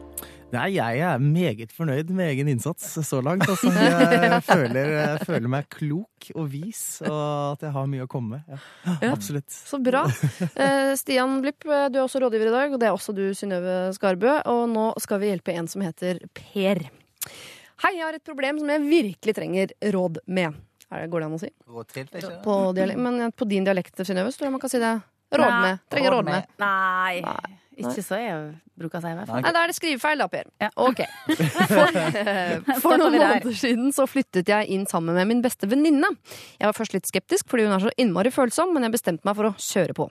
Nei, 0.53 0.69
jeg 0.77 1.01
er 1.03 1.19
meget 1.19 1.73
fornøyd 1.75 2.13
med 2.15 2.29
egen 2.31 2.47
innsats 2.47 2.93
så 3.03 3.17
langt. 3.21 3.43
Altså. 3.43 3.67
Jeg 3.75 4.37
føler, 4.47 4.91
jeg 4.93 5.25
føler 5.27 5.51
meg 5.51 5.67
klok 5.75 6.29
og 6.31 6.47
vis, 6.53 6.83
og 7.03 7.57
at 7.57 7.65
jeg 7.67 7.73
har 7.75 7.89
mye 7.91 8.05
å 8.05 8.09
komme 8.09 8.39
med. 8.39 8.47
Ja, 8.55 8.95
Ja. 9.03 9.11
absolutt. 9.11 9.51
Så 9.51 9.81
bra. 9.83 10.05
Eh, 10.63 10.93
Stian 10.95 11.41
Blipp, 11.43 11.67
du 11.67 11.99
er 11.99 11.99
også 12.05 12.23
rådgiver 12.23 12.47
i 12.47 12.55
dag, 12.55 12.71
og 12.71 12.79
det 12.79 12.87
er 12.87 12.95
også 12.95 13.17
du, 13.19 13.25
Synnøve 13.35 13.75
Skarbø. 13.99 14.39
Og 14.55 14.63
nå 14.71 14.87
skal 15.03 15.19
vi 15.25 15.33
hjelpe 15.33 15.59
en 15.59 15.67
som 15.67 15.83
heter 15.83 16.23
Per. 16.39 16.85
Hei, 17.83 17.93
jeg 17.99 18.05
har 18.07 18.15
et 18.15 18.27
problem 18.31 18.63
som 18.63 18.71
jeg 18.71 18.87
virkelig 18.87 19.35
trenger 19.43 19.75
råd 19.91 20.23
med. 20.31 20.55
Er 20.87 21.03
det, 21.03 21.11
går 21.11 21.19
det 21.27 21.27
an 21.33 21.35
å 21.35 21.43
si? 21.43 21.51
Gå 21.67 21.83
til, 21.91 22.07
ikke? 22.15 22.35
På, 22.47 22.61
dialekt, 22.79 23.03
men 23.03 23.27
på 23.35 23.45
din 23.51 23.67
dialekt, 23.67 23.99
Synnøve, 24.07 24.31
så 24.31 24.39
tror 24.39 24.53
jeg 24.53 24.55
man 24.55 24.63
kan 24.63 24.71
si 24.71 24.81
det. 24.87 24.97
Råd 25.35 25.57
med. 25.67 25.87
Trenger 25.91 26.15
Råd 26.15 26.23
råd 26.23 26.31
med. 26.31 26.53
Nei, 26.63 27.19
Nei. 27.27 27.57
Ikke 27.79 28.03
så 28.05 28.19
jeg 28.19 28.43
bruker 28.79 28.99
å 28.99 29.03
si 29.03 29.11
i 29.11 29.17
hvert 29.17 29.29
fall. 29.29 29.41
Nei, 29.43 29.51
da 29.55 29.63
er 29.63 29.71
det 29.71 29.75
skrivefeil, 29.77 30.21
da, 30.21 30.27
Per. 30.31 30.47
Ja. 30.61 30.69
Ok. 30.79 31.01
For, 31.69 31.97
for 32.83 33.01
noen 33.01 33.17
måneder 33.17 33.57
siden 33.57 33.91
så 33.95 34.05
flyttet 34.09 34.51
jeg 34.51 34.69
inn 34.75 34.85
sammen 34.89 35.17
med 35.17 35.27
min 35.29 35.43
beste 35.43 35.69
venninne. 35.69 36.11
Jeg 36.59 36.69
var 36.69 36.77
først 36.77 36.95
litt 36.95 37.09
skeptisk 37.09 37.49
fordi 37.51 37.67
hun 37.67 37.75
er 37.75 37.83
så 37.83 37.93
innmari 37.99 38.31
følsom, 38.33 38.73
men 38.75 38.87
jeg 38.87 38.95
bestemte 38.95 39.27
meg 39.27 39.37
for 39.39 39.49
å 39.49 39.53
kjøre 39.57 39.97
på. 39.97 40.07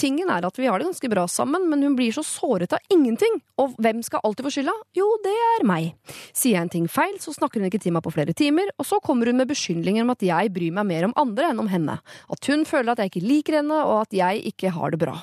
Tingen 0.00 0.30
er 0.34 0.42
at 0.46 0.56
vi 0.58 0.66
har 0.66 0.80
det 0.82 0.88
ganske 0.88 1.10
bra 1.12 1.22
sammen, 1.30 1.68
men 1.70 1.84
hun 1.86 1.94
blir 1.98 2.14
så 2.14 2.24
såret 2.26 2.74
av 2.74 2.82
ingenting. 2.92 3.38
Og 3.62 3.76
hvem 3.78 4.02
skal 4.02 4.24
alltid 4.26 4.48
få 4.48 4.54
skylda? 4.56 4.74
Jo, 4.98 5.06
det 5.22 5.34
er 5.52 5.66
meg. 5.68 5.92
Sier 6.34 6.56
jeg 6.56 6.66
en 6.66 6.72
ting 6.72 6.88
feil, 6.90 7.14
så 7.22 7.34
snakker 7.36 7.62
hun 7.62 7.70
ikke 7.70 7.82
til 7.84 7.94
meg 7.94 8.02
på 8.06 8.12
flere 8.14 8.34
timer, 8.36 8.72
og 8.74 8.88
så 8.88 8.98
kommer 9.04 9.30
hun 9.30 9.38
med 9.38 9.52
beskyldninger 9.52 10.02
om 10.02 10.10
at 10.16 10.26
jeg 10.26 10.50
bryr 10.54 10.74
meg 10.74 10.90
mer 10.90 11.08
om 11.08 11.14
andre 11.20 11.52
enn 11.52 11.62
om 11.62 11.70
henne. 11.70 12.00
At 12.32 12.50
hun 12.50 12.66
føler 12.68 12.92
at 12.94 13.04
jeg 13.04 13.14
ikke 13.14 13.24
liker 13.28 13.60
henne, 13.60 13.84
og 13.86 14.02
at 14.08 14.18
jeg 14.18 14.42
ikke 14.50 14.74
har 14.74 14.94
det 14.94 15.02
bra. 15.06 15.20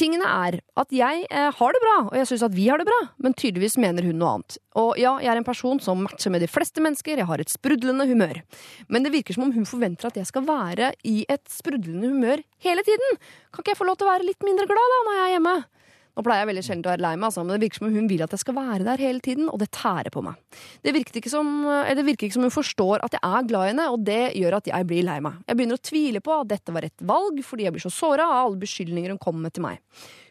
Tingene 0.00 0.24
er 0.24 0.56
at 0.80 0.92
jeg 0.94 1.24
eh, 1.28 1.50
har 1.58 1.74
det 1.76 1.80
bra, 1.82 1.96
og 2.06 2.14
jeg 2.16 2.28
syns 2.30 2.44
at 2.46 2.54
vi 2.56 2.70
har 2.70 2.80
det 2.80 2.86
bra, 2.88 2.98
men 3.20 3.34
tydeligvis 3.36 3.76
mener 3.82 4.06
hun 4.08 4.16
noe 4.20 4.30
annet. 4.38 4.56
Og 4.80 4.94
ja, 5.00 5.12
jeg 5.20 5.28
er 5.28 5.40
en 5.40 5.44
person 5.44 5.82
som 5.84 6.00
matcher 6.06 6.32
med 6.32 6.40
de 6.40 6.48
fleste 6.48 6.80
mennesker, 6.80 7.20
jeg 7.20 7.28
har 7.28 7.42
et 7.42 7.52
sprudlende 7.52 8.06
humør. 8.08 8.40
Men 8.88 9.04
det 9.04 9.12
virker 9.12 9.36
som 9.36 9.44
om 9.44 9.52
hun 9.52 9.68
forventer 9.68 10.08
at 10.08 10.16
jeg 10.16 10.30
skal 10.30 10.46
være 10.48 10.94
i 11.04 11.26
et 11.28 11.44
sprudlende 11.52 12.14
humør 12.14 12.40
hele 12.64 12.86
tiden. 12.86 13.20
Kan 13.52 13.60
ikke 13.60 13.74
jeg 13.74 13.80
få 13.82 13.90
lov 13.90 14.00
til 14.00 14.08
å 14.08 14.14
være 14.14 14.28
litt 14.30 14.46
mindre 14.46 14.68
glad 14.70 14.94
da, 14.94 15.02
når 15.04 15.18
jeg 15.18 15.26
er 15.26 15.34
hjemme? 15.36 15.56
Nå 16.16 16.24
pleier 16.26 16.42
jeg 16.42 16.50
veldig 16.50 16.64
sjelden 16.66 16.86
å 16.86 16.92
være 16.92 17.04
lei 17.04 17.12
meg, 17.16 17.26
altså, 17.28 17.44
men 17.44 17.54
det 17.54 17.64
virker 17.64 17.80
som 17.80 17.94
hun 17.94 18.08
vil 18.10 18.24
at 18.24 18.34
jeg 18.34 18.42
skal 18.42 18.56
være 18.56 18.86
der 18.86 19.02
hele 19.04 19.24
tiden, 19.24 19.50
og 19.50 19.60
det 19.62 19.70
tærer 19.76 20.12
på 20.14 20.22
meg. 20.26 20.38
Det 20.84 20.94
virker, 20.96 21.20
ikke 21.20 21.32
som, 21.32 21.50
det 21.66 22.06
virker 22.06 22.28
ikke 22.28 22.38
som 22.38 22.46
hun 22.46 22.54
forstår 22.54 23.04
at 23.06 23.16
jeg 23.16 23.22
er 23.24 23.46
glad 23.50 23.68
i 23.68 23.72
henne, 23.72 23.86
og 23.94 24.06
det 24.06 24.22
gjør 24.38 24.58
at 24.60 24.70
jeg 24.72 24.88
blir 24.90 25.06
lei 25.06 25.18
meg. 25.24 25.38
Jeg 25.46 25.58
begynner 25.58 25.78
å 25.78 25.84
tvile 25.90 26.24
på 26.24 26.34
at 26.40 26.50
dette 26.50 26.74
var 26.74 26.86
rett 26.86 27.06
valg, 27.12 27.38
fordi 27.46 27.68
jeg 27.68 27.76
blir 27.76 27.84
så 27.86 27.92
såra 27.94 28.26
av 28.26 28.48
alle 28.48 28.60
beskyldninger 28.64 29.14
hun 29.14 29.22
kommer 29.22 29.46
med 29.46 29.56
til 29.56 29.66
meg. 29.66 29.80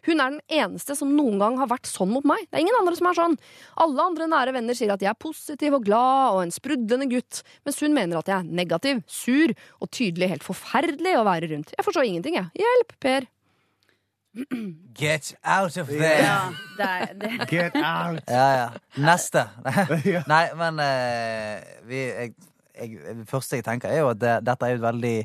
Hun 0.06 0.22
er 0.22 0.36
den 0.36 0.60
eneste 0.62 0.96
som 0.96 1.10
noen 1.12 1.40
gang 1.40 1.58
har 1.60 1.68
vært 1.70 1.88
sånn 1.88 2.12
mot 2.12 2.24
meg. 2.28 2.46
Det 2.48 2.58
er 2.58 2.64
ingen 2.64 2.78
andre 2.78 2.96
som 2.96 3.10
er 3.10 3.18
sånn. 3.18 3.36
Alle 3.84 4.06
andre 4.06 4.28
nære 4.32 4.54
venner 4.56 4.76
sier 4.76 4.94
at 4.94 5.02
jeg 5.04 5.12
er 5.12 5.18
positiv 5.20 5.76
og 5.76 5.84
glad 5.88 6.36
og 6.36 6.44
en 6.44 6.54
sprudlende 6.54 7.08
gutt, 7.10 7.42
mens 7.66 7.82
hun 7.84 7.96
mener 7.96 8.20
at 8.20 8.30
jeg 8.30 8.38
er 8.38 8.54
negativ, 8.62 9.02
sur 9.10 9.52
og 9.52 9.92
tydelig 9.92 10.32
helt 10.34 10.46
forferdelig 10.46 11.18
å 11.18 11.26
være 11.28 11.52
rundt. 11.52 11.74
Jeg 11.76 11.86
forstår 11.86 12.08
ingenting, 12.08 12.40
jeg. 12.40 12.64
Hjelp, 12.64 12.96
Per. 13.02 13.28
Get 14.94 15.34
out 15.44 15.76
of 15.76 15.88
there! 15.88 16.22
Ja, 16.22 16.38
det, 16.78 17.20
det. 17.20 17.48
Get 17.50 17.74
out! 17.74 18.20
Ja, 18.30 18.46
ja. 18.54 18.68
Neste. 18.96 19.48
Nei, 20.30 20.44
men 20.58 20.78
uh, 20.78 21.88
vi, 21.88 22.04
jeg, 22.04 22.34
jeg, 22.78 23.00
Det 23.18 23.26
første 23.30 23.58
jeg 23.58 23.66
tenker, 23.66 23.90
er 23.90 24.04
jo 24.04 24.12
at 24.12 24.20
det, 24.22 24.36
dette 24.46 24.66
er 24.68 24.76
jo 24.76 24.78
et 24.78 24.84
veldig 24.84 25.16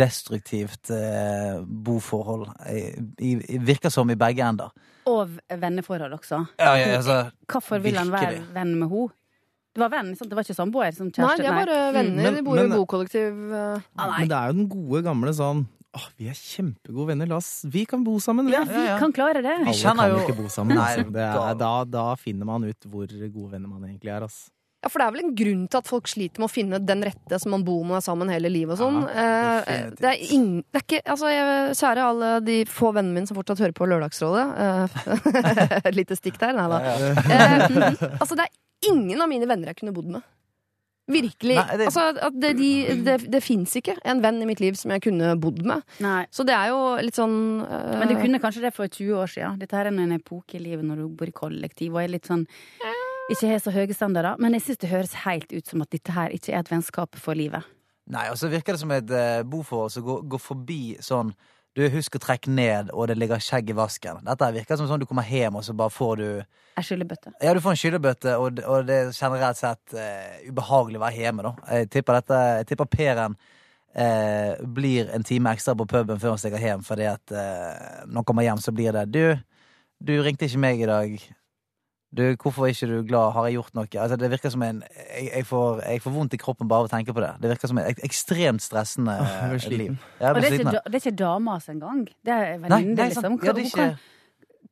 destruktivt 0.00 0.90
uh, 0.90 1.60
boforhold. 1.84 2.48
I, 2.72 2.86
i, 3.20 3.60
virker 3.60 3.92
som 3.92 4.10
i 4.10 4.16
begge 4.18 4.48
ender. 4.48 4.72
Og 5.06 5.36
venneforhold 5.52 6.16
også. 6.16 6.40
Ja, 6.58 6.72
ja, 6.80 6.96
altså, 6.96 7.20
Hvorfor 7.52 7.78
vil 7.84 8.00
han 8.00 8.10
være 8.10 8.40
venn 8.56 8.74
med 8.80 8.88
henne? 8.88 9.12
Det 9.76 9.82
var 9.84 9.92
venn, 9.92 10.14
sant? 10.16 10.30
Det 10.32 10.36
var 10.38 10.46
ikke 10.46 10.56
samboer 10.56 10.94
som 10.96 11.10
Nei, 11.12 11.32
det 11.36 11.44
de 11.44 11.48
er 11.52 11.56
bare 11.60 11.80
venner. 11.92 12.22
Men- 12.24 12.36
de 12.38 12.42
bor 12.46 12.56
jo 12.56 12.64
i 12.64 12.72
bokollektiv. 12.72 13.34
bokollektiv. 13.36 13.90
Ah, 14.00 14.18
Men 14.18 14.30
det 14.30 14.36
er 14.38 14.46
jo 14.46 14.52
den 14.62 14.68
gode, 14.72 15.02
gamle 15.04 15.34
sånn 15.36 15.66
Åh, 15.96 16.06
vi 16.20 16.26
er 16.28 16.36
kjempegode 16.36 17.06
venner. 17.14 17.28
La 17.30 17.38
oss, 17.40 17.62
vi 17.72 17.86
kan 17.88 18.02
bo 18.04 18.18
sammen. 18.20 18.50
Ja, 18.52 18.64
vi. 18.68 18.82
kan 19.00 19.12
klare 19.16 19.40
det. 19.42 19.54
Alle 19.64 19.94
kan 19.96 20.10
jo- 20.12 20.18
ikke 20.26 20.36
bo 20.42 20.48
sammen. 20.52 20.76
Nei, 20.76 20.90
Altså. 20.92 21.12
Det 21.12 21.24
er, 21.24 21.54
da, 21.62 21.70
da 21.88 22.04
finner 22.20 22.44
man 22.44 22.64
ut 22.68 22.84
hvor 22.90 23.06
gode 23.08 23.50
venner 23.56 23.68
man 23.72 23.88
egentlig 23.88 24.12
er. 24.12 24.24
ass. 24.28 24.50
Ja, 24.84 24.90
for 24.92 25.00
det 25.00 25.06
er 25.08 25.14
vel 25.16 25.22
en 25.24 25.32
grunn 25.34 25.62
til 25.72 25.78
at 25.80 25.88
folk 25.88 26.06
sliter 26.06 26.38
med 26.38 26.46
å 26.46 26.52
finne 26.52 26.78
den 26.84 27.00
rette 27.02 27.38
som 27.42 27.50
man 27.50 27.64
bor 27.66 27.80
med 27.88 28.04
sammen 28.04 28.28
hele 28.30 28.50
livet 28.52 28.76
og 28.76 28.82
sånn. 28.84 28.98
Ja, 29.08 29.62
Eh, 29.66 29.88
det 29.98 30.10
er 30.12 30.20
ing... 30.36 30.62
Det 30.70 30.78
er 30.78 30.84
ikke 30.84 31.00
Altså, 31.10 31.30
jeg, 31.32 31.72
kjære 31.80 32.04
alle 32.06 32.28
de 32.44 32.58
få 32.70 32.92
vennene 32.94 33.16
mine 33.16 33.26
som 33.26 33.38
fortsatt 33.40 33.58
hører 33.64 33.74
på 33.74 33.88
Lørdagsrådet. 33.88 34.44
eh, 34.62 35.80
Et 35.88 35.96
lite 35.96 36.14
stikk 36.20 36.38
der. 36.38 36.52
Nei 36.54 36.68
da. 36.70 36.78
Eh, 36.84 38.18
altså, 38.20 38.36
det 38.36 38.46
er 38.46 38.92
ingen 38.92 39.20
av 39.24 39.28
mine 39.32 39.48
venner 39.48 39.72
jeg 39.72 39.80
kunne 39.80 39.96
bodd 39.96 40.12
med. 40.18 40.22
Virkelig. 41.06 41.54
Nei, 41.54 41.76
det- 41.78 41.86
Altså, 41.86 42.06
at 42.18 42.34
det, 42.42 42.52
de, 42.58 42.70
det, 43.06 43.16
det 43.30 43.42
fins 43.44 43.76
ikke 43.78 43.94
en 44.04 44.22
venn 44.24 44.40
i 44.42 44.48
mitt 44.48 44.60
liv 44.60 44.74
som 44.74 44.90
jeg 44.90 45.04
kunne 45.06 45.36
bodd 45.40 45.62
med. 45.64 45.84
Nei. 46.02 46.26
Så 46.34 46.44
det 46.46 46.56
er 46.56 46.72
jo 46.72 46.80
litt 47.02 47.18
sånn 47.18 47.36
uh... 47.62 47.98
Men 48.00 48.10
du 48.10 48.16
kunne 48.18 48.40
kanskje 48.42 48.64
det 48.66 48.74
for 48.74 48.90
20 48.90 49.14
år 49.14 49.30
siden. 49.30 49.60
Dette 49.62 49.78
her 49.78 49.86
er 49.86 49.94
en 49.94 50.16
epoke 50.16 50.58
i 50.58 50.62
livet 50.62 50.84
når 50.84 51.04
du 51.04 51.08
bor 51.08 51.30
i 51.30 51.36
kollektiv 51.36 51.94
og 51.94 52.02
er 52.02 52.10
litt 52.16 52.26
sånn 52.26 52.46
ikke 53.30 53.48
har 53.50 53.58
så 53.62 53.72
høye 53.74 53.94
standarder. 53.94 54.38
Men 54.42 54.54
jeg 54.54 54.66
syns 54.66 54.82
det 54.82 54.90
høres 54.92 55.14
helt 55.24 55.50
ut 55.54 55.66
som 55.66 55.82
at 55.82 55.90
dette 55.94 56.14
her 56.14 56.34
ikke 56.34 56.54
er 56.54 56.62
et 56.62 56.70
vennskap 56.70 57.18
for 57.18 57.38
livet. 57.38 57.66
Nei, 58.06 58.28
og 58.30 58.38
så 58.38 58.46
virker 58.50 58.76
det 58.76 58.82
som 58.82 58.92
et 58.94 59.10
uh, 59.10 59.42
boforhold 59.42 59.90
som 59.96 60.04
går, 60.06 60.20
går 60.30 60.42
forbi 60.42 60.80
sånn 61.02 61.32
Du, 61.76 61.82
husk 61.92 62.14
å 62.16 62.20
trekke 62.22 62.48
ned, 62.48 62.88
og 62.96 63.10
det 63.10 63.18
ligger 63.20 63.42
skjegg 63.42 63.68
i 63.68 63.76
vasken. 63.76 64.22
Dette 64.24 64.48
virker 64.54 64.78
som 64.80 64.88
sånn 64.88 65.02
du 65.02 65.04
kommer 65.08 65.26
hjem, 65.28 65.58
og 65.58 65.64
så 65.66 65.74
bare 65.76 65.92
får 65.92 66.14
du 66.22 66.28
En 66.76 66.84
skyllebøtte. 66.84 67.34
Ja, 67.44 67.52
du 67.52 67.60
får 67.64 67.74
en 67.74 67.80
skyllebøtte, 67.80 68.36
og, 68.40 68.62
og 68.64 68.88
det 68.88 68.96
er 68.96 69.12
generelt 69.12 69.60
sett 69.60 69.96
uh, 69.96 70.38
ubehagelig 70.48 71.00
å 71.00 71.04
være 71.04 71.20
hjemme, 71.20 71.44
da. 71.44 71.52
Jeg 71.76 71.90
tipper, 71.92 72.18
dette, 72.20 72.40
jeg 72.62 72.68
tipper 72.70 72.88
Per-en 72.96 73.36
eh, 73.96 74.64
blir 74.78 75.12
en 75.12 75.24
time 75.24 75.52
ekstra 75.56 75.76
på 75.76 75.88
puben 75.88 76.20
før 76.20 76.34
han 76.34 76.40
stikker 76.40 76.64
hjem, 76.64 76.84
fordi 76.84 77.08
at 77.12 77.32
uh, 77.32 78.04
når 78.08 78.20
han 78.20 78.28
kommer 78.28 78.48
hjem, 78.48 78.62
så 78.64 78.72
blir 78.76 78.96
det 78.96 79.06
Du, 79.12 79.24
du 80.00 80.14
ringte 80.24 80.48
ikke 80.48 80.62
meg 80.64 80.80
i 80.80 80.88
dag. 80.88 81.16
Du, 82.16 82.22
hvorfor 82.40 82.64
er 82.66 82.72
ikke 82.72 82.88
du 82.90 82.96
glad? 83.10 83.34
Har 83.36 83.46
jeg 83.48 83.58
gjort 83.58 83.74
noe? 83.76 83.86
Altså, 84.00 84.16
det 84.20 84.30
virker 84.32 84.52
som 84.54 84.62
en 84.64 84.82
jeg, 84.88 85.28
jeg, 85.28 85.46
får, 85.50 85.82
jeg 85.84 86.02
får 86.06 86.14
vondt 86.16 86.36
i 86.36 86.40
kroppen 86.40 86.68
bare 86.70 86.86
av 86.86 86.88
å 86.88 86.92
tenke 86.92 87.12
på 87.16 87.20
det. 87.24 87.32
Det 87.42 87.52
virker 87.52 87.72
som 87.72 87.80
et 87.82 87.92
ek- 87.92 88.04
ekstremt 88.08 88.64
stressende 88.64 89.16
oh, 89.20 89.56
liv. 89.70 89.94
Ja, 90.20 90.30
jeg 90.30 90.36
Og 90.36 90.40
det 90.42 90.50
er, 90.50 90.58
ikke, 90.60 90.82
det 90.86 90.94
er 90.94 91.02
ikke 91.04 91.16
damas 91.20 91.68
engang. 91.72 92.04
Det 92.24 92.36
er 92.36 92.60
venninne, 92.62 93.10
liksom. 93.12 93.36
Hva. 93.36 93.50
Ja, 93.50 93.56
det 93.56 93.66
er 93.66 93.72
ikke 93.72 93.90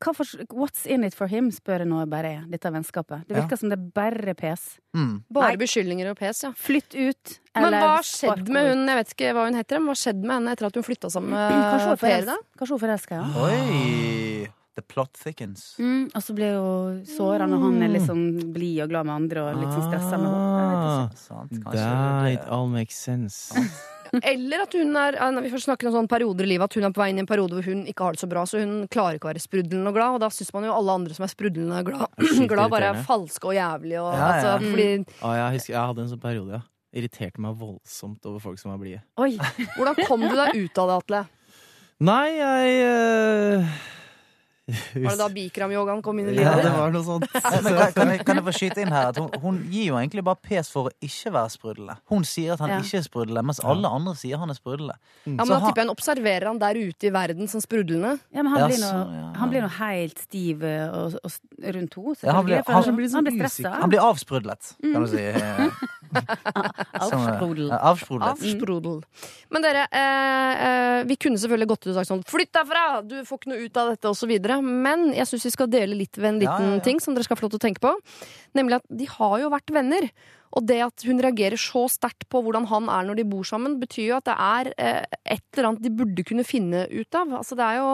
hva 0.04 0.12
for, 0.12 0.26
what's 0.52 0.82
in 0.90 1.04
it 1.06 1.14
for 1.16 1.30
him, 1.30 1.46
spør 1.54 1.84
jeg 1.84 1.88
nå 1.88 2.00
bare 2.10 2.32
er, 2.40 2.40
dette 2.50 2.68
vennskapet. 2.74 3.22
Det 3.28 3.36
Ja. 3.36 3.42
virker 3.44 3.56
som 3.60 3.70
det 3.70 3.78
er 3.78 3.84
bare 3.94 4.34
pes. 4.34 4.64
mm. 4.92 5.12
Bare 5.32 5.56
beskyldninger 5.56 6.10
og 6.10 6.18
pes, 6.18 6.42
ja. 6.42 6.50
Flytt 6.52 6.92
ut, 6.98 7.38
Men 7.54 7.72
hva 7.78 8.00
skjedde 8.02 8.50
med 8.50 8.68
hun 8.72 8.88
Jeg 8.88 8.96
vet 8.98 9.14
ikke 9.14 9.32
hva 9.36 9.44
hun 9.46 9.54
heter, 9.54 9.78
men 9.78 9.88
hva 9.92 9.94
skjedde 9.96 10.26
med 10.26 10.34
henne 10.34 10.52
etter 10.52 10.66
at 10.66 10.74
hun 10.74 10.82
flytta 10.82 11.10
sammen 11.14 11.30
med 11.36 11.54
Kanskje 11.54 11.88
hun 11.88 12.02
Per? 12.02 12.36
Kanskje 12.58 12.74
hun 12.74 12.82
forelska, 12.82 13.22
ja. 13.22 13.26
Oi! 13.46 14.63
The 14.74 14.82
plot 14.82 15.12
thickens. 15.14 15.76
Mm, 15.78 16.08
og 16.14 16.22
så 16.22 16.34
blir 16.34 16.56
jo 16.56 17.04
såra 17.06 17.46
når 17.46 17.60
han 17.62 17.82
er 17.86 17.92
liksom 17.94 18.52
blid 18.52 18.80
og 18.82 18.88
glad 18.90 19.06
med 19.06 19.14
andre 19.14 19.44
og 19.46 19.60
litt 19.60 19.70
sånn 19.70 19.84
stressa 19.86 20.18
med 20.18 20.30
henne. 20.32 21.10
Ah, 21.66 22.26
det- 22.26 22.32
it 22.34 22.48
all 22.50 22.66
makes 22.68 22.96
sense. 22.98 23.54
Eller 24.22 24.62
at 24.62 24.72
hun 24.78 24.94
er 24.96 25.16
når 25.34 25.42
Vi 25.42 25.50
først 25.50 25.66
snakker 25.66 25.88
om 25.88 25.94
sånne 25.96 26.06
perioder 26.12 26.44
i 26.46 26.50
livet 26.52 26.68
At 26.68 26.74
hun 26.78 26.84
er 26.86 26.92
på 26.94 27.00
vei 27.02 27.08
inn 27.10 27.16
i 27.18 27.22
en 27.24 27.26
periode 27.26 27.56
hvor 27.56 27.64
hun 27.66 27.80
ikke 27.90 28.04
har 28.04 28.12
det 28.14 28.20
så 28.22 28.28
bra, 28.30 28.44
så 28.46 28.60
hun 28.62 28.84
klarer 28.86 29.16
ikke 29.18 29.26
å 29.26 29.30
være 29.32 29.42
sprudlende 29.42 29.90
og 29.90 29.96
glad. 29.96 30.14
Og 30.14 30.20
da 30.22 30.28
syns 30.30 30.52
man 30.54 30.66
jo 30.68 30.74
alle 30.76 30.94
andre 31.00 31.14
som 31.16 31.24
er 31.26 31.32
sprudlende 31.32 31.80
og 31.80 31.88
glad, 31.88 32.04
er 32.22 32.46
glad 32.52 32.70
bare 32.70 32.92
er 32.92 33.00
falske 33.08 33.50
og 33.50 33.56
jævlige. 33.56 34.02
Og, 34.04 34.12
Ja, 34.14 34.18
ja. 34.20 34.28
altså, 34.34 34.70
fordi, 34.70 34.88
Ah, 35.22 35.34
jeg 35.40 35.56
husker 35.58 35.74
jeg 35.74 35.82
hadde 35.90 36.04
en 36.04 36.12
sånn 36.14 36.22
periode, 36.22 36.60
ja. 36.60 36.62
Irriterte 36.94 37.42
meg 37.42 37.56
voldsomt 37.58 38.26
over 38.30 38.38
folk 38.44 38.58
som 38.62 38.70
var 38.70 38.78
blide. 38.78 39.00
Hvordan 39.18 39.98
kom 40.06 40.20
du 40.22 40.30
deg 40.38 40.54
ut 40.62 40.78
av 40.78 40.92
det, 40.92 40.98
Atle? 41.02 41.24
Nei, 42.06 42.28
jeg 42.38 42.86
øh, 42.86 43.74
Var 44.96 45.10
det 45.12 45.18
da 45.20 45.26
Bikram-yogaen 45.28 45.98
kom 46.00 46.16
inn 46.22 46.30
i 46.30 46.34
livet? 46.38 46.46
Ja, 46.46 46.62
det 46.64 46.70
var 46.72 46.92
noe 46.94 47.04
sånt. 47.04 47.26
Men 47.64 47.74
kan, 47.76 47.90
kan, 47.92 48.12
jeg, 48.14 48.20
kan 48.24 48.38
jeg 48.40 48.44
få 48.46 48.52
skyte 48.56 48.80
inn 48.80 48.92
her 48.94 49.10
at 49.10 49.18
hun, 49.20 49.28
hun 49.42 49.58
gir 49.68 49.90
jo 49.90 49.98
egentlig 50.00 50.24
bare 50.24 50.40
pes 50.40 50.70
for 50.72 50.88
å 50.88 50.92
ikke 51.04 51.32
være 51.34 51.50
sprudlende. 51.52 51.96
Hun 52.08 52.24
sier 52.28 52.54
at 52.56 52.62
han 52.64 52.72
Ja. 52.72 52.78
ikke 52.80 52.96
er 53.02 53.04
sprudlende, 53.04 53.42
mens 53.50 53.60
alle 53.60 53.90
andre 53.92 54.14
sier 54.16 54.40
han 54.40 54.48
er 54.54 54.56
sprudlende. 54.56 54.96
Ja, 55.28 55.34
men 55.36 55.52
da 55.52 55.58
tipper 55.66 55.82
jeg 55.82 55.84
han 55.84 55.92
observerer 55.92 56.48
han 56.48 56.62
der 56.64 56.80
ute 56.80 57.10
i 57.10 57.12
verden 57.12 57.50
som 57.52 57.60
sprudlende. 57.60 58.14
Ja, 58.32 58.40
men 58.46 58.52
han, 58.54 58.64
blir 58.70 58.80
noe, 58.80 59.02
nå, 59.04 59.18
ja. 59.20 59.26
han 59.42 59.52
blir 59.52 59.68
helt 59.82 60.24
stiv 60.24 60.64
eh, 60.64 60.86
og, 60.96 61.18
og, 61.20 61.36
rundt 61.76 61.98
henne. 62.00 62.16
Ja, 62.24 62.38
han 62.40 62.48
blir- 62.48 62.64
han- 62.64 62.88
han, 62.88 62.96
blir 62.96 63.12
han 63.18 63.28
blir 63.28 63.38
stressa. 63.44 63.74
Han 63.84 63.92
blir 63.92 64.00
avsprudlet, 64.08 64.72
kan 64.80 65.04
du 65.04 65.12
si. 65.12 65.28
eh, 66.22 66.74
eh, 66.94 67.00
Avsprudel. 67.00 67.72
Avsprudel. 68.28 69.00
Men 69.54 69.64
dere, 69.64 69.86
eh, 69.90 70.66
eh, 70.68 71.00
vi 71.08 71.18
kunne 71.20 71.40
selvfølgelig 71.40 71.70
gått 71.72 71.86
ut 71.86 71.90
og 71.92 71.98
sagt 71.98 72.12
sånn 72.12 72.24
Flytt 72.28 72.54
derfra! 72.56 72.84
Du 73.06 73.16
får 73.26 73.40
ikke 73.40 73.52
noe 73.52 73.66
ut 73.66 73.82
av 73.82 73.92
dette, 73.94 74.12
osv. 74.12 74.32
Men 74.62 75.10
jeg 75.16 75.30
syns 75.30 75.48
vi 75.50 75.54
skal 75.56 75.70
dele 75.72 75.98
litt 75.98 76.18
ved 76.20 76.32
en 76.32 76.40
liten 76.42 76.70
ja, 76.70 76.78
ja. 76.78 76.84
ting 76.86 77.02
som 77.02 77.16
dere 77.16 77.26
skal 77.26 77.40
få 77.40 77.46
lov 77.46 77.54
til 77.56 77.62
å 77.62 77.66
tenke 77.66 77.84
på. 77.84 77.92
Nemlig 78.58 78.80
at 78.80 78.88
de 79.02 79.10
har 79.16 79.38
jo 79.42 79.52
vært 79.54 79.74
venner. 79.74 80.08
Og 80.54 80.66
det 80.68 80.78
at 80.86 81.04
hun 81.08 81.18
reagerer 81.22 81.58
så 81.58 81.86
sterkt 81.90 82.28
på 82.30 82.42
hvordan 82.44 82.68
han 82.70 82.86
er 82.92 83.08
når 83.08 83.18
de 83.18 83.26
bor 83.26 83.46
sammen, 83.46 83.80
betyr 83.80 84.12
jo 84.12 84.20
at 84.20 84.28
det 84.28 84.36
er 84.38 84.70
eh, 84.78 85.18
et 85.36 85.44
eller 85.56 85.72
annet 85.72 85.82
de 85.82 85.92
burde 85.98 86.26
kunne 86.26 86.46
finne 86.46 86.84
ut 86.92 87.18
av. 87.18 87.40
Altså 87.40 87.58
det 87.58 87.66
er 87.66 87.80
jo 87.80 87.90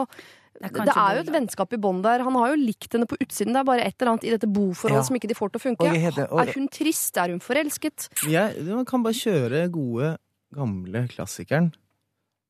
Det 0.59 0.69
er 0.93 1.15
jo 1.15 1.21
et 1.23 1.31
vennskap 1.33 1.71
i 1.73 1.77
bånd 1.81 2.03
der. 2.03 2.21
Han 2.25 2.35
har 2.37 2.51
jo 2.51 2.57
likt 2.59 2.91
henne 2.93 3.07
på 3.09 3.17
utsiden. 3.23 3.53
Det 3.55 3.61
er 3.61 3.63
bare 3.65 3.85
et 3.85 3.95
eller 4.01 4.11
annet 4.11 4.25
i 4.27 4.33
dette 4.35 4.49
boforholdet 4.51 4.99
Ja. 4.99 5.07
som 5.07 5.15
ikke 5.15 5.27
de 5.31 5.37
får 5.37 5.51
til 5.53 5.59
å 5.59 5.63
funke. 5.63 5.85
Og 5.87 5.95
jeg 5.95 6.03
er 6.17 6.27
og- 6.27 6.39
Er 6.47 6.51
hun 6.53 6.67
trist? 6.67 7.17
Er 7.17 7.29
hun 7.29 7.39
forelsket? 7.39 8.09
Ja, 8.29 8.51
man 8.75 8.85
kan 8.85 9.01
bare 9.01 9.13
kjøre 9.13 9.71
gode, 9.71 10.17
gamle 10.53 11.07
klassikeren. 11.09 11.73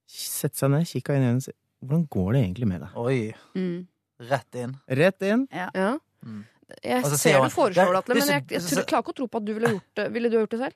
Sette 0.07 0.55
seg 0.57 0.71
ned, 0.71 0.85
kikke 0.89 1.15
inn 1.15 1.23
i 1.23 1.27
øynene 1.29 1.35
og 1.37 1.43
si 1.43 1.51
Hvordan 1.83 2.07
går 2.09 2.33
det 2.33 2.41
egentlig 2.45 2.67
med 2.67 2.81
deg? 2.81 2.89
Oi. 2.95 3.33
Mm. 3.55 3.87
Rett 4.29 4.55
inn. 4.55 4.75
Rett 4.87 5.21
inn. 5.21 5.47
Ja. 5.51 5.97
Mm. 6.23 6.43
Jeg 6.83 7.03
ser 7.17 7.41
du 7.41 7.49
foreslår 7.49 7.73
det, 7.73 7.97
Atle, 8.03 8.15
men 8.15 8.27
jeg, 8.27 8.43
jeg, 8.49 8.61
jeg 8.61 8.85
klarer 8.85 9.01
ikke 9.03 9.13
å 9.15 9.15
tro 9.15 9.27
på 9.27 9.37
at 9.41 9.45
du 9.45 9.53
ville 9.57 9.71
gjort 9.73 9.95
det. 9.95 10.11
Ville 10.13 10.29
du 10.29 10.37
gjort 10.37 10.51
det 10.53 10.59
selv? 10.59 10.73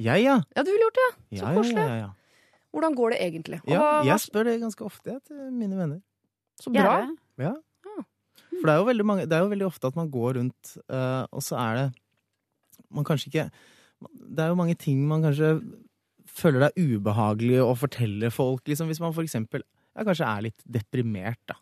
Jeg, 0.00 0.24
ja. 0.24 0.40
Ja, 0.56 0.62
du 0.64 0.70
ville 0.72 0.88
gjort 0.88 0.98
det. 0.98 1.08
Ja, 1.38 1.40
Så 1.44 1.54
koselig. 1.60 1.76
Ja, 1.76 1.86
ja, 1.86 2.00
ja. 2.08 2.10
Hvordan 2.74 2.94
går 2.98 3.10
det 3.14 3.20
egentlig? 3.20 3.60
Og 3.62 3.70
ja, 3.72 4.02
jeg 4.04 4.18
spør 4.18 4.44
det 4.44 4.60
ganske 4.60 4.84
ofte 4.86 5.04
jeg, 5.12 5.22
til 5.30 5.50
mine 5.50 5.76
venner. 5.78 6.00
Så 6.62 6.72
bra. 6.74 6.94
Ja. 7.40 7.54
For 8.60 8.68
det 8.68 8.72
er, 8.74 8.80
jo 8.80 8.88
veldig 8.90 9.06
mange, 9.08 9.26
det 9.28 9.36
er 9.36 9.44
jo 9.44 9.52
veldig 9.52 9.66
ofte 9.68 9.88
at 9.88 9.96
man 9.96 10.10
går 10.12 10.36
rundt, 10.36 10.72
uh, 10.92 11.24
og 11.32 11.44
så 11.44 11.56
er 11.60 11.78
det 11.78 11.86
Man 12.90 13.06
kanskje 13.06 13.30
ikke 13.30 13.46
Det 14.02 14.42
er 14.42 14.50
jo 14.50 14.58
mange 14.58 14.74
ting 14.74 15.00
man 15.08 15.24
kanskje 15.24 15.54
føler 16.30 16.62
det 16.62 16.68
er 16.70 16.94
ubehagelig 16.94 17.56
å 17.64 17.72
fortelle 17.74 18.28
folk. 18.30 18.62
Liksom, 18.68 18.86
hvis 18.88 19.00
man 19.02 19.12
for 19.16 19.26
eksempel 19.26 19.64
ja, 19.64 20.04
kanskje 20.06 20.28
er 20.28 20.44
litt 20.46 20.62
deprimert, 20.62 21.40
da. 21.50 21.56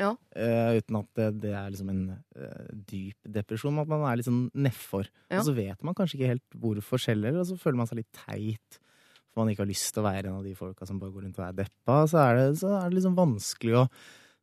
Ja. 0.00 0.08
Uh, 0.34 0.80
uten 0.80 0.98
at 0.98 1.10
det, 1.20 1.26
det 1.42 1.52
er 1.54 1.68
liksom 1.70 1.90
en 1.92 2.00
uh, 2.16 2.70
dyp 2.88 3.28
depresjon, 3.36 3.76
men 3.76 3.84
at 3.84 3.92
man 3.92 4.06
er 4.08 4.18
litt 4.18 4.26
sånn 4.26 4.46
nedfor. 4.56 5.10
Ja. 5.28 5.42
Og 5.42 5.50
så 5.50 5.54
vet 5.54 5.84
man 5.86 5.94
kanskje 5.98 6.18
ikke 6.18 6.32
helt 6.32 6.58
hvorfor 6.64 7.02
selv 7.04 7.28
heller, 7.28 7.44
og 7.44 7.50
så 7.52 7.60
føler 7.60 7.82
man 7.82 7.90
seg 7.90 8.00
litt 8.00 8.24
teit. 8.24 8.80
For 9.28 9.42
man 9.42 9.52
ikke 9.52 9.66
har 9.66 9.70
lyst 9.70 9.92
til 9.92 10.02
å 10.02 10.08
være 10.08 10.30
en 10.30 10.40
av 10.40 10.48
de 10.48 10.56
folka 10.58 10.88
som 10.88 10.98
bare 11.02 11.14
går 11.14 11.28
rundt 11.28 11.38
og 11.42 11.46
er 11.46 11.56
deppa. 11.60 12.00
Så 12.10 12.20
er 12.24 12.40
det, 12.40 12.48
så 12.64 12.72
er 12.80 12.88
det 12.88 12.98
liksom 12.98 13.16
vanskelig 13.20 13.78
å 13.82 13.86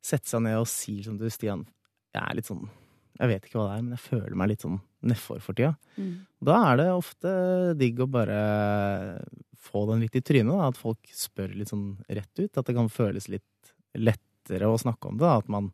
sette 0.02 0.30
seg 0.30 0.44
ned 0.44 0.58
og 0.60 0.68
si 0.70 0.98
som 1.04 1.18
du, 1.18 1.28
Stian, 1.30 1.64
jeg 2.12 2.22
er 2.22 2.36
litt 2.36 2.48
sånn 2.48 2.66
Jeg 3.20 3.30
vet 3.30 3.46
ikke 3.46 3.60
hva 3.60 3.68
det 3.68 3.76
er, 3.76 3.84
men 3.86 3.96
jeg 3.96 4.04
føler 4.08 4.36
meg 4.38 4.50
litt 4.50 4.64
sånn 4.64 4.80
nedfor 5.06 5.40
for 5.42 5.58
tida. 5.58 5.74
Mm. 5.98 6.12
Da 6.46 6.58
er 6.70 6.78
det 6.80 6.88
ofte 6.94 7.30
digg 7.78 8.00
å 8.02 8.08
bare 8.10 8.38
få 9.62 9.84
den 9.90 10.02
litt 10.04 10.16
i 10.18 10.22
trynet, 10.24 10.50
da. 10.50 10.70
At 10.70 10.80
folk 10.80 11.12
spør 11.14 11.54
litt 11.58 11.70
sånn 11.72 11.96
rett 12.08 12.32
ut. 12.40 12.50
At 12.56 12.66
det 12.66 12.74
kan 12.76 12.90
føles 12.92 13.28
litt 13.30 13.72
lettere 13.98 14.70
å 14.70 14.80
snakke 14.80 15.10
om 15.10 15.20
det. 15.20 15.26
Da. 15.26 15.38
At 15.42 15.50
man 15.52 15.70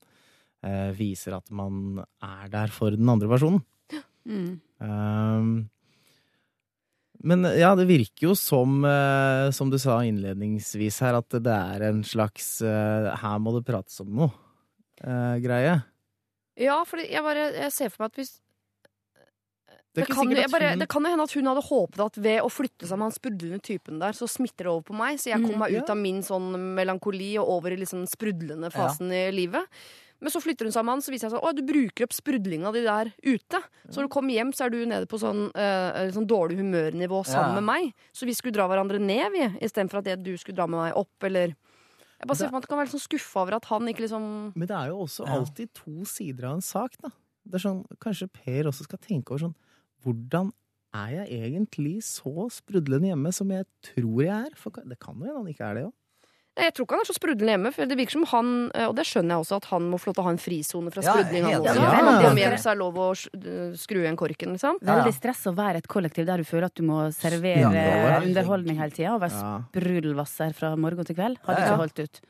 eh, 0.66 0.90
viser 0.96 1.38
at 1.38 1.48
man 1.54 2.02
er 2.02 2.52
der 2.52 2.74
for 2.74 2.96
den 2.96 3.08
andre 3.08 3.30
personen. 3.30 3.64
Mm. 4.28 4.58
Um, 4.84 5.52
men 7.24 7.42
ja, 7.58 7.72
det 7.78 7.88
virker 7.88 8.28
jo 8.28 8.34
som, 8.38 8.80
eh, 8.86 9.48
som 9.54 9.70
du 9.72 9.78
sa 9.82 9.98
innledningsvis 10.06 11.00
her, 11.02 11.18
at 11.18 11.38
det 11.42 11.54
er 11.54 11.88
en 11.88 12.04
slags 12.06 12.60
eh, 12.62 13.08
her 13.22 13.38
må 13.42 13.54
det 13.56 13.64
prates 13.66 13.98
om 14.04 14.12
noe 14.20 14.30
eh, 15.02 15.38
greie. 15.42 15.80
Ja, 16.58 16.80
for 16.86 17.02
jeg 17.02 17.22
bare 17.22 17.48
jeg 17.54 17.74
ser 17.74 17.90
for 17.94 18.04
meg 18.04 18.12
at 18.12 18.20
hvis 18.22 18.32
Det 19.94 20.04
det, 20.06 20.14
kan, 20.14 20.30
bare, 20.52 20.72
det 20.78 20.86
kan 20.90 21.02
jo 21.06 21.10
hende 21.10 21.24
at 21.26 21.34
hun 21.34 21.46
hadde 21.50 21.62
håpet 21.66 22.02
at 22.04 22.18
ved 22.22 22.42
å 22.44 22.50
flytte 22.52 22.86
seg 22.86 22.98
med 22.98 23.08
han 23.08 23.14
sprudlende 23.14 23.62
typen 23.66 23.98
der, 24.02 24.14
så 24.14 24.28
smitter 24.30 24.68
det 24.68 24.72
over 24.72 24.84
på 24.90 24.98
meg, 24.98 25.18
så 25.18 25.32
jeg 25.32 25.42
kommer 25.42 25.64
meg 25.64 25.74
Mm, 25.74 25.82
ut 25.82 25.90
av 25.90 25.98
min 25.98 26.20
sånn 26.22 26.52
melankoli 26.76 27.32
og 27.42 27.50
over 27.56 27.74
i 27.74 27.80
liksom 27.80 28.04
sprudlende 28.06 28.70
fasen 28.74 29.10
i 29.10 29.24
livet. 29.34 29.66
Men 30.20 30.32
så 30.34 30.40
flytter 30.42 30.66
hun 30.66 30.72
seg 30.74 30.84
med 30.84 30.96
han, 30.96 31.02
så 31.04 31.12
viser 31.14 31.28
jeg 31.28 31.34
seg 31.36 31.44
at 31.46 31.58
du 31.58 31.62
bruker 31.68 32.08
opp 32.08 32.14
sprudlinga 32.16 32.72
di 32.74 32.80
der 32.82 33.12
ute. 33.22 33.60
Så 33.86 34.00
når 34.00 34.08
du 34.08 34.12
kommer 34.16 34.34
hjem, 34.34 34.50
så 34.56 34.64
er 34.66 34.72
du 34.74 34.78
nede 34.90 35.06
på 35.06 35.20
sånn, 35.22 35.44
eh, 35.54 36.10
sånn 36.10 36.26
dårlig 36.26 36.58
humørnivå 36.58 37.20
sammen 37.24 37.54
Ja. 37.54 37.60
med 37.60 37.66
meg. 37.68 37.94
Så 38.12 38.26
vi 38.26 38.34
skulle 38.34 38.56
dra 38.56 38.66
hverandre 38.66 38.98
ned, 38.98 39.30
vi, 39.32 39.46
istedenfor 39.62 39.98
at 40.02 40.10
jeg, 40.10 40.22
du 40.24 40.32
skulle 40.36 40.56
dra 40.58 40.66
med 40.66 40.80
meg 40.80 40.96
opp, 40.98 41.14
eller 41.22 41.54
Jeg 42.18 42.26
bare 42.26 42.36
ser 42.36 42.48
for 42.48 42.56
meg 42.56 42.62
at 42.64 42.66
du 42.66 42.70
kan 42.72 42.78
være 42.78 42.86
litt 42.90 42.96
sånn 42.98 43.08
skuffa 43.08 43.40
over 43.44 43.54
at 43.54 43.64
han 43.70 43.86
ikke 43.86 44.02
liksom 44.02 44.52
Men 44.56 44.66
det 44.66 44.74
er 44.74 44.88
jo 44.88 44.96
også 45.06 45.24
alltid 45.28 45.68
to 45.72 46.04
sider 46.04 46.48
av 46.48 46.54
en 46.56 46.60
sak, 46.66 46.96
da. 47.00 47.10
Det 47.46 47.54
er 47.54 47.62
sånn, 47.68 47.84
Kanskje 48.02 48.26
Per 48.32 48.64
også 48.66 48.82
skal 48.88 48.98
tenke 48.98 49.30
over 49.30 49.38
sånn 49.46 49.54
Hvordan 50.02 50.50
er 50.92 51.10
jeg 51.24 51.52
egentlig 51.52 52.02
så 52.02 52.50
sprudlende 52.50 53.12
hjemme 53.14 53.32
som 53.32 53.48
jeg 53.54 53.66
tror 53.82 54.18
jeg 54.24 54.34
er? 54.34 54.50
For 54.56 54.70
det 54.70 54.98
kan 54.98 55.14
jo 55.14 55.26
hende 55.26 55.36
han 55.36 55.46
ikke 55.54 55.70
er 55.70 55.74
det 55.78 55.84
òg. 55.84 55.92
Nei, 56.58 56.64
Jeg 56.66 56.74
tror 56.74 56.86
ikke 56.88 56.96
han 56.98 57.04
er 57.04 57.08
så 57.08 57.14
sprudlende 57.14 57.52
hjemme, 57.54 57.70
for 57.72 57.86
det 57.86 57.96
virker 58.00 58.16
som 58.18 58.24
han 58.32 58.48
eh, 58.74 58.86
Og 58.90 58.96
det 58.98 59.04
skjønner 59.06 59.36
jeg 59.36 59.44
også, 59.44 59.58
at 59.62 59.68
han 59.70 59.86
må 59.92 60.00
få 60.02 60.10
lov 60.10 60.16
til 60.18 60.22
å 60.24 60.26
ha 60.26 60.32
en 60.34 60.40
frisone 60.42 60.90
fra 60.94 61.04
sprudling. 61.06 61.44
han 61.46 61.60
også. 61.60 61.68
Ja, 61.70 61.74
Ja. 61.78 61.90
han 61.94 62.22
kommer 62.24 62.42
hjem, 62.42 62.56
så 62.58 62.70
er 62.72 62.74
det 62.74 62.82
lov 62.82 62.98
å 62.98 63.06
sk- 63.14 63.76
skru 63.78 64.00
igjen 64.02 64.18
korken, 64.18 64.56
liksom. 64.56 64.80
Veldig 64.82 65.14
stress 65.14 65.44
å 65.46 65.54
være 65.54 65.76
et 65.84 65.88
kollektiv 65.88 66.26
der 66.26 66.42
du 66.42 66.44
føler 66.48 66.66
at 66.66 66.74
du 66.74 66.82
må 66.82 66.98
servere 67.14 67.70
underholdning 68.26 68.76
hele 68.82 68.90
tida. 68.90 69.14
Og 69.14 69.22
være 69.22 69.38
sprudelvasser 69.70 70.52
fra 70.58 70.74
morgen 70.76 71.06
til 71.08 71.16
kveld. 71.18 71.38
Hadde 71.46 71.62
ikke 71.64 71.78
holdt 71.84 72.02
ut. 72.04 72.20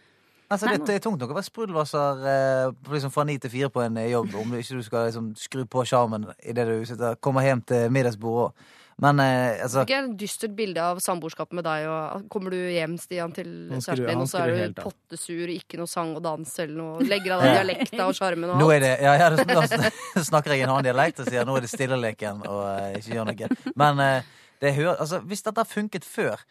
Altså, 0.50 0.64
det, 0.72 0.78
det 0.88 0.94
er 0.96 1.02
tungt 1.04 1.20
nok 1.20 1.32
å 1.34 1.36
være 1.36 1.44
sprudelvasser 1.44 2.22
eh, 2.24 2.70
liksom 2.94 3.10
fra 3.12 3.24
ni 3.28 3.34
til 3.36 3.50
fire 3.52 3.68
på 3.68 3.82
en 3.84 3.98
eh, 4.00 4.06
jobb, 4.14 4.30
om 4.40 4.48
du 4.54 4.56
ikke 4.56 4.78
du 4.78 4.84
skal 4.86 5.04
liksom, 5.10 5.26
skru 5.36 5.66
på 5.68 5.82
sjarmen 5.84 6.24
idet 6.40 6.64
du 6.70 6.86
sitter, 6.88 7.18
kommer 7.20 7.44
hjem 7.44 7.60
til 7.68 7.90
middagsbordet. 7.92 8.54
Men 8.98 9.20
eh, 9.22 9.60
altså 9.62 9.84
Fikk 9.84 9.92
jeg 9.94 10.06
et 10.08 10.14
dystert 10.18 10.54
bilde 10.58 10.82
av 10.82 10.98
samboerskapet 11.02 11.54
med 11.54 11.66
deg. 11.68 11.84
Og 11.86 12.24
kommer 12.32 12.54
du 12.54 12.58
hjem, 12.58 12.96
Stian, 12.98 13.34
til 13.34 13.52
kjæresten 13.76 14.08
din, 14.08 14.24
og 14.24 14.30
så 14.30 14.42
er 14.42 14.54
du 14.56 14.80
pottesur, 14.80 15.52
ikke 15.54 15.78
noe 15.78 15.90
sang 15.90 16.16
og 16.18 16.24
dans 16.24 16.54
eller 16.64 16.74
noe. 16.80 17.06
Legger 17.06 17.36
av 17.36 17.44
deg 17.44 17.54
dialekta 17.60 18.08
og 18.08 18.18
sjarmen 18.18 18.54
og 18.54 18.58
Nå 18.58 18.68
er 18.74 18.82
det, 18.82 18.92
ja, 19.06 19.14
ja, 19.20 19.30
da 19.38 20.24
snakker 20.26 20.56
jeg 20.56 20.66
en 20.66 20.74
annen 20.74 20.88
dialekt 20.88 21.22
og 21.22 21.30
sier 21.30 21.46
nå 21.46 21.54
er 21.58 21.66
det 21.66 21.70
stilleleken 21.70 22.42
og 22.48 22.62
eh, 22.72 22.98
ikke 22.98 23.14
gjør 23.14 23.30
noe. 23.30 23.50
Men 23.78 24.02
eh, 24.02 24.34
det 24.64 24.74
hører, 24.74 24.98
altså, 24.98 25.22
hvis 25.30 25.46
dette 25.46 25.62
har 25.62 25.70
funket 25.70 26.06
før, 26.06 26.42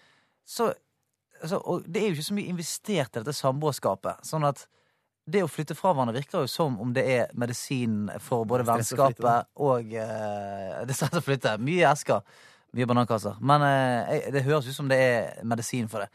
så 0.48 0.72
altså, 1.42 1.60
Og 1.60 1.84
det 1.84 2.02
er 2.02 2.08
jo 2.08 2.16
ikke 2.16 2.30
så 2.30 2.38
mye 2.38 2.56
investert 2.56 3.12
i 3.12 3.20
dette 3.20 3.36
samboerskapet. 3.36 4.24
Sånn 4.24 4.48
at 4.48 4.64
det 5.28 5.44
å 5.44 5.50
flytte 5.52 5.76
fra 5.76 5.92
hverandre 5.92 6.16
virker 6.16 6.46
jo 6.46 6.52
som 6.52 6.78
om 6.82 6.94
det 6.96 7.04
er 7.12 7.34
medisin 7.36 8.08
for 8.24 8.48
både 8.48 8.64
vennskapet 8.68 9.50
og 9.60 9.92
eh, 9.92 10.78
Det 10.88 10.94
er 10.94 10.96
stress 10.96 11.20
å 11.20 11.24
flytte. 11.24 11.58
Mye 11.60 11.90
esker. 11.90 12.24
Mye 12.78 12.88
banankasser. 12.88 13.36
Men 13.44 13.66
eh, 13.68 14.30
det 14.32 14.46
høres 14.48 14.70
ut 14.70 14.78
som 14.78 14.88
det 14.92 15.00
er 15.04 15.44
medisin 15.48 15.90
for 15.92 16.06
det. 16.06 16.10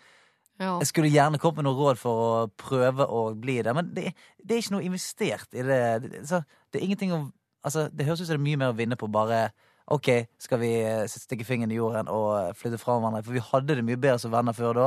Ja. 0.61 0.79
Jeg 0.79 0.89
skulle 0.93 1.11
gjerne 1.13 1.41
kommet 1.43 1.61
med 1.61 1.69
noen 1.69 1.81
råd 1.81 2.01
for 2.01 2.23
å 2.23 2.33
prøve 2.61 3.05
å 3.09 3.23
bli 3.37 3.59
det, 3.65 3.73
men 3.75 3.89
det, 3.97 4.13
det 4.39 4.55
er 4.55 4.63
ikke 4.63 4.77
noe 4.77 4.87
investert 4.87 5.57
i 5.57 5.65
det. 5.67 5.83
Det, 6.05 6.25
så, 6.29 6.43
det 6.71 6.81
er 6.81 6.89
ingenting 6.91 7.15
å 7.17 7.25
Altså, 7.63 7.85
det 7.95 8.09
høres 8.09 8.19
ut 8.19 8.27
som 8.27 8.35
det 8.35 8.41
er 8.41 8.43
mye 8.43 8.59
mer 8.59 8.73
å 8.73 8.75
vinne 8.75 8.97
på 8.99 9.07
bare 9.07 9.53
OK, 9.95 10.09
skal 10.43 10.59
vi 10.59 10.71
eh, 10.83 11.05
stikke 11.07 11.47
fingeren 11.47 11.71
i 11.71 11.77
jorden 11.77 12.09
og 12.11 12.57
flytte 12.59 12.81
fra 12.83 12.97
hverandre? 12.97 13.21
For 13.23 13.37
vi 13.37 13.43
hadde 13.53 13.77
det 13.79 13.85
mye 13.87 14.01
bedre 14.03 14.19
som 14.19 14.33
venner 14.35 14.57
før 14.57 14.79
da. 14.79 14.87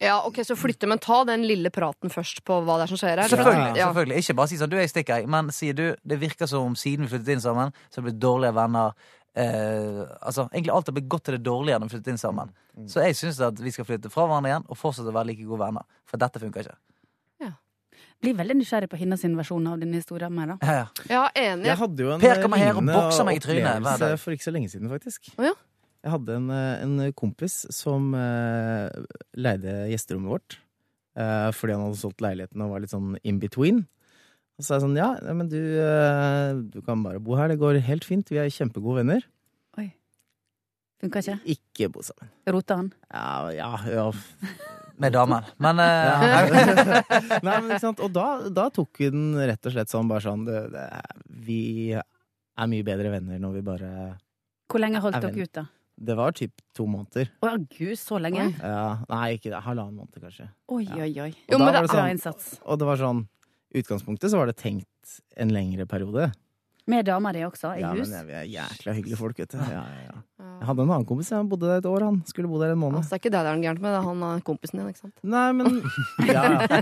Ja, 0.00 0.16
ok, 0.24 0.40
så 0.48 0.56
flytte, 0.56 0.88
men 0.88 1.00
ta 1.02 1.20
den 1.28 1.44
lille 1.44 1.70
praten 1.74 2.12
først 2.12 2.42
på 2.48 2.58
hva 2.64 2.78
det 2.80 2.86
er 2.86 2.92
som 2.92 3.00
skjer 3.00 3.20
her. 3.20 3.32
Selvfølgelig. 3.32 3.76
Ja. 3.76 3.88
selvfølgelig 3.90 4.24
Ikke 4.24 4.36
bare 4.38 4.48
si 4.48 4.60
sånn 4.60 4.72
'du, 4.72 4.76
jeg 4.80 4.92
stikker', 4.92 5.26
Men 5.28 5.50
sier 5.52 5.76
du 5.76 5.86
det 6.00 6.20
virker 6.20 6.48
som 6.48 6.70
om 6.72 6.76
siden 6.76 7.04
vi 7.04 7.12
flyttet 7.16 7.34
inn 7.36 7.44
sammen, 7.44 7.74
så 7.90 8.00
har 8.00 8.06
vi 8.06 8.10
blitt 8.10 8.22
dårlige 8.22 8.54
venner. 8.56 8.94
Eh, 9.36 10.04
altså, 10.24 10.48
Egentlig 10.50 10.72
alt 10.74 10.88
har 10.88 10.96
blitt 10.96 11.08
godt 11.08 11.24
til 11.28 11.36
det 11.36 11.44
dårlige 11.44 11.78
når 11.78 11.90
vi 11.90 11.96
flyttet 11.96 12.14
inn 12.14 12.18
sammen. 12.18 12.54
Så 12.88 13.04
jeg 13.04 13.16
syns 13.16 13.40
at 13.44 13.60
vi 13.60 13.70
skal 13.70 13.84
flytte 13.84 14.08
fra 14.10 14.24
hverandre 14.24 14.48
igjen 14.48 14.64
og 14.68 14.78
fortsette 14.78 15.12
å 15.12 15.12
være 15.12 15.26
like 15.34 15.44
gode 15.44 15.60
venner. 15.60 15.84
For 16.08 16.16
dette 16.16 16.40
funker 16.40 16.64
ikke. 16.64 16.78
Blir 18.20 18.36
veldig 18.36 18.58
nysgjerrig 18.58 18.90
på 18.92 18.98
hennes 19.00 19.22
versjon 19.24 19.66
av 19.70 19.78
denne 19.80 19.96
historien. 19.96 20.32
Med, 20.34 20.50
da. 20.52 20.56
Ja, 20.60 20.72
ja. 20.76 21.04
Ja, 21.08 21.20
enig. 21.40 21.70
Jeg 21.70 21.80
hadde 21.80 22.04
jo 22.04 22.10
en 22.12 22.20
Per 22.20 22.42
kommer 22.42 22.60
her 22.60 22.74
og 22.74 22.82
lignende 22.82 23.00
bokser 23.00 23.24
meg 23.24 23.38
i 23.38 23.40
trynet 23.40 23.70
opplevelse 23.78 24.20
for 24.20 24.36
ikke 24.36 24.44
så 24.44 24.52
lenge 24.52 24.68
siden, 24.68 24.90
faktisk. 24.92 25.30
Oh, 25.38 25.46
ja? 25.48 25.54
Jeg 26.00 26.14
hadde 26.14 26.36
en, 26.38 26.50
eh, 26.54 26.82
en 26.84 27.12
kompis 27.12 27.62
som 27.74 28.14
uh, 28.16 28.88
leide 29.36 29.74
gjesterommet 29.90 30.32
vårt 30.32 30.56
uh, 31.18 31.50
fordi 31.52 31.76
han 31.76 31.84
hadde 31.84 32.00
solgt 32.00 32.24
leiligheten 32.24 32.64
og 32.64 32.72
var 32.72 32.84
litt 32.84 32.94
sånn 32.94 33.18
in 33.20 33.40
between. 33.42 33.82
Og 34.56 34.64
så 34.64 34.70
sa 34.70 34.78
jeg 34.78 34.84
sånn, 34.86 34.98
ja, 35.00 35.10
men 35.36 35.50
du, 35.52 35.60
uh, 35.60 36.56
du 36.72 36.80
kan 36.86 37.04
bare 37.04 37.20
bo 37.22 37.36
her, 37.38 37.52
det 37.52 37.60
går 37.60 37.82
helt 37.84 38.06
fint, 38.08 38.32
vi 38.32 38.40
er 38.40 38.52
kjempegode 38.52 39.02
venner. 39.02 39.24
Oi. 39.80 39.90
Funka 41.00 41.22
ikke? 41.24 41.38
Ikke 41.56 41.90
bo 41.92 42.04
sammen. 42.04 42.32
Rota 42.48 42.80
han? 42.80 42.92
Ja, 43.12 43.32
ja, 43.56 43.72
ja. 43.88 44.10
Med 45.00 45.14
damen. 45.16 45.46
Men 45.56 45.80
eh, 45.80 46.50
Nei, 47.46 47.54
men 47.54 47.70
ikke 47.70 47.84
sant? 47.86 48.02
Og 48.04 48.12
da, 48.12 48.26
da 48.52 48.66
tok 48.68 49.00
vi 49.00 49.08
den 49.12 49.32
rett 49.38 49.64
og 49.64 49.72
slett 49.72 49.92
sånn, 49.92 50.10
bare 50.10 50.24
sånn, 50.26 50.44
det, 50.44 50.66
det, 50.74 50.86
vi 51.46 51.60
er 51.96 52.68
mye 52.68 52.84
bedre 52.84 53.12
venner 53.14 53.40
når 53.40 53.54
vi 53.56 53.62
bare 53.64 53.92
Hvor 54.68 54.82
lenge 54.82 55.00
holdt 55.00 55.22
dere 55.24 55.46
ut, 55.46 55.52
da? 55.56 55.64
Det 56.02 56.14
var 56.16 56.32
typ 56.32 56.52
to 56.74 56.86
måneder. 56.88 57.28
Å 57.44 57.50
ja, 57.50 57.56
gud, 57.78 57.98
så 58.00 58.16
lenge? 58.18 58.46
Ja, 58.62 59.04
nei, 59.10 59.36
ikke 59.36 59.50
det. 59.52 59.60
Halvannen 59.66 59.94
måned, 59.98 60.16
kanskje. 60.22 60.46
Oi, 60.72 60.84
Ja. 60.84 61.02
oi, 61.04 61.10
oi. 61.20 61.28
Og 61.30 61.52
Jo, 61.52 61.58
men 61.58 61.72
det- 61.74 61.82
det 61.82 61.90
sånn, 61.90 62.10
innsats. 62.10 62.58
og 62.64 62.78
det 62.78 62.86
var 62.86 62.96
sånn 62.96 63.28
utgangspunktet 63.74 64.30
så 64.30 64.38
var 64.38 64.46
det 64.46 64.56
tenkt 64.56 65.20
en 65.36 65.50
lengre 65.50 65.86
periode. 65.86 66.32
Med 66.90 67.06
dama 67.06 67.30
di 67.36 67.44
også, 67.46 67.76
i 67.78 67.84
Ja, 67.84 67.92
hus? 67.94 68.08
men 68.10 68.26
vi 68.26 68.34
er 68.40 68.48
jækla 68.56 68.94
hyggelige 68.98 69.18
folk, 69.20 69.38
vet 69.38 69.54
du. 69.54 69.58
Ja, 69.62 69.80
ja, 69.80 70.02
ja. 70.08 70.18
Jeg 70.60 70.66
hadde 70.68 70.82
en 70.84 70.90
annen 70.92 71.06
kompis, 71.08 71.28
han 71.32 71.48
bodde 71.48 71.68
der 71.68 71.78
et 71.80 71.86
år, 71.88 72.02
han. 72.04 72.16
Skulle 72.28 72.48
bo 72.48 72.58
der 72.60 72.72
en 72.74 72.78
måned. 72.80 72.98
Altså, 73.00 73.14
det 73.14 73.16
er 73.16 73.20
ikke 73.22 73.30
det 73.32 73.40
det 73.44 73.50
er 73.50 73.56
noe 73.56 73.64
gærent 73.64 73.80
med, 73.84 73.92
det 73.94 73.98
er 74.00 74.06
han 74.08 74.22
er 74.26 74.40
kompisen 74.44 74.80
din, 74.80 74.88
ikke 74.92 75.00
sant? 75.00 75.14
Nei, 75.24 75.46
men 75.56 75.78
Ja, 76.28 76.42
ja. 76.60 76.80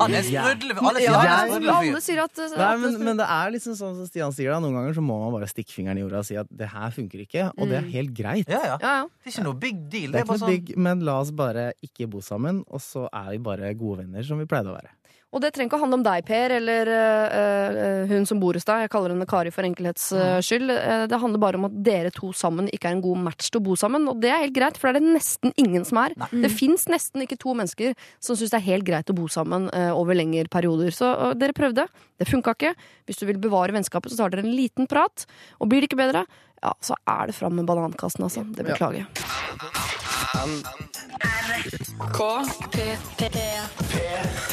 han 0.00 0.14
er 0.16 0.24
sprudlende. 0.24 0.84
Alle 0.88 1.02
Ja, 1.04 1.12
er 1.18 1.68
alle, 1.74 2.00
sier 2.04 2.22
at, 2.24 2.40
at 2.46 2.56
Nei, 2.60 2.70
men, 2.84 2.96
men 3.08 3.20
det 3.20 3.26
er 3.36 3.52
liksom 3.56 3.76
sånn 3.78 3.96
som 3.98 4.08
Stian 4.08 4.32
sier, 4.36 4.52
da. 4.54 4.60
Noen 4.64 4.76
ganger 4.78 4.96
så 4.96 5.04
må 5.04 5.18
man 5.20 5.34
bare 5.36 5.48
stikke 5.50 5.74
fingeren 5.76 6.00
i 6.00 6.04
jorda 6.04 6.22
og 6.24 6.28
si 6.28 6.38
at 6.40 6.48
det 6.50 6.70
her 6.72 6.94
funker 6.96 7.24
ikke, 7.26 7.46
og 7.58 7.68
det 7.72 7.78
er 7.82 7.88
helt 7.96 8.14
greit. 8.16 8.48
Ja, 8.52 8.62
ja. 8.72 8.76
ja, 8.80 8.94
ja. 9.02 9.06
Det 9.20 9.30
er 9.32 9.36
ikke 9.36 9.46
noe 9.50 9.60
big 9.66 9.80
deal. 9.92 10.10
Det 10.12 10.16
Det 10.16 10.20
er 10.20 10.20
er 10.20 10.24
ikke 10.24 10.32
bare 10.32 10.40
noe 10.40 10.44
sånn 10.46 10.54
big, 10.56 10.74
men 10.88 11.04
la 11.08 11.18
oss 11.24 11.32
bare 11.44 11.66
ikke 11.84 12.08
bo 12.12 12.24
sammen, 12.24 12.62
og 12.68 12.80
så 12.84 13.06
er 13.12 13.32
vi 13.34 13.42
bare 13.52 13.74
gode 13.80 14.04
venner 14.04 14.24
som 14.28 14.40
vi 14.40 14.48
pleide 14.48 14.72
å 14.72 14.76
være. 14.78 14.92
Og 15.34 15.42
det 15.42 15.50
trenger 15.50 15.66
ikke 15.72 15.78
å 15.80 15.82
handle 15.82 15.96
om 15.98 16.04
deg, 16.06 16.22
Per, 16.28 16.52
eller 16.60 16.88
øh, 16.94 18.04
hun 18.12 18.22
som 18.28 18.38
bor 18.38 18.54
hos 18.54 18.66
deg. 18.68 18.84
Jeg 18.84 18.90
kaller 18.92 19.10
henne 19.10 19.26
Kari 19.26 19.50
for 19.54 19.66
enkelhets 19.66 20.04
øh, 20.14 20.38
skyld. 20.46 20.70
Eh, 20.70 21.06
Det 21.10 21.18
handler 21.18 21.42
bare 21.42 21.58
om 21.58 21.66
at 21.66 21.74
dere 21.86 22.12
to 22.14 22.30
sammen 22.36 22.68
ikke 22.70 22.86
er 22.92 22.94
en 22.94 23.02
god 23.02 23.18
match 23.26 23.50
til 23.50 23.58
å 23.58 23.64
bo 23.66 23.74
sammen. 23.78 24.06
Og 24.12 24.20
det 24.22 24.30
er 24.30 24.44
helt 24.44 24.54
greit, 24.54 24.78
for 24.78 24.86
det 24.94 25.02
er 25.02 25.06
det 25.08 25.16
nesten 25.16 25.50
ingen 25.58 25.82
som 25.88 25.98
er. 26.04 26.14
Det 26.30 26.52
fins 26.54 26.86
nesten 26.92 27.24
ikke 27.26 27.38
to 27.42 27.50
mennesker 27.58 27.96
som 28.22 28.38
syns 28.38 28.54
det 28.54 28.60
er 28.62 28.68
helt 28.70 28.86
greit 28.86 29.10
å 29.10 29.16
bo 29.18 29.26
sammen 29.32 29.66
øh, 29.74 29.90
over 29.98 30.14
lengre 30.14 30.46
perioder. 30.54 30.94
Så 30.94 31.10
øh, 31.10 31.34
dere 31.40 31.56
prøvde. 31.56 31.88
Det 32.22 32.30
funka 32.30 32.54
ikke. 32.54 32.74
Hvis 33.10 33.18
du 33.18 33.26
vil 33.26 33.42
bevare 33.42 33.74
vennskapet, 33.74 34.14
så 34.14 34.22
tar 34.22 34.30
dere 34.36 34.46
en 34.46 34.54
liten 34.54 34.86
prat. 34.86 35.26
Og 35.58 35.66
blir 35.72 35.82
det 35.82 35.90
ikke 35.90 35.98
bedre, 36.04 36.22
ja, 36.62 36.70
så 36.80 36.94
er 37.10 37.26
det 37.28 37.34
fram 37.36 37.58
med 37.58 37.66
banankassen, 37.68 38.22
altså. 38.24 38.46
Det 38.54 38.64
beklager 38.70 39.02
jeg. 39.02 39.08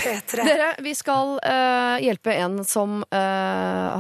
P3. 0.02 0.46
Dere, 0.46 0.70
vi 0.80 0.94
skal 0.96 1.36
uh, 1.40 1.98
hjelpe 2.02 2.34
en 2.34 2.64
som 2.66 3.02
uh, 3.04 3.18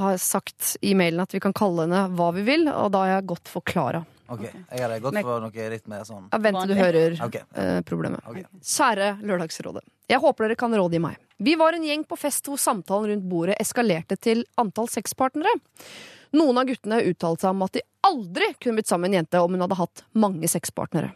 har 0.04 0.18
sagt 0.18 0.76
i 0.82 0.96
mailen 0.98 1.22
at 1.24 1.34
vi 1.36 1.42
kan 1.44 1.54
kalle 1.54 1.86
henne 1.86 2.06
hva 2.18 2.32
vi 2.36 2.46
vil, 2.48 2.68
og 2.72 2.92
da 2.94 3.04
har 3.06 3.14
jeg 3.16 3.28
godt 3.34 3.52
forklara. 3.52 4.04
Ok, 4.32 4.46
Jeg 4.48 4.80
hadde 4.80 5.02
gått 5.04 5.18
for 5.20 5.44
noe 5.44 5.66
litt 5.74 5.90
mer 5.92 6.06
sånn 6.08 6.30
Ja, 6.32 6.38
Vent 6.40 6.62
til 6.62 6.70
du 6.72 6.78
hører 6.80 7.18
okay. 7.26 7.44
uh, 7.58 7.82
problemet. 7.84 8.24
Okay. 8.32 8.46
Kjære 8.64 9.18
Lørdagsrådet. 9.28 9.84
Jeg 10.12 10.24
håper 10.24 10.48
dere 10.48 10.60
kan 10.60 10.76
rådgi 10.76 11.02
meg. 11.04 11.20
Vi 11.42 11.58
var 11.60 11.76
en 11.76 11.84
gjeng 11.84 12.06
på 12.08 12.16
fest 12.20 12.48
hvor 12.48 12.60
samtalen 12.62 13.12
rundt 13.12 13.28
bordet 13.28 13.58
eskalerte 13.60 14.16
til 14.20 14.46
antall 14.62 14.88
sexpartnere. 14.92 15.52
Noen 16.38 16.62
av 16.62 16.70
guttene 16.70 17.02
uttalte 17.10 17.44
seg 17.44 17.56
om 17.56 17.66
at 17.66 17.76
de 17.76 17.84
aldri 18.08 18.54
kunne 18.56 18.80
blitt 18.80 18.92
sammen 18.92 19.10
med 19.10 19.18
en 19.18 19.20
jente 19.20 19.42
om 19.44 19.56
hun 19.56 19.66
hadde 19.66 19.80
hatt 19.82 20.04
mange 20.16 20.48
sexpartnere. 20.52 21.12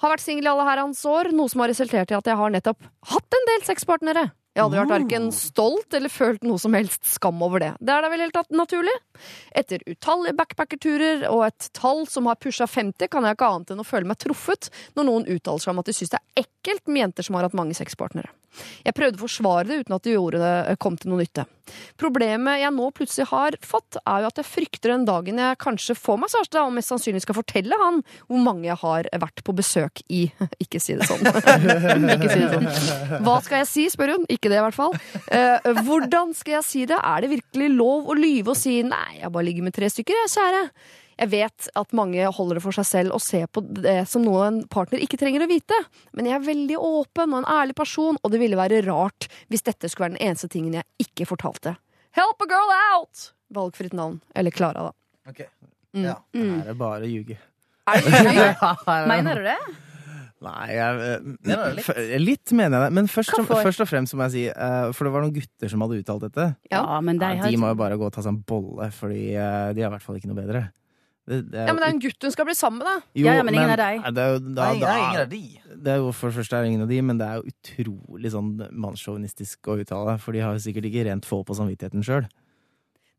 Har 0.00 0.14
vært 0.14 0.24
singel 0.24 0.46
i 0.46 0.50
alle 0.50 0.64
herrens 0.64 1.00
år, 1.04 1.28
noe 1.36 1.50
som 1.52 1.60
har 1.60 1.68
resultert 1.68 2.12
i 2.12 2.16
at 2.16 2.28
jeg 2.30 2.38
har 2.40 2.52
nettopp 2.54 2.86
hatt 3.10 3.36
en 3.36 3.48
del 3.50 3.64
sexpartnere. 3.66 4.30
Jeg 4.56 4.62
har 4.62 4.66
aldri 4.66 4.80
vært 4.80 4.94
verken 4.94 5.26
stolt 5.36 5.94
eller 5.94 6.10
følt 6.10 6.46
noe 6.46 6.58
som 6.58 6.74
helst 6.74 7.04
skam 7.06 7.42
over 7.44 7.62
det. 7.62 7.74
Det 7.78 7.92
er 7.94 8.02
da 8.02 8.08
vel 8.10 8.24
helt 8.24 8.38
naturlig? 8.56 8.94
Etter 9.56 9.84
utallige 9.86 10.36
backpackerturer 10.38 11.26
og 11.30 11.46
et 11.48 11.70
tall 11.76 12.04
som 12.10 12.28
har 12.30 12.40
pusha 12.40 12.68
50, 12.70 13.08
kan 13.10 13.26
jeg 13.26 13.38
ikke 13.38 13.52
annet 13.52 13.74
enn 13.74 13.84
å 13.84 13.86
føle 13.86 14.08
meg 14.08 14.20
truffet 14.22 14.70
når 14.98 15.08
noen 15.08 15.30
uttaler 15.30 15.62
seg 15.62 15.74
om 15.74 15.82
at 15.82 15.90
de 15.90 15.96
syns 15.96 16.14
det 16.14 16.20
er 16.20 16.44
ekkelt 16.44 16.86
med 16.88 17.04
jenter 17.04 17.26
som 17.26 17.38
har 17.38 17.48
hatt 17.48 17.58
mange 17.58 17.76
sexpartnere. 17.78 18.32
Jeg 18.84 18.96
prøvde 18.96 19.20
å 19.20 19.26
forsvare 19.26 19.68
det 19.68 19.80
uten 19.84 19.94
at 19.94 20.06
det 20.06 20.16
gjorde 20.16 20.40
det 20.42 20.76
kom 20.82 20.96
til 20.98 21.12
noe 21.12 21.22
nytte. 21.22 21.44
Problemet 22.00 22.58
jeg 22.58 22.74
nå 22.74 22.88
plutselig 22.96 23.28
har 23.30 23.56
fått, 23.62 23.98
er 24.02 24.24
jo 24.24 24.30
at 24.30 24.40
jeg 24.40 24.48
frykter 24.48 24.94
den 24.94 25.04
dagen 25.06 25.38
jeg 25.38 25.58
kanskje 25.62 25.94
får 25.98 26.18
meg 26.18 26.32
kjæreste, 26.32 26.64
og 26.64 26.74
mest 26.74 26.90
sannsynlig 26.90 27.22
skal 27.22 27.38
fortelle 27.38 27.78
han 27.78 28.00
hvor 28.26 28.42
mange 28.42 28.66
jeg 28.66 28.78
har 28.82 29.08
vært 29.22 29.44
på 29.46 29.54
besøk 29.56 30.02
i. 30.08 30.24
Ikke 30.64 30.82
si 30.82 30.96
det 30.98 31.06
sånn. 31.08 31.22
Ikke 32.16 32.32
si 32.32 32.40
det 32.42 32.50
sånn. 32.56 33.22
Hva 33.26 33.36
skal 33.44 33.62
jeg 33.62 33.70
si, 33.70 33.86
spør 33.92 34.16
hun. 34.16 34.26
Ikke 34.32 34.50
det, 34.50 34.58
i 34.58 34.64
hvert 34.66 34.78
fall. 34.78 34.96
Eh, 35.30 35.70
hvordan 35.86 36.34
skal 36.36 36.58
jeg 36.58 36.66
si 36.66 36.84
det? 36.90 36.98
Er 36.98 37.22
det 37.22 37.32
virkelig 37.36 37.70
lov 37.76 38.10
å 38.10 38.18
lyve 38.18 38.54
og 38.54 38.58
si 38.58 38.80
nei, 38.86 39.09
jeg 39.18 39.32
bare 39.34 39.46
ligger 39.46 39.66
med 39.66 39.74
tre 39.76 39.88
stykker, 39.90 40.18
jeg, 40.22 40.32
kjære? 40.34 40.62
Jeg 41.20 41.30
vet 41.34 41.66
at 41.76 41.92
mange 41.96 42.28
holder 42.32 42.56
det 42.56 42.62
for 42.64 42.72
seg 42.72 42.86
selv 42.88 43.16
og 43.16 43.20
ser 43.20 43.44
på 43.52 43.60
det 43.60 43.98
som 44.08 44.24
noe 44.24 44.46
en 44.46 44.62
partner 44.72 45.02
ikke 45.04 45.18
trenger 45.20 45.44
å 45.44 45.50
vite, 45.50 45.76
men 46.16 46.30
jeg 46.30 46.38
er 46.38 46.46
veldig 46.46 46.78
åpen 46.80 47.34
og 47.34 47.42
en 47.42 47.50
ærlig 47.58 47.76
person, 47.76 48.16
og 48.22 48.32
det 48.32 48.40
ville 48.40 48.56
være 48.56 48.80
rart 48.86 49.28
hvis 49.52 49.66
dette 49.66 49.90
skulle 49.90 50.08
være 50.08 50.16
den 50.16 50.30
eneste 50.30 50.48
tingen 50.52 50.78
jeg 50.78 50.88
ikke 51.04 51.28
fortalte. 51.28 51.74
Help 52.16 52.40
a 52.40 52.48
girl 52.48 52.72
out! 52.94 53.28
Valgfritt 53.52 53.92
navn. 53.98 54.20
Eller 54.34 54.54
Klara, 54.54 54.88
da. 54.88 55.30
Ok. 55.30 55.44
Mm. 55.92 56.06
Ja. 56.06 56.16
Her 56.32 56.72
er 56.72 56.78
bare 56.78 57.06
å 57.06 57.10
ljuge. 57.10 57.36
Er 57.90 58.02
det? 58.06 58.50
Mener 59.10 59.40
du 59.42 59.48
det? 59.50 59.60
Nei, 60.40 60.66
jeg, 60.72 61.00
eh, 61.04 61.62
litt? 61.76 61.88
litt 62.24 62.52
mener 62.56 62.78
jeg 62.78 62.86
det. 62.86 62.94
Men 62.96 63.08
først, 63.12 63.34
som, 63.36 63.44
først 63.44 63.82
og 63.84 63.88
fremst 63.90 64.14
må 64.16 64.24
jeg 64.28 64.32
si, 64.32 64.44
eh, 64.48 64.90
for 64.96 65.04
det 65.04 65.12
var 65.12 65.24
noen 65.26 65.34
gutter 65.36 65.68
som 65.72 65.84
hadde 65.84 65.98
uttalt 66.00 66.24
dette. 66.30 66.46
Ja. 66.70 66.80
Ja, 66.80 67.00
men 67.04 67.20
de 67.20 67.28
Ja, 67.36 67.48
de 67.52 67.60
må 67.60 67.68
jo 67.74 67.76
bare 67.80 67.98
gå 68.00 68.08
og 68.08 68.14
ta 68.16 68.24
seg 68.24 68.32
en 68.32 68.42
bolle, 68.48 68.88
fordi 68.96 69.34
eh, 69.36 69.72
de 69.76 69.84
har 69.84 69.90
i 69.90 69.94
hvert 69.98 70.06
fall 70.06 70.16
ikke 70.16 70.30
noe 70.32 70.40
bedre. 70.40 70.62
Det, 71.28 71.42
det 71.52 71.60
er 71.60 71.68
Ja, 71.68 71.74
men 71.76 71.82
det 71.84 71.88
er 71.90 71.92
en 71.94 72.00
gutt 72.02 72.24
hun 72.26 72.32
skal 72.32 72.48
bli 72.48 72.54
sammen 72.56 72.80
med, 72.80 72.88
da. 72.88 72.96
Jo, 73.20 73.26
Ja, 73.28 73.34
ja, 73.36 73.42
men 73.46 73.54
ingen 73.54 73.70
er 73.76 73.82
deg. 73.84 74.08
Det 74.16 74.24
er 74.24 74.32
jo, 74.32 74.38
da, 74.48 74.64
Nei, 74.64 74.80
da, 74.80 74.88
nei, 74.88 75.02
ingen 75.04 75.20
av 75.20 75.28
de. 75.30 75.42
det 75.84 75.92
er 75.92 76.00
jo 76.00 76.12
for 76.16 76.32
det 76.32 76.38
første 76.40 76.56
er 76.56 76.70
ingen 76.72 76.86
av 76.86 76.88
de, 76.90 77.02
men 77.04 77.20
det 77.20 77.28
er 77.28 77.36
jo 77.42 77.52
utrolig 77.52 78.32
sånn 78.32 78.50
mannssjåvinistisk 78.72 79.68
å 79.70 79.76
uttale. 79.84 80.16
For 80.24 80.32
de 80.34 80.40
har 80.42 80.56
jo 80.56 80.64
sikkert 80.64 80.88
ikke 80.88 81.04
rent 81.10 81.28
få 81.28 81.42
på 81.44 81.54
samvittigheten 81.60 82.02
sjøl. 82.06 82.24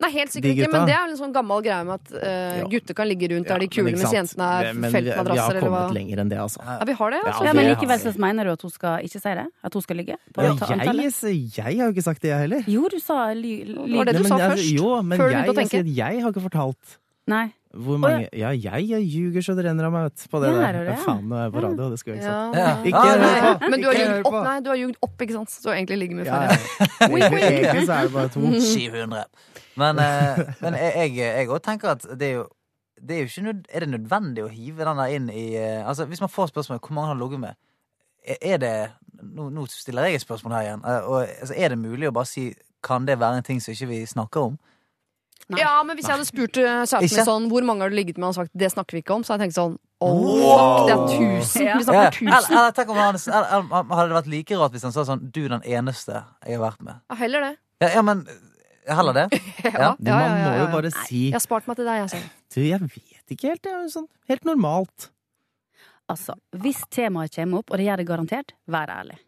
Nei, 0.01 0.09
helt 0.15 0.33
sikkert 0.33 0.55
ikke, 0.55 0.69
men 0.73 0.87
det 0.89 0.95
er 0.97 1.11
en 1.11 1.17
sånn 1.19 1.33
gammel 1.35 1.61
greie 1.65 1.85
med 1.85 1.99
at 1.99 2.13
uh, 2.15 2.61
gutter 2.71 2.97
kan 2.97 3.09
ligge 3.09 3.29
rundt 3.29 3.49
der 3.51 3.61
de 3.61 3.67
kule, 3.69 3.93
mens 3.93 4.15
jentene 4.15 4.47
er 4.57 4.71
vi, 4.71 4.79
vi 4.79 4.87
har 4.87 4.95
feltmadrasser, 4.95 5.59
eller 5.59 5.67
hva. 5.67 5.83
kommet 5.83 5.97
lenger 5.99 6.23
enn 6.23 6.31
det, 6.31 6.39
altså. 6.41 6.63
Ja, 6.65 6.79
vi 6.89 6.97
har 7.01 7.13
det, 7.13 7.21
altså. 7.21 7.45
Ja, 7.45 7.53
men 7.57 7.69
likevel 7.69 8.01
så 8.01 8.13
mener 8.25 8.49
du 8.49 8.53
at 8.55 8.65
hun 8.65 8.73
skal 8.73 9.07
ikke 9.07 9.21
si 9.21 9.35
det? 9.41 9.45
At 9.69 9.77
hun 9.77 9.85
skal 9.85 10.01
ligge? 10.01 10.17
På 10.33 10.47
Ja, 10.47 10.55
jeg, 10.57 11.13
jeg 11.53 11.63
har 11.69 11.85
jo 11.85 11.91
ikke 11.93 12.07
sagt 12.09 12.25
det, 12.25 12.33
jeg 12.33 12.47
heller. 12.47 12.65
Jo, 12.71 12.89
du 12.89 12.97
sa 13.03 13.21
ly... 13.37 13.55
Det 13.69 13.97
var 13.99 14.09
det 14.09 14.17
du 14.17 14.23
Nei, 14.25 14.29
sa 14.33 14.41
først, 14.47 14.69
Jo, 14.73 14.91
men 15.05 15.21
før 15.21 15.29
du 15.29 15.37
begynte 15.37 15.53
å 15.53 15.59
tenke. 15.61 15.83
jeg 16.01 16.25
har 16.25 16.33
ikke 16.33 16.45
fortalt 16.49 16.97
Nei. 17.29 17.45
Hvor 17.73 17.97
mange 17.97 18.27
Ja, 18.35 18.49
jeg, 18.51 18.83
jeg 18.89 19.01
ljuger 19.07 19.41
så 19.45 19.53
det 19.55 19.63
renner 19.65 19.85
av 19.87 19.93
meg, 19.93 20.03
vet. 20.09 20.25
På 20.31 20.41
det 20.43 20.49
Ja, 20.51 20.55
der. 20.59 20.63
er 20.67 20.73
det? 20.73 20.85
Ja, 20.91 20.95
Faen, 21.05 21.21
nå 21.29 21.35
er 21.37 21.43
jeg 21.45 21.53
på 21.53 21.61
radio, 21.63 21.89
det 21.89 21.99
skulle 21.99 22.15
jeg 22.17 22.23
ikke 22.23 22.31
sagt. 22.31 22.55
Ja. 22.57 22.63
Ja. 22.67 22.83
Ikke 22.83 22.97
Ah, 22.97 23.05
hør 23.21 23.59
på! 23.61 23.69
Men 23.71 23.81
du 23.81 23.87
har 23.87 23.95
ljugd 23.99 24.25
opp, 24.27 24.37
nei, 24.43 24.55
du 24.59 24.69
har 24.73 24.79
ljugd 24.81 24.97
opp, 25.07 25.21
ikke 25.21 25.33
sant? 25.37 25.49
Så 25.53 25.61
du 25.63 25.69
egentlig 25.71 25.97
ligger 26.01 26.15
med 26.15 26.25
flere. 26.25 26.47
ja. 26.51 27.29
Egentlig, 27.51 27.85
så 27.87 27.93
er 27.93 28.01
det 28.09 28.13
bare 28.13 28.29
to. 28.33 28.41
700. 28.73 29.23
Men, 29.79 29.99
eh, 30.03 30.41
men 30.61 30.73
jeg- 30.75 31.47
òg 31.49 31.61
tenker 31.63 31.89
at 31.95 32.03
det 32.19 32.27
er 32.27 32.33
jo 32.41 32.47
det 33.01 33.15
er 33.15 33.19
jo 33.23 33.29
ikke 33.31 33.43
nød, 33.47 33.61
Er 33.73 33.79
det 33.79 33.89
nødvendig 33.89 34.43
å 34.43 34.49
hive 34.51 34.85
den 34.85 34.97
der 34.99 35.09
inn 35.15 35.29
i 35.33 35.55
eh, 35.57 35.81
Altså 35.89 36.05
Hvis 36.05 36.19
man 36.21 36.29
får 36.29 36.51
spørsmål 36.51 36.77
hvor 36.83 36.91
mange 36.93 37.07
har 37.07 37.15
du 37.15 37.23
ligget 37.23 37.39
med, 37.39 37.55
er 38.41 38.57
det 38.61 38.91
Nå, 39.23 39.47
nå 39.49 39.63
stiller 39.69 40.05
jeg 40.05 40.15
et 40.19 40.21
spørsmål 40.21 40.53
her 40.53 40.61
igjen. 40.67 40.83
eh, 40.85 41.07
Og, 41.09 41.23
altså, 41.41 41.53
er 41.57 41.69
det 41.73 41.79
mulig 41.81 42.09
å 42.09 42.13
bare 42.13 42.29
si 42.29 42.53
Kan 42.83 43.05
det 43.07 43.17
være 43.17 43.37
en 43.39 43.43
ting 43.47 43.59
som 43.63 43.73
ikke 43.73 43.87
vi 43.89 44.05
snakker 44.05 44.41
om? 44.51 44.59
Nei. 45.49 45.61
Ja, 45.63 45.71
men 45.83 45.97
hvis 45.97 46.07
jeg 46.07 46.15
hadde 46.15 46.27
spurt 46.27 46.57
uh, 46.61 46.83
sånn 47.25 47.47
Hvor 47.51 47.65
mange 47.67 47.85
har 47.85 47.91
du 47.91 47.95
ligget 47.97 48.19
med? 48.19 48.27
Og 48.27 48.31
han 48.31 48.37
sagt 48.43 48.53
det 48.57 48.69
snakker 48.73 48.97
vi 48.97 49.01
ikke 49.03 49.15
om. 49.17 49.25
Så 49.25 49.33
hadde 49.33 49.47
jeg 49.47 49.51
tenkt 49.51 49.59
sånn 49.61 49.79
Oh, 50.01 50.17
Wow. 50.17 50.87
det 50.87 50.93
er 50.93 51.01
tusen. 51.11 51.65
Ja. 51.67 51.75
Vi 51.77 51.85
snakker 51.85 52.15
tusen. 52.15 52.29
eller, 52.33 52.47
eller, 52.57 52.71
tenk 52.73 52.89
om 52.89 52.97
han, 52.97 53.19
eller, 53.21 53.67
Hadde 53.91 54.07
det 54.09 54.15
vært 54.17 54.29
like 54.33 54.57
rart 54.57 54.73
hvis 54.73 54.85
han 54.87 54.95
sa 54.95 55.03
sånn 55.05 55.27
Du 55.29 55.43
er 55.43 55.51
den 55.53 55.67
eneste 55.77 56.23
jeg 56.47 56.57
har 56.57 56.63
vært 56.63 56.81
med. 56.87 57.01
Ja, 57.11 57.17
heller 57.21 57.45
det. 57.45 57.51
Ja, 57.83 57.91
ja 57.97 58.05
men 58.05 58.25
Heller 58.87 59.13
det? 59.13 59.27
Ja, 59.63 59.93
ja, 59.93 60.15
Man 60.17 60.37
må 60.41 60.53
jo 60.57 60.67
bare 60.73 60.91
si 61.05 61.27
Jeg 61.27 61.35
har 61.37 61.43
spart 61.43 61.67
meg 61.69 61.77
til 61.77 61.85
deg, 61.85 61.99
jeg, 61.99 62.07
altså. 62.09 62.21
Du, 62.55 62.61
jeg 62.65 62.81
vet 62.81 63.35
ikke 63.35 63.51
helt. 63.51 63.61
Det 63.63 63.71
er 63.71 63.83
jo 63.83 63.91
sånn 63.93 64.07
helt 64.31 64.47
normalt. 64.49 65.11
Altså, 66.11 66.33
hvis 66.63 66.81
temaet 66.91 67.35
kommer 67.37 67.61
opp, 67.61 67.69
og 67.71 67.79
det 67.79 67.85
gjør 67.85 68.01
det 68.01 68.07
garantert, 68.09 68.55
vær 68.67 68.89
ærlig. 68.91 69.19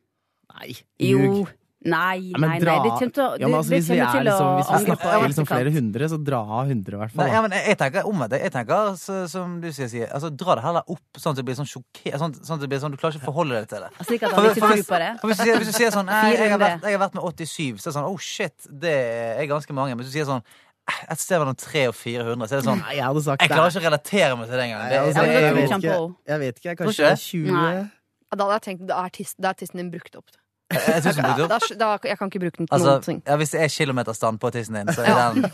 Nei. 0.57 0.73
Jo. 0.99 1.45
Ljug. 1.83 1.91
Nei, 1.91 2.31
nei, 2.39 2.59
dra- 2.63 2.77
nei. 2.79 2.83
Det 2.83 2.91
kommer 2.95 3.13
til 3.13 3.23
å 3.23 3.29
Ja, 3.39 3.47
men 3.47 3.57
altså, 3.59 3.73
hvis 3.73 3.87
vi 3.91 3.97
er 3.99 4.11
til 4.13 4.23
liksom, 4.27 4.51
hvis 4.57 4.69
vi 4.71 4.85
snakker 4.85 5.25
liksom 5.27 5.47
flere 5.49 5.73
hundre, 5.75 6.09
så 6.13 6.17
dra 6.23 6.39
av 6.39 6.71
hundre, 6.71 6.95
i 6.95 7.01
hvert 7.03 7.15
Nei, 7.19 7.27
ja, 7.33 7.41
men 7.43 7.51
jeg, 7.57 7.63
jeg 7.67 7.77
tenker 7.83 8.07
omvendt. 8.07 8.35
Jeg 8.39 8.53
tenker, 8.55 8.95
så, 9.03 9.17
som 9.27 9.59
du 9.61 9.67
sier, 9.75 9.89
sier 9.91 10.07
altså, 10.15 10.31
dra 10.31 10.55
det 10.55 10.63
heller 10.63 10.83
opp 10.95 11.19
sånn 11.19 11.35
at 11.35 11.41
det 11.41 11.45
blir 11.49 11.59
sånn 11.59 11.69
sjokkert 11.69 12.19
Sånn, 12.23 12.35
sånn 12.39 12.55
at 12.55 12.63
det 12.63 12.69
blir 12.71 12.79
sånn, 12.79 12.95
du 12.95 12.97
klarer 13.01 13.17
ikke 13.17 13.27
å 13.27 13.31
forholde 13.31 13.59
deg 13.59 13.69
til 13.73 13.83
det. 13.83 13.91
Slik 14.07 14.23
at 14.23 14.31
han 14.31 14.49
ikke 14.49 14.59
tror 14.63 14.85
på 14.93 14.99
det. 15.03 15.11
For 15.19 15.27
hvis, 15.31 15.39
du 15.39 15.43
sier, 15.43 15.57
hvis 15.59 15.71
du 15.71 15.77
sier 15.77 15.91
sånn 15.95 16.11
jeg, 16.13 16.37
jeg, 16.39 16.51
har 16.53 16.61
vært, 16.61 16.83
'Jeg 16.83 16.95
har 16.97 17.01
vært 17.03 17.17
med 17.19 17.23
87', 17.23 17.79
så 17.79 17.87
er 17.87 17.91
det 17.91 17.97
sånn 17.99 18.07
Oh 18.07 18.17
shit, 18.19 18.67
det 18.69 18.97
er 19.39 19.45
ganske 19.51 19.73
mange. 19.75 19.95
Men 19.95 20.03
hvis 20.05 20.13
du 20.13 20.17
sier 20.19 20.29
sånn 20.29 20.43
«Eh, 20.83 20.99
et 21.13 21.19
sted 21.19 21.39
mellom 21.39 21.55
300 21.55 21.87
og 21.87 21.95
400, 21.95 22.47
så 22.47 22.55
er 22.55 22.59
det 22.59 22.67
sånn 22.67 22.81
jeg 22.91 23.03
hadde 23.07 23.21
sagt 23.23 23.41
Jeg 23.41 23.51
klarer 23.53 23.71
ikke 23.71 23.83
å 23.83 23.87
relatere 23.87 24.35
meg 24.35 24.47
til 24.49 24.57
det 24.59 24.63
engang. 24.67 24.81
Nei, 24.83 24.89
Det, 24.89 24.99
altså, 24.99 25.23
jeg, 25.23 25.53
vet 25.55 25.69
ikke 25.69 25.79
på. 25.83 26.15
jeg 26.27 26.39
vet 26.39 26.55
ikke. 26.59 26.75
Kanskje 26.83 27.11
20 27.23 27.51
Nei. 27.55 27.75
Da 28.33 28.43
hadde 28.43 28.55
jeg 28.57 28.63
tenkt 28.67 28.87
da 28.89 28.97
er 29.05 29.09
da 29.39 29.49
er 29.53 29.57
tissen 29.61 29.77
din 29.79 29.91
brukt 29.93 30.15
opp. 30.19 30.27
Jeg, 30.73 31.03
jeg 31.05 31.47
Da, 31.49 31.59
da, 31.79 31.91
jeg 32.09 32.17
kan 32.19 32.31
ikke 32.31 32.41
bruke 32.43 32.57
den 32.59 32.67
til 32.67 32.75
Altså, 32.77 32.91
noen 32.97 33.05
ting. 33.07 33.21
ja, 33.27 33.37
hvis 33.39 33.53
det 33.55 33.61
er 33.65 33.71
kilometerstand 33.73 34.41
på 34.43 34.51
tissen 34.55 34.77
din, 34.79 34.91
så 34.93 35.05
er 35.05 35.37
den 35.37 35.47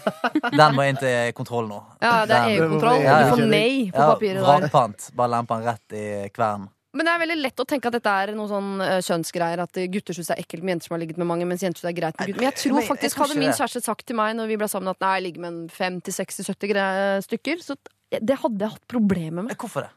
Den 0.57 0.75
må 0.77 0.87
inn 0.89 0.99
til 0.99 1.31
kontroll 1.37 1.69
nå. 1.69 1.79
Ja, 2.01 2.25
det 2.29 2.35
er 2.39 2.51
EU-kontroll. 2.57 2.99
Ja, 3.03 3.19
ja. 3.21 3.29
Du 3.29 3.35
får 3.37 3.45
nei 3.51 3.69
på 3.93 3.99
Ja, 4.03 4.09
papiret 4.15 4.41
der. 4.41 4.49
Vrakpant. 4.49 5.09
Bare 5.19 5.33
lempe 5.35 5.57
den 5.59 5.69
rett 5.69 5.97
i 5.99 6.05
kvernen. 6.35 6.69
Men 6.97 7.05
det 7.05 7.11
er 7.13 7.19
veldig 7.21 7.35
lett 7.37 7.61
å 7.61 7.65
tenke 7.69 7.85
at 7.91 7.93
dette 7.99 8.09
er 8.23 8.31
noe 8.33 8.49
sånn 8.49 8.69
eh, 8.81 8.95
kjønnsgreier. 9.05 9.61
At 9.61 9.77
gutter 9.93 10.15
syns 10.17 10.31
det 10.31 10.39
er 10.39 10.41
ekkelt 10.41 10.63
med 10.65 10.73
jenter 10.73 10.89
som 10.89 10.95
har 10.95 11.03
ligget 11.03 11.19
med 11.21 11.27
mange, 11.29 11.45
mens 11.45 11.61
jenter 11.61 11.83
syns 11.83 11.85
det 11.85 11.91
er 11.93 11.99
greit 11.99 12.17
med 12.17 12.31
gutter. 12.31 12.39
Men 12.41 12.47
jeg 12.49 12.57
tror 12.63 12.87
faktisk 12.87 13.21
hadde 13.21 13.37
min 13.37 13.53
kjæreste 13.53 13.83
sagt 13.85 14.07
til 14.09 14.17
meg 14.17 14.33
når 14.39 14.49
vi 14.49 14.57
ble 14.57 14.69
sammen 14.71 14.89
at 14.89 14.97
nei, 15.05 15.11
jeg 15.19 15.25
ligger 15.27 15.45
med 15.45 15.53
en 15.53 15.61
50-60-70 15.69 17.27
stykker, 17.27 17.61
så 17.61 17.77
det 18.09 18.39
hadde 18.41 18.65
jeg 18.65 18.73
hatt 18.73 18.87
problemer 18.89 19.45
med. 19.45 19.53
Hvorfor 19.59 19.85
det? 19.85 19.91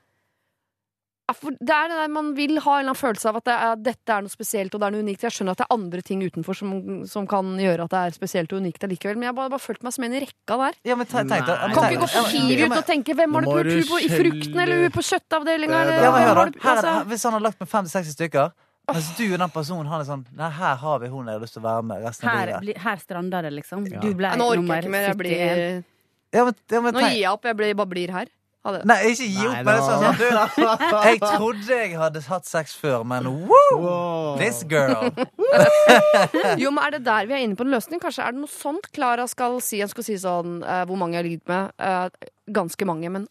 For 1.35 1.51
det 1.59 1.75
er 1.75 1.89
det 1.93 1.97
der 2.03 2.09
man 2.13 2.33
vil 2.35 2.59
ha 2.61 2.75
en 2.79 2.83
eller 2.85 2.93
annen 2.93 2.99
følelse 3.01 3.29
av 3.31 3.37
at 3.41 3.45
det 3.49 3.55
er, 3.55 3.77
dette 3.77 4.15
er 4.17 4.23
noe 4.27 4.33
spesielt 4.33 4.75
og 4.75 4.81
det 4.83 4.87
er 4.89 4.95
noe 4.97 5.03
unikt. 5.07 5.23
Jeg 5.27 5.35
skjønner 5.37 5.53
at 5.57 5.63
det 5.63 5.67
er 5.69 5.75
andre 5.77 6.03
ting 6.03 6.23
utenfor 6.23 6.55
som, 6.59 6.73
som 7.07 7.27
kan 7.27 7.53
gjøre 7.59 7.85
at 7.87 7.91
det 7.95 8.01
er 8.07 8.17
spesielt 8.17 8.53
og 8.53 8.61
unikt 8.63 8.85
allikevel, 8.87 9.17
men 9.17 9.29
jeg 9.29 9.33
har 9.35 9.39
bare, 9.41 9.51
bare 9.55 9.65
følt 9.67 9.83
meg 9.87 9.93
som 9.97 10.05
en 10.09 10.15
i 10.19 10.21
rekka 10.25 10.59
der. 10.65 10.75
Ja, 10.85 10.97
men 10.97 11.07
tenk, 11.07 11.29
Nei. 11.31 11.39
tenk, 11.41 11.47
Kan 11.47 11.71
ikke 11.71 12.03
gå 12.03 12.11
ja, 12.13 12.67
ut 12.67 12.77
og 12.83 12.87
tenke 12.87 13.17
hvem 13.17 13.33
har 13.39 13.47
du 13.47 13.49
må 13.53 13.87
på 13.93 14.03
i 14.03 14.11
frukten 14.13 14.59
eller 14.67 14.89
på 14.91 15.07
kjøttavdelinga? 15.11 15.81
eller 15.87 16.03
Ja, 16.03 16.13
hør 16.13 16.43
da. 16.43 16.75
altså- 16.75 17.05
hvis 17.09 17.23
han 17.25 17.33
har 17.33 17.41
lagt 17.41 17.61
med 17.61 17.69
50-60 17.69 18.13
stykker, 18.19 18.53
mens 18.93 19.17
du 19.17 19.25
og 19.33 19.39
den 19.39 19.51
personen 19.55 19.87
han 19.87 20.01
er 20.01 20.05
sånn 20.05 20.25
Nei, 20.37 20.51
her 20.51 20.75
har 20.77 20.99
vi 20.99 21.09
hun 21.09 21.27
jeg 21.27 21.35
har 21.39 21.41
lyst 21.41 21.55
til 21.55 21.63
å 21.63 21.67
være 21.69 21.83
med 21.87 22.03
resten 22.03 22.29
av 22.29 22.35
Her, 22.37 22.47
livet. 22.47 22.61
bli- 22.67 22.79
her 22.83 22.97
stranda 22.97 23.43
det, 23.43 23.53
liksom. 23.53 23.87
Ja. 23.91 24.01
Du 24.01 24.13
ble 24.15 24.29
Nei, 24.29 24.37
Nå 24.37 24.49
orker 24.51 24.57
nummer 24.61 24.75
jeg 24.75 24.85
ikke 24.85 24.91
mer. 24.91 25.03
Jeg 25.03 25.17
71. 25.17 25.19
blir, 25.23 25.85
Ja, 26.33 26.45
men, 26.45 26.55
ja, 26.73 26.81
men 26.81 26.95
nå 26.95 27.01
gir 27.01 27.21
jeg 27.21 27.29
opp. 27.31 27.43
Jeg 27.45 27.57
blir, 27.57 27.75
bare 27.77 27.87
blir 27.87 28.11
her. 28.11 28.27
Ha 28.63 28.73
det. 28.77 28.81
Nei, 28.87 28.97
ikke 29.11 29.27
gi 29.27 29.47
opp. 29.49 29.57
Er 29.59 29.81
sånn, 29.83 30.03
sånn, 30.05 30.19
du, 30.21 30.27
jeg 31.09 31.19
trodde 31.25 31.79
jeg 31.81 31.97
hadde 31.99 32.21
hatt 32.29 32.47
sex 32.47 32.75
før, 32.79 33.03
men 33.11 33.27
woo! 33.27 33.79
Wow. 33.83 34.37
This 34.39 34.63
girl. 34.71 35.09
Jo, 36.63 36.71
men 36.71 36.81
Er 36.85 36.95
det 36.97 37.03
der 37.07 37.27
vi 37.27 37.35
er 37.37 37.43
inne 37.47 37.59
på 37.59 37.67
en 37.67 37.73
løsning? 37.75 38.01
Kanskje 38.03 38.25
er 38.27 38.35
det 38.37 38.43
noe 38.45 38.51
sånt 38.53 38.87
Klara 38.95 39.27
skal 39.31 39.59
si? 39.65 39.81
Jeg 39.83 39.91
skal 39.93 40.07
si 40.07 40.17
sånn 40.23 40.61
uh, 40.63 40.83
hvor 40.89 40.99
mange 41.01 41.17
jeg 41.19 41.23
har 41.25 41.29
ligget 41.29 41.51
med. 41.51 41.75
Uh, 41.83 42.31
ganske 42.55 42.87
mange, 42.89 43.11
men 43.13 43.27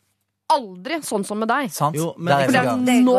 aldri 0.51 0.99
sånn 1.07 1.23
som 1.27 1.39
med 1.39 1.47
deg. 1.51 1.71
Sant? 1.71 1.95
Jo, 1.95 2.11
men- 2.17 2.34
Der 2.34 2.47
er 2.49 2.51
det 2.51 2.95
er 2.97 3.03
nå 3.07 3.17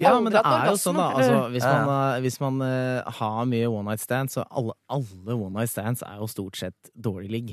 Ja, 0.00 0.14
men 0.16 0.32
det 0.32 0.40
er 0.40 0.70
jo 0.70 0.76
sånn, 0.80 0.96
da. 0.96 1.10
Altså, 1.12 1.40
hvis 1.52 1.64
man, 1.68 1.88
eh, 1.92 2.20
hvis 2.24 2.38
man 2.40 2.62
uh, 2.64 3.10
har 3.20 3.44
mye 3.44 3.68
one 3.68 3.90
night 3.90 4.00
stands, 4.00 4.38
så 4.38 4.46
alle, 4.48 4.72
alle 4.88 5.36
one 5.36 5.52
night 5.58 5.68
stands 5.68 6.00
er 6.06 6.16
jo 6.22 6.28
stort 6.30 6.56
sett 6.56 6.88
dårlig 6.96 7.28
ligg. 7.34 7.50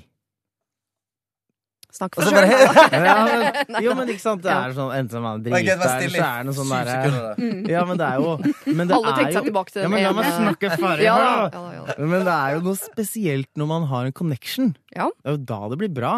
Snakk 1.96 2.18
for 2.18 2.28
sjøl. 2.28 2.48
Ja, 3.08 3.16
men, 3.24 3.80
jo, 3.86 3.96
men 3.98 4.12
ikke 4.12 4.24
sant, 4.24 4.44
det 4.44 4.52
er 4.52 4.76
sånn 4.76 4.92
enten 4.98 5.24
man 5.24 5.44
driter, 5.46 5.64
eller 5.64 6.12
så 6.12 6.28
er 6.28 6.44
det 6.44 6.50
noe 6.50 6.58
sånn 6.58 6.74
derre. 6.74 7.32
Ja, 7.74 7.86
men 7.88 8.00
det 8.00 8.10
er 8.10 8.22
jo 8.22 8.36
men 8.68 8.84
det 8.90 8.98
Alle 8.98 9.14
er 9.14 9.20
tenkte 9.22 9.40
seg 9.40 9.50
tilbake 9.50 9.74
til 9.74 9.86
ja, 9.86 9.92
men 9.94 10.04
La 10.04 10.14
meg 10.18 10.30
snakke 10.36 10.72
ferdig 10.76 11.08
da. 11.08 11.18
da. 11.56 11.64
Ja, 11.64 11.74
ja. 11.80 11.98
Men 12.04 12.28
det 12.28 12.38
er 12.38 12.56
jo 12.58 12.64
noe 12.68 12.80
spesielt 12.82 13.52
når 13.60 13.72
man 13.72 13.90
har 13.92 14.08
en 14.10 14.16
connection. 14.16 14.74
Ja. 14.96 15.10
Det 15.24 15.32
er 15.32 15.38
jo 15.38 15.44
da 15.54 15.60
det 15.74 15.80
blir 15.84 15.94
bra. 15.96 16.16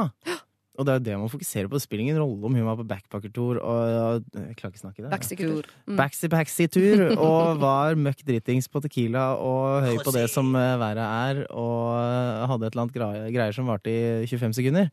Og 0.80 0.86
det 0.88 0.94
er 0.94 1.00
jo 1.00 1.04
det 1.10 1.16
man 1.20 1.32
fokuserer 1.32 1.68
på. 1.68 1.76
Det 1.76 1.84
spiller 1.84 2.06
ingen 2.06 2.20
rolle 2.22 2.48
om 2.48 2.56
hun 2.56 2.68
var 2.70 2.78
på 2.80 2.86
backpackertur 2.88 3.60
og 3.60 4.24
Jeg 4.32 4.56
klarer 4.56 4.72
ikke 4.72 4.82
snakke 4.82 5.04
det. 5.04 5.10
Backsticker. 5.12 5.68
Mm. 5.90 5.98
Backsy-backsy-tur 6.00 7.04
og 7.18 7.60
var 7.60 8.00
møkk 8.00 8.24
dritings 8.24 8.70
på 8.72 8.82
Tequila 8.86 9.34
og 9.44 9.84
høy 9.84 10.00
på 10.06 10.16
det 10.16 10.30
som 10.32 10.54
eh, 10.56 10.78
været 10.80 11.04
er, 11.04 11.44
og 11.52 12.48
hadde 12.54 12.70
et 12.70 12.78
eller 12.78 12.86
annet 12.88 13.36
greier 13.36 13.56
som 13.56 13.68
varte 13.68 13.92
i 13.92 14.30
25 14.30 14.56
sekunder. 14.62 14.88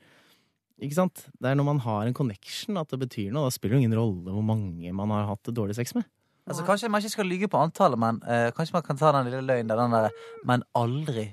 Ikke 0.82 0.98
sant? 0.98 1.26
Det 1.40 1.48
er 1.50 1.56
når 1.56 1.66
man 1.70 1.78
har 1.86 2.04
en 2.04 2.16
connection 2.16 2.76
at 2.76 2.90
det 2.92 2.98
betyr 3.00 3.30
noe. 3.32 3.48
Da 3.48 3.54
spiller 3.54 3.78
det 3.78 3.86
ingen 3.86 3.96
rolle 3.96 4.34
hvor 4.34 4.44
mange 4.44 4.92
man 4.92 5.14
har 5.14 5.30
hatt 5.30 5.48
dårlig 5.56 5.78
sex 5.78 5.94
med. 5.96 6.04
Altså, 6.46 6.62
kanskje 6.66 6.90
man 6.92 7.02
ikke 7.02 7.10
skal 7.16 7.26
lyge 7.26 7.48
på 7.50 7.58
antallet, 7.58 7.98
men 7.98 8.20
uh, 8.22 8.50
kanskje 8.54 8.76
man 8.76 8.84
kan 8.86 8.98
ta 9.00 9.10
den 9.16 9.30
lille 9.30 9.40
løgnen 9.42 9.70
der, 9.72 9.80
den 9.80 9.96
der 9.96 10.44
Men 10.46 10.62
aldri 10.78 11.30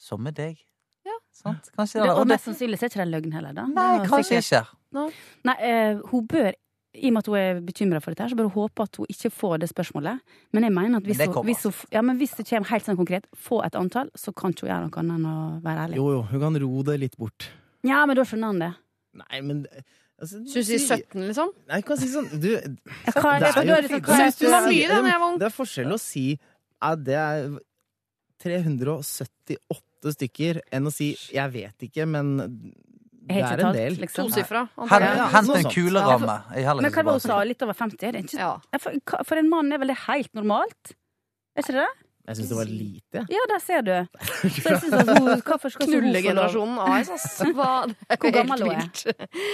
som 0.00 0.22
med 0.24 0.34
deg. 0.34 0.56
Ja. 1.06 1.14
Sant? 1.34 1.68
Kanskje 1.76 2.02
Det, 2.02 2.10
og 2.10 2.26
mest 2.26 2.48
sannsynlig 2.48 2.80
er 2.80 2.90
ikke 2.90 3.02
den 3.04 3.12
løgnen 3.12 3.36
heller, 3.36 3.54
da. 3.54 3.66
Nei, 3.70 4.06
kanskje 4.08 4.40
sikkert- 4.40 4.72
ikke. 4.96 5.12
Nei, 5.46 5.54
uh, 5.62 6.00
hun 6.10 6.26
bør 6.26 6.50
i 6.98 7.10
og 7.10 7.14
med 7.14 7.20
at 7.20 7.28
hun 7.28 7.36
er 7.38 7.60
bekymra 7.62 8.00
for 8.02 8.10
dette, 8.10 8.24
her, 8.24 8.32
så 8.32 8.38
bør 8.38 8.48
hun 8.48 8.56
håpe 8.64 8.82
at 8.88 8.96
hun 8.96 9.06
ikke 9.12 9.30
får 9.30 9.58
det 9.62 9.68
spørsmålet. 9.70 10.20
Men 10.56 10.66
jeg 10.66 10.72
mener 10.72 10.96
at 10.96 11.04
hvis, 11.06 11.18
Men 11.18 11.28
det 11.28 11.36
hun, 11.36 11.44
hvis, 11.46 11.62
hun, 11.62 11.72
ja, 11.92 12.02
men 12.02 12.16
hvis 12.18 12.34
det 12.34 12.48
kommer 12.48 12.72
helt 12.72 12.88
sånn 12.88 12.98
konkret, 12.98 13.28
få 13.36 13.60
et 13.66 13.78
antall, 13.78 14.10
så 14.16 14.34
kan 14.34 14.50
ikke 14.50 14.66
hun 14.66 14.72
gjøre 14.72 14.88
noe 14.88 15.02
annet 15.04 15.18
enn 15.20 15.28
å 15.28 15.62
være 15.62 15.84
ærlig. 15.86 16.00
Jo, 16.00 16.10
jo, 16.16 16.22
hun 16.32 16.40
kan 16.40 16.60
ro 16.64 16.82
det 16.82 16.98
litt 17.04 17.16
bort. 17.20 17.50
Ja, 17.86 18.04
men 18.06 18.16
da 18.18 18.24
skjønner 18.26 18.52
han 18.52 18.58
det. 18.58 18.72
Nei, 19.18 19.40
men 19.42 19.62
altså, 20.20 20.40
Syns 20.46 20.66
du 20.68 20.78
sier 20.78 20.98
17, 20.98 21.26
liksom? 21.30 21.52
Nei, 21.70 21.80
kan 21.86 21.98
si 21.98 22.08
sånn 22.12 22.28
Du, 22.40 22.50
Ja, 22.54 23.14
hva 23.18 23.36
er 23.36 23.40
det? 23.40 23.48
Det 23.48 23.48
er 23.48 23.54
Da 23.54 23.64
det 23.64 23.88
jo 23.88 24.00
hva 24.02 24.18
det? 24.18 24.50
Var 24.50 24.66
mye, 24.68 24.88
det, 24.88 24.98
jeg 25.12 25.20
var 25.22 25.26
ung? 25.28 25.38
Det 25.42 25.52
forskjell 25.54 25.94
å 25.94 26.00
si 26.02 26.26
at 26.88 27.04
det 27.06 27.16
er 27.18 27.48
378 28.44 30.12
stykker 30.14 30.60
enn 30.74 30.86
å 30.86 30.92
si 30.94 31.08
'jeg 31.14 31.50
vet 31.52 31.86
ikke', 31.88 32.06
men 32.06 32.36
det 33.28 33.42
er 33.42 33.60
en 33.60 33.74
del. 33.74 33.96
liksom. 34.00 34.28
Tosifra? 34.30 34.68
Hent, 34.88 35.50
en 35.56 35.70
kuleramme. 35.72 36.36
Men 36.80 36.92
hva 36.92 37.04
var 37.04 37.12
hun 37.12 37.20
sa? 37.20 37.42
Litt 37.44 37.62
over 37.62 37.74
50? 37.74 38.06
Er 38.08 38.12
det 38.12 38.24
ikke, 38.24 38.38
Ja. 38.38 38.52
Ja, 38.72 38.78
for, 38.78 38.92
for 39.24 39.36
en 39.36 39.50
mann 39.50 39.72
er 39.72 39.78
vel 39.78 39.88
det 39.88 39.98
helt 40.06 40.32
normalt? 40.34 40.94
Er 41.56 41.62
ikke 41.62 41.74
det 41.74 41.84
det? 41.84 42.07
Jeg 42.28 42.36
syns 42.36 42.48
det 42.50 42.56
var 42.58 42.68
lite. 42.68 43.20
Ja, 43.32 43.42
der 43.48 43.60
ser 43.64 43.80
du. 43.86 43.94
Så 44.62 44.68
jeg 44.68 44.80
synes 44.82 44.94
at 44.94 45.18
hun, 45.18 45.28
hvorfor 45.46 45.72
skal? 45.72 45.86
Knullegenerasjonen 45.88 46.78
AS, 46.84 47.08
ass. 47.14 47.38
Hva? 47.56 47.70
Det 47.88 47.96
er 48.10 48.16
Hvor 48.20 48.34
gammel 48.36 48.62
hun 48.66 48.72
er? 48.76 48.88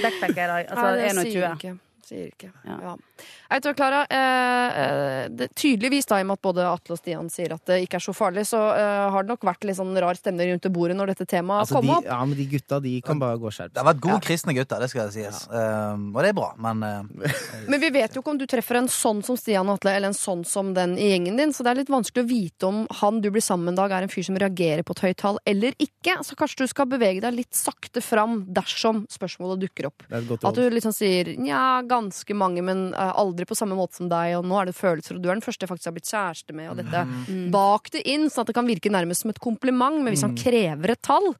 Backpacker, 0.02 0.54
altså 0.58 0.86
ja, 0.86 0.94
det 0.98 1.10
sier 1.14 1.20
21. 1.22 1.52
ikke. 1.54 1.74
Sier 2.08 2.24
ikke. 2.32 2.50
Ja. 2.66 2.78
Ja. 2.88 2.94
Jeg 3.14 3.60
vet 3.60 3.66
du, 3.66 3.74
Klara, 3.78 4.00
eh, 4.10 4.78
eh, 4.82 5.48
tydeligvis 5.54 6.08
da, 6.10 6.18
i 6.18 6.24
og 6.24 6.30
med 6.30 6.38
at 6.38 6.44
både 6.44 6.64
Atle 6.66 6.96
og 6.96 6.98
Stian 6.98 7.28
sier 7.30 7.52
at 7.54 7.62
det 7.68 7.76
ikke 7.84 8.00
er 8.00 8.04
så 8.06 8.14
farlig, 8.16 8.46
så 8.48 8.60
eh, 8.74 9.02
har 9.14 9.26
det 9.26 9.30
nok 9.30 9.46
vært 9.46 9.66
litt 9.68 9.78
sånn 9.78 9.92
rar 10.02 10.18
stemning 10.18 10.50
rundt 10.50 10.64
det 10.64 10.72
bordet 10.74 10.96
når 10.98 11.12
dette 11.12 11.26
temaet 11.30 11.64
Altså, 11.64 11.78
kom 11.78 11.86
de, 11.86 11.92
opp. 11.98 12.08
ja, 12.08 12.18
men 12.24 12.38
de 12.38 12.46
gutta 12.50 12.80
de 12.82 12.94
kan 13.04 13.20
bare 13.20 13.38
gå 13.38 13.52
skjerpet. 13.54 13.76
Det 13.76 13.82
har 13.82 13.88
vært 13.92 14.02
gode 14.06 14.20
kristne 14.24 14.56
gutter, 14.56 14.82
det 14.82 14.90
skal 14.90 15.12
sies. 15.14 15.44
Um, 15.52 16.08
og 16.14 16.20
det 16.24 16.32
er 16.32 16.38
bra, 16.40 16.50
men 16.66 16.82
uh, 16.82 17.30
Men 17.70 17.82
vi 17.82 17.92
vet 17.94 18.16
jo 18.16 18.24
ikke 18.24 18.34
om 18.34 18.40
du 18.40 18.46
treffer 18.50 18.80
en 18.80 18.90
sånn 18.90 19.22
som 19.26 19.38
Stian 19.38 19.68
og 19.70 19.78
Atle, 19.78 19.94
eller 19.98 20.10
en 20.10 20.18
sånn 20.18 20.42
som 20.48 20.72
den 20.74 20.96
i 20.98 21.12
gjengen 21.12 21.38
din, 21.38 21.54
så 21.54 21.66
det 21.66 21.74
er 21.74 21.82
litt 21.82 21.92
vanskelig 21.92 22.24
å 22.24 22.30
vite 22.30 22.70
om 22.70 22.82
han 23.02 23.20
du 23.22 23.30
blir 23.30 23.44
sammen 23.44 23.68
med 23.68 23.76
en 23.76 23.82
dag, 23.84 23.94
er 23.94 24.08
en 24.08 24.12
fyr 24.12 24.26
som 24.26 24.38
reagerer 24.40 24.82
på 24.86 24.96
et 24.96 25.04
høyt 25.06 25.20
tall 25.22 25.38
eller 25.48 25.76
ikke. 25.78 26.18
Så 26.26 26.36
kanskje 26.38 26.64
du 26.64 26.72
skal 26.72 26.88
bevege 26.90 27.22
deg 27.24 27.36
litt 27.36 27.54
sakte 27.56 28.02
fram 28.04 28.42
dersom 28.54 29.04
spørsmålet 29.12 29.62
dukker 29.66 29.90
opp. 29.92 30.06
At 30.10 30.58
du 30.58 30.64
liksom 30.72 30.94
sier 30.96 31.34
nja, 31.40 31.84
ganske 31.88 32.36
mange, 32.36 32.64
men 32.64 32.86
eh, 32.92 33.03
aldri 33.12 33.46
på 33.48 33.58
samme 33.58 33.76
måte 33.78 34.00
som 34.00 34.08
deg, 34.08 34.38
og 34.38 34.48
nå 34.48 34.60
er 34.60 34.70
det 34.70 34.78
følelser, 34.78 35.18
og 35.18 35.22
du 35.24 35.28
er 35.28 35.36
den 35.36 35.44
første 35.44 35.66
jeg 35.66 35.72
faktisk 35.72 35.90
har 35.90 35.98
blitt 35.98 36.10
kjæreste 36.10 36.56
med, 36.56 36.70
og 36.72 36.80
dette. 36.80 37.04
Mm. 37.28 37.44
Bak 37.54 37.92
det 37.94 38.04
inn, 38.08 38.30
sånn 38.30 38.46
at 38.46 38.52
det 38.52 38.58
kan 38.58 38.68
virke 38.68 38.92
nærmest 38.92 39.24
som 39.24 39.34
et 39.34 39.42
kompliment, 39.42 40.00
men 40.00 40.14
hvis 40.14 40.26
han 40.26 40.36
krever 40.38 40.94
et 40.94 41.04
tall 41.04 41.32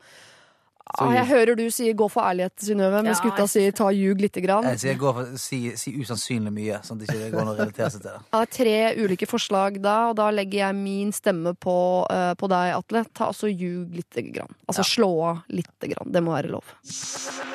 ah, 0.84 1.12
Jeg 1.14 1.26
hører 1.26 1.56
du 1.56 1.64
sier 1.72 1.94
'gå 1.94 2.08
for 2.12 2.22
ærlighet', 2.22 2.60
Synnøve, 2.60 3.02
mens 3.02 3.20
Ja, 3.22 3.30
gutta 3.30 3.46
sier 3.48 3.72
'ta 3.72 3.90
ljug 3.90 4.20
lite 4.20 4.40
grann'. 4.44 4.64
jeg 4.64 4.80
sier 4.80 4.98
for 4.98 5.36
si, 5.36 5.76
si 5.76 5.92
usannsynlig 5.92 6.52
mye, 6.52 6.80
sånn 6.82 7.00
at 7.00 7.06
det 7.06 7.14
ikke 7.14 7.30
går 7.32 7.40
an 7.40 7.48
å 7.48 7.56
relatere 7.58 7.90
seg 7.90 8.02
til 8.02 8.10
det. 8.10 8.20
Jeg 8.32 8.38
har 8.40 8.46
tre 8.46 8.76
ulike 9.04 9.26
forslag 9.26 9.80
da, 9.80 10.10
og 10.10 10.16
da 10.16 10.30
legger 10.30 10.58
jeg 10.66 10.74
min 10.74 11.12
stemme 11.12 11.54
på, 11.54 12.06
uh, 12.10 12.34
på 12.34 12.48
deg, 12.48 12.74
Atle. 12.76 13.04
Ta 13.14 13.26
altså 13.32 13.48
ljug 13.48 13.94
lite 13.94 14.22
grann. 14.32 14.54
Altså 14.68 14.84
slå 14.84 15.12
av 15.24 15.42
lite 15.48 15.88
grann. 15.88 16.12
Det 16.12 16.22
må 16.22 16.32
være 16.32 16.52
lov. 16.52 16.64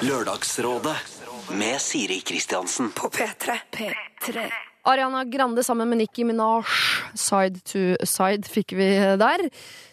Lørdagsrådet 0.01 0.97
med 1.51 1.81
Siri 1.81 2.19
Kristiansen. 2.19 2.91
På 2.91 3.09
P3. 3.09 3.59
P3. 3.71 4.49
Ariana 4.83 5.23
Grande 5.25 5.63
sammen 5.63 5.89
med 5.89 5.97
Nikki 5.97 6.23
Minaj, 6.23 6.63
Side 7.13 7.59
to 7.65 7.81
Side, 8.05 8.47
fikk 8.49 8.73
vi 8.77 8.87
der. 9.19 9.43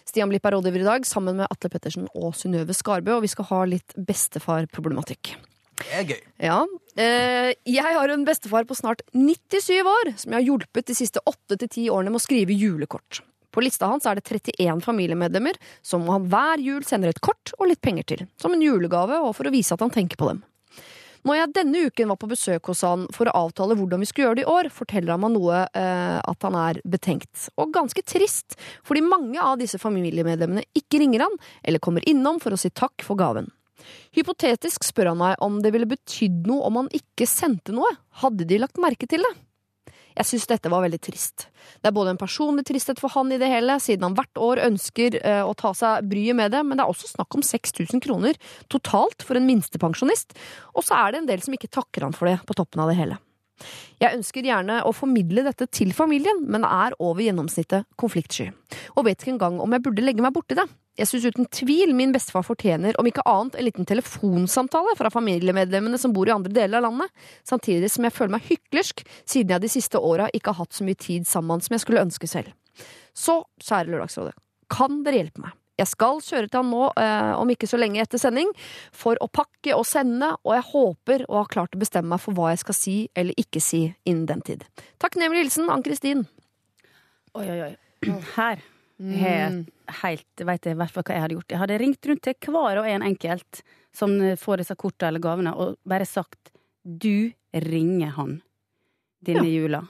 Stian 0.07 0.30
Blipp 0.30 0.46
er 0.46 0.57
rådgiver 0.57 0.84
i 0.84 0.86
dag, 0.86 1.07
sammen 1.07 1.36
med 1.40 1.50
Atle 1.50 1.70
Pettersen 1.72 2.07
og 2.14 2.36
Synnøve 2.38 2.74
Skarbø, 2.76 3.16
og 3.18 3.26
vi 3.26 3.32
skal 3.32 3.48
ha 3.50 3.61
litt 3.68 3.96
bestefarproblematikk. 3.98 5.34
Det 5.76 5.92
er 5.92 6.07
gøy. 6.09 6.20
Ja. 6.40 6.61
Eh, 6.96 7.52
jeg 7.68 7.96
har 7.98 8.12
en 8.12 8.24
bestefar 8.24 8.64
på 8.64 8.76
snart 8.78 9.02
97 9.12 9.82
år 9.82 10.12
som 10.16 10.32
jeg 10.32 10.38
har 10.38 10.46
hjulpet 10.46 10.88
de 10.88 10.96
siste 10.96 11.20
8-10 11.28 11.90
årene 11.92 12.14
med 12.14 12.22
å 12.22 12.24
skrive 12.24 12.57
julekort. 12.57 13.20
På 13.52 13.64
lista 13.64 13.88
hans 13.88 14.07
er 14.09 14.16
det 14.16 14.24
31 14.24 14.80
familiemedlemmer 14.84 15.57
som 15.84 16.04
han 16.12 16.28
hver 16.32 16.61
jul 16.64 16.84
sender 16.84 17.12
et 17.12 17.20
kort 17.24 17.52
og 17.59 17.68
litt 17.68 17.80
penger 17.84 18.09
til, 18.09 18.26
som 18.40 18.52
en 18.52 18.64
julegave 18.64 19.20
og 19.20 19.34
for 19.36 19.48
å 19.48 19.52
vise 19.52 19.76
at 19.76 19.84
han 19.84 19.92
tenker 19.92 20.20
på 20.20 20.28
dem. 20.32 20.42
Når 21.26 21.40
jeg 21.40 21.52
denne 21.56 21.80
uken 21.88 22.10
var 22.12 22.18
på 22.22 22.28
besøk 22.30 22.68
hos 22.70 22.84
han 22.86 23.06
for 23.14 23.26
å 23.26 23.34
avtale 23.48 23.74
hvordan 23.74 24.02
vi 24.02 24.06
skulle 24.06 24.28
gjøre 24.28 24.38
det 24.38 24.44
i 24.44 24.52
år, 24.52 24.68
forteller 24.70 25.16
han 25.16 25.24
meg 25.24 25.32
noe 25.34 25.64
eh, 25.66 26.18
at 26.22 26.46
han 26.46 26.58
er 26.60 26.78
betenkt. 26.86 27.48
Og 27.58 27.72
ganske 27.74 28.04
trist, 28.06 28.54
fordi 28.86 29.02
mange 29.02 29.42
av 29.42 29.58
disse 29.58 29.80
familiemedlemmene 29.82 30.62
ikke 30.78 31.00
ringer 31.02 31.24
han, 31.26 31.34
eller 31.66 31.82
kommer 31.82 32.06
innom 32.06 32.38
for 32.42 32.54
å 32.54 32.60
si 32.60 32.70
takk 32.70 33.02
for 33.02 33.18
gaven. 33.18 33.50
Hypotetisk 34.14 34.86
spør 34.86 35.12
han 35.12 35.20
meg 35.24 35.42
om 35.42 35.58
det 35.64 35.74
ville 35.74 35.90
betydd 35.90 36.46
noe 36.46 36.70
om 36.70 36.80
han 36.82 36.92
ikke 36.94 37.26
sendte 37.26 37.74
noe. 37.74 37.90
Hadde 38.22 38.46
de 38.46 38.62
lagt 38.62 38.78
merke 38.82 39.10
til 39.10 39.26
det? 39.26 39.34
Jeg 40.16 40.28
syns 40.30 40.46
dette 40.48 40.70
var 40.72 40.84
veldig 40.86 41.00
trist. 41.04 41.46
Det 41.82 41.90
er 41.90 41.94
både 41.96 42.14
en 42.14 42.20
personlig 42.20 42.64
tristhet 42.68 43.00
for 43.02 43.12
han 43.12 43.32
i 43.34 43.40
det 43.40 43.50
hele, 43.52 43.76
siden 43.82 44.06
han 44.06 44.16
hvert 44.16 44.40
år 44.40 44.62
ønsker 44.64 45.18
eh, 45.20 45.42
å 45.44 45.52
ta 45.58 45.74
seg 45.76 46.08
bryet 46.08 46.38
med 46.38 46.54
det, 46.54 46.62
men 46.64 46.78
det 46.78 46.86
er 46.86 46.92
også 46.92 47.10
snakk 47.12 47.36
om 47.36 47.44
6000 47.44 48.00
kroner 48.04 48.38
totalt 48.72 49.26
for 49.26 49.36
en 49.36 49.48
minstepensjonist, 49.48 50.32
og 50.72 50.86
så 50.86 50.96
er 51.02 51.12
det 51.12 51.22
en 51.22 51.30
del 51.30 51.44
som 51.44 51.56
ikke 51.56 51.72
takker 51.76 52.06
han 52.08 52.16
for 52.16 52.30
det 52.30 52.38
på 52.48 52.56
toppen 52.56 52.84
av 52.84 52.92
det 52.92 52.98
hele. 53.00 53.20
Jeg 54.00 54.16
ønsker 54.18 54.44
gjerne 54.44 54.82
å 54.84 54.92
formidle 54.96 55.44
dette 55.46 55.68
til 55.72 55.92
familien, 55.96 56.42
men 56.48 56.64
er 56.68 56.96
over 57.00 57.24
gjennomsnittet 57.24 57.88
konfliktsky, 58.00 58.50
og 58.96 59.08
vet 59.08 59.20
ikke 59.20 59.36
engang 59.36 59.60
om 59.64 59.72
jeg 59.72 59.84
burde 59.84 60.04
legge 60.04 60.24
meg 60.24 60.36
borti 60.36 60.58
det. 60.58 60.66
Jeg 60.97 61.11
syns 61.11 61.26
uten 61.28 61.49
tvil 61.53 61.92
min 61.97 62.12
bestefar 62.14 62.44
fortjener, 62.47 62.97
om 62.97 63.09
ikke 63.09 63.24
annet, 63.28 63.59
en 63.59 63.66
liten 63.66 63.88
telefonsamtale 63.88 64.94
fra 64.97 65.11
familiemedlemmene 65.12 65.99
som 66.01 66.14
bor 66.16 66.28
i 66.28 66.32
andre 66.32 66.55
deler 66.57 66.80
av 66.80 66.86
landet, 66.86 67.26
samtidig 67.44 67.90
som 67.92 68.07
jeg 68.07 68.14
føler 68.16 68.32
meg 68.38 68.47
hyklersk, 68.49 69.03
siden 69.28 69.53
jeg 69.53 69.64
de 69.66 69.72
siste 69.74 70.01
åra 70.01 70.30
ikke 70.32 70.55
har 70.55 70.64
hatt 70.64 70.78
så 70.78 70.86
mye 70.86 70.97
tid 70.97 71.28
sammen 71.28 71.61
som 71.61 71.76
jeg 71.76 71.84
skulle 71.84 72.05
ønske 72.07 72.30
selv. 72.30 72.55
Så, 73.16 73.42
kjære 73.61 73.92
Lørdagsrådet, 73.92 74.32
kan 74.72 75.03
dere 75.05 75.20
hjelpe 75.20 75.44
meg? 75.44 75.57
Jeg 75.76 75.90
skal 75.90 76.22
kjøre 76.24 76.49
til 76.49 76.62
han 76.62 76.70
nå, 76.72 76.84
eh, 76.97 77.32
om 77.36 77.51
ikke 77.53 77.68
så 77.68 77.76
lenge 77.76 78.01
etter 78.01 78.20
sending, 78.20 78.49
for 78.97 79.20
å 79.20 79.28
pakke 79.28 79.74
og 79.76 79.84
sende, 79.84 80.30
og 80.49 80.55
jeg 80.57 80.64
håper 80.70 81.26
å 81.28 81.42
ha 81.42 81.51
klart 81.53 81.76
å 81.76 81.82
bestemme 81.82 82.14
meg 82.14 82.22
for 82.24 82.36
hva 82.36 82.55
jeg 82.55 82.62
skal 82.64 82.78
si 82.78 82.97
eller 83.12 83.36
ikke 83.36 83.61
si 83.61 83.82
innen 84.09 84.24
den 84.30 84.40
tid. 84.40 84.64
Takknemlig 85.03 85.44
hilsen 85.44 85.68
Ann-Kristin. 85.68 86.24
Oi, 87.36 87.44
oi, 87.44 87.61
oi. 87.68 87.74
Her 88.38 88.64
har 88.97 89.57
helt 90.03 90.44
Vet 90.49 90.66
jeg 90.66 90.76
i 90.76 90.78
hvert 90.80 90.92
fall 90.92 91.05
hva 91.05 91.14
jeg 91.16 91.24
hadde 91.24 91.36
gjort. 91.36 91.51
Jeg 91.53 91.61
hadde 91.61 91.78
ringt 91.82 92.09
rundt 92.09 92.22
til 92.24 92.53
hver 92.55 92.80
og 92.80 92.88
en 92.88 93.05
enkelt 93.05 93.61
som 93.97 94.14
får 94.40 94.62
disse 94.62 94.76
kortene 94.76 95.11
eller 95.12 95.24
gavene, 95.24 95.53
og 95.57 95.76
bare 95.88 96.09
sagt 96.09 96.53
du 96.86 97.32
ringer 97.53 98.12
han 98.16 98.40
denne 99.24 99.49
jula. 99.49 99.82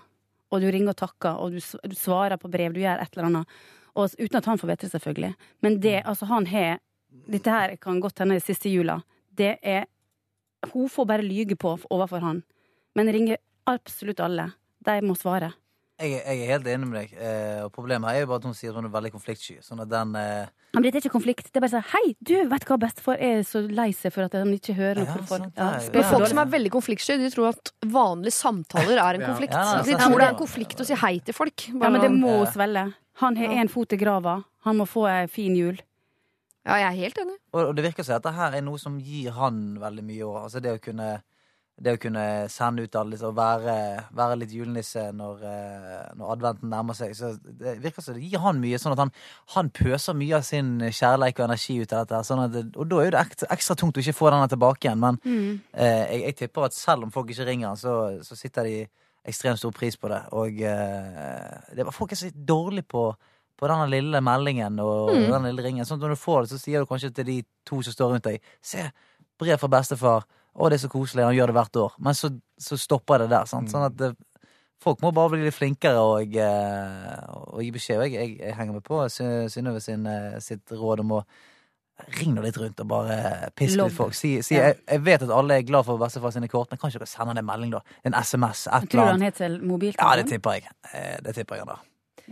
Og 0.55 0.63
du 0.63 0.69
ringer 0.71 0.95
og 0.95 1.01
takker, 1.01 1.41
og 1.43 1.57
du, 1.57 1.95
svarer 1.99 2.39
på 2.41 2.51
brev, 2.51 2.73
du 2.73 2.81
gjør 2.81 3.03
et 3.03 3.17
eller 3.17 3.29
annet. 3.29 3.57
Og, 3.97 4.15
uten 4.21 4.39
at 4.39 4.49
han 4.49 4.61
får 4.61 4.71
vite 4.71 4.87
det, 4.87 4.93
selvfølgelig. 4.95 5.33
Men 5.65 5.79
det, 5.83 5.97
altså, 6.05 6.29
han 6.31 6.49
har 6.51 6.79
Dette 7.27 7.49
her 7.49 7.73
kan 7.81 8.01
godt 8.01 8.21
hende 8.21 8.37
siste 8.45 8.69
jula. 8.69 8.99
Det 9.33 9.57
er 9.63 9.87
Hun 10.73 10.89
får 10.89 11.07
bare 11.07 11.25
lyge 11.25 11.57
på 11.57 11.79
overfor 11.91 12.21
han. 12.21 12.43
Men 12.95 13.09
ringer 13.13 13.39
absolutt 13.67 14.21
alle. 14.21 14.51
De 14.85 15.01
må 15.03 15.15
svare. 15.15 15.53
Jeg, 15.97 16.13
jeg 16.21 16.41
er 16.45 16.51
helt 16.53 16.67
enig 16.69 16.87
med 16.91 16.97
deg. 16.99 17.13
Eh, 17.17 17.61
og 17.65 17.71
problemet 17.73 18.11
her 18.11 18.19
er 18.19 18.25
jo 18.27 18.29
bare 18.29 18.43
at 18.43 18.47
hun 18.51 18.57
sier 18.57 18.73
at 18.75 18.77
hun 18.77 18.85
er 18.89 18.93
veldig 18.93 19.11
konfliktsky. 19.15 19.55
Sånn 19.65 19.81
at 19.81 19.89
den 19.89 20.11
eh, 20.21 20.51
Men 20.77 20.85
det 20.85 20.91
er 20.93 20.99
ikke 21.01 21.13
konflikt. 21.15 21.49
Det 21.49 21.57
er 21.57 21.65
bare 21.65 21.73
sånn 21.73 21.87
Hei, 21.95 22.03
du, 22.21 22.35
vet 22.51 22.67
hva 22.69 22.77
bestefar 22.83 23.23
er 23.25 23.41
så 23.49 23.63
lei 23.65 23.89
seg 23.97 24.13
for 24.13 24.27
at 24.29 24.37
han 24.37 24.53
ikke 24.53 24.75
hører 24.77 25.01
noe 25.01 25.09
Ja, 25.09 25.15
fra 25.17 25.29
folk. 25.31 25.47
Ja, 25.57 25.71
Men 25.95 26.05
folk 26.11 26.29
som 26.35 26.43
er 26.43 26.51
veldig 26.53 26.73
konfliktsky, 26.75 27.17
de 27.23 27.31
tror 27.33 27.49
at 27.55 27.73
vanlige 27.97 28.37
samtaler 28.37 29.01
er 29.01 29.21
en 29.21 29.25
konflikt. 29.31 29.57
Ja, 29.57 29.65
nei, 29.73 29.87
de 29.89 29.97
tror 30.03 30.19
det 30.21 30.27
er 30.29 30.35
en 30.35 30.41
konflikt 30.43 30.85
å 30.85 30.89
si 30.91 30.99
hei 31.01 31.15
til 31.25 31.37
folk. 31.39 31.65
Ja, 31.73 31.89
men 31.89 32.01
det 32.05 32.13
må 32.13 32.35
Ja. 32.43 32.51
svelle. 32.53 32.85
Han 33.23 33.41
har 33.41 33.55
én 33.63 33.73
fot 33.73 33.97
i 33.97 33.97
grava. 33.97 34.43
Han 34.69 34.77
må 34.77 34.85
få 34.85 35.07
ei 35.09 35.25
fin 35.33 35.57
jul. 35.57 35.79
Ja, 36.67 36.77
jeg 36.83 36.91
er 36.91 36.97
helt 37.07 37.19
enig. 37.23 37.39
Og, 37.55 37.61
og 37.71 37.73
det 37.79 37.87
virker 37.87 38.05
som 38.05 38.19
at 38.19 38.25
dette 38.27 38.37
her 38.37 38.59
er 38.59 38.65
noe 38.67 38.77
som 38.83 38.99
gir 39.01 39.33
han 39.33 39.79
veldig 39.81 40.05
mye 40.05 40.27
òg. 40.29 40.39
Altså 40.43 40.61
det 40.61 40.75
å 40.77 40.83
kunne 40.83 41.09
det 41.77 41.93
å 41.93 41.99
kunne 42.01 42.23
sende 42.49 42.87
ut 42.87 42.95
alle 42.97 43.19
og 43.21 43.35
være, 43.37 43.73
være 44.17 44.37
litt 44.41 44.53
julenisse 44.57 45.03
når, 45.13 45.43
eh, 45.45 46.07
når 46.17 46.31
adventen 46.33 46.71
nærmer 46.73 46.97
seg. 46.97 47.13
Så 47.19 47.35
det 47.45 47.75
virker 47.85 48.01
som 48.03 48.17
det 48.17 48.23
gir 48.25 48.41
han 48.41 48.63
mye, 48.63 48.79
sånn 48.81 48.95
at 48.95 49.03
han, 49.05 49.13
han 49.53 49.69
pøser 49.77 50.17
mye 50.17 50.39
av 50.39 50.47
sin 50.49 50.79
kjærleik 50.81 51.37
og 51.39 51.51
energi 51.51 51.77
ut 51.83 51.93
av 51.93 52.07
dette. 52.07 52.23
Sånn 52.25 52.47
det, 52.55 52.63
og 52.81 52.89
da 52.89 53.03
er 53.05 53.13
det 53.13 53.21
ekstra, 53.27 53.51
ekstra 53.53 53.77
tungt 53.77 54.01
å 54.01 54.05
ikke 54.05 54.17
få 54.17 54.31
denne 54.33 54.49
tilbake 54.49 54.89
igjen. 54.89 55.03
Men 55.05 55.21
eh, 55.75 56.05
jeg, 56.15 56.23
jeg 56.31 56.37
tipper 56.41 56.71
at 56.71 56.79
selv 56.79 57.05
om 57.05 57.13
folk 57.13 57.31
ikke 57.35 57.45
ringer 57.51 57.69
han, 57.75 57.77
så, 57.81 57.97
så 58.25 58.39
sitter 58.41 58.65
de 58.71 58.79
ekstremt 59.27 59.59
stor 59.61 59.73
pris 59.77 59.97
på 60.01 60.09
det. 60.09 60.23
Og 60.39 60.61
eh, 60.65 61.57
det 61.77 61.85
var 61.85 61.93
folk 61.93 62.13
er 62.17 62.23
så 62.25 62.33
dårlige 62.33 62.89
på 62.97 63.09
på 63.57 63.65
denne 63.71 63.87
lille 63.89 64.21
meldingen 64.21 64.75
og 64.85 65.15
Mm. 65.15 65.31
denne 65.33 65.49
lille 65.49 65.63
ringen. 65.65 65.85
Sånn 65.89 65.97
at 65.97 66.03
når 66.05 66.11
du 66.13 66.21
får 66.21 66.43
det, 66.43 66.49
så 66.51 66.59
sier 66.61 66.83
du 66.83 66.87
kanskje 66.91 67.09
til 67.17 67.25
de 67.25 67.37
to 67.65 67.79
som 67.81 67.95
står 67.95 68.11
rundt 68.13 68.27
deg 68.29 68.41
Se, 68.61 68.83
brev 69.41 69.57
fra 69.63 69.71
bestefar. 69.73 70.27
Å, 70.57 70.69
det 70.73 70.79
er 70.79 70.85
så 70.87 70.89
koselig. 70.93 71.25
Han 71.27 71.35
gjør 71.37 71.53
det 71.53 71.57
hvert 71.59 71.77
år. 71.83 71.97
Men 72.01 72.15
så, 72.17 72.31
så 72.59 72.79
stopper 72.81 73.19
det 73.25 73.29
der. 73.35 73.45
Sant? 73.51 73.69
Sånn 73.73 73.85
at 73.91 73.97
det, 74.01 74.13
folk 74.81 75.03
må 75.05 75.11
bare 75.13 75.35
bli 75.35 75.43
litt 75.45 75.55
flinkere 75.57 76.01
og, 76.01 76.33
eh, 76.41 77.27
og 77.53 77.61
gi 77.65 77.71
beskjed. 77.75 78.01
Og 78.01 78.07
jeg, 78.09 78.17
jeg, 78.17 78.39
jeg 78.41 78.57
henger 78.57 78.79
med 78.79 78.85
på 78.87 79.03
Sy- 79.13 79.51
Synnøve 79.53 79.83
sin, 79.85 80.07
eh, 80.09 80.39
sitt 80.41 80.73
råd 80.73 81.05
om 81.05 81.19
å 81.21 81.27
Ring 82.19 82.35
nå 82.37 82.43
litt 82.45 82.59
rundt 82.61 82.77
og 82.83 82.89
bare 82.91 83.15
piske 83.57 83.81
litt 83.81 83.95
folk. 83.97 84.13
Si, 84.13 84.35
si, 84.45 84.53
Ja. 84.59 84.67
jeg, 84.69 84.83
jeg 84.85 85.01
vet 85.07 85.23
at 85.25 85.31
alle 85.33 85.55
er 85.57 85.63
glad 85.65 85.87
for 85.87 85.97
bestefar 85.97 86.29
sine 86.35 86.45
kort, 86.53 86.69
men 86.69 86.77
kan 86.77 86.91
ikke 86.93 87.01
dere 87.01 87.09
sende 87.09 87.33
han 87.33 87.39
en 87.41 87.47
melding, 87.49 87.71
da? 87.73 87.81
En 88.05 88.13
SMS? 88.21 88.67
Et 88.69 88.85
Tror 88.93 89.01
du 89.09 89.13
han 89.15 89.25
heter 89.25 89.55
mobiltelefon? 89.65 90.05
Ja, 90.05 90.19
det 90.21 90.27
tipper 90.29 90.59
jeg. 90.59 90.67
Eh, 90.93 91.15
Det 91.25 91.33
tipper 91.39 91.57
jeg 91.57 91.65
han 91.65 91.79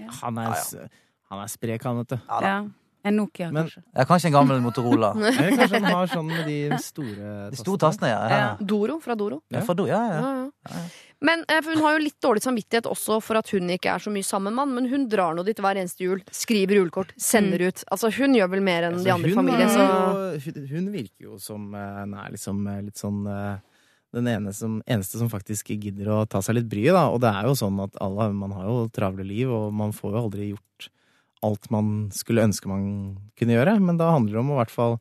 Ja. 0.04 0.10
Han 0.20 0.38
er, 0.42 0.50
Ja, 0.52 0.82
ja. 0.82 0.88
han 1.30 1.40
er 1.46 1.48
sprek, 1.48 1.82
han, 1.88 1.96
vet 2.02 2.12
du. 2.12 2.18
Ja, 2.28 2.40
da. 2.44 2.52
En 3.04 3.16
Nokia, 3.20 3.50
Men- 3.52 3.66
kanskje. 3.66 3.82
Ja, 3.92 4.04
kanskje 4.08 4.30
en 4.30 4.32
gammel 4.32 4.60
Motorola. 4.64 5.10
Eller 5.18 5.56
kanskje 5.58 5.80
han 5.80 5.90
har 5.92 6.06
sånn 6.08 6.28
med 6.30 6.46
de 6.48 6.78
store 6.80 7.32
De 7.52 7.58
store 7.60 7.82
tastene, 7.82 8.08
ja. 8.14 8.20
ja. 8.32 8.38
Ja. 8.44 8.52
Doro 8.64 8.96
fra 9.04 9.16
Doro. 9.18 9.42
ja. 9.52 9.60
fra 9.66 9.74
do, 9.76 9.84
ja, 9.90 10.00
ja. 10.08 10.22
Ja, 10.24 10.46
ja. 10.72 10.84
Men 11.24 11.44
eh, 11.48 11.60
for 11.64 11.72
Hun 11.76 11.84
har 11.84 11.98
jo 11.98 12.02
litt 12.04 12.16
dårlig 12.24 12.42
samvittighet 12.44 12.88
også 12.90 13.18
for 13.24 13.38
at 13.40 13.48
hun 13.54 13.68
ikke 13.76 13.92
er 13.94 14.02
så 14.02 14.12
mye 14.12 14.24
sammen 14.26 14.56
med 14.56 14.64
han, 14.64 14.72
men 14.76 14.88
hun 14.90 15.04
drar 15.12 15.36
nå 15.36 15.44
dit 15.46 15.60
hver 15.60 15.78
eneste 15.80 16.04
jul, 16.04 16.24
skriver 16.32 16.80
julekort, 16.80 17.12
sender 17.20 17.66
ut. 17.68 17.84
Altså 17.92 18.10
Hun 18.16 18.34
gjør 18.36 18.50
vel 18.56 18.64
mer 18.64 18.88
enn 18.88 18.98
de 19.02 19.12
andre 19.12 19.30
i 19.30 19.36
Altså, 19.36 19.36
hun, 19.36 19.52
familien. 19.52 19.70
Så. 19.76 20.48
hun, 20.48 20.66
hun 20.72 20.90
virker 20.96 21.28
jo 21.28 21.38
som 21.40 21.70
eh, 21.76 21.94
Hun 22.02 22.18
er 22.24 22.34
liksom 22.34 22.66
eh, 22.72 22.82
litt 22.88 23.00
sånn 23.00 23.22
den 24.14 24.28
ene 24.30 24.52
som, 24.54 24.76
eneste 24.86 25.18
som 25.18 25.26
faktisk 25.32 25.72
gidder 25.74 26.06
å 26.14 26.18
ta 26.30 26.38
seg 26.44 26.54
litt 26.60 26.68
bryet, 26.70 26.94
da. 26.94 27.08
Og 27.10 27.18
det 27.24 27.32
er 27.34 27.48
jo 27.48 27.56
sånn 27.58 27.80
at 27.82 27.96
alle, 28.04 28.28
man 28.36 28.52
har 28.54 28.68
jo 28.70 28.76
travle 28.94 29.24
liv, 29.26 29.50
og 29.50 29.72
man 29.74 29.90
får 29.96 30.12
jo 30.14 30.20
aldri 30.20 30.50
gjort 30.52 30.86
alt 31.44 31.70
man 31.74 32.08
skulle 32.16 32.44
ønske 32.48 32.70
man 32.70 32.88
kunne 33.38 33.56
gjøre. 33.58 33.76
Men 33.84 34.00
da 34.00 34.10
handler 34.16 34.38
det 34.38 34.42
om 34.42 34.50
å 34.54 34.58
i 34.58 34.60
hvert 34.62 34.74
fall 34.74 34.96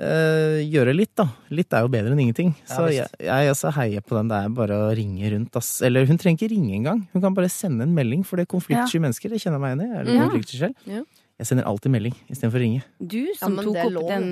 eh, 0.00 0.60
gjøre 0.70 0.94
litt, 0.96 1.12
da. 1.18 1.26
Litt 1.52 1.72
er 1.76 1.84
jo 1.84 1.90
bedre 1.92 2.14
enn 2.14 2.22
ingenting. 2.24 2.52
Ja, 2.68 2.74
Så 2.76 2.86
visst. 2.88 3.16
jeg, 3.18 3.26
jeg 3.28 3.52
også 3.54 3.72
heier 3.76 4.04
på 4.06 4.16
den. 4.16 4.30
Det 4.32 4.38
er 4.40 4.54
bare 4.60 4.78
å 4.86 4.90
ringe 4.96 5.32
rundt, 5.34 5.56
ass. 5.60 5.72
Eller 5.86 6.06
hun 6.08 6.20
trenger 6.20 6.40
ikke 6.40 6.52
ringe 6.54 6.76
engang. 6.78 7.02
Hun 7.12 7.24
kan 7.24 7.36
bare 7.36 7.50
sende 7.52 7.84
en 7.86 7.94
melding, 7.96 8.24
for 8.26 8.40
det 8.40 8.46
er 8.48 8.52
konfliktsky 8.54 9.02
mennesker. 9.02 9.32
Det 9.34 9.42
kjenner 9.42 9.60
jeg 9.60 9.66
meg 9.66 9.74
igjen 9.74 9.84
i. 9.84 9.90
Jeg 9.90 10.00
er 10.00 10.08
litt 10.08 10.16
Ja. 10.20 10.28
konfliktsky 10.28 10.62
selv. 10.64 10.86
Ja. 10.86 11.02
Jeg 11.40 11.48
sender 11.48 11.64
alltid 11.64 11.88
melding 11.94 12.12
istedenfor 12.28 12.58
å 12.58 12.60
ringe. 12.60 12.80
Du 13.00 13.22
som 13.38 13.54
ja, 13.56 13.62
tok 13.64 13.76
opp 13.80 13.92
lov. 13.94 14.08
den 14.10 14.24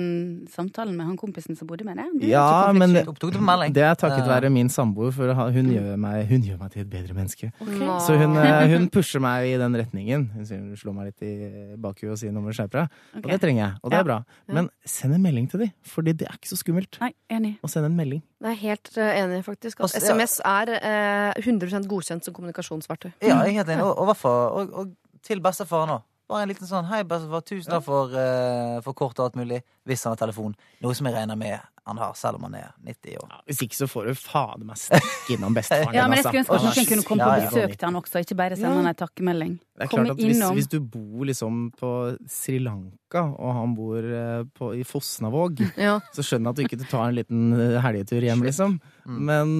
samtalen 0.53 0.93
med 0.93 1.07
han 1.09 1.15
kompisen 1.17 1.57
som 1.57 1.65
bodde 1.65 1.87
med 1.87 1.97
deg. 1.97 2.27
Ja, 2.29 2.69
men 2.75 2.93
melding? 2.93 3.73
Det 3.73 3.81
er 3.81 3.95
takket 3.97 4.27
være 4.29 4.51
min 4.53 4.69
samboer, 4.69 5.09
for 5.15 5.33
hun 5.55 5.71
gjør, 5.73 5.95
meg, 5.97 6.27
hun 6.29 6.45
gjør 6.45 6.59
meg 6.61 6.75
til 6.75 6.83
et 6.83 6.91
bedre 6.91 7.15
menneske. 7.17 7.49
Nei. 7.65 7.95
Så 8.05 8.13
hun, 8.19 8.37
eh, 8.37 8.65
hun 8.75 8.85
pusher 8.93 9.23
meg 9.23 9.47
i 9.49 9.55
den 9.57 9.77
retningen. 9.81 10.27
Hun 10.35 10.45
sier 10.45 10.61
hun 10.61 10.77
slår 10.77 10.95
meg 10.99 11.09
litt 11.09 11.25
i 11.25 11.33
bakhuet 11.81 12.13
og 12.13 12.21
sier 12.21 12.35
nå 12.35 12.43
må 12.45 12.53
du 12.53 12.59
skjerpe 12.59 12.83
deg. 12.83 12.99
Og 13.23 13.29
det 13.31 13.39
trenger 13.41 13.63
jeg, 13.63 13.81
og 13.81 13.95
det 13.95 14.01
er 14.03 14.07
bra. 14.11 14.19
Men 14.59 14.69
send 14.85 15.17
en 15.17 15.25
melding 15.25 15.49
til 15.49 15.65
dem, 15.65 15.73
for 15.81 16.05
det 16.05 16.13
er 16.27 16.37
ikke 16.37 16.51
så 16.51 16.59
skummelt 16.61 17.01
Nei, 17.01 17.11
enig. 17.33 17.55
å 17.65 17.71
sende 17.73 17.89
en 17.89 17.97
melding. 17.97 18.21
Jeg 18.45 18.53
er 18.53 18.61
helt 18.61 18.93
eh, 19.01 19.15
enig, 19.23 19.41
faktisk. 19.49 19.81
Altså. 19.81 19.97
SMS 20.05 20.37
er 20.45 20.75
eh, 20.77 21.41
100 21.41 21.89
godkjent 21.89 22.29
som 22.29 22.37
kommunikasjonsverktøy. 22.37 23.15
Ja, 23.25 23.41
jeg 23.41 23.57
er 23.57 23.63
helt 23.63 23.73
enig. 23.73 23.89
Og, 23.89 23.97
og, 24.05 24.29
og, 24.29 24.77
og 24.83 25.25
til 25.25 25.41
bestefaren 25.43 25.95
nå. 25.95 25.99
Bare 26.29 26.45
en 26.45 26.51
liten 26.51 26.69
sånn 26.69 26.85
Hei, 26.85 27.01
bestefar, 27.09 27.41
tusen 27.41 27.73
takk 27.73 27.85
for, 27.87 28.13
uh, 28.13 28.77
for 28.85 28.97
kort 28.97 29.17
og 29.17 29.29
alt 29.29 29.37
mulig. 29.39 29.63
Hvis 29.89 30.05
han 30.05 30.13
har 30.13 30.19
telefon. 30.21 30.53
Noe 30.83 30.93
som 30.97 31.09
jeg 31.09 31.17
regner 31.17 31.39
med 31.39 31.57
han 31.89 31.97
har, 31.97 32.13
selv 32.13 32.37
om 32.37 32.43
han 32.45 32.53
er 32.59 32.67
90 32.85 33.15
år. 33.17 33.29
Ja, 33.31 33.39
hvis 33.49 33.63
ikke 33.65 33.77
så 33.79 33.87
får 33.89 34.11
du 34.11 34.19
fader 34.19 34.67
meg 34.67 34.77
stikke 34.77 35.33
innom 35.35 35.55
bestefaren 35.57 35.95
Ja, 35.97 36.05
men 36.05 36.19
jeg 36.19 36.27
altså. 36.27 36.29
skulle 36.29 36.43
ønske 36.43 36.53
at 36.53 36.61
Han 36.61 36.77
noen 36.77 36.89
kunne 36.91 37.05
komme 37.07 37.25
på 37.29 37.47
besøk 37.47 37.73
til 37.73 37.87
han 37.87 37.97
også, 37.97 38.21
ikke 38.25 38.37
bare 38.37 38.59
sende 38.59 38.75
han 38.77 38.91
en 38.91 38.99
takkemelding. 38.99 39.55
Det 39.57 39.85
er 39.87 39.91
klart 39.95 40.11
at 40.13 40.21
hvis, 40.21 40.43
hvis 40.59 40.69
du 40.69 40.77
bor 40.93 41.25
liksom 41.31 41.59
på 41.79 41.91
Sri 42.29 42.59
Lanka, 42.61 43.25
og 43.25 43.57
han 43.57 43.75
bor 43.79 44.05
eh, 44.21 44.43
på, 44.59 44.71
i 44.77 44.85
Fosnavåg, 44.85 45.63
Ja. 45.87 45.97
så 46.13 46.25
skjønner 46.25 46.51
jeg 46.51 46.53
at 46.53 46.61
du 46.61 46.67
ikke 46.67 46.91
tar 46.91 47.07
en 47.07 47.17
liten 47.17 47.45
eh, 47.57 47.79
helgetur 47.81 48.29
hjem, 48.29 48.45
liksom. 48.45 48.77
Mm. 49.09 49.21
Men 49.31 49.55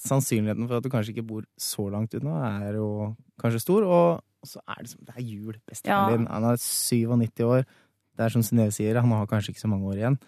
sannsynligheten 0.00 0.68
for 0.70 0.80
at 0.80 0.86
du 0.86 0.92
kanskje 0.92 1.12
ikke 1.12 1.28
bor 1.28 1.44
så 1.60 1.90
langt 1.92 2.16
unna, 2.16 2.40
er 2.64 2.80
jo 2.80 2.88
kanskje 3.40 3.62
stor. 3.66 3.84
Og 3.84 4.24
så 4.46 4.60
er 4.68 4.80
det, 4.82 4.90
som- 4.90 5.04
det 5.04 5.14
er 5.16 5.22
jul. 5.22 5.54
Bestefaren 5.66 6.10
Ja. 6.10 6.16
din, 6.16 6.26
han 6.26 6.44
er 6.44 6.56
97 6.56 7.44
år. 7.44 7.64
Det 8.16 8.24
er 8.24 8.28
som 8.30 8.42
Synnøve 8.42 8.72
sier, 8.72 9.00
han 9.00 9.10
har 9.10 9.26
kanskje 9.26 9.50
ikke 9.54 9.60
så 9.64 9.68
mange 9.68 9.86
år 9.90 9.96
igjen. 9.98 10.18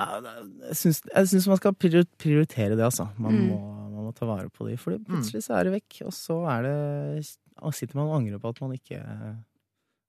Jeg 0.00 0.76
syns, 0.78 1.46
man 1.48 1.56
skal 1.58 1.74
prioritere 1.74 2.76
det, 2.76 2.84
altså. 2.84 3.08
Man, 3.18 3.34
Mm. 3.34 3.48
må, 3.50 3.58
man 3.90 4.04
må 4.06 4.12
ta 4.14 4.24
vare 4.26 4.48
på 4.48 4.68
de, 4.68 4.76
for 4.76 4.96
plutselig 4.98 5.42
så 5.44 5.58
er 5.58 5.64
det 5.64 5.72
vekk. 5.82 6.06
Og 6.06 6.12
så 6.12 6.36
er 6.48 6.62
det 6.62 7.36
og 7.60 7.74
sitter 7.74 7.96
man 7.96 8.06
og 8.08 8.16
angrer 8.22 8.38
på 8.40 8.48
at 8.48 8.60
man 8.62 8.72
ikke 8.72 9.00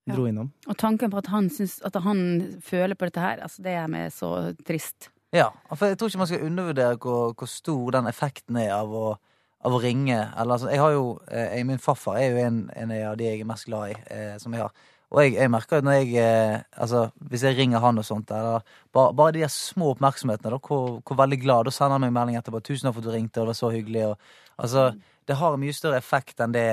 dro 0.10 0.26
innom. 0.26 0.52
Og 0.68 0.78
tanken 0.78 1.12
på 1.12 1.18
at 1.18 1.28
han, 1.28 1.50
synes, 1.50 1.82
at 1.84 1.96
han 2.02 2.60
føler 2.62 2.96
på 2.96 3.06
dette 3.10 3.20
her, 3.20 3.38
altså 3.42 3.62
det 3.64 3.74
er 3.76 3.88
meg 3.88 4.12
så 4.12 4.56
trist. 4.64 5.10
Ja, 5.34 5.50
for 5.76 5.86
jeg 5.88 5.98
tror 5.98 6.08
ikke 6.10 6.18
man 6.18 6.28
skal 6.28 6.46
undervurdere 6.46 6.98
hvor, 6.98 7.34
hvor 7.34 7.48
stor 7.48 7.92
den 7.92 8.06
effekten 8.06 8.58
er 8.58 8.72
av 8.76 8.88
å, 8.90 9.18
av 9.66 9.76
å 9.76 9.82
ringe. 9.82 10.18
Eller, 10.18 10.56
altså, 10.56 10.70
jeg 10.72 10.82
har 10.82 10.96
jo, 10.96 11.20
eh, 11.30 11.58
jeg, 11.58 11.68
Min 11.70 11.82
farfar 11.82 12.18
er 12.22 12.32
jo 12.32 12.46
en, 12.46 12.64
en 12.76 12.96
av 12.98 13.18
de 13.20 13.28
jeg 13.28 13.44
er 13.44 13.50
mest 13.50 13.68
glad 13.70 13.94
i, 13.94 14.00
eh, 14.14 14.34
som 14.42 14.54
jeg 14.54 14.64
har. 14.64 14.74
Og 15.12 15.20
jeg, 15.26 15.34
jeg 15.36 15.52
merker 15.52 15.82
at 15.82 15.86
når 15.86 15.98
jeg 16.00 16.14
eh, 16.24 16.62
Altså, 16.80 17.10
hvis 17.30 17.44
jeg 17.44 17.58
ringer 17.58 17.84
han 17.84 18.00
og 18.00 18.08
sånt, 18.08 18.32
eller 18.32 18.64
bare, 18.94 19.14
bare 19.14 19.36
de 19.36 19.44
der 19.44 19.54
små 19.54 19.92
oppmerksomhetene, 19.96 20.54
da, 20.56 20.60
hvor, 20.68 21.02
hvor 21.06 21.20
veldig 21.20 21.40
glad 21.42 21.68
Da 21.68 21.76
sender 21.76 21.98
han 21.98 22.06
meg 22.06 22.16
melding 22.16 22.40
etterpå. 22.40 22.64
'Tusen 22.64 22.88
takk 22.88 22.96
for 22.98 23.04
at 23.04 23.10
du 23.10 23.16
ringte, 23.16 23.42
og 23.42 23.50
det 23.50 23.54
var 23.54 23.60
så 23.60 23.72
hyggelig'. 23.76 24.08
Og, 24.08 24.18
altså, 24.58 24.92
det 25.28 25.38
har 25.38 25.54
en 25.54 25.62
mye 25.62 25.76
større 25.76 26.00
effekt 26.02 26.42
enn 26.42 26.56
det, 26.56 26.68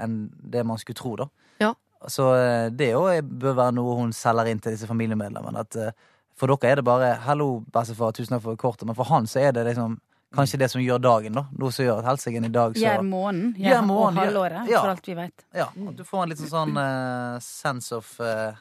enn 0.00 0.16
det 0.54 0.64
man 0.66 0.80
skulle 0.80 0.98
tro, 0.98 1.14
da. 1.20 1.28
Ja. 1.62 1.74
Så 2.10 2.32
eh, 2.34 2.70
det 2.74 2.94
òg 2.98 3.28
bør 3.44 3.58
være 3.60 3.76
noe 3.76 3.98
hun 4.00 4.16
selger 4.16 4.50
inn 4.50 4.60
til 4.62 4.74
disse 4.74 4.88
familiemedlemmene. 4.90 5.62
At 5.62 5.78
eh, 5.78 5.92
for 6.36 6.50
dere 6.50 6.72
er 6.72 6.80
det 6.80 6.88
bare 6.88 7.14
'hallo, 7.26 7.62
bestefar, 7.72 8.16
tusen 8.16 8.34
takk 8.34 8.42
for 8.48 8.56
kortet', 8.56 8.86
men 8.86 8.98
for 8.98 9.04
han 9.12 9.26
så 9.26 9.46
er 9.46 9.52
det 9.52 9.68
liksom 9.68 10.00
kanskje 10.34 10.58
det 10.62 10.68
som 10.72 10.80
gjør 10.82 11.00
dagen, 11.02 11.32
da. 11.38 11.44
Noe 11.58 11.72
som 11.74 11.84
gjør 11.86 11.98
at 12.02 12.08
helsiken 12.12 12.44
i 12.48 12.52
dag 12.52 12.76
så 12.76 12.82
Gjør 12.84 13.02
måneden, 13.06 13.54
Gjør 13.58 13.74
gjør, 13.74 13.82
måneden, 13.88 14.18
og 14.18 14.24
halvåret, 14.26 14.70
Ja. 14.70 14.80
for 14.80 14.92
alt 14.94 15.08
vi 15.08 15.14
vet. 15.18 15.44
Ja, 15.54 15.66
at 15.88 15.96
du 15.96 16.04
får 16.04 16.22
en 16.22 16.28
liten 16.34 16.48
sånn 16.50 16.76
uh, 16.76 17.38
sense 17.40 17.92
of 17.96 18.14
uh, 18.20 18.52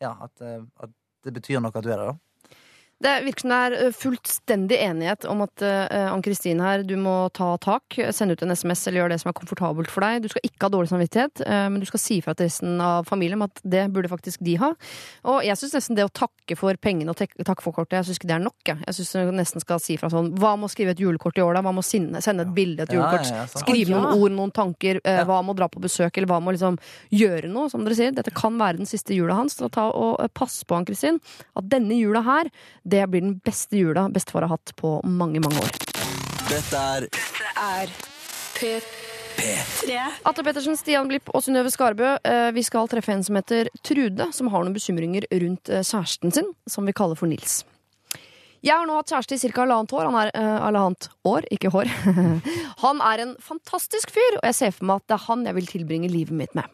Ja, 0.00 0.16
at, 0.20 0.32
uh, 0.42 0.62
at 0.82 0.90
det 1.24 1.32
betyr 1.34 1.60
noe 1.60 1.72
at 1.74 1.82
du 1.84 1.90
er 1.90 1.96
der, 1.96 2.12
da. 2.12 2.16
Det 3.04 3.12
virker 3.26 3.44
som 3.44 3.52
det 3.52 3.56
er 3.60 3.74
eh, 3.76 3.92
fullstendig 3.92 4.76
enighet 4.80 5.26
om 5.28 5.42
at 5.44 5.60
uh, 5.60 6.14
Ann-Kristin 6.14 6.62
her, 6.64 6.80
du 6.86 6.94
må 6.96 7.28
ta 7.36 7.50
tak, 7.60 7.98
sende 8.16 8.32
ut 8.32 8.44
en 8.44 8.54
SMS 8.56 8.86
eller 8.88 9.02
gjøre 9.02 9.12
det 9.12 9.18
som 9.20 9.28
er 9.28 9.36
komfortabelt 9.36 9.90
for 9.92 10.00
deg. 10.06 10.22
Du 10.24 10.30
skal 10.32 10.46
ikke 10.48 10.64
ha 10.64 10.72
dårlig 10.72 10.88
samvittighet, 10.88 11.42
uh, 11.44 11.66
men 11.68 11.82
du 11.82 11.84
skal 11.88 12.00
si 12.00 12.16
fra 12.24 12.32
til 12.32 12.48
resten 12.48 12.80
av 12.80 13.04
familien 13.08 13.36
om 13.36 13.44
at 13.50 13.60
det 13.68 13.82
burde 13.92 14.08
faktisk 14.08 14.40
de 14.46 14.54
ha. 14.62 14.70
Og 15.28 15.44
jeg 15.44 15.60
syns 15.60 15.76
nesten 15.76 15.98
det 15.98 16.06
å 16.08 16.12
takke 16.22 16.56
for 16.56 16.80
pengene 16.80 17.12
og 17.12 17.20
takke 17.20 17.64
for 17.64 17.76
kortet, 17.76 17.98
jeg 17.98 18.08
syns 18.08 18.22
ikke 18.22 18.30
det 18.32 18.36
er 18.38 18.44
nok. 18.46 18.56
Jeg, 18.70 18.80
jeg 18.86 18.98
syns 19.00 19.12
du 19.12 19.34
nesten 19.42 19.64
skal 19.66 19.82
si 19.82 19.98
fra 20.00 20.08
sånn 20.12 20.32
Hva 20.40 20.54
med 20.56 20.70
å 20.70 20.72
skrive 20.72 20.96
et 20.96 21.04
julekort 21.04 21.36
i 21.36 21.44
år, 21.44 21.58
da? 21.58 21.64
Hva 21.66 21.74
med 21.76 21.84
å 21.84 21.86
sende, 21.86 22.24
sende 22.24 22.46
et 22.48 22.56
bilde, 22.56 22.86
et 22.86 22.96
julekort? 22.96 23.28
ja, 23.28 23.42
ja, 23.42 23.44
ja, 23.44 23.60
Skrive 23.60 23.92
noen 23.92 24.22
ord, 24.22 24.32
noen 24.38 24.56
tanker. 24.56 25.02
Uh, 25.04 25.20
Hva 25.28 25.42
med 25.44 25.52
å 25.52 25.58
dra 25.60 25.68
på 25.68 25.84
besøk, 25.84 26.16
eller 26.16 26.32
hva 26.32 26.40
med 26.40 26.54
å 26.54 26.56
liksom 26.56 26.80
gjøre 27.12 27.52
noe, 27.52 27.68
som 27.72 27.84
dere 27.84 28.00
sier. 28.00 28.16
Dette 28.16 28.32
kan 28.32 28.56
være 28.56 28.80
den 28.80 28.88
siste 28.88 29.12
jula 29.12 29.36
hans. 29.36 29.58
Så 29.60 29.68
ta 29.72 29.90
og 29.92 30.16
pass 30.36 30.62
på, 30.64 30.80
Ann-Kristin, 30.80 31.20
at 31.56 31.68
denne 31.68 32.00
jula 32.00 32.24
her, 32.24 32.48
det 32.86 33.02
blir 33.10 33.24
den 33.24 33.38
beste 33.42 33.76
jula 33.80 34.06
bestefar 34.14 34.46
har 34.46 34.54
hatt 34.56 34.74
på 34.78 35.00
mange, 35.04 35.42
mange 35.42 35.58
år. 35.58 35.74
Dette 36.46 36.82
er 36.96 37.08
er 37.56 37.92
P3. 38.56 40.00
Atle 40.24 40.44
Pettersen, 40.46 40.76
Stian 40.78 41.08
Blipp 41.10 41.28
og 41.34 41.42
Synnøve 41.44 41.70
Skarbø. 41.72 42.16
Eh, 42.24 42.50
Vi 42.56 42.62
skal 42.64 42.88
treffe 42.88 43.12
en 43.12 43.24
som 43.24 43.36
heter 43.36 43.68
Trude, 43.84 44.30
som 44.32 44.48
har 44.52 44.64
noen 44.64 44.76
bekymringer 44.76 45.26
rundt 45.32 45.68
eh, 45.68 45.84
kjæresten 45.84 46.32
sin, 46.32 46.52
som 46.66 46.86
vi 46.86 46.94
kaller 46.96 47.18
for 47.18 47.28
Nils. 47.28 47.64
Jeg 48.64 48.74
har 48.74 48.86
nå 48.88 48.96
hatt 48.96 49.12
kjæreste 49.12 49.36
i 49.36 49.50
ca. 49.52 49.60
halvannet 49.62 49.92
år. 49.92 50.08
Han 50.08 50.16
er 50.18 50.30
uh, 50.34 50.62
halvannet 50.64 51.08
år, 51.28 51.44
ikke 51.54 51.70
hår. 51.70 51.90
han 52.84 53.02
er 53.12 53.22
en 53.22 53.36
fantastisk 53.44 54.10
fyr, 54.10 54.40
og 54.40 54.48
jeg 54.48 54.56
ser 54.58 54.72
for 54.74 54.88
meg 54.88 55.02
at 55.02 55.10
det 55.10 55.18
er 55.18 55.26
han 55.28 55.44
jeg 55.46 55.58
vil 55.60 55.68
tilbringe 55.70 56.10
livet 56.10 56.34
mitt 56.34 56.56
med. 56.56 56.66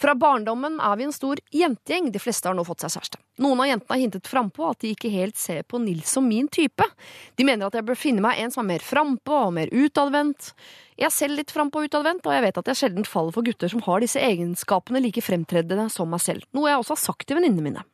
Fra 0.00 0.14
barndommen 0.18 0.80
er 0.82 0.98
vi 0.98 1.06
en 1.06 1.14
stor 1.14 1.40
jentegjeng. 1.54 2.10
De 2.12 2.22
fleste 2.22 2.50
har 2.50 2.56
nå 2.56 2.64
fått 2.66 2.84
seg 2.84 2.94
kjæreste. 2.96 3.20
Noen 3.42 3.64
av 3.64 3.70
jentene 3.70 3.96
har 3.96 4.02
hintet 4.02 4.30
frampå 4.30 4.68
at 4.70 4.84
de 4.84 4.92
ikke 4.94 5.10
helt 5.10 5.38
ser 5.40 5.64
på 5.66 5.80
Nils 5.82 6.12
som 6.14 6.26
min 6.28 6.48
type. 6.52 6.86
De 7.34 7.46
mener 7.46 7.66
at 7.66 7.78
jeg 7.78 7.86
bør 7.86 7.98
finne 7.98 8.22
meg 8.24 8.42
en 8.42 8.54
som 8.54 8.64
er 8.64 8.74
mer 8.74 8.84
frampå 8.84 9.40
og 9.48 9.56
mer 9.56 9.72
utadvendt. 9.74 10.52
Jeg 10.98 11.08
er 11.08 11.14
selv 11.14 11.40
litt 11.40 11.50
frampå 11.50 11.82
og 11.82 11.88
utadvendt, 11.90 12.26
og 12.26 12.36
jeg 12.36 12.44
vet 12.44 12.60
at 12.60 12.70
jeg 12.70 12.80
sjelden 12.82 13.08
faller 13.08 13.34
for 13.34 13.46
gutter 13.46 13.72
som 13.72 13.82
har 13.88 14.04
disse 14.04 14.22
egenskapene 14.22 15.02
like 15.02 15.24
fremtredende 15.24 15.88
som 15.90 16.12
meg 16.12 16.22
selv. 16.22 16.46
Noe 16.54 16.70
jeg 16.70 16.84
også 16.84 16.94
har 16.94 17.04
sagt 17.08 17.26
til 17.26 17.40
venninnene 17.40 17.66
mine. 17.66 17.84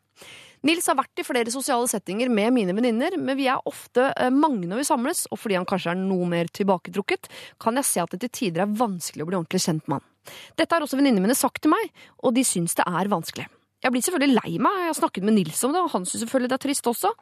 Nils 0.66 0.85
har 0.91 0.99
vært 0.99 1.23
i 1.23 1.25
flere 1.25 1.53
sosiale 1.53 1.89
settinger 1.89 2.29
med 2.29 2.53
mine 2.53 2.75
venninner, 2.77 3.14
men 3.16 3.39
vi 3.39 3.47
er 3.49 3.62
ofte 3.68 4.11
eh, 4.12 4.29
mange 4.29 4.68
når 4.68 4.83
vi 4.83 4.89
samles, 4.91 5.25
og 5.33 5.41
fordi 5.41 5.57
han 5.57 5.68
kanskje 5.68 5.95
er 5.95 6.03
noe 6.03 6.29
mer 6.29 6.51
tilbaketrukket, 6.53 7.31
kan 7.62 7.81
jeg 7.81 7.89
se 7.89 8.03
at 8.05 8.12
det 8.12 8.27
til 8.27 8.35
tider 8.37 8.66
er 8.66 8.75
vanskelig 8.77 9.25
å 9.25 9.31
bli 9.31 9.39
ordentlig 9.41 9.62
kjent 9.64 9.87
med 9.89 10.03
han. 10.03 10.10
Dette 10.59 10.75
har 10.75 10.85
også 10.85 10.99
venninnene 11.01 11.25
mine 11.29 11.39
sagt 11.39 11.62
til 11.64 11.73
meg, 11.73 11.91
og 12.25 12.37
de 12.37 12.45
syns 12.47 12.77
det 12.79 12.87
er 12.89 13.11
vanskelig. 13.12 13.49
Jeg 13.81 13.95
blir 13.95 14.03
selvfølgelig 14.05 14.37
lei 14.37 14.59
meg, 14.61 14.77
jeg 14.83 14.91
har 14.91 14.99
snakket 14.99 15.25
med 15.25 15.39
Nils 15.39 15.62
om 15.64 15.73
det, 15.73 15.81
og 15.81 15.93
han 15.95 16.05
syns 16.05 16.27
selvfølgelig 16.27 16.51
det 16.53 16.57
er 16.59 16.62
trist 16.66 16.89
også. 16.91 17.12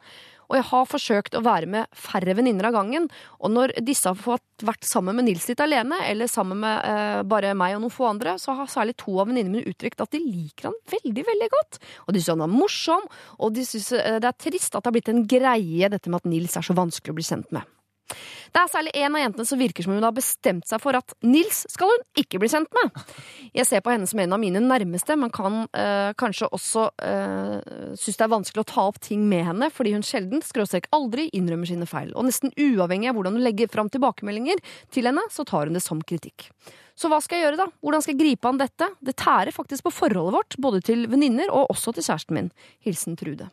Og 0.49 0.57
jeg 0.57 0.65
har 0.65 0.89
forsøkt 0.89 1.37
å 1.37 1.41
være 1.45 1.69
med 1.71 1.87
færre 1.95 2.33
venninner 2.35 2.67
av 2.67 2.73
gangen, 2.75 3.05
og 3.39 3.53
når 3.53 3.73
disse 3.85 4.09
har 4.09 4.17
fått 4.19 4.65
vært 4.67 4.83
sammen 4.89 5.15
med 5.15 5.29
Nils 5.29 5.45
litt 5.47 5.63
alene, 5.63 6.01
eller 6.09 6.27
sammen 6.27 6.59
med 6.59 6.89
eh, 6.89 7.21
bare 7.31 7.53
meg 7.55 7.77
og 7.77 7.85
noen 7.85 7.95
få 7.95 8.09
andre, 8.09 8.35
så 8.41 8.57
har 8.57 8.71
særlig 8.71 8.97
to 8.99 9.15
av 9.21 9.29
venninnene 9.29 9.61
mine 9.61 9.71
uttrykt 9.71 10.03
at 10.03 10.11
de 10.11 10.19
liker 10.25 10.67
han 10.67 10.77
veldig, 10.91 11.27
veldig 11.31 11.51
godt. 11.55 11.79
Og 12.07 12.17
de 12.17 12.23
syns 12.25 12.35
han 12.35 12.47
er 12.49 12.55
morsom, 12.57 13.07
og 13.39 13.55
de 13.55 13.67
syns 13.69 13.93
eh, 13.95 14.19
det 14.19 14.33
er 14.33 14.39
trist 14.49 14.73
at 14.73 14.83
det 14.83 14.91
har 14.91 14.97
blitt 14.97 15.13
en 15.13 15.27
greie, 15.29 15.93
dette 15.95 16.11
med 16.11 16.19
at 16.19 16.31
Nils 16.33 16.59
er 16.59 16.65
så 16.65 16.75
vanskelig 16.75 17.15
å 17.15 17.21
bli 17.21 17.29
kjent 17.29 17.55
med. 17.55 17.75
Det 18.49 18.61
er 18.61 18.71
særlig 18.71 18.93
en 18.97 19.15
av 19.15 19.23
jentene 19.23 19.47
som 19.49 19.59
virker 19.61 19.85
som 19.85 19.93
hun 19.95 20.05
har 20.05 20.15
bestemt 20.15 20.67
seg 20.69 20.81
for 20.81 20.97
at 20.97 21.13
Nils 21.25 21.61
skal 21.69 21.91
hun 21.91 22.05
ikke 22.19 22.41
bli 22.41 22.49
kjent 22.51 22.71
med. 22.79 23.03
Jeg 23.55 23.67
ser 23.69 23.83
på 23.85 23.93
henne 23.93 24.09
som 24.09 24.21
en 24.23 24.35
av 24.35 24.41
mine 24.41 24.61
nærmeste, 24.63 25.17
men 25.19 25.33
kan 25.33 25.61
øh, 25.67 26.09
kanskje 26.19 26.49
også 26.55 26.87
øh, 27.05 27.95
synes 27.99 28.19
det 28.19 28.25
er 28.25 28.33
vanskelig 28.33 28.65
å 28.65 28.69
ta 28.73 28.87
opp 28.89 28.99
ting 29.05 29.25
med 29.29 29.45
henne, 29.51 29.69
fordi 29.73 29.93
hun 29.95 30.05
sjelden, 30.05 30.43
skråstrek 30.45 30.89
aldri, 30.95 31.29
innrømmer 31.37 31.69
sine 31.69 31.87
feil. 31.89 32.13
Og 32.15 32.27
nesten 32.29 32.53
uavhengig 32.57 33.11
av 33.11 33.19
hvordan 33.19 33.37
hun 33.37 33.45
legger 33.45 33.71
fram 33.71 33.91
tilbakemeldinger 33.93 34.61
til 34.93 35.09
henne, 35.11 35.25
så 35.33 35.45
tar 35.47 35.69
hun 35.69 35.77
det 35.77 35.85
som 35.85 36.01
kritikk. 36.01 36.49
Så 36.99 37.07
hva 37.07 37.21
skal 37.23 37.39
jeg 37.39 37.47
gjøre, 37.47 37.61
da? 37.61 37.69
Hvordan 37.79 38.03
skal 38.03 38.15
jeg 38.15 38.19
gripe 38.19 38.49
an 38.49 38.59
dette? 38.59 38.89
Det 38.99 39.15
tærer 39.21 39.55
faktisk 39.55 39.87
på 39.87 39.95
forholdet 40.01 40.35
vårt, 40.35 40.59
både 40.59 40.83
til 40.83 41.05
venninner 41.07 41.47
og 41.53 41.71
også 41.71 41.95
til 41.95 42.03
kjæresten 42.03 42.35
min. 42.35 42.51
Hilsen 42.83 43.15
Trude. 43.19 43.47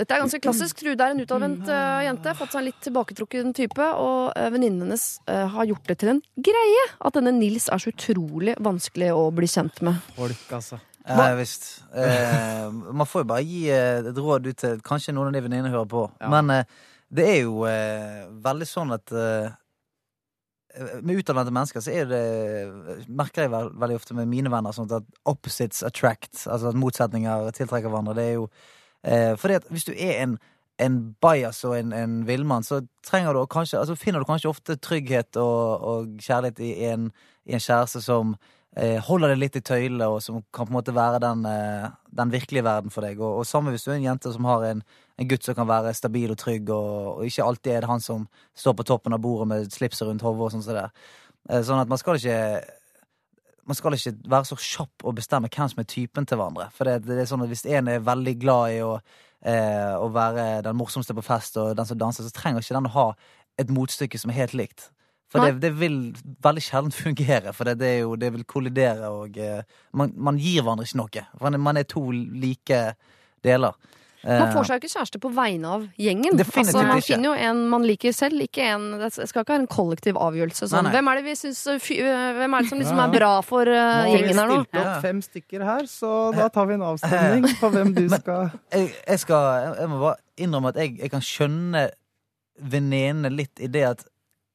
Dette 0.00 0.14
er 0.16 0.22
ganske 0.24 0.40
klassisk. 0.42 0.78
Trude 0.80 1.04
er 1.04 1.12
en 1.12 1.20
utadvendt 1.20 1.66
uh, 1.68 2.00
jente. 2.06 2.32
Fått 2.38 2.54
seg 2.54 2.62
en 2.62 2.68
litt 2.70 2.78
tilbaketrukken 2.86 3.52
type. 3.56 3.88
Og 4.00 4.30
uh, 4.32 4.46
venninnene 4.54 4.86
hennes 4.88 5.04
uh, 5.28 5.44
har 5.56 5.68
gjort 5.68 5.90
det 5.90 5.98
til 6.00 6.14
en 6.14 6.22
greie 6.48 6.86
at 6.98 7.18
denne 7.18 7.34
Nils 7.36 7.68
er 7.68 7.82
så 7.82 7.92
utrolig 7.92 8.54
vanskelig 8.62 9.10
å 9.12 9.26
bli 9.36 9.50
kjent 9.52 9.82
med. 9.84 10.00
Folk, 10.16 10.46
altså. 10.56 10.80
Ja, 11.02 11.32
visst. 11.34 11.64
Eh, 11.98 12.68
man 12.70 13.08
får 13.10 13.24
jo 13.24 13.28
bare 13.32 13.42
gi 13.42 13.62
eh, 13.74 14.04
et 14.06 14.18
råd 14.22 14.44
ut 14.46 14.58
til 14.60 14.76
kanskje 14.86 15.10
noen 15.16 15.32
av 15.32 15.34
de 15.34 15.40
venninnene 15.42 15.72
hører 15.72 15.88
på. 15.90 16.02
Ja. 16.22 16.28
Men 16.30 16.52
eh, 16.54 16.76
det 17.10 17.24
er 17.26 17.40
jo 17.40 17.64
eh, 17.66 18.20
veldig 18.44 18.68
sånn 18.70 18.94
at 18.94 19.10
eh, 19.10 19.48
med 21.02 21.18
utadvendte 21.18 21.52
mennesker 21.52 21.82
så 21.84 21.90
er 21.92 22.06
det 22.08 22.20
Merker 23.10 23.44
jeg 23.44 23.50
vel- 23.52 23.72
veldig 23.82 23.96
ofte 23.98 24.14
med 24.16 24.30
mine 24.30 24.52
venner 24.54 24.72
sånn 24.72 24.94
at 24.94 25.10
opposites 25.28 25.82
attract. 25.84 26.46
Altså 26.46 26.70
at 26.70 26.78
motsetninger 26.78 27.50
tiltrekker 27.58 27.90
hverandre. 27.90 28.14
Det 28.20 28.28
er 28.30 28.38
jo 28.38 28.46
eh, 29.04 29.32
for 29.38 29.70
hvis 29.70 29.88
du 29.88 29.94
er 29.96 30.22
en 30.22 30.38
en 30.80 30.96
bajas 31.22 31.60
og 31.68 31.76
en, 31.78 31.92
en 31.94 32.16
villmann, 32.26 32.64
så 32.66 32.80
trenger 33.06 33.36
du 33.36 33.44
kanskje, 33.50 33.78
altså 33.78 33.96
finner 33.98 34.22
du 34.22 34.28
kanskje 34.28 34.50
ofte 34.50 34.78
trygghet 34.80 35.36
og, 35.40 35.84
og 35.84 36.10
kjærlighet 36.22 36.62
i 36.64 36.72
en, 36.90 37.06
i 37.46 37.56
en 37.56 37.62
kjæreste 37.62 38.02
som 38.02 38.34
eh, 38.76 38.98
holder 39.04 39.32
deg 39.32 39.42
litt 39.42 39.58
i 39.60 39.64
tøylene, 39.64 40.08
og 40.08 40.22
som 40.24 40.40
kan 40.54 40.66
på 40.66 40.72
en 40.72 40.78
måte 40.78 40.96
være 40.96 41.20
den, 41.22 41.44
eh, 41.48 41.88
den 42.18 42.34
virkelige 42.34 42.66
verden 42.66 42.94
for 42.94 43.06
deg. 43.06 43.20
Og, 43.20 43.42
og 43.42 43.48
samme 43.48 43.74
hvis 43.74 43.86
du 43.86 43.92
er 43.92 43.98
en 44.00 44.08
jente 44.10 44.32
som 44.34 44.48
har 44.48 44.68
en, 44.70 44.84
gutt 45.28 45.44
som 45.46 45.54
kan 45.54 45.68
være 45.68 45.92
stabil 45.94 46.32
og 46.34 46.38
trygg, 46.40 46.70
og, 46.74 46.94
og 47.12 47.26
ikke 47.28 47.44
alltid 47.46 47.76
er 47.76 47.84
det 47.84 47.90
han 47.92 48.02
som 48.02 48.26
står 48.58 48.78
på 48.78 48.88
toppen 48.88 49.14
av 49.14 49.22
bordet 49.22 49.50
med 49.52 49.74
slipset 49.74 50.08
rundt 50.08 50.24
hodet 50.24 50.48
og 50.48 50.54
sånn 50.56 50.64
som 50.66 50.78
det. 50.80 50.88
Eh, 51.50 51.62
sånn 51.66 51.82
at 51.82 51.90
man 51.92 52.00
skal 52.00 52.18
ikke 52.18 52.40
man 53.68 53.78
skal 53.78 53.94
ikke 53.94 54.14
være 54.30 54.48
så 54.48 54.56
kjapp 54.58 55.04
og 55.06 55.14
bestemme 55.18 55.50
hvem 55.52 55.68
som 55.70 55.82
er 55.82 55.90
typen 55.90 56.26
til 56.26 56.40
hverandre. 56.40 56.68
For 56.74 56.88
det, 56.88 57.04
det 57.06 57.20
er 57.22 57.28
sånn 57.30 57.44
at 57.44 57.52
Hvis 57.52 57.66
en 57.70 57.90
er 57.92 58.02
veldig 58.02 58.34
glad 58.42 58.74
i 58.74 58.80
å, 58.82 58.96
eh, 59.46 59.94
å 59.98 60.08
være 60.12 60.64
den 60.66 60.78
morsomste 60.78 61.14
på 61.14 61.24
fest 61.26 61.58
og 61.62 61.76
den 61.78 61.88
som 61.88 62.00
danser, 62.00 62.26
så 62.26 62.34
trenger 62.34 62.64
ikke 62.64 62.78
den 62.78 62.90
å 62.90 62.96
ha 62.96 63.06
et 63.60 63.70
motstykke 63.70 64.18
som 64.18 64.32
er 64.32 64.40
helt 64.42 64.58
likt. 64.58 64.90
For 65.32 65.40
det, 65.40 65.62
det 65.62 65.72
vil 65.78 65.96
veldig 66.44 66.64
sjelden 66.64 66.92
fungere, 67.04 67.54
for 67.56 67.68
det, 67.68 67.78
det, 67.80 67.94
jo, 68.02 68.16
det 68.20 68.32
vil 68.34 68.44
kollidere 68.48 69.08
og 69.14 69.38
eh, 69.40 69.62
man, 69.96 70.12
man 70.16 70.40
gir 70.40 70.60
hverandre 70.60 70.88
ikke 70.88 71.00
noe. 71.00 71.26
For 71.38 71.62
man 71.68 71.80
er 71.80 71.88
to 71.88 72.04
like 72.12 72.82
deler. 73.46 73.78
Man 74.24 74.42
Eh, 74.48 74.52
får 74.54 74.66
seg 74.68 74.76
jo 74.76 74.80
ikke 74.82 74.92
kjæreste 74.92 75.18
på 75.18 75.30
vegne 75.34 75.66
av 75.76 75.86
gjengen. 75.98 76.36
Definitivt 76.38 76.74
altså, 76.76 76.82
man 76.86 77.00
ikke. 77.00 77.06
finner 77.08 77.28
jo 77.28 77.32
en 77.50 77.62
man 77.72 77.82
liker 77.88 78.12
selv, 78.14 78.40
ikke 78.44 78.62
en 78.70 78.84
Det 79.00 79.08
skal 79.12 79.42
ikke 79.42 79.52
være 79.54 79.60
en 79.64 79.66
kollektiv 79.66 80.14
avgjørelse. 80.22 80.68
Sånn. 80.70 80.84
Nei, 80.84 80.90
nei. 80.90 80.92
Hvem 80.94 81.08
er 81.10 81.14
det 81.18 81.24
vi 81.26 81.34
synes, 81.40 81.62
uh, 81.66 81.78
fy- 81.82 81.98
uh, 82.06 82.28
Hvem 82.38 82.54
er 82.54 82.62
det 82.62 82.68
som 82.70 82.78
liksom 82.78 83.00
er 83.02 83.14
bra 83.16 83.32
for 83.42 83.66
uh, 83.66 83.74
Nå 83.74 83.80
har 83.82 84.06
vi 84.06 84.12
gjengen 84.20 84.38
her 84.42 84.52
nå? 84.52 84.58
stilt 84.62 84.78
opp 84.84 85.02
fem 85.02 85.22
stykker 85.26 85.64
her, 85.66 85.88
så 85.90 86.12
da 86.36 86.46
tar 86.54 86.66
vi 86.70 86.74
en 86.78 86.86
avstemning 86.92 87.48
på 87.64 87.72
hvem 87.74 87.90
du 87.98 88.04
skal 88.14 88.50
jeg, 88.70 88.92
jeg 89.08 89.18
skal 89.24 89.74
Jeg 89.80 89.90
må 89.90 89.98
bare 90.04 90.16
innrømme 90.38 90.70
at 90.70 90.78
jeg, 90.84 90.94
jeg 91.02 91.10
kan 91.10 91.20
skjønne 91.26 91.82
venninnene 92.62 93.30
litt 93.34 93.58
i 93.60 93.66
det 93.72 93.82
at 93.88 94.04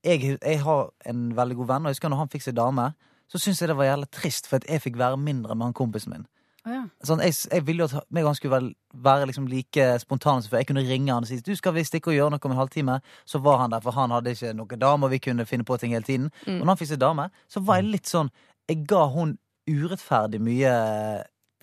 jeg, 0.07 0.38
jeg 0.39 0.59
har 0.63 0.89
en 1.09 1.28
veldig 1.36 1.55
god 1.59 1.68
venn, 1.74 1.86
og 1.86 1.91
jeg 1.91 1.97
husker 1.97 2.11
når 2.13 2.22
han 2.24 2.30
fikk 2.32 2.45
seg 2.45 2.55
dame, 2.55 2.91
så 3.28 3.39
syntes 3.41 3.59
jeg 3.63 3.68
det 3.72 3.76
var 3.76 3.89
jævlig 3.89 4.07
trist, 4.15 4.47
for 4.47 4.61
at 4.61 4.68
jeg 4.72 4.80
fikk 4.86 4.99
være 5.01 5.18
mindre 5.20 5.55
med 5.57 5.68
han 5.68 5.76
kompisen 5.76 6.13
min. 6.13 6.28
Ja. 6.68 6.82
Sånn, 7.07 7.22
jeg, 7.24 7.36
jeg 7.51 7.63
ville 7.68 7.86
jo 7.86 7.88
at 7.88 8.09
meg 8.13 8.26
og 8.26 8.34
han 8.34 8.38
skulle 8.38 8.57
vel 8.57 8.70
være 9.07 9.30
liksom 9.30 9.47
like 9.47 9.86
spontane 10.03 10.43
som 10.43 10.51
før. 10.51 10.61
Jeg 10.61 10.70
kunne 10.72 10.84
ringe 10.88 11.13
han 11.13 11.24
og 11.24 11.30
si 11.30 11.39
du 11.43 11.53
skal 11.55 11.76
vi 11.78 11.86
stikke 11.88 12.11
og 12.11 12.18
gjøre 12.18 12.34
noe 12.34 12.49
om 12.49 12.53
en 12.55 12.61
halvtime. 12.61 12.99
Så 13.30 13.41
var 13.43 13.61
han 13.61 13.74
der, 13.74 13.84
for 13.86 13.95
han 13.95 14.13
hadde 14.15 14.34
ikke 14.36 14.53
noen 14.57 14.82
dame, 14.82 15.07
og 15.07 15.13
vi 15.15 15.22
kunne 15.24 15.47
finne 15.47 15.68
på 15.68 15.78
ting 15.80 15.95
hele 15.95 16.07
tiden. 16.07 16.30
Mm. 16.45 16.59
Og 16.59 16.63
når 16.65 16.72
han 16.74 16.82
fikk 16.82 16.91
seg 16.91 17.01
dame, 17.03 17.30
så 17.47 17.63
var 17.63 17.82
jeg 17.82 17.91
litt 17.93 18.11
sånn 18.11 18.32
Jeg 18.68 18.84
ga 18.89 19.05
hun 19.13 19.38
urettferdig 19.68 20.39
mye 20.43 20.72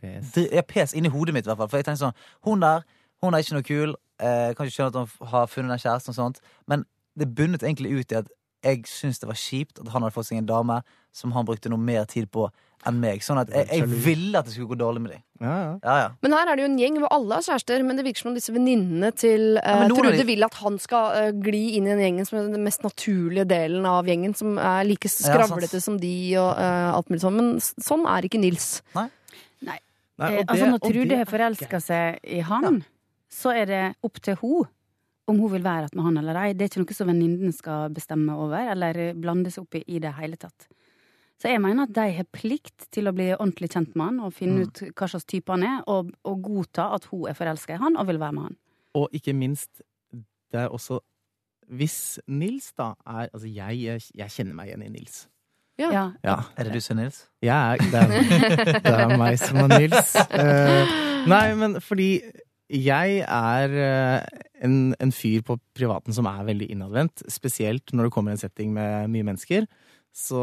pes, 0.00 0.36
ja, 0.52 0.62
pes 0.64 0.94
inni 0.96 1.12
hodet 1.12 1.34
mitt, 1.36 1.44
i 1.44 1.52
hvert 1.52 1.60
fall. 1.60 1.70
For 1.72 1.80
jeg 1.80 1.88
tenkte 1.88 2.06
sånn 2.06 2.18
Hun 2.48 2.64
der, 2.64 2.86
hun 3.24 3.34
er 3.34 3.44
ikke 3.44 3.58
noe 3.58 3.68
kul. 3.68 3.94
Eh, 4.22 4.50
kan 4.54 4.66
ikke 4.66 4.76
skjønne 4.76 4.92
at 4.92 5.18
hun 5.20 5.28
har 5.32 5.50
funnet 5.50 5.74
den 5.74 5.84
kjæresten 5.84 6.14
og 6.14 6.18
sånt. 6.18 6.40
Men 6.70 6.86
det 7.18 7.30
bunnet 7.34 7.62
egentlig 7.62 7.92
ut 7.92 8.12
i 8.12 8.20
at 8.22 8.30
jeg 8.64 8.84
syns 8.90 9.20
det 9.22 9.28
var 9.30 9.36
kjipt 9.38 9.78
at 9.82 9.88
han 9.92 10.02
hadde 10.02 10.14
fått 10.16 10.30
seg 10.32 10.40
en 10.40 10.48
dame 10.48 10.80
som 11.14 11.32
han 11.36 11.46
brukte 11.46 11.70
noe 11.70 11.78
mer 11.78 12.06
tid 12.10 12.26
på 12.34 12.48
enn 12.84 12.98
meg. 13.00 13.22
Sånn 13.24 13.38
at 13.40 13.48
jeg, 13.48 13.64
jeg 13.70 13.86
ville 14.04 14.36
at 14.36 14.44
det 14.44 14.52
skulle 14.52 14.68
gå 14.74 14.76
dårlig 14.76 15.00
med 15.04 15.12
dem. 15.14 15.20
Ja, 15.40 15.52
ja. 15.56 15.68
Ja, 15.84 15.94
ja. 16.02 16.08
Men 16.24 16.34
her 16.36 16.50
er 16.52 16.56
det 16.58 16.64
jo 16.64 16.68
en 16.68 16.78
gjeng 16.80 16.98
hvor 17.00 17.12
alle 17.16 17.38
har 17.38 17.44
kjærester, 17.46 17.84
men 17.86 17.96
det 17.96 18.04
virker 18.04 18.20
som 18.24 18.30
om 18.32 18.34
disse 18.36 18.52
venninnene 18.52 19.08
til 19.16 19.56
uh, 19.56 19.86
Trude 19.88 20.10
de- 20.18 20.26
vil 20.28 20.44
at 20.44 20.58
han 20.60 20.76
skal 20.82 21.16
uh, 21.30 21.40
gli 21.46 21.62
inn 21.78 21.86
i 21.88 21.94
den 21.94 22.02
gjengen 22.04 22.28
som 22.28 22.38
er 22.42 22.50
den 22.52 22.66
mest 22.66 22.84
naturlige 22.84 23.46
delen 23.54 23.86
av 23.88 24.04
gjengen, 24.10 24.34
som 24.36 24.58
er 24.60 24.84
like 24.88 25.08
skravlete 25.12 25.80
som 25.80 25.96
de 26.02 26.12
og 26.42 26.50
uh, 26.60 26.92
alt 26.98 27.08
mulig 27.12 27.22
sånn. 27.24 27.38
Men 27.40 27.54
sånn 27.64 28.04
er 28.10 28.28
ikke 28.28 28.42
Nils. 28.44 28.68
Nei, 28.98 29.06
Nei. 29.64 29.78
Nei 30.20 30.30
det- 30.34 30.44
altså 30.52 30.68
Når 30.74 30.84
Trude 30.84 31.22
har 31.22 31.30
forelska 31.32 31.80
seg 31.88 32.20
i 32.36 32.42
han, 32.52 32.82
så 33.32 33.54
er 33.56 33.64
det 33.72 33.82
opp 34.06 34.20
til 34.22 34.36
hun 34.44 34.68
om 35.30 35.38
hun 35.40 35.52
vil 35.54 35.64
være 35.64 35.88
med 35.94 36.04
han 36.04 36.16
eller 36.20 36.36
ei. 36.42 36.52
Det 36.52 36.66
er 36.66 36.72
ikke 36.72 36.82
noe 36.84 36.96
som 36.96 37.08
venninnen 37.08 37.52
skal 37.56 37.90
bestemme 37.94 38.34
over 38.36 38.70
eller 38.74 39.14
blande 39.16 39.50
seg 39.54 39.64
opp 39.64 39.78
i 39.80 39.84
i 39.96 40.00
det 40.02 40.12
hele 40.18 40.36
tatt. 40.36 40.66
Så 41.40 41.48
jeg 41.50 41.60
mener 41.60 41.88
at 41.88 41.92
de 41.96 42.04
har 42.16 42.26
plikt 42.32 42.86
til 42.94 43.08
å 43.10 43.12
bli 43.16 43.30
ordentlig 43.34 43.70
kjent 43.74 43.96
med 43.98 44.04
han 44.06 44.20
og 44.28 44.34
finne 44.36 44.62
Mm. 44.62 44.68
ut 44.68 44.82
hva 44.94 45.08
slags 45.10 45.24
type 45.26 45.50
han 45.50 45.64
er, 45.66 45.80
og, 45.90 46.12
og 46.24 46.42
godta 46.42 46.90
at 46.94 47.04
hun 47.10 47.26
er 47.28 47.34
forelska 47.34 47.74
i 47.74 47.80
han 47.82 47.96
og 47.96 48.06
vil 48.06 48.20
være 48.22 48.32
med 48.36 48.42
han. 48.50 48.56
Og 48.94 49.08
ikke 49.12 49.32
minst, 49.34 49.82
det 50.52 50.60
er 50.60 50.68
også 50.68 51.00
Hvis 51.68 52.20
Nils 52.28 52.72
da 52.76 52.90
er 53.08 53.30
Altså, 53.32 53.48
jeg, 53.48 54.00
jeg 54.14 54.30
kjenner 54.30 54.54
meg 54.54 54.68
igjen 54.68 54.82
i 54.84 54.88
Nils. 54.92 55.28
Ja. 55.78 55.88
Ja. 55.90 56.02
Ja. 56.22 56.34
Er 56.56 56.64
det 56.68 56.74
du 56.76 56.80
som 56.80 56.98
er 56.98 57.04
Nils? 57.08 57.22
Jeg 57.42 57.56
er, 57.72 57.76
det, 57.78 57.94
er, 57.94 58.80
det 58.84 58.92
er 58.94 59.16
meg 59.18 59.38
som 59.40 59.56
er 59.64 59.72
Nils. 59.80 60.12
Uh, 60.30 60.92
nei, 61.32 61.54
men 61.58 61.80
fordi 61.80 62.20
jeg 62.72 63.18
er 63.26 63.74
eh, 63.76 64.44
en, 64.64 64.94
en 65.00 65.12
fyr 65.12 65.42
på 65.44 65.58
privaten 65.76 66.14
som 66.16 66.26
er 66.30 66.44
veldig 66.48 66.70
innadvendt. 66.72 67.24
Spesielt 67.30 67.92
når 67.92 68.08
det 68.08 68.12
kommer 68.16 68.32
en 68.32 68.40
setting 68.40 68.72
med 68.72 69.10
mye 69.12 69.26
mennesker. 69.26 69.66
Så 70.14 70.40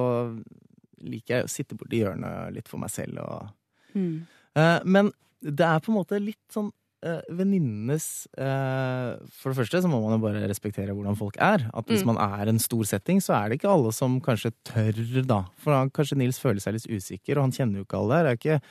liker 1.01 1.39
jeg 1.39 1.47
å 1.47 1.51
sitte 1.51 1.77
borti 1.79 2.03
hjørnet 2.03 2.53
litt 2.55 2.69
for 2.71 2.81
meg 2.81 2.93
selv 2.93 3.23
og 3.25 3.49
Mm. 3.91 4.21
Eh, 4.55 4.79
Men 4.87 5.09
det 5.43 5.65
er 5.67 5.81
på 5.83 5.91
en 5.91 5.97
måte 5.97 6.15
litt 6.23 6.39
sånn 6.53 6.69
uh, 7.03 7.19
venninnenes 7.27 8.05
eh, 8.39 9.17
For 9.35 9.51
det 9.51 9.57
første 9.57 9.81
så 9.83 9.89
må 9.91 9.97
man 9.99 10.13
jo 10.15 10.21
bare 10.23 10.45
respektere 10.47 10.93
hvordan 10.95 11.17
folk 11.19 11.35
er. 11.43 11.65
At 11.75 11.89
hvis 11.91 12.05
Mm. 12.05 12.13
man 12.13 12.21
er 12.39 12.47
en 12.47 12.59
stor 12.63 12.85
setting, 12.87 13.19
så 13.19 13.33
er 13.35 13.49
det 13.49 13.57
ikke 13.59 13.73
alle 13.73 13.91
som 13.91 14.21
kanskje 14.23 14.53
tør, 14.63 15.25
da. 15.27 15.41
For 15.59 15.73
da 15.75 15.89
kanskje 15.91 16.15
Nils 16.21 16.39
føler 16.39 16.61
seg 16.63 16.77
litt 16.77 16.87
usikker, 16.87 17.35
og 17.35 17.49
han 17.49 17.51
kjenner 17.51 17.81
jo 17.81 17.83
ikke 17.83 17.99
alle 17.99 18.15
der. 18.15 18.23
Det 18.23 18.31
er 18.31 18.39
ikke, 18.39 18.61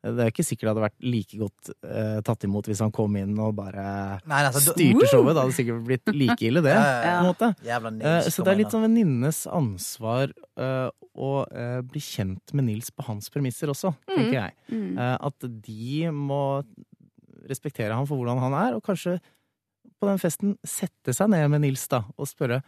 det 0.00 0.24
er 0.24 0.30
ikke 0.32 0.44
sikkert 0.46 0.64
det 0.64 0.70
hadde 0.72 0.82
vært 0.86 1.02
like 1.04 1.38
godt 1.40 1.70
uh, 1.84 2.20
tatt 2.24 2.44
imot 2.48 2.68
hvis 2.70 2.80
han 2.80 2.92
kom 2.96 3.16
inn 3.20 3.34
og 3.42 3.52
bare 3.58 3.82
Nei, 4.24 4.38
altså, 4.46 4.62
da- 4.70 4.76
styrte 4.78 5.08
showet. 5.10 5.34
Det 5.36 5.42
hadde 5.42 5.56
sikkert 5.58 5.82
blitt 5.90 6.12
like 6.16 6.46
ille, 6.48 6.62
det. 6.64 6.72
Ja, 6.78 6.84
ja, 6.86 7.02
ja. 7.04 7.10
på 7.10 7.20
en 7.20 7.28
måte. 7.32 7.50
Jævla 7.68 7.92
Eh, 8.00 8.30
så 8.32 8.46
det 8.46 8.54
er 8.54 8.60
litt 8.62 8.72
sånn 8.72 8.86
venninnenes 8.86 9.42
ansvar 9.50 10.32
eh, 10.32 10.88
å 11.20 11.30
eh, 11.52 11.80
bli 11.84 12.00
kjent 12.00 12.54
med 12.56 12.68
Nils 12.70 12.88
på 12.94 13.04
hans 13.10 13.28
premisser 13.34 13.68
også, 13.72 13.92
tenker 14.08 14.36
jeg. 14.38 14.56
Mm. 14.72 14.96
Eh, 14.96 15.16
at 15.28 15.48
de 15.68 16.08
må 16.16 16.40
respektere 17.50 17.92
ham 17.96 18.06
for 18.08 18.20
hvordan 18.20 18.40
han 18.40 18.56
er, 18.56 18.76
og 18.78 18.84
kanskje 18.86 19.18
på 20.00 20.08
den 20.08 20.20
festen 20.22 20.54
sette 20.64 21.12
seg 21.12 21.28
ned 21.32 21.44
med 21.52 21.66
Nils 21.66 21.84
da, 21.92 22.06
og 22.16 22.28
spørre 22.30 22.62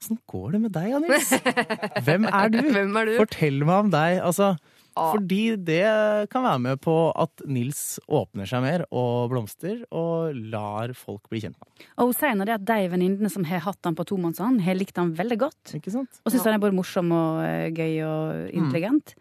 Åssen 0.00 0.16
går 0.32 0.54
det 0.54 0.60
med 0.62 0.72
deg, 0.72 0.94
Nils? 1.04 1.28
Hvem 2.06 2.24
er 2.24 2.48
du? 2.54 2.60
Hvem 2.72 2.94
er 2.96 3.10
du? 3.10 3.16
Fortell 3.20 3.58
meg 3.68 3.82
om 3.84 3.90
deg. 3.92 4.14
Altså. 4.24 4.54
Fordi 4.96 5.56
det 5.64 6.28
kan 6.32 6.42
være 6.42 6.60
med 6.60 6.80
på 6.80 6.94
at 7.14 7.42
Nils 7.46 7.98
åpner 8.08 8.46
seg 8.50 8.62
mer 8.64 8.84
og 8.90 9.30
blomstrer, 9.32 9.84
og 9.92 10.34
lar 10.52 10.92
folk 10.98 11.28
bli 11.30 11.40
kjent 11.44 11.56
med 11.58 11.66
ham. 11.68 11.88
Og 11.98 12.10
hun 12.10 12.18
sier 12.18 12.34
nå 12.36 12.44
det 12.48 12.58
at 12.58 12.68
de 12.68 12.88
venninnene 12.92 13.30
som 13.30 13.44
har 13.44 13.60
hatt 13.66 13.78
han 13.84 13.94
på 13.98 14.04
tomannshånd, 14.10 14.60
har 14.66 14.74
likt 14.78 14.96
han 15.00 15.14
veldig 15.14 15.38
godt. 15.46 15.74
Ikke 15.78 15.90
sant? 15.94 16.20
Og 16.24 16.32
syns 16.34 16.44
han 16.44 16.54
er 16.58 16.62
både 16.62 16.76
morsom 16.76 17.10
og 17.12 17.42
eh, 17.46 17.70
gøy 17.70 18.00
og 18.06 18.50
intelligent. 18.54 19.14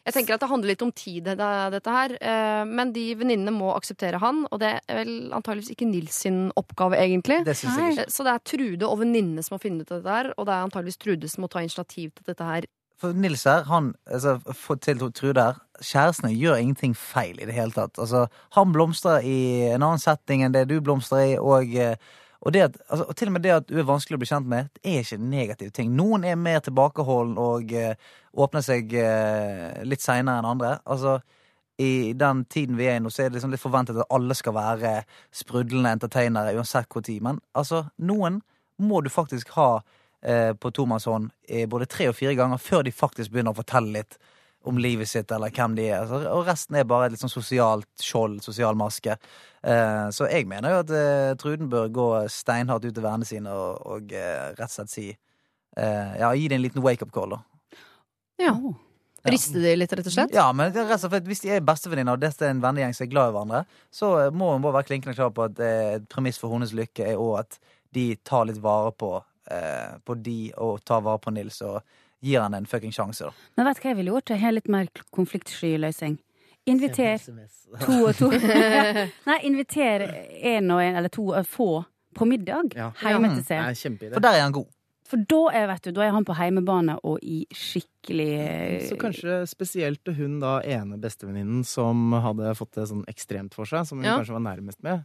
Jeg 0.00 0.14
tenker 0.16 0.32
at 0.34 0.40
det 0.40 0.48
handler 0.48 0.70
litt 0.72 0.82
om 0.82 0.90
tid, 0.96 1.26
dette 1.28 1.92
her. 1.92 2.14
eh, 2.24 2.64
Men 2.64 2.90
de 2.96 3.02
venninnene 3.20 3.52
må 3.52 3.68
akseptere 3.76 4.18
han, 4.18 4.46
og 4.50 4.58
det 4.58 4.70
er 4.88 5.02
vel 5.04 5.30
antageligvis 5.36 5.74
ikke 5.74 5.86
Nils 5.90 6.16
sin 6.24 6.50
oppgave, 6.56 6.96
egentlig. 6.96 7.44
Det 7.44 7.54
synes 7.60 7.76
jeg 7.76 7.92
ikke. 7.92 8.06
Eh, 8.08 8.10
Så 8.16 8.24
det 8.24 8.32
er 8.32 8.38
Trude 8.48 8.88
og 8.88 8.98
venninnene 9.04 9.44
som 9.44 9.58
må 9.58 9.60
finne 9.60 9.82
ut 9.84 9.92
av 9.92 10.00
dette 10.00 10.16
her, 10.16 10.32
og 10.38 10.46
det 10.48 10.54
er 10.56 10.64
antageligvis 10.64 10.98
Trude 11.04 11.28
som 11.28 11.44
må 11.44 11.50
ta 11.52 11.60
initiativ 11.60 12.14
til 12.16 12.24
dette 12.32 12.48
her. 12.48 12.64
For 13.00 13.16
Nils 13.16 13.46
her, 13.48 13.64
han 13.64 13.94
altså, 14.06 14.36
til 14.84 15.00
Trude 15.16 15.40
her, 15.40 15.60
kjærestene 15.80 16.34
gjør 16.36 16.58
ingenting 16.60 16.96
feil 16.96 17.38
i 17.40 17.46
det 17.48 17.56
hele 17.56 17.72
tatt. 17.72 17.96
Altså, 17.98 18.26
han 18.56 18.72
blomstrer 18.74 19.24
i 19.24 19.36
en 19.70 19.80
annen 19.80 20.02
setting 20.02 20.44
enn 20.44 20.52
det 20.52 20.66
du 20.68 20.76
blomstrer 20.84 21.22
i, 21.30 21.38
og, 21.40 21.72
eh, 21.72 21.96
og, 22.40 22.52
det 22.52 22.66
at, 22.66 22.76
altså, 22.88 23.06
og 23.08 23.16
til 23.16 23.30
og 23.30 23.32
med 23.32 23.44
det 23.46 23.54
at 23.54 23.68
du 23.68 23.78
er 23.80 23.88
vanskelig 23.88 24.18
å 24.18 24.20
bli 24.20 24.28
kjent 24.28 24.50
med, 24.52 24.68
det 24.76 24.84
er 24.84 25.04
ikke 25.04 25.16
en 25.16 25.30
negativ 25.32 25.70
ting. 25.76 25.94
Noen 25.96 26.26
er 26.28 26.36
mer 26.40 26.60
tilbakeholden 26.64 27.38
og 27.40 27.72
uh, 27.72 28.12
åpner 28.44 28.64
seg 28.64 28.92
uh, 28.96 29.80
litt 29.88 30.04
seinere 30.04 30.42
enn 30.42 30.50
andre. 30.50 30.74
Altså, 30.84 31.18
i 31.80 32.12
den 32.20 32.44
tiden 32.52 32.76
vi 32.76 32.90
er 32.90 32.98
i 32.98 33.00
nå, 33.00 33.08
så 33.12 33.24
er 33.24 33.30
det 33.30 33.38
liksom 33.38 33.54
litt 33.54 33.62
forventet 33.62 33.96
at 33.96 34.12
alle 34.12 34.36
skal 34.36 34.56
være 34.56 34.92
sprudlende 35.32 35.94
entertainere 35.96 36.52
uansett 36.58 36.88
hvor 36.92 37.04
tid. 37.06 37.24
Men 37.24 37.40
altså, 37.56 37.86
noen 37.96 38.42
må 38.80 39.00
du 39.04 39.08
faktisk 39.12 39.54
ha 39.56 39.70
på 40.20 40.70
tomannshånd 40.76 41.30
eh, 41.48 41.64
både 41.70 41.88
tre 41.88 42.10
og 42.10 42.16
fire 42.18 42.34
ganger 42.36 42.60
før 42.60 42.84
de 42.84 42.92
faktisk 42.92 43.32
begynner 43.32 43.54
å 43.54 43.60
fortelle 43.60 43.94
litt 44.00 44.18
om 44.68 44.76
livet 44.76 45.08
sitt 45.08 45.30
eller 45.32 45.52
hvem 45.56 45.76
de 45.78 45.86
er. 45.88 46.02
Altså, 46.02 46.20
og 46.28 46.44
resten 46.48 46.76
er 46.76 46.88
bare 46.88 47.08
et 47.08 47.14
litt 47.14 47.22
sånn 47.22 47.32
sosialt 47.32 47.88
skjold, 48.04 48.42
sosial 48.44 48.76
maske. 48.76 49.16
Eh, 49.64 50.06
så 50.12 50.28
jeg 50.28 50.48
mener 50.50 50.74
jo 50.74 50.82
at 50.84 50.92
eh, 50.96 51.30
Truden 51.40 51.70
bør 51.72 51.88
gå 51.96 52.10
steinhardt 52.32 52.84
ut 52.84 52.92
til 52.92 53.04
vennene 53.04 53.28
sine 53.28 53.54
og, 53.56 53.80
og 53.96 54.12
eh, 54.12 54.50
rett 54.58 54.68
og 54.68 54.76
slett 54.76 54.92
si 54.92 55.08
eh, 55.08 56.12
Ja, 56.20 56.34
gi 56.36 56.48
det 56.52 56.60
en 56.60 56.64
liten 56.66 56.84
wake-up 56.84 57.12
call, 57.16 57.38
da. 57.38 57.42
Ja. 58.40 58.54
Oh. 58.56 58.76
Ja. 59.20 59.34
Riste 59.34 59.60
de 59.60 59.74
litt, 59.76 59.92
rett 59.92 60.06
og 60.08 60.14
slett? 60.14 60.32
Ja, 60.32 60.46
men 60.56 60.70
rett 60.72 60.94
og 60.96 61.10
slett, 61.12 61.26
hvis 61.28 61.42
de 61.44 61.50
er 61.52 61.64
bestevenninner, 61.64 62.16
og 62.16 62.22
dette 62.22 62.46
er 62.46 62.54
en 62.54 62.62
vennegjeng 62.62 62.94
som 62.96 63.04
er 63.04 63.10
glad 63.12 63.28
i 63.28 63.34
hverandre, 63.34 63.64
så 63.92 64.12
eh, 64.16 64.30
må 64.32 64.54
hun 64.54 64.64
bare 64.64 64.78
være 64.78 64.88
klinkende 64.92 65.16
klar 65.16 65.32
på 65.36 65.44
at 65.44 65.60
eh, 65.64 65.96
et 65.98 66.06
premiss 66.12 66.40
for 66.40 66.52
hennes 66.54 66.72
lykke 66.76 67.04
er 67.04 67.20
òg 67.20 67.42
at 67.42 67.58
de 67.96 68.06
tar 68.24 68.46
litt 68.48 68.60
vare 68.64 68.94
på, 68.96 69.12
eh, 69.50 69.98
på 70.04 70.14
de 70.22 70.52
og 70.56 70.80
tar 70.84 71.02
vare 71.06 71.18
på 71.18 71.32
Nils 71.34 71.60
og 71.66 71.82
gir 72.22 72.40
han 72.44 72.54
en 72.54 72.66
fucking 72.68 72.92
sjanse, 72.92 73.24
da. 73.30 73.32
Men 73.56 73.66
vet 73.70 73.76
du 73.78 73.82
hva 73.84 73.90
jeg 73.92 73.96
ville 74.00 74.12
gjort? 74.16 74.30
Jeg 74.34 74.40
har 74.42 74.52
litt 74.52 74.68
mer 74.68 74.90
konfliktsky 75.16 75.74
løsning. 75.80 76.18
Inviter 76.68 77.16
to 77.86 77.94
og 78.06 78.12
to. 78.18 78.28
Nei, 79.30 79.38
inviter 79.48 80.04
en 80.52 80.70
og 80.74 80.82
en, 80.84 80.98
eller 81.00 81.08
to, 81.12 81.30
og 81.32 81.46
få 81.48 81.70
på 82.14 82.26
middag 82.26 82.74
Ja. 82.76 82.90
hjemme 83.00 83.30
til 83.38 83.44
seg. 83.46 83.80
For 84.12 84.20
der 84.20 84.36
er 84.36 84.42
han 84.48 84.52
god. 84.52 84.68
For 85.10 85.18
da 85.26 85.38
er, 85.58 85.64
vet 85.72 85.82
du, 85.88 85.90
da 85.96 86.04
er 86.06 86.12
han 86.14 86.24
på 86.26 86.36
heimebane 86.38 86.94
og 87.02 87.18
i 87.26 87.40
skikkelig 87.50 88.28
eh, 88.44 88.84
Så 88.86 88.94
kanskje 89.00 89.40
spesielt 89.50 90.06
hun 90.14 90.36
da 90.42 90.60
ene 90.62 91.00
bestevenninnen 91.02 91.64
som 91.66 92.12
hadde 92.14 92.52
fått 92.58 92.76
det 92.78 92.84
sånn 92.92 93.02
ekstremt 93.10 93.56
for 93.58 93.66
seg, 93.66 93.88
som 93.88 93.98
hun 93.98 94.06
Ja. 94.06 94.18
kanskje 94.20 94.36
var 94.36 94.44
nærmest 94.44 94.82
med. 94.86 95.02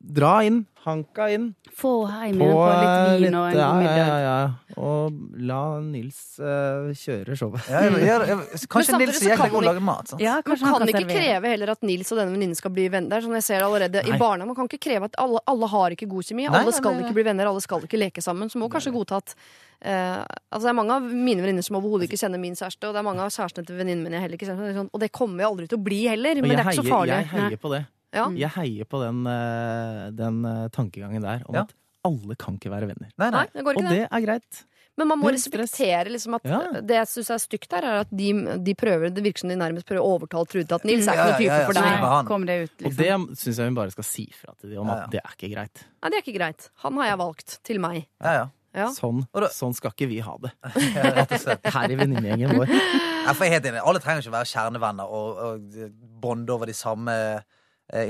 Dra 0.00 0.40
inn, 0.46 0.64
hanka 0.84 1.26
inn, 1.30 1.50
Få 1.76 1.90
hjem 2.08 2.38
på 2.40 2.46
igjen 2.46 2.56
på 2.56 2.64
litt 2.80 2.88
eh, 2.90 3.20
vin 3.22 3.34
og 3.38 3.44
en 3.46 3.56
ja, 3.56 3.66
middag. 3.78 3.96
ja, 3.96 4.06
ja, 4.20 4.32
ja. 4.40 4.76
Og 4.80 5.18
la 5.48 5.60
Nils 5.84 6.18
uh, 6.40 6.88
kjøre 6.96 7.36
showet. 7.36 7.68
Ja, 7.70 7.82
ja, 8.00 8.16
ja, 8.30 8.36
kanskje 8.72 8.98
Nils 9.00 9.20
er 9.20 9.32
jæklig 9.32 9.38
kan 9.38 9.52
god 9.52 9.60
til 9.60 9.68
å 9.68 9.70
lage 9.70 9.84
mat. 9.84 10.10
Sant? 10.12 10.22
Ja, 10.24 10.38
Man 10.40 10.46
kanskje 10.48 10.66
han 10.66 10.74
kan 10.80 10.90
kan 10.90 11.02
ikke 11.04 11.16
kreve 11.18 11.52
heller 11.52 11.72
at 11.74 11.86
Nils 11.86 12.10
og 12.12 12.20
denne 12.20 12.34
venninnen 12.34 12.58
skal 12.58 12.74
bli 12.74 12.88
venner. 12.92 13.12
Det 13.12 13.18
er 13.20 13.26
Sånn 13.28 13.38
jeg 13.38 13.46
ser 13.46 13.66
allerede 13.66 14.02
i 14.08 14.16
barna, 14.20 14.48
Man 14.48 14.56
kan 14.58 14.70
ikke 14.70 14.80
kreve 14.88 15.10
at 15.10 15.18
alle, 15.20 15.42
alle 15.52 15.70
har 15.74 15.96
ikke 15.96 16.08
god 16.10 16.30
kjemi. 16.30 16.48
Nei, 16.48 16.62
Alle 16.62 16.72
skal 16.76 16.96
nei, 16.96 17.02
nei. 17.02 17.08
ikke 17.08 17.18
bli 17.20 17.26
venner, 17.30 17.52
alle 17.52 17.64
skal 17.64 17.86
ikke 17.86 18.00
leke 18.00 18.24
sammen. 18.24 18.50
Så 18.52 18.58
må 18.60 18.70
kanskje 18.72 18.92
godta 18.96 19.20
at 19.20 19.36
uh, 19.36 20.24
Altså 20.50 20.64
Det 20.66 20.72
er 20.74 20.78
mange 20.80 20.96
av 20.96 21.06
mine 21.06 21.44
venninner 21.44 21.64
som 21.66 21.78
overhodet 21.80 22.08
ikke 22.08 22.20
kjenner 22.24 22.40
min 22.42 22.56
kjæreste, 22.58 22.82
og 22.88 22.96
det 22.96 23.04
er 23.04 23.08
mange 23.12 23.24
av 23.24 23.32
kjærestene 23.36 23.68
til 23.68 23.78
venninnen 23.78 24.02
min 24.04 24.16
jeg 24.18 24.26
heller 24.26 24.40
ikke 24.40 24.50
kjenner. 24.50 24.74
Det 24.74 24.88
og 24.90 25.00
det 25.04 25.12
kommer 25.12 25.44
jeg 25.44 25.52
aldri 25.54 25.70
til 25.70 25.78
å 25.78 25.86
bli 25.86 26.02
heller, 26.08 26.40
men 26.42 26.56
det 26.56 26.60
er 26.64 26.72
ikke 26.72 26.82
så 26.82 26.92
farlig. 26.96 27.18
jeg 27.20 27.32
heier 27.36 27.60
på 27.60 27.72
det. 27.76 27.84
Ja. 28.12 28.24
Jeg 28.34 28.50
heier 28.56 28.88
på 28.90 28.98
den, 29.04 29.20
eh, 29.30 30.08
den 30.18 30.40
eh, 30.44 30.64
tankegangen 30.74 31.22
der 31.22 31.44
om 31.46 31.54
Ja. 31.54 31.62
at 31.62 31.74
alle 32.04 32.34
kan 32.40 32.56
ikke 32.58 32.70
være 32.72 32.88
venner. 32.90 33.10
Nei, 33.18 33.30
nei. 33.30 33.44
Nei, 33.44 33.46
det 33.54 33.64
går 33.64 33.76
Og 33.76 33.82
ikke 33.84 33.88
det. 33.90 33.98
det 34.00 34.08
er 34.10 34.26
greit. 34.26 34.64
Men 34.98 35.08
man 35.08 35.20
må 35.22 35.30
respektere 35.32 36.10
liksom 36.10 36.34
at 36.36 36.44
Ja. 36.44 36.58
det 36.82 36.90
jeg 36.96 37.06
syns 37.08 37.30
er 37.30 37.38
stygt 37.40 37.72
her, 37.72 37.84
er 37.86 38.00
at 38.02 38.10
de, 38.10 38.32
de 38.58 38.74
prøver 38.74 39.14
Det 39.14 39.22
virker 39.24 39.38
som 39.44 39.48
de 39.48 39.56
nærmest 39.56 39.86
prøver 39.86 40.02
å 40.02 40.18
overtale 40.18 40.44
Trude 40.50 40.66
til 40.66 40.74
at 40.74 40.84
Nils 40.84 41.06
er 41.08 41.12
ikke 41.14 41.24
noe 41.24 41.30
ja, 41.30 41.38
type 41.38 41.66
for 41.70 41.78
deg. 41.78 42.26
Kom 42.26 42.44
det 42.46 42.56
ut, 42.64 42.74
Og 42.84 42.90
liksom. 42.92 43.26
det 43.28 43.38
syns 43.38 43.56
jeg 43.62 43.66
hun 43.70 43.74
bare 43.78 43.90
skal 43.94 44.04
si 44.04 44.26
fra 44.34 44.52
til 44.60 44.70
dem 44.74 44.80
om 44.82 44.88
Ja, 44.90 44.96
ja. 44.96 45.04
at 45.04 45.10
det 45.14 45.20
er 45.22 45.36
ikke 45.38 45.52
greit. 45.54 45.84
Nei, 46.02 46.10
det 46.10 46.16
er 46.18 46.24
ikke 46.26 46.36
greit. 46.38 46.68
Han 46.82 46.98
har 47.00 47.06
jeg 47.12 47.18
valgt 47.22 47.58
til 47.64 47.78
meg. 47.80 48.06
Ja, 48.20 48.32
ja. 48.32 48.48
Ja. 48.72 48.86
Sånn, 48.94 49.24
sånn 49.50 49.74
skal 49.74 49.90
ikke 49.90 50.06
vi 50.08 50.20
ha 50.22 50.36
det 50.38 50.52
og 50.62 51.72
her 51.74 51.90
i 51.90 51.96
venninnegjengen 51.98 52.52
vår. 52.54 52.68
Jeg 52.70 53.34
er 53.34 53.50
helt 53.56 53.64
enig. 53.66 53.80
Alle 53.82 53.98
trenger 53.98 54.22
ikke 54.22 54.30
å 54.30 54.36
være 54.36 54.50
kjernevenner 54.52 55.10
og, 55.10 55.40
og 55.42 55.90
bonde 56.22 56.50
over 56.54 56.66
de 56.70 56.72
samme 56.78 57.16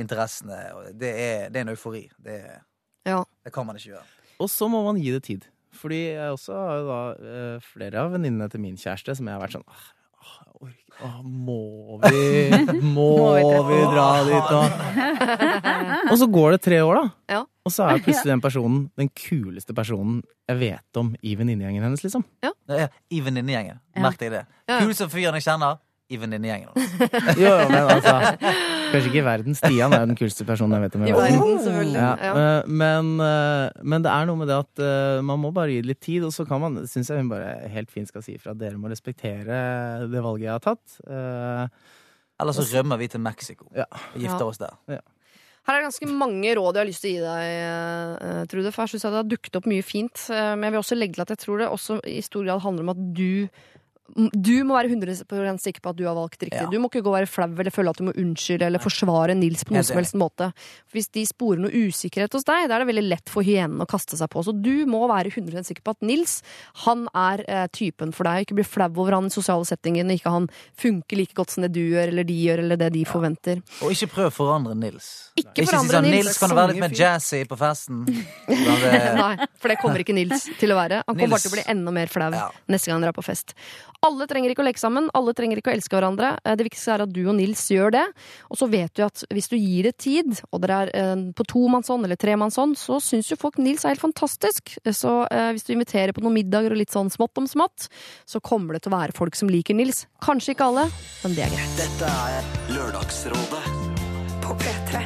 interessene. 0.01 0.59
Det 0.99 1.11
er, 1.15 1.49
det 1.51 1.61
er 1.63 1.67
en 1.69 1.73
eufori. 1.75 2.05
Det, 2.21 2.41
Ja. 3.09 3.23
det 3.45 3.53
kan 3.55 3.67
man 3.67 3.77
ikke 3.81 3.95
gjøre. 3.95 4.05
Og 4.41 4.49
så 4.53 4.69
må 4.69 4.83
man 4.85 4.97
gi 5.01 5.11
det 5.15 5.23
tid. 5.25 5.47
Fordi 5.73 6.01
jeg 6.17 6.33
også 6.35 6.53
har 6.57 6.77
jo 6.81 6.87
da 6.89 7.01
eh, 7.15 7.59
flere 7.63 8.01
av 8.03 8.11
venninnene 8.13 8.51
til 8.51 8.61
min 8.61 8.77
kjæreste 8.77 9.15
som 9.17 9.27
jeg 9.31 9.37
har 9.37 9.43
vært 9.45 9.55
sånn 9.55 9.65
«Åh, 9.71 9.85
åh, 10.21 10.41
orker- 10.67 11.05
åh, 11.07 11.21
Må 11.23 12.01
vi 12.03 12.81
Må 12.97 13.07
vi 13.71 13.79
dra 13.95 14.09
dit 14.27 14.51
nå? 14.51 14.63
Og 16.11 16.17
så 16.19 16.27
går 16.33 16.57
det 16.57 16.61
tre 16.67 16.81
år, 16.85 16.99
da. 17.01 17.05
Ja. 17.37 17.41
Og 17.65 17.73
så 17.73 17.87
er 17.87 18.03
plutselig 18.03 18.33
den 18.35 18.43
personen 18.43 18.83
den 18.99 19.09
kuleste 19.15 19.75
personen 19.77 20.21
jeg 20.51 20.59
vet 20.59 20.99
om 21.01 21.13
i 21.23 21.37
venninnegjengen 21.39 21.85
hennes, 21.87 22.03
liksom. 22.05 22.25
Ja. 22.43 22.51
I 23.15 23.21
venninnegjengen. 23.23 23.79
Merk 24.03 24.19
deg 24.21 24.33
det. 24.35 24.43
Kuleste 24.67 25.07
fyren 25.13 25.37
jeg 25.39 25.47
kjenner, 25.47 25.79
i 26.11 26.19
venninnegjengen. 26.19 26.71
Jo, 27.41 27.53
jo, 27.55 27.67
men 27.71 27.87
altså 27.95 28.15
Kanskje 28.91 29.07
ikke 29.13 29.21
i 29.21 29.27
verden. 29.27 29.55
Stian 29.55 29.93
er 29.95 30.03
den 30.11 30.17
kuleste 30.19 30.43
personen 30.49 30.75
jeg 30.77 30.89
vet 30.89 30.97
om. 30.99 31.05
I 31.07 31.11
i 31.13 31.15
verden. 31.15 31.39
verden, 31.39 31.61
selvfølgelig. 31.63 32.01
Ja, 32.01 32.11
Ja. 32.27 32.33
eh, 32.41 32.71
Men, 32.83 33.13
eh, 33.23 33.85
men 33.95 34.03
det 34.07 34.11
er 34.11 34.27
noe 34.27 34.41
med 34.41 34.51
det 34.51 34.57
at 34.65 34.83
eh, 34.83 35.21
man 35.23 35.39
må 35.45 35.53
bare 35.55 35.71
gi 35.71 35.81
det 35.85 35.91
litt 35.93 36.01
tid, 36.03 36.27
og 36.27 36.35
så 36.35 36.47
kan 36.49 36.61
man, 36.65 36.81
syns 36.91 37.13
jeg 37.13 37.23
hun 37.23 37.31
bare 37.31 37.55
helt 37.71 37.91
fint 37.95 38.11
skal 38.11 38.25
si 38.27 38.35
ifra 38.35 38.51
at 38.57 38.59
dere 38.61 38.77
må 38.83 38.91
respektere 38.91 39.63
det 40.11 40.23
valget 40.27 40.49
jeg 40.49 40.55
har 40.57 40.65
tatt. 40.67 40.99
Eh, 41.07 41.65
Eller 42.41 42.57
så 42.57 42.67
rømmer 42.75 42.99
vi 42.99 43.09
til 43.13 43.21
Mexico 43.23 43.67
Ja. 43.77 43.87
og 43.93 44.19
gifter 44.21 44.47
oss 44.51 44.59
der. 44.59 44.75
Her 45.69 45.77
er 45.77 45.83
det 45.85 45.91
ganske 45.93 46.09
mange 46.09 46.55
råd 46.57 46.75
jeg 46.75 46.81
har 46.81 46.89
lyst 46.89 47.03
til 47.05 47.11
å 47.11 47.15
gi 47.15 47.21
deg, 47.21 48.49
Trude. 48.51 48.71
For 48.73 48.83
jeg 48.87 48.95
synes 48.95 49.05
at 49.05 49.13
det 49.13 49.21
har 49.21 49.29
dukket 49.37 49.59
opp 49.61 49.67
mye 49.71 49.85
fint. 49.85 50.23
Men 50.33 50.65
jeg 50.67 50.73
vil 50.75 50.81
også 50.81 50.97
legge 50.99 51.15
til 51.19 51.23
at 51.27 51.33
jeg 51.35 51.43
tror 51.45 51.61
det 51.61 51.69
også 51.69 51.99
i 52.09 52.21
stor 52.25 52.47
grad 52.49 52.63
handler 52.65 52.87
om 52.89 52.93
at 52.95 53.03
du 53.15 53.47
du 54.17 54.65
må 54.67 54.75
være 54.77 54.91
100 54.91 55.59
sikker 55.63 55.83
på 55.85 55.93
at 55.93 55.99
du 55.99 56.05
har 56.09 56.17
valgt 56.17 56.43
riktig. 56.43 56.59
Ja. 56.59 56.69
Du 56.71 56.79
må 56.83 56.89
ikke 56.91 57.03
gå 57.05 57.13
og 57.13 57.17
være 57.19 57.29
flau 57.31 57.49
eller 57.51 57.71
føle 57.75 57.93
at 57.93 58.01
du 58.01 58.07
må 58.09 58.15
unnskylde 58.19 58.67
eller 58.67 58.83
forsvare 58.83 59.35
Nils 59.39 59.63
på 59.67 59.75
noen 59.75 59.87
som 59.87 59.99
helst 60.01 60.17
måte. 60.19 60.51
Hvis 60.95 61.11
de 61.15 61.25
sporer 61.29 61.63
noe 61.63 61.71
usikkerhet 61.89 62.35
hos 62.37 62.47
deg, 62.49 62.67
da 62.71 62.79
er 62.79 62.85
det 62.85 62.91
veldig 62.91 63.05
lett 63.09 63.31
for 63.33 63.47
hyenen 63.47 63.83
å 63.85 63.89
kaste 63.91 64.19
seg 64.19 64.31
på. 64.33 64.43
Så 64.47 64.55
du 64.57 64.87
må 64.91 65.03
være 65.11 65.33
100 65.33 65.67
sikker 65.71 65.85
på 65.87 65.95
at 65.97 66.03
Nils 66.07 66.39
han 66.87 67.07
er 67.17 67.45
eh, 67.47 67.67
typen 67.75 68.15
for 68.17 68.29
deg. 68.29 68.47
Ikke 68.47 68.59
bli 68.61 68.67
flau 68.67 68.89
over 68.91 69.17
han 69.19 69.29
i 69.31 69.35
sosiale 69.35 69.67
settingene, 69.69 70.17
ikke 70.19 70.33
han 70.35 70.49
funker 70.81 71.21
like 71.21 71.37
godt 71.39 71.55
som 71.55 71.65
det 71.67 71.73
du 71.77 71.83
gjør, 71.83 72.11
eller 72.13 72.27
de 72.27 72.37
gjør, 72.41 72.65
eller 72.65 72.81
det 72.81 72.91
de 72.97 73.05
forventer. 73.09 73.61
Og 73.85 73.95
ikke 73.95 74.11
prøv 74.15 74.31
å 74.31 74.35
forandre 74.35 74.75
Nils. 74.79 75.11
Ikke 75.39 75.63
si 75.63 75.69
forandre 75.71 76.01
sånn, 76.01 76.09
Nils. 76.11 76.27
Nils, 76.31 76.41
kan 76.41 76.51
du 76.53 76.57
være 76.59 76.75
litt 76.75 76.85
mer 76.85 76.97
jazzy 76.97 77.43
på 77.49 77.59
festen? 77.61 78.03
Nei, 79.21 79.33
for 79.61 79.73
det 79.73 79.79
kommer 79.81 80.03
ikke 80.03 80.17
Nils 80.17 80.49
til 80.61 80.75
å 80.75 80.79
være. 80.81 81.03
Han 81.07 81.15
kommer 81.17 81.37
bare 81.37 81.45
til 81.45 81.53
å 81.53 81.57
bli 81.59 81.67
enda 81.75 81.95
mer 81.95 82.11
flau 82.13 82.31
Ja. 82.31 82.49
neste 82.71 82.91
gang 82.91 83.01
dere 83.03 83.15
er 83.15 83.17
på 83.17 83.25
fest. 83.27 83.55
Alle 84.01 84.25
trenger 84.25 84.55
ikke 84.55 84.63
å 84.63 84.65
leke 84.65 84.81
sammen, 84.81 85.11
alle 85.13 85.35
trenger 85.37 85.61
ikke 85.61 85.69
å 85.69 85.75
elske 85.77 85.93
hverandre. 85.93 86.31
Eh, 86.41 86.55
Det 86.57 86.65
viktigste 86.65 86.95
er 86.95 87.03
at 87.05 87.13
du 87.13 87.21
og 87.27 87.35
Nils 87.37 87.61
gjør 87.69 87.93
det. 87.93 88.05
Og 88.49 88.57
så 88.57 88.69
vet 88.73 88.95
du 88.97 89.03
at 89.05 89.25
hvis 89.29 89.51
du 89.53 89.57
gir 89.59 89.85
det 89.91 89.99
tid, 90.01 90.41
og 90.51 90.63
dere 90.63 90.79
er 90.87 90.93
eh, 90.97 91.25
på 91.37 91.45
tomannshånd 91.45 92.09
eller 92.09 92.17
tremannshånd, 92.17 92.79
så 92.81 92.97
syns 93.05 93.29
jo 93.29 93.37
folk 93.37 93.59
Nils 93.61 93.85
er 93.85 93.93
helt 93.93 94.01
fantastisk. 94.01 94.73
Så 94.89 95.27
eh, 95.29 95.51
hvis 95.53 95.69
du 95.69 95.75
inviterer 95.75 96.17
på 96.17 96.25
noen 96.25 96.39
middager 96.39 96.73
og 96.73 96.81
litt 96.81 96.95
sånn 96.95 97.13
smått 97.13 97.37
om 97.43 97.49
smått, 97.51 97.91
så 98.25 98.41
kommer 98.41 98.75
det 98.79 98.87
til 98.87 98.95
å 98.95 98.97
være 98.97 99.17
folk 99.17 99.37
som 99.37 99.53
liker 99.53 99.77
Nils. 99.77 100.07
Kanskje 100.25 100.55
ikke 100.57 100.71
alle, 100.73 100.87
men 101.21 101.37
det 101.37 101.45
er 101.45 101.53
greit. 101.53 101.75
Dette 101.83 102.09
er 102.09 102.49
Lørdagsrådet 102.73 103.65
På 104.41 104.57
P3. 104.65 105.03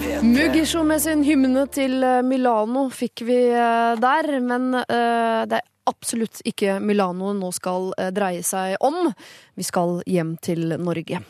P3. 0.00 0.22
Muggisho 0.24 0.86
med 0.88 1.04
sin 1.04 1.20
hymne 1.24 1.66
til 1.68 2.00
Milano 2.24 2.86
fikk 2.92 3.26
vi 3.28 3.42
der, 3.52 4.30
men 4.40 4.72
eh, 4.80 5.44
det 5.52 5.60
er 5.60 5.68
absolutt 5.90 6.40
ikke 6.48 6.78
Milano 6.84 7.34
nå 7.36 7.50
skal 7.54 7.90
eh, 7.98 8.12
dreie 8.14 8.44
seg 8.46 8.78
om. 8.86 9.10
Vi 9.58 9.66
skal 9.66 10.00
hjem 10.08 10.36
til 10.42 10.76
Norge. 10.80 11.20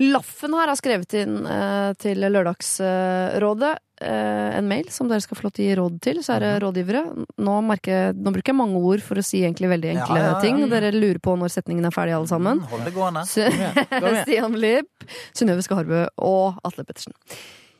Laffen 0.00 0.54
her 0.56 0.70
har 0.70 0.78
skrevet 0.78 1.12
inn 1.20 1.42
eh, 1.44 1.90
til 2.00 2.22
Lørdagsrådet 2.24 3.72
eh, 4.00 4.56
en 4.58 4.68
mail 4.70 4.88
som 4.92 5.10
dere 5.10 5.22
skal 5.24 5.38
få 5.38 5.48
lov 5.48 5.54
til 5.56 5.66
å 5.66 5.68
gi 5.68 5.76
råd 5.80 6.00
til, 6.06 6.22
kjære 6.24 6.54
rådgivere. 6.64 7.04
Nå, 7.44 7.58
merker, 7.68 8.16
nå 8.16 8.32
bruker 8.34 8.54
jeg 8.54 8.60
mange 8.60 8.80
ord 8.80 9.04
for 9.04 9.20
å 9.20 9.26
si 9.26 9.42
egentlig 9.44 9.70
veldig 9.74 9.92
enkle 9.96 10.18
ja, 10.22 10.32
ja. 10.32 10.40
ting. 10.44 10.64
Dere 10.72 10.92
lurer 10.96 11.20
på 11.22 11.36
når 11.38 11.54
setningen 11.58 11.88
er 11.88 11.94
ferdig, 11.94 12.16
alle 12.16 12.30
sammen. 12.30 12.62
Mm, 12.64 12.72
Hold 12.72 12.88
det 12.88 12.96
gående. 12.96 13.24
Stian 14.24 14.56
Blipp, 14.56 15.08
Synnøve 15.36 15.66
Skarbø 15.66 16.06
og 16.24 16.60
Atle 16.64 16.88
Pettersen. 16.88 17.16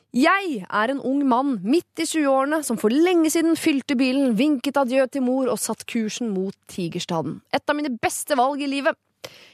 Jeg 0.09 0.63
er 0.65 0.89
en 0.89 1.01
ung 1.05 1.19
mann 1.29 1.59
midt 1.61 2.01
i 2.01 2.05
20-årene 2.07 2.63
som 2.65 2.79
for 2.81 2.89
lenge 2.89 3.29
siden 3.29 3.53
fylte 3.59 3.93
bilen, 3.93 4.31
vinket 4.39 4.79
adjø 4.81 5.03
til 5.05 5.21
mor 5.21 5.51
og 5.53 5.61
satt 5.61 5.85
kursen 5.85 6.31
mot 6.33 6.55
Tigerstaden. 6.71 7.35
Et 7.53 7.61
av 7.61 7.77
mine 7.77 7.91
beste 8.01 8.33
valg 8.39 8.63
i 8.65 8.71
livet. 8.71 8.97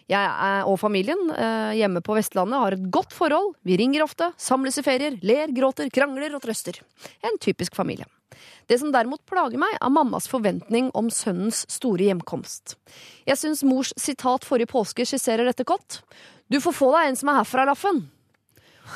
Jeg 0.08 0.64
og 0.70 0.78
familien 0.80 1.28
eh, 1.34 1.74
hjemme 1.82 1.99
på 2.06 2.16
Vestlandet 2.16 2.62
har 2.62 2.78
et 2.78 2.88
godt 2.93 3.12
forhold. 3.12 3.51
Vi 3.68 3.76
ringer 3.82 4.06
ofte, 4.06 4.30
samles 4.39 4.80
i 4.80 4.86
ferier, 4.86 5.20
ler, 5.28 5.51
gråter, 5.51 5.91
krangler 5.91 6.38
og 6.38 6.45
trøster. 6.45 6.80
En 7.26 7.36
typisk 7.41 7.76
familie. 7.76 8.08
Det 8.72 8.80
som 8.80 8.95
derimot 8.95 9.26
plager 9.28 9.60
meg, 9.60 9.76
er 9.76 9.91
mammas 9.91 10.30
forventning 10.32 10.88
om 10.95 11.12
sønnens 11.12 11.66
store 11.68 12.08
hjemkomst. 12.08 12.78
Jeg 13.28 13.41
syns 13.41 13.68
mors 13.68 13.91
sitat 13.99 14.47
forrige 14.47 14.72
påske 14.72 15.03
skisserer 15.03 15.51
dette 15.51 15.68
godt. 15.68 15.99
Du 16.47 16.62
får 16.64 16.80
få 16.80 16.95
deg 16.95 17.10
en 17.10 17.20
som 17.20 17.34
er 17.34 17.41
herfra, 17.41 17.68
Laffen. 17.68 18.06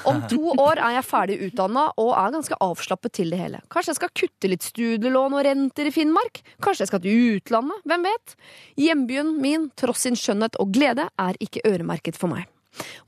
Om 0.10 0.22
to 0.32 0.54
år 0.54 0.80
er 0.80 0.96
jeg 0.98 1.08
ferdig 1.08 1.38
utdanna 1.48 1.88
og 2.00 2.12
er 2.14 2.36
ganske 2.36 2.60
avslappet 2.64 3.16
til 3.20 3.34
det 3.34 3.40
hele. 3.42 3.62
Kanskje 3.74 3.94
jeg 3.94 4.00
skal 4.00 4.14
kutte 4.22 4.52
litt 4.52 4.68
studielån 4.68 5.36
og 5.38 5.44
renter 5.48 5.90
i 5.90 5.94
Finnmark? 5.94 6.44
Kanskje 6.64 6.86
jeg 6.86 6.92
skal 6.92 7.04
til 7.04 7.40
utlandet? 7.40 7.82
Hvem 7.90 8.08
vet? 8.08 8.38
Hjembyen 8.80 9.34
min, 9.42 9.68
tross 9.80 10.06
sin 10.06 10.18
skjønnhet 10.20 10.60
og 10.62 10.72
glede, 10.76 11.10
er 11.20 11.42
ikke 11.44 11.66
øremerket 11.68 12.20
for 12.20 12.32
meg. 12.32 12.48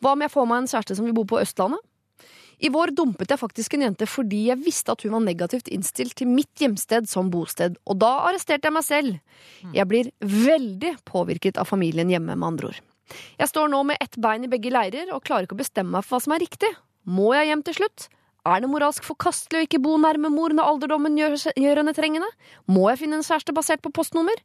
Hva 0.01 0.15
om 0.15 0.25
jeg 0.25 0.33
får 0.33 0.49
meg 0.49 0.63
en 0.63 0.69
kjæreste 0.73 0.97
som 0.97 1.07
vil 1.07 1.15
bo 1.15 1.25
på 1.29 1.39
Østlandet? 1.41 1.81
I 2.61 2.69
vår 2.69 2.91
dumpet 2.93 3.31
jeg 3.33 3.41
faktisk 3.41 3.73
en 3.73 3.87
jente 3.87 4.05
fordi 4.05 4.43
jeg 4.51 4.61
visste 4.61 4.93
at 4.93 5.01
hun 5.01 5.15
var 5.15 5.23
negativt 5.25 5.71
innstilt 5.73 6.13
til 6.19 6.29
mitt 6.29 6.61
hjemsted 6.61 7.09
som 7.09 7.31
bosted, 7.33 7.79
og 7.89 7.97
da 8.03 8.11
arresterte 8.27 8.69
jeg 8.69 8.75
meg 8.75 8.85
selv. 8.85 9.17
Jeg 9.73 9.89
blir 9.89 10.11
veldig 10.21 10.93
påvirket 11.09 11.57
av 11.57 11.69
familien 11.71 12.11
hjemme, 12.13 12.35
med 12.35 12.47
andre 12.51 12.69
ord. 12.69 12.81
Jeg 13.39 13.51
står 13.51 13.69
nå 13.71 13.83
med 13.87 14.01
ett 14.03 14.17
bein 14.21 14.47
i 14.47 14.51
begge 14.51 14.73
leirer 14.73 15.11
og 15.15 15.23
klarer 15.27 15.47
ikke 15.47 15.57
å 15.57 15.61
bestemme 15.63 15.95
meg 15.95 16.05
for 16.07 16.17
hva 16.17 16.25
som 16.25 16.35
er 16.35 16.43
riktig. 16.43 16.71
Må 17.09 17.31
jeg 17.35 17.49
hjem 17.51 17.63
til 17.67 17.79
slutt? 17.81 18.07
Er 18.41 18.61
det 18.63 18.71
moralsk 18.71 19.05
forkastelig 19.05 19.59
å 19.59 19.65
ikke 19.67 19.81
bo 19.83 19.97
nærme 20.01 20.31
mor 20.33 20.53
når 20.53 20.69
alderdommen 20.73 21.17
gjør, 21.19 21.35
gjør 21.53 21.81
henne 21.83 21.93
trengende? 21.93 22.29
Må 22.65 22.87
jeg 22.89 23.03
finne 23.03 23.19
en 23.19 23.25
kjæreste 23.25 23.53
basert 23.53 23.83
på 23.85 23.93
postnummer? 23.93 24.39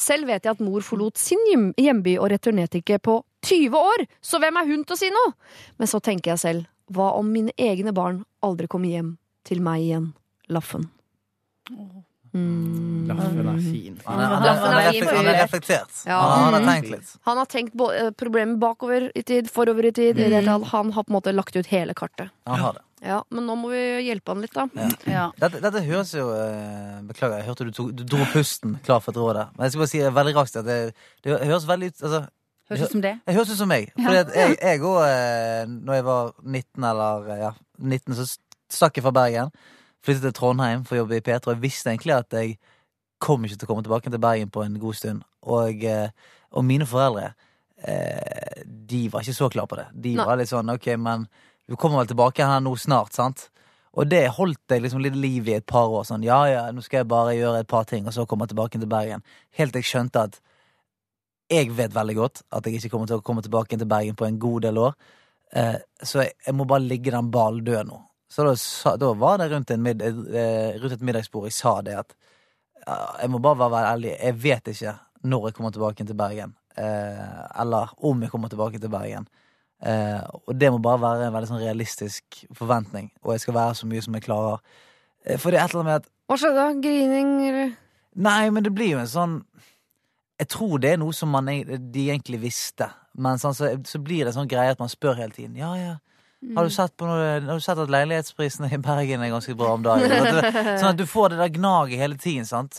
Selv 0.00 0.26
vet 0.30 0.46
jeg 0.46 0.56
at 0.56 0.62
mor 0.64 0.82
forlot 0.82 1.20
sin 1.20 1.42
hjem 1.50 1.68
hjemby 1.78 2.16
og 2.18 2.30
returnerte 2.32 2.80
ikke 2.80 2.98
på 3.04 3.18
20 3.44 3.76
år, 3.76 4.06
så 4.24 4.40
hvem 4.40 4.56
er 4.58 4.70
hun 4.70 4.86
til 4.88 4.96
å 4.96 4.98
si 4.98 5.10
noe? 5.12 5.34
Men 5.78 5.90
så 5.90 6.00
tenker 6.02 6.32
jeg 6.32 6.42
selv, 6.42 6.70
hva 6.90 7.12
om 7.18 7.28
mine 7.30 7.52
egne 7.60 7.92
barn 7.96 8.24
aldri 8.44 8.68
kommer 8.70 8.90
hjem 8.90 9.14
til 9.46 9.60
meg 9.64 9.84
igjen, 9.84 10.10
Laffen? 10.48 10.88
Mm. 12.34 13.04
Laffen 13.08 13.48
er 13.48 13.58
fin. 13.62 14.00
Han 14.04 14.20
er, 14.20 14.32
han 14.32 14.42
er, 14.42 14.56
han 14.58 14.78
er, 14.78 15.16
han 15.16 15.28
er 15.30 15.36
reflektert. 15.44 15.92
Ja. 16.06 16.16
Han, 16.18 16.56
har 16.56 16.66
tenkt 16.66 16.90
litt. 16.90 17.12
Han 17.28 17.38
har 17.38 17.50
tenkt 17.50 17.84
eh, 17.94 18.10
problemet 18.18 18.58
bakover 18.62 19.06
i 19.14 19.22
tid, 19.22 19.50
forover 19.54 19.86
i 19.90 19.92
tid. 19.94 20.18
I 20.18 20.32
det. 20.32 20.42
Han 20.48 20.90
har 20.92 21.06
på 21.06 21.12
en 21.12 21.18
måte 21.18 21.34
lagt 21.34 21.56
ut 21.56 21.70
hele 21.70 21.94
kartet. 21.94 22.34
Han 22.50 22.60
har 22.60 22.80
det. 22.80 22.84
Ja, 23.04 23.18
Men 23.28 23.44
nå 23.46 23.54
må 23.60 23.68
vi 23.68 23.82
hjelpe 24.06 24.32
han 24.32 24.40
litt, 24.40 24.54
da. 24.56 24.64
Ja. 25.04 25.26
Dette, 25.36 25.60
dette 25.60 25.82
høres 25.84 26.14
jo 26.16 26.30
eh, 26.32 27.02
Beklager, 27.04 27.42
jeg 27.42 27.48
hørte 27.50 27.66
du, 27.68 27.72
tok, 27.76 27.90
du 27.92 28.00
dro 28.08 28.24
pusten 28.32 28.78
klar 28.86 29.02
for 29.04 29.12
et 29.12 29.20
råd 29.20 29.36
der. 29.36 29.50
Men 29.52 29.66
jeg 29.66 29.74
skal 29.74 29.84
bare 29.84 29.92
si 29.92 30.00
det 30.00 30.14
veldig 30.16 30.34
raskt 30.38 30.56
at 30.62 30.66
det, 30.68 30.78
det 31.26 31.36
høres 31.36 31.68
veldig 31.68 31.92
ut 31.92 32.02
altså, 32.08 32.22
Høres 32.72 32.86
ut 32.86 32.94
som 32.94 33.04
det. 33.04 33.12
Det 33.28 33.34
høres 33.36 33.50
ut 33.52 33.58
som 33.60 33.68
meg. 33.68 33.90
For 33.98 34.16
jeg, 34.16 34.54
jeg 34.56 34.80
òg, 34.88 34.98
eh, 35.04 35.64
når 35.68 35.98
jeg 35.98 36.04
var 36.06 36.30
19 36.40 36.86
eller 36.90 37.26
ja, 37.36 37.50
19, 37.76 38.16
så 38.16 38.24
stakk 38.72 38.96
jeg 38.96 39.04
fra 39.04 39.12
Bergen. 39.12 39.52
Flyttet 40.04 40.26
til 40.26 40.36
Trondheim 40.36 40.84
for 40.84 40.96
å 40.96 41.02
jobbe 41.02 41.16
i 41.18 41.24
P3. 41.24 41.40
Og 41.46 41.54
jeg 41.54 41.62
visste 41.62 41.92
egentlig 41.92 42.16
at 42.16 42.36
jeg 42.36 42.58
kom 43.24 43.44
ikke 43.46 43.56
til 43.56 43.68
å 43.68 43.70
komme 43.70 43.84
tilbake 43.86 44.12
til 44.12 44.20
Bergen 44.20 44.52
på 44.52 44.64
en 44.64 44.76
god 44.80 44.98
stund. 44.98 45.24
Og, 45.48 45.84
eh, 45.84 46.10
og 46.52 46.64
mine 46.64 46.86
foreldre, 46.88 47.32
eh, 47.82 48.62
de 48.66 49.08
var 49.08 49.24
ikke 49.24 49.40
så 49.40 49.50
klar 49.50 49.66
på 49.66 49.76
det. 49.80 49.86
De 49.94 50.14
Nei. 50.14 50.24
var 50.24 50.36
litt 50.36 50.52
sånn 50.52 50.72
ok, 50.74 50.96
men 51.00 51.26
vi 51.68 51.76
kommer 51.76 52.02
vel 52.02 52.12
tilbake 52.12 52.44
her 52.44 52.60
nå 52.60 52.74
snart, 52.76 53.16
sant? 53.16 53.48
Og 53.94 54.08
det 54.10 54.26
holdt 54.36 54.58
jeg 54.68 54.82
liksom 54.82 55.00
litt 55.00 55.16
liv 55.16 55.48
i 55.48 55.54
et 55.54 55.66
par 55.66 55.88
år. 55.88 56.04
Sånn 56.04 56.24
ja 56.26 56.44
ja, 56.50 56.64
nå 56.74 56.82
skal 56.82 57.02
jeg 57.02 57.08
bare 57.08 57.36
gjøre 57.38 57.60
et 57.62 57.70
par 57.70 57.84
ting, 57.84 58.06
og 58.06 58.12
så 58.12 58.26
komme 58.26 58.48
tilbake 58.50 58.78
til 58.78 58.90
Bergen. 58.90 59.22
Helt 59.56 59.72
til 59.72 59.84
jeg 59.84 59.90
skjønte 59.92 60.24
at 60.28 60.40
jeg 61.52 61.70
vet 61.76 61.94
veldig 61.94 62.16
godt 62.16 62.42
at 62.50 62.66
jeg 62.66 62.80
ikke 62.80 62.90
kommer 62.90 63.06
til 63.06 63.20
å 63.20 63.24
komme 63.24 63.44
tilbake 63.44 63.78
til 63.78 63.86
Bergen 63.86 64.16
på 64.18 64.26
en 64.26 64.40
god 64.42 64.66
del 64.66 64.80
år. 64.82 64.96
Eh, 65.54 65.78
så 66.02 66.24
jeg, 66.24 66.34
jeg 66.46 66.54
må 66.58 66.66
bare 66.68 66.82
ligge 66.82 67.14
den 67.14 67.30
ballen 67.30 67.64
død 67.64 67.86
nå. 67.92 68.00
Så 68.34 68.42
da, 68.42 68.56
sa, 68.58 68.96
da 68.98 69.12
var 69.14 69.38
det 69.38 69.52
rundt, 69.52 69.70
en 69.70 69.82
mid, 69.82 70.02
eh, 70.02 70.74
rundt 70.82 70.96
et 70.96 71.02
middagsbord 71.06 71.46
jeg 71.46 71.54
sa 71.54 71.76
det 71.86 71.94
at 72.00 72.16
jeg 72.84 73.30
må 73.30 73.38
bare 73.40 73.70
være 73.70 73.92
ærlig. 73.94 74.10
Jeg 74.18 74.36
vet 74.42 74.70
ikke 74.72 74.94
når 75.24 75.46
jeg 75.46 75.56
kommer 75.56 75.72
tilbake 75.72 76.04
til 76.04 76.18
Bergen. 76.18 76.56
Eh, 76.76 77.60
eller 77.62 77.94
om 78.04 78.22
jeg 78.22 78.32
kommer 78.32 78.50
tilbake 78.52 78.80
til 78.82 78.90
Bergen. 78.92 79.28
Eh, 79.84 80.20
og 80.48 80.58
det 80.60 80.72
må 80.72 80.80
bare 80.82 81.00
være 81.00 81.28
en 81.28 81.36
veldig 81.36 81.50
sånn 81.52 81.62
realistisk 81.62 82.42
forventning, 82.56 83.10
og 83.22 83.34
jeg 83.34 83.44
skal 83.44 83.56
være 83.56 83.78
så 83.78 83.88
mye 83.88 84.02
som 84.04 84.18
jeg 84.18 84.26
klarer. 84.26 84.60
For 85.40 85.52
det 85.52 85.60
er 85.60 85.64
et 85.64 85.74
eller 85.74 85.84
annet 85.84 85.90
med 85.90 86.02
at 86.02 86.10
Hva 86.28 86.38
skjedde? 86.40 86.66
Grining, 86.84 87.30
eller? 87.48 87.72
Nei, 88.26 88.50
men 88.52 88.64
det 88.66 88.72
blir 88.76 88.94
jo 88.94 89.00
en 89.00 89.08
sånn 89.10 89.34
Jeg 90.40 90.50
tror 90.52 90.80
det 90.82 90.90
er 90.92 91.00
noe 91.00 91.14
som 91.16 91.30
man, 91.32 91.46
de 91.46 92.08
egentlig 92.10 92.40
visste. 92.42 92.90
Men 93.14 93.38
sånn, 93.38 93.54
så, 93.54 93.70
så 93.86 94.00
blir 94.02 94.24
det 94.24 94.32
en 94.32 94.40
sånn 94.42 94.50
greie 94.50 94.74
at 94.74 94.82
man 94.82 94.90
spør 94.90 95.14
hele 95.20 95.32
tiden. 95.32 95.54
Ja, 95.56 95.70
ja. 95.78 95.94
Har 96.52 96.66
du 96.68 96.70
sett, 96.74 96.92
på 97.00 97.06
noe, 97.08 97.28
har 97.40 97.56
du 97.56 97.64
sett 97.64 97.80
at 97.80 97.90
leilighetsprisene 97.92 98.68
i 98.74 98.78
Bergen 98.84 99.22
er 99.24 99.32
ganske 99.32 99.54
bra 99.58 99.72
om 99.78 99.84
dagen? 99.86 100.12
Sånn 100.78 100.90
at 100.92 101.00
du 101.00 101.06
får 101.08 101.32
det 101.32 101.40
der 101.40 101.54
gnaget 101.56 102.02
hele 102.02 102.18
tiden. 102.20 102.44
sant? 102.48 102.76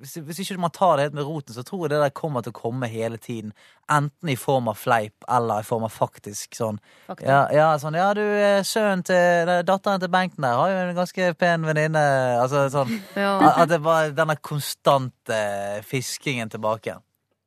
Hvis, 0.00 0.14
hvis 0.24 0.38
ikke 0.40 0.60
man 0.62 0.72
tar 0.72 0.96
det 0.96 1.08
helt 1.08 1.16
med 1.18 1.26
roten, 1.28 1.52
så 1.52 1.64
tror 1.66 1.82
jeg 1.84 1.92
det 1.92 1.98
der 2.00 2.14
kommer 2.16 2.44
til 2.44 2.54
å 2.54 2.56
komme 2.56 2.88
hele 2.88 3.18
tiden. 3.20 3.50
Enten 3.90 4.30
i 4.32 4.36
form 4.38 4.70
av 4.72 4.78
fleip 4.80 5.26
eller 5.28 5.60
i 5.60 5.66
form 5.66 5.84
av 5.84 5.92
faktisk 5.92 6.56
sånn. 6.56 6.78
Fakta. 7.08 7.26
Ja, 7.26 7.40
ja, 7.52 7.66
sånn, 7.82 7.98
ja 7.98 8.06
du, 8.16 8.22
eh, 8.22 8.62
sønnen 8.64 9.04
til 9.04 9.52
Datteren 9.68 10.00
til 10.00 10.12
Bengten 10.14 10.46
der 10.46 10.56
har 10.56 10.72
jo 10.72 10.78
en 10.86 10.96
ganske 11.02 11.34
pen 11.40 11.68
venninne. 11.68 12.06
Altså 12.40 12.68
sånn 12.72 12.94
Ja. 13.26 13.34
At 13.50 13.68
det 13.74 13.82
var 13.84 14.14
denne 14.16 14.38
konstante 14.40 15.42
fiskingen 15.90 16.48
tilbake. 16.54 16.96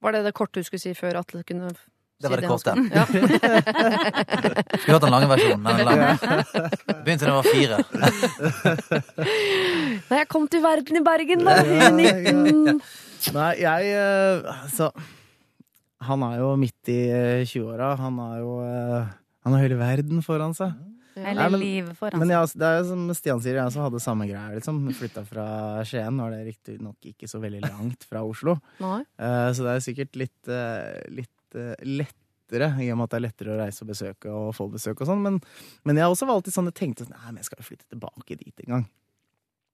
Var 0.04 0.14
det 0.14 0.26
det 0.28 0.36
korte 0.38 0.60
du 0.62 0.68
skulle 0.68 0.84
si 0.84 0.94
før 0.98 1.24
Atle 1.24 1.42
kunne 1.48 1.72
Det 2.24 2.32
var 2.32 2.40
det 2.42 2.50
korte. 2.50 2.72
skulle? 2.74 2.90
Ja. 2.96 3.04
Skulle 4.80 4.96
hørt 4.96 5.06
den 5.06 5.14
lange 5.14 5.30
versjonen. 5.32 5.62
Men 5.64 5.76
lang. 5.88 6.00
Begynte 7.04 7.28
da 7.28 7.30
jeg 7.30 7.38
var 7.38 7.48
fire. 7.52 7.78
Nei, 10.10 10.20
jeg 10.22 10.30
kom 10.32 10.48
til 10.52 10.64
verden 10.64 11.00
i 11.00 11.04
Bergen, 11.06 11.44
da, 11.48 11.58
i 11.64 11.92
19... 11.92 12.80
Nei, 13.34 13.52
jeg 13.64 13.92
eh, 13.96 14.48
Altså 14.66 14.90
Han 16.10 16.24
er 16.28 16.42
jo 16.42 16.50
midt 16.60 16.90
i 16.92 16.98
eh, 17.08 17.44
20-åra. 17.48 17.94
Han 18.02 18.18
har 18.20 18.42
jo 18.42 18.58
eh, 18.68 19.06
Han 19.46 19.56
har 19.56 19.64
hele 19.64 19.78
verden 19.80 20.20
foran 20.26 20.56
seg. 20.58 20.74
Hele 21.14 21.36
Nei, 21.38 21.46
men- 21.54 21.62
livet 21.62 21.96
foran 22.00 22.20
Men 22.20 22.28
seg. 22.28 22.36
ja, 22.36 22.42
det 22.60 22.68
er 22.72 22.80
jo 22.82 22.86
som 22.90 23.06
Stian 23.16 23.42
sier, 23.44 23.60
jeg 23.62 23.70
også 23.70 23.84
hadde 23.86 24.02
samme 24.04 24.26
greia. 24.28 24.48
Liksom. 24.58 24.82
Flytta 24.98 25.24
fra 25.30 25.46
Skien. 25.88 26.16
Nå 26.18 26.26
er 26.28 26.36
det 26.40 26.48
riktignok 26.52 27.10
ikke 27.14 27.30
så 27.32 27.40
veldig 27.44 27.62
langt 27.68 28.08
fra 28.10 28.24
Oslo. 28.28 28.58
Nei. 28.84 29.00
Eh, 29.22 29.50
så 29.56 29.68
det 29.68 29.76
er 29.78 29.86
sikkert 29.88 30.20
litt, 30.20 30.40
eh, 30.52 31.04
litt 31.14 31.32
eh, 31.60 31.86
lettere, 31.86 32.74
i 32.84 32.90
og 32.94 33.00
med 33.00 33.08
at 33.08 33.14
det 33.14 33.20
er 33.20 33.26
lettere 33.28 33.54
å 33.54 33.62
reise 33.62 33.86
og 33.86 33.90
besøke 33.94 34.34
og 34.34 34.52
få 34.58 34.68
besøk 34.74 35.02
og 35.02 35.10
sånn. 35.10 35.24
Men, 35.24 35.40
men 35.88 36.00
jeg 36.00 36.12
også 36.12 36.28
alltid 36.30 36.56
sånn, 36.56 36.70
jeg 36.72 36.80
tenkte 36.82 37.08
sånn, 37.08 37.16
nei, 37.16 37.32
men 37.32 37.42
jeg 37.42 37.50
skal 37.50 37.64
jo 37.64 37.70
flytte 37.70 37.90
tilbake 37.94 38.38
dit 38.40 38.66
en 38.66 38.76
gang. 38.76 38.86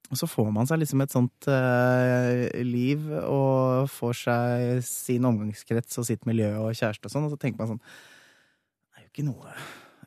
Og 0.09 0.17
så 0.17 0.29
får 0.29 0.47
man 0.53 0.65
seg 0.69 0.79
liksom 0.81 1.03
et 1.03 1.13
sånt 1.13 1.49
uh, 1.51 2.47
liv 2.65 3.03
og 3.19 3.89
får 3.93 4.15
seg 4.23 4.79
sin 4.85 5.27
omgangskrets 5.29 5.99
og 6.01 6.07
sitt 6.07 6.25
miljø 6.29 6.49
og 6.63 6.73
kjæreste 6.73 7.05
og 7.05 7.13
sånn, 7.13 7.27
og 7.27 7.35
så 7.35 7.37
tenker 7.41 7.61
man 7.61 7.75
sånn 7.75 7.83
Det 7.83 8.97
er 8.97 9.03
jo 9.03 9.11
ikke 9.11 9.27
noe, 9.27 9.53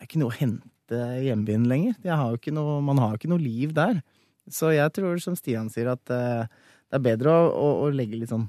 ikke 0.03 0.23
noe 0.23 0.33
å 0.33 0.39
hente 0.41 1.03
i 1.21 1.29
hjembyen 1.29 1.69
lenger. 1.71 1.95
Har 2.03 2.51
noe, 2.57 2.81
man 2.85 2.99
har 3.01 3.15
jo 3.15 3.21
ikke 3.21 3.31
noe 3.31 3.45
liv 3.45 3.71
der. 3.77 4.03
Så 4.51 4.73
jeg 4.75 4.91
tror, 4.97 5.21
som 5.23 5.39
Stian 5.39 5.71
sier, 5.71 5.93
at 5.95 6.11
uh, 6.11 6.51
det 6.91 6.99
er 6.99 7.07
bedre 7.07 7.31
å, 7.33 7.47
å, 7.55 7.69
å 7.87 7.93
legge 7.95 8.19
litt 8.19 8.33
sånn 8.33 8.49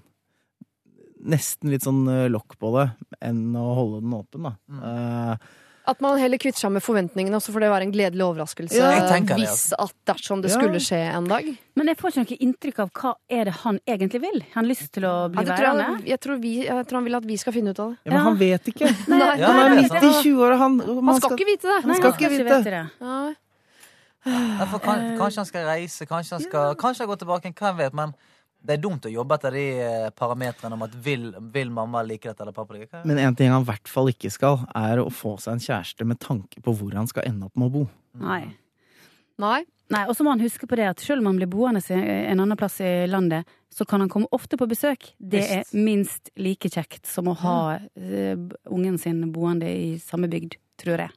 Nesten 1.23 1.69
litt 1.71 1.85
sånn 1.85 2.03
eh, 2.11 2.25
lokk 2.31 2.57
på 2.59 2.73
det 2.77 2.89
enn 3.23 3.53
å 3.55 3.67
holde 3.77 4.01
den 4.03 4.15
åpen, 4.17 4.43
da. 4.49 4.55
Eh, 4.83 5.35
At 5.87 5.99
man 6.03 6.15
heller 6.19 6.39
kvitter 6.39 6.59
seg 6.63 6.71
med 6.71 6.83
forventningene, 6.83 7.35
også 7.35 7.51
for 7.51 7.59
det 7.63 7.67
være 7.71 7.83
en 7.87 7.91
gledelig 7.91 8.23
overraskelse 8.23 8.75
Ja, 8.79 8.89
det, 9.07 9.35
hvis 9.35 9.73
at 9.75 9.91
dersom 10.07 10.41
det 10.43 10.51
Ja. 10.51 10.57
skulle 10.59 10.79
skje 10.79 10.99
en 11.11 11.27
dag. 11.27 11.47
Men 11.75 11.87
jeg 11.91 11.97
får 11.99 12.11
ikke 12.11 12.23
noe 12.23 12.37
inntrykk 12.47 12.79
av 12.79 12.91
hva 12.91 13.11
er 13.29 13.43
det 13.45 13.53
han 13.63 13.79
egentlig 13.87 14.21
vil. 14.23 14.39
Har 14.53 14.61
han 14.61 14.69
lyst 14.71 14.91
til 14.95 15.03
å 15.03 15.29
bli 15.31 15.43
ja, 15.43 15.55
værende? 15.55 15.87
jeg, 16.07 16.07
jeg, 16.07 16.65
jeg 16.67 16.87
tror 16.87 16.95
han 17.01 17.03
vil 17.09 17.15
at 17.19 17.25
vi 17.27 17.37
skal 17.37 17.53
finne 17.53 17.71
ut 17.75 17.79
av 17.79 17.89
det. 17.91 17.97
ja, 18.05 18.11
men 18.11 18.19
Ja. 18.19 18.23
han 18.29 18.37
vet 18.37 18.63
ikke! 18.73 18.91
Nei, 19.11 19.37
Ja, 19.39 19.51
Han 19.51 19.59
er 19.71 19.81
midt 19.81 19.91
i 19.99 20.11
20-åra, 20.23 20.57
han. 20.57 20.77
Man 21.03 21.19
skal 21.19 21.35
ikke 21.37 21.49
vite 21.51 21.67
det. 21.67 21.79
Han 21.83 21.95
skal 21.95 22.11
ikke 22.15 22.31
vite. 22.31 22.63
det. 22.63 22.83
Nei. 23.03 23.33
Kanskje 24.23 25.37
han 25.41 25.45
skal 25.51 25.65
reise, 25.67 26.05
kanskje 26.07 26.37
han 26.37 26.43
skal 26.47 26.75
Kanskje 26.79 27.03
han 27.03 27.09
går 27.11 27.19
tilbake, 27.23 27.51
hvem 27.59 27.77
vet. 27.77 27.93
Men 27.93 28.13
det 28.63 28.77
er 28.77 28.81
dumt 28.83 29.05
å 29.07 29.11
jobbe 29.11 29.35
etter 29.35 29.55
de 29.57 29.63
eh, 29.83 30.09
parametrene 30.15 30.77
om 30.77 30.85
at 30.85 30.95
vil, 31.03 31.29
vil 31.53 31.71
mamma 31.73 32.03
like 32.07 32.29
dette 32.29 32.45
eller 32.45 32.55
pappa 32.55 32.77
like 32.77 32.87
det. 32.89 33.03
Men 33.09 33.19
en 33.19 33.35
ting 33.35 33.51
han 33.51 33.65
i 33.65 33.67
hvert 33.67 33.91
fall 33.91 34.11
ikke 34.13 34.31
skal, 34.31 34.61
er 34.79 35.01
å 35.03 35.09
få 35.11 35.35
seg 35.43 35.57
en 35.57 35.63
kjæreste 35.65 36.07
med 36.07 36.21
tanke 36.23 36.63
på 36.63 36.75
hvor 36.79 36.95
han 36.95 37.09
skal 37.11 37.27
ende 37.27 37.49
opp 37.49 37.59
med 37.59 37.69
å 37.69 37.73
bo. 37.79 37.85
Nei. 38.23 38.43
Nei. 39.41 39.61
Nei, 39.91 40.05
Og 40.07 40.15
så 40.15 40.23
må 40.25 40.31
han 40.33 40.41
huske 40.41 40.65
på 40.69 40.77
det 40.79 40.87
at 40.89 41.01
selv 41.03 41.21
om 41.21 41.27
han 41.29 41.37
blir 41.41 41.49
boende 41.51 41.81
i 41.91 41.97
en 42.31 42.39
annen 42.39 42.57
plass 42.57 42.79
i 42.81 43.03
landet, 43.09 43.49
så 43.69 43.85
kan 43.85 44.01
han 44.01 44.09
komme 44.09 44.29
ofte 44.33 44.57
på 44.57 44.65
besøk. 44.69 45.11
Det 45.19 45.43
er 45.43 45.67
minst 45.75 46.31
like 46.39 46.71
kjekt 46.71 47.09
som 47.09 47.27
å 47.29 47.35
ha 47.43 47.57
eh, 47.99 48.39
ungen 48.71 48.97
sin 49.01 49.25
boende 49.35 49.69
i 49.69 49.97
samme 50.01 50.29
bygd, 50.31 50.55
tror 50.81 51.03
jeg. 51.03 51.13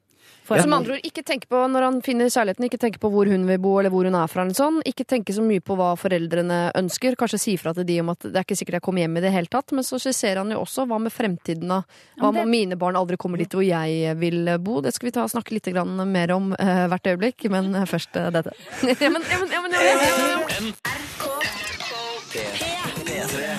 For 0.47 0.61
Som 0.63 0.73
andre 0.77 0.95
ord, 0.95 1.03
ikke 1.03 1.25
tenke 1.27 1.49
på 1.51 1.59
når 1.73 1.83
han 1.83 1.97
finner 2.07 2.29
kjærligheten, 2.31 2.67
ikke 2.69 2.79
tenke 2.79 3.01
på 3.03 3.09
hvor 3.11 3.27
hun 3.27 3.49
vil 3.49 3.59
bo 3.59 3.73
eller 3.81 3.91
hvor 3.91 4.07
hun 4.07 4.15
er 4.15 4.29
fra. 4.31 4.45
Eller 4.47 4.55
sånn. 4.55 4.77
Ikke 4.87 5.03
tenke 5.03 5.35
så 5.35 5.43
mye 5.43 5.59
på 5.59 5.75
hva 5.75 5.89
foreldrene 5.99 6.59
ønsker. 6.79 7.17
Kanskje 7.19 7.41
si 7.43 7.57
fra 7.59 7.73
til 7.75 7.83
de 7.89 7.97
om 8.05 8.13
at 8.15 8.21
det 8.29 8.37
er 8.39 8.47
ikke 8.47 8.59
sikkert 8.61 8.79
jeg 8.79 8.85
kommer 8.87 9.03
hjem 9.03 9.19
i 9.19 9.25
det 9.27 9.33
hele 9.35 9.51
tatt. 9.51 9.75
Men 9.75 9.83
så 9.83 9.99
skisserer 9.99 10.39
han 10.45 10.55
jo 10.55 10.61
også 10.63 10.87
hva 10.87 11.01
med 11.03 11.11
fremtiden 11.11 11.67
da? 11.75 11.81
Hva 12.21 12.31
men 12.31 12.39
det- 12.39 12.45
om 12.47 12.51
mine 12.55 12.79
barn 12.79 12.95
aldri 13.03 13.19
kommer 13.19 13.43
dit 13.43 13.51
hvor 13.59 13.67
jeg 13.67 14.15
vil 14.23 14.55
bo? 14.63 14.79
Det 14.87 14.95
skal 14.95 15.11
vi 15.11 15.17
ta 15.19 15.27
og 15.27 15.35
snakke 15.35 15.51
litt 15.59 15.67
grann 15.75 15.99
mer 16.13 16.31
om 16.39 16.53
eh, 16.55 16.87
hvert 16.95 17.11
øyeblikk, 17.11 17.51
men 17.51 17.75
eh, 17.75 17.83
først 17.91 18.15
eh, 18.15 18.31
dette. 18.31 18.55
ja, 19.03 19.11
men, 19.11 19.27
ja, 19.27 19.43
men, 19.43 19.51
ja, 19.51 19.63
men, 19.67 19.73
ja, 19.75 20.39
men. 20.63 21.66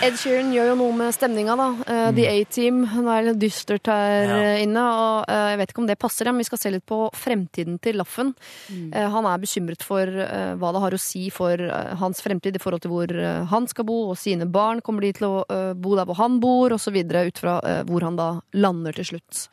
Ed 0.08 0.16
Sheeran 0.16 0.54
gjør 0.56 0.70
jo 0.70 0.76
noe 0.80 0.94
med 0.96 1.12
stemninga, 1.16 1.56
da. 1.60 1.66
Eh, 1.84 2.10
The 2.16 2.26
A-Team. 2.32 2.78
Nå 3.04 3.12
er 3.12 3.26
det 3.26 3.32
litt 3.34 3.42
dystert 3.42 3.90
her 3.92 4.24
Ja. 4.24 4.38
eh, 4.40 4.62
inne, 4.64 4.80
og 4.80 5.26
uh, 5.28 5.50
jeg 5.52 5.58
vet 5.60 5.72
ikke 5.74 5.82
om 5.84 5.88
det 5.90 5.98
passer, 6.00 6.30
men 6.32 6.40
vi 6.40 6.48
skal 6.48 6.62
se 6.62 6.72
litt 6.72 6.86
på 6.88 7.00
fremtiden 7.12 7.76
til 7.84 7.98
Laffen. 8.00 8.34
Eh, 8.72 9.10
han 9.12 9.26
er 9.28 9.42
bekymret 9.42 9.84
for 9.84 10.08
hva 10.08 10.72
det 10.72 10.84
har 10.86 10.96
å 10.96 11.00
si 11.02 11.30
for 11.34 11.58
hans 12.00 12.22
fremtid 12.24 12.56
i 12.56 12.62
forhold 12.64 12.86
til 12.86 12.92
hvor 12.94 13.12
han 13.52 13.68
skal 13.68 13.88
bo, 13.90 13.98
og 14.12 14.18
sine 14.18 14.48
barn. 14.48 14.80
Kommer 14.82 15.02
de 15.02 15.12
til 15.18 15.28
å 15.28 15.74
bo 15.76 15.96
der 16.00 16.08
hvor 16.08 16.16
han 16.22 16.40
bor, 16.40 16.72
osv., 16.72 16.96
ut 16.96 17.38
fra 17.44 17.58
hvor 17.84 18.02
han 18.08 18.16
da 18.16 18.30
lander 18.54 18.94
til 18.96 19.12
slutt. 19.12 19.48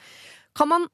Kan 0.54 0.68
man 0.70 0.86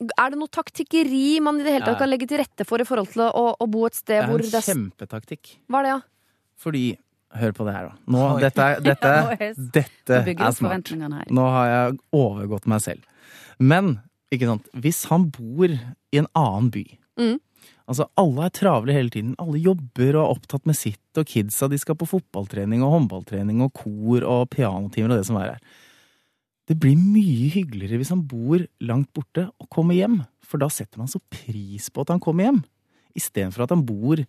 er 0.00 0.32
det 0.32 0.38
noe 0.40 0.48
taktikkeri 0.48 1.40
man 1.44 1.60
i 1.60 1.64
det 1.66 1.74
hele 1.74 1.84
tatt 1.84 1.98
Ja. 1.98 2.06
kan 2.06 2.08
legge 2.08 2.26
til 2.26 2.38
rette 2.40 2.64
for 2.64 2.80
i 2.80 2.84
forhold 2.88 3.12
til 3.12 3.26
å, 3.28 3.56
å 3.60 3.66
bo 3.68 3.84
et 3.84 3.92
Det 3.92 4.00
sted 4.00 4.24
hvor 4.24 4.38
det 4.40 4.54
er 4.54 4.64
kjempetaktikk. 4.64 5.56
Hva 5.68 5.80
er 5.80 5.82
det, 5.84 5.90
ja? 5.92 6.00
Fordi 6.56 6.84
Hør 7.38 7.52
på 7.54 7.64
det 7.68 7.74
her, 7.76 7.90
da. 7.90 7.98
Nå, 8.10 8.22
dette, 8.42 8.64
dette, 8.82 9.10
Nå 9.26 9.34
er- 9.36 9.60
dette 9.76 10.16
er 10.34 10.54
smart. 10.56 10.90
Nå 11.30 11.44
har 11.54 11.68
jeg 11.70 11.98
overgått 12.16 12.66
meg 12.70 12.80
selv. 12.82 13.04
Men 13.60 13.98
ikke 14.34 14.48
sant? 14.50 14.66
hvis 14.74 15.04
han 15.10 15.28
bor 15.34 15.68
i 15.70 16.18
en 16.22 16.30
annen 16.38 16.70
by 16.74 16.86
Mm. 17.20 17.36
Altså, 17.90 18.06
Alle 18.16 18.46
er 18.46 18.52
travle 18.54 18.94
hele 18.94 19.10
tiden. 19.12 19.34
Alle 19.42 19.58
jobber 19.60 20.14
og 20.16 20.22
er 20.22 20.30
opptatt 20.38 20.64
med 20.64 20.76
sitt, 20.78 21.02
og 21.18 21.26
kidsa 21.28 21.66
de 21.68 21.76
skal 21.76 21.98
på 22.00 22.06
fotballtrening 22.08 22.80
og 22.86 22.94
håndballtrening 22.94 23.60
og 23.66 23.74
kor 23.76 24.24
og 24.24 24.46
pianotimer 24.54 25.10
og 25.12 25.18
det 25.20 25.26
som 25.28 25.36
er 25.36 25.50
her. 25.50 25.58
Det 26.70 26.78
blir 26.80 26.94
mye 26.96 27.50
hyggeligere 27.52 27.98
hvis 28.00 28.12
han 28.14 28.22
bor 28.30 28.62
langt 28.86 29.10
borte 29.12 29.48
og 29.60 29.68
kommer 29.74 29.98
hjem, 29.98 30.20
for 30.40 30.62
da 30.62 30.70
setter 30.72 31.02
man 31.02 31.10
så 31.10 31.20
pris 31.34 31.90
på 31.92 32.00
at 32.06 32.14
han 32.14 32.22
kommer 32.22 32.46
hjem, 32.46 32.62
istedenfor 33.18 33.66
at 33.66 33.74
han 33.74 33.82
bor 33.84 34.22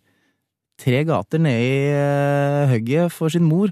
tre 0.82 1.00
gater 1.08 1.42
nede 1.42 1.62
i 1.62 1.80
uh, 1.94 2.66
hugget 2.74 3.14
for 3.14 3.30
sin 3.32 3.46
mor. 3.46 3.70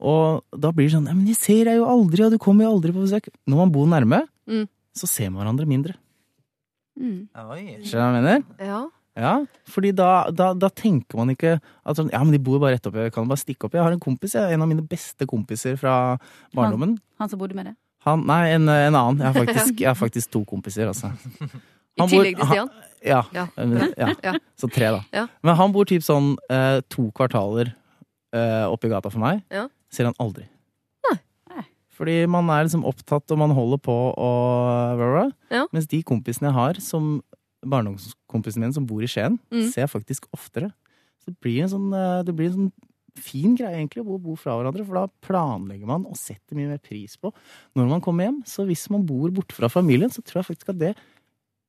Og 0.00 0.42
da 0.56 0.70
blir 0.72 0.88
det 0.88 0.94
sånn 0.96 1.04
«Nei, 1.06 1.14
men 1.14 1.26
'Jeg 1.28 1.36
ser 1.38 1.64
deg 1.68 1.76
jo 1.78 1.88
aldri, 1.88 2.24
og 2.26 2.32
du 2.34 2.38
kommer 2.40 2.64
jo 2.66 2.74
aldri 2.74 2.92
på 2.96 3.04
besøk'. 3.06 3.28
Når 3.46 3.56
man 3.64 3.72
bor 3.74 3.86
nærme, 3.86 4.22
Mm. 4.50 4.64
så 4.96 5.06
ser 5.06 5.28
man 5.30 5.44
hverandre 5.44 5.66
mindre. 5.68 5.94
Mm. 6.98 7.28
Oi. 7.52 7.76
Skjønner 7.84 7.84
du 7.84 8.00
hva 8.00 8.08
jeg 8.08 8.22
mener? 8.22 8.42
ja. 8.58 8.80
Ja, 9.20 9.32
fordi 9.68 9.90
da, 9.92 10.30
da, 10.30 10.52
da 10.54 10.68
tenker 10.70 11.18
man 11.18 11.28
ikke 11.34 11.56
at 11.60 11.96
sånn, 11.98 12.08
ja, 12.14 12.20
men 12.22 12.30
de 12.32 12.38
bor 12.38 12.60
bare 12.62 12.76
rett 12.78 12.86
oppi, 12.86 13.02
jeg 13.04 13.12
kan 13.12 13.26
bare 13.28 13.40
stikke 13.42 13.66
opp. 13.66 13.74
Jeg 13.74 13.82
har 13.82 13.92
en 13.92 14.00
kompis, 14.00 14.32
jeg, 14.38 14.54
en 14.54 14.62
av 14.62 14.68
mine 14.70 14.84
beste 14.86 15.26
kompiser 15.28 15.74
fra 15.76 16.16
barndommen. 16.54 16.94
Han 17.18 17.28
som 17.28 17.38
bodde 17.42 17.56
med 17.58 17.66
det. 17.68 17.74
Han, 18.06 18.22
nei, 18.24 18.54
en, 18.54 18.68
en 18.70 18.94
annen. 18.96 19.18
Jeg 19.18 19.26
har, 19.26 19.34
faktisk, 19.44 19.80
jeg 19.82 19.90
har 19.90 19.98
faktisk 19.98 20.30
to 20.32 20.44
kompiser, 20.48 20.86
altså. 20.88 21.10
I 21.98 22.06
tillegg 22.06 22.36
til 22.38 22.46
Stian? 22.46 22.70
Ja, 23.02 23.22
Ja. 23.32 23.46
ja. 24.24 24.34
Så 24.60 24.68
tre, 24.70 24.90
da. 24.92 25.00
Ja. 25.12 25.26
Men 25.42 25.56
han 25.56 25.72
bor 25.72 25.84
typ 25.88 26.02
sånn 26.04 26.34
eh, 26.52 26.80
to 26.92 27.10
kvartaler 27.16 27.72
eh, 28.34 28.66
oppi 28.68 28.88
gata 28.92 29.10
for 29.10 29.18
meg. 29.22 29.42
Ja. 29.50 29.66
Ser 29.90 30.04
han 30.10 30.14
aldri. 30.20 30.44
Nei. 31.08 31.64
Fordi 31.96 32.18
man 32.30 32.48
er 32.52 32.64
liksom 32.68 32.84
opptatt, 32.88 33.30
og 33.32 33.38
man 33.40 33.50
holder 33.56 33.80
på 33.82 33.96
og 34.14 35.00
bla, 35.00 35.08
bla. 35.16 35.24
Ja. 35.50 35.64
Mens 35.72 35.88
de 35.90 36.02
kompisene 36.06 36.48
jeg 36.52 36.56
har, 36.58 36.78
som 36.84 37.18
barndomskompisene 37.66 38.64
mine 38.66 38.76
som 38.76 38.86
bor 38.88 39.02
i 39.04 39.08
Skien, 39.10 39.38
Mm. 39.52 39.66
ser 39.72 39.82
jeg 39.86 39.90
faktisk 39.92 40.28
oftere. 40.32 40.70
Så 41.20 41.26
det 41.32 41.40
blir 41.40 41.62
en 41.62 41.68
sånn, 41.68 41.92
eh, 41.92 42.22
det 42.24 42.34
blir 42.36 42.46
en 42.52 42.56
sånn 42.56 42.72
fin 43.20 43.56
greie 43.56 43.74
egentlig 43.76 44.00
å 44.02 44.06
bo, 44.06 44.18
bo 44.18 44.36
fra 44.36 44.52
hverandre, 44.56 44.86
for 44.86 44.94
da 44.94 45.06
planlegger 45.20 45.84
man 45.86 46.06
og 46.06 46.16
setter 46.16 46.54
mye 46.56 46.68
mer 46.70 46.78
pris 46.78 47.16
på 47.16 47.32
når 47.76 47.88
man 47.88 48.00
kommer 48.00 48.24
hjem. 48.28 48.42
Så 48.46 48.64
hvis 48.66 48.88
man 48.88 49.04
bor 49.04 49.28
borte 49.30 49.52
fra 49.52 49.68
familien, 49.68 50.08
så 50.08 50.22
tror 50.22 50.40
jeg 50.44 50.56
faktisk 50.56 50.68
at 50.70 50.78
det 50.78 50.96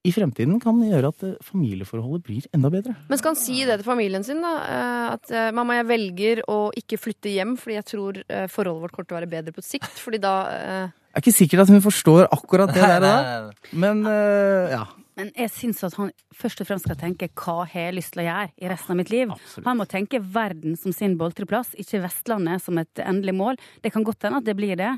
i 0.04 0.12
fremtiden 0.16 0.60
kan 0.62 0.80
gjøre 0.82 1.12
at 1.14 1.24
eh, 1.28 1.34
familieforholdet 1.46 2.24
blir 2.26 2.48
enda 2.56 2.72
bedre. 2.74 2.96
Men 3.10 3.20
skal 3.22 3.36
han 3.36 3.42
si 3.42 3.60
det 3.68 3.80
til 3.82 3.86
familien 3.86 4.24
sin, 4.26 4.42
da? 4.42 4.54
eh, 4.66 5.10
At 5.12 5.30
eh, 5.32 5.52
'mamma, 5.52 5.78
jeg 5.82 5.90
velger 5.92 6.42
å 6.50 6.72
ikke 6.78 6.98
flytte 6.98 7.30
hjem 7.34 7.58
fordi 7.60 7.78
jeg 7.78 7.86
tror 7.92 8.22
forholdet 8.50 8.82
vårt 8.86 8.96
kommer 8.96 9.08
til 9.10 9.18
å 9.18 9.20
være 9.20 9.34
bedre 9.36 9.54
på 9.54 9.62
sikt'? 9.66 10.00
Fordi 10.02 10.18
da 10.24 10.34
eh, 10.50 10.90
Jeg 11.12 11.20
er 11.20 11.22
ikke 11.26 11.38
sikker 11.38 11.62
at 11.62 11.70
hun 11.70 11.82
forstår 11.84 12.28
akkurat 12.32 12.74
det 12.74 12.82
der, 12.82 13.00
da. 13.04 13.52
men 13.74 14.06
eh, 14.08 14.74
ja. 14.78 14.86
Men 15.20 15.28
jeg 15.36 15.52
syns 15.52 15.84
at 15.84 15.94
han 16.00 16.10
først 16.34 16.62
og 16.64 16.68
fremst 16.70 16.86
skal 16.88 16.96
tenke 16.98 17.28
hva 17.36 17.66
har 17.68 17.82
jeg 17.92 17.98
lyst 17.98 18.14
til 18.16 18.24
å 18.24 18.26
gjøre 18.30 18.46
i 18.58 18.70
resten 18.72 18.94
av 18.94 18.98
mitt 18.98 19.12
liv. 19.12 19.34
Han 19.66 19.78
må 19.78 19.86
tenke 19.86 20.22
verden 20.24 20.78
som 20.80 20.94
sin 20.96 21.18
boltreplass, 21.20 21.76
ikke 21.78 22.00
Vestlandet 22.06 22.64
som 22.64 22.80
et 22.82 23.02
endelig 23.04 23.36
mål. 23.36 23.60
Det 23.84 23.92
kan 23.94 24.06
godt 24.08 24.24
hende 24.24 24.40
at 24.40 24.48
det 24.48 24.56
blir 24.58 24.80
det. 24.80 24.94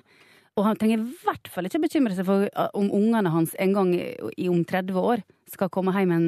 Og 0.54 0.68
han 0.68 0.78
trenger 0.78 1.02
i 1.02 1.22
hvert 1.24 1.50
fall 1.50 1.66
ikke 1.66 1.82
bekymre 1.82 2.16
seg 2.18 2.28
for 2.28 2.46
uh, 2.46 2.68
om 2.78 2.92
ungene 2.94 3.32
hans 3.34 3.56
en 3.62 3.74
gang 3.74 3.94
i, 3.98 4.50
om 4.52 4.62
30 4.70 5.00
år 5.00 5.24
skal 5.50 5.72
komme 5.74 5.94
hjem 5.96 6.14
en, 6.14 6.28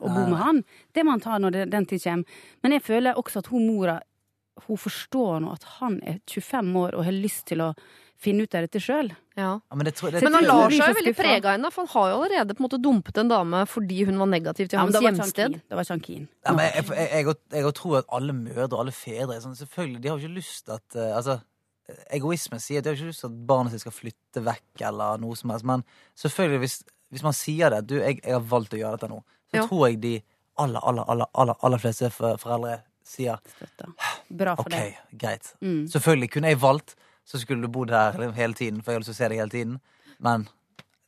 og 0.00 0.08
bo 0.10 0.24
med 0.30 0.40
han. 0.40 0.62
Det 0.94 1.04
må 1.06 1.14
han 1.14 1.22
ta 1.22 1.38
når 1.38 1.54
det, 1.54 1.66
den 1.74 1.86
tid 1.86 2.02
kommer. 2.02 2.40
Men 2.62 2.76
jeg 2.76 2.86
føler 2.86 3.18
også 3.18 3.42
at 3.42 3.52
hun 3.52 3.68
mora 3.70 4.00
hun 4.66 4.78
forstår 4.78 5.40
nå 5.42 5.52
at 5.54 5.62
han 5.78 5.94
er 6.04 6.18
25 6.28 6.74
år 6.76 6.96
og 6.96 7.06
har 7.06 7.14
lyst 7.16 7.46
til 7.48 7.62
å 7.64 7.72
finne 8.22 8.44
ut 8.44 8.54
av 8.54 8.66
dette 8.66 8.80
sjøl. 8.82 9.08
Ja. 9.34 9.54
Ja, 9.58 9.76
men 9.78 9.88
det 9.88 9.94
tror, 9.98 10.12
det, 10.12 10.22
Men 10.22 10.36
han 10.36 10.46
lar 10.46 10.70
seg 10.70 10.92
jo 10.92 10.98
veldig 11.00 11.14
prege 11.18 11.40
av 11.40 11.54
henne, 11.56 11.70
for 11.74 11.82
han 11.86 11.92
har 11.94 12.10
jo 12.10 12.18
allerede 12.20 12.54
på 12.54 12.62
en 12.62 12.66
måte 12.68 12.80
dumpet 12.82 13.18
en 13.22 13.32
dame 13.32 13.62
fordi 13.70 14.02
hun 14.06 14.20
var 14.20 14.30
negativ 14.30 14.68
til 14.68 14.78
Ja, 14.78 14.84
hans 14.84 15.00
hjemsted. 15.00 15.56
Det 15.58 15.78
var 15.78 15.86
ikke 15.86 15.96
han 15.96 16.04
keen. 16.04 16.28
Ja, 16.44 16.54
jeg, 16.60 16.74
jeg, 16.76 16.98
jeg, 17.00 17.24
jeg, 17.26 17.64
jeg 17.64 17.74
tror 17.80 17.96
at 18.02 18.12
alle 18.18 18.36
mødre 18.36 18.68
og 18.68 18.84
alle 18.84 18.94
fedre 18.94 19.38
er 19.38 19.42
sånn, 19.42 19.58
Selvfølgelig, 19.58 20.02
de 20.04 20.12
har 20.12 20.20
jo 20.20 20.28
ikke 20.28 20.38
lyst 20.38 20.68
til 20.68 20.76
at 20.76 20.98
uh, 20.98 21.08
Altså, 21.16 21.40
egoismen 22.10 22.60
sier 22.60 22.78
at 22.80 22.86
jeg 22.86 22.92
har 22.94 23.00
ikke 23.00 23.10
lyst 23.12 23.20
til 23.24 23.30
at 23.32 23.46
barnet 23.46 23.72
sitt 23.74 23.80
skal 23.84 23.92
flytte 23.96 24.42
vekk 24.44 24.84
eller 24.88 25.18
noe 25.22 25.36
som 25.38 25.50
helst, 25.50 25.64
men 25.68 25.84
selvfølgelig, 26.18 26.58
hvis, 26.64 26.76
hvis 27.12 27.22
man 27.26 27.32
sier 27.36 27.70
det 27.70 27.86
Du, 27.86 27.96
jeg, 28.00 28.20
jeg 28.24 28.32
har 28.36 28.40
valgt 28.40 28.74
å 28.74 28.80
gjøre 28.80 28.98
dette 28.98 29.10
nå, 29.12 29.22
så 29.52 29.56
Ja. 29.60 29.66
tror 29.68 29.88
jeg 29.88 30.00
de 30.00 30.14
aller, 30.58 30.80
aller, 30.84 31.04
aller, 31.08 31.26
aller, 31.34 31.54
aller 31.62 31.78
fleste 31.78 32.10
for- 32.12 32.36
foreldre 32.40 32.80
sier. 33.04 33.38
Bra 34.30 34.54
for 34.56 34.64
OK, 34.68 34.74
deg. 34.76 34.98
greit. 35.18 35.54
Mm. 35.60 35.86
Selvfølgelig, 35.90 36.30
kunne 36.30 36.48
jeg 36.52 36.60
valgt, 36.62 36.94
så 37.24 37.38
skulle 37.40 37.62
du 37.62 37.68
bodd 37.72 37.90
her 37.90 38.12
hele 38.32 38.54
tiden, 38.54 38.82
for 38.82 38.92
jeg 38.92 38.96
har 38.96 39.00
lyst 39.04 39.10
til 39.12 39.16
å 39.16 39.20
se 39.22 39.28
deg 39.32 39.38
hele 39.42 39.50
tiden, 39.50 39.80
men 40.22 40.46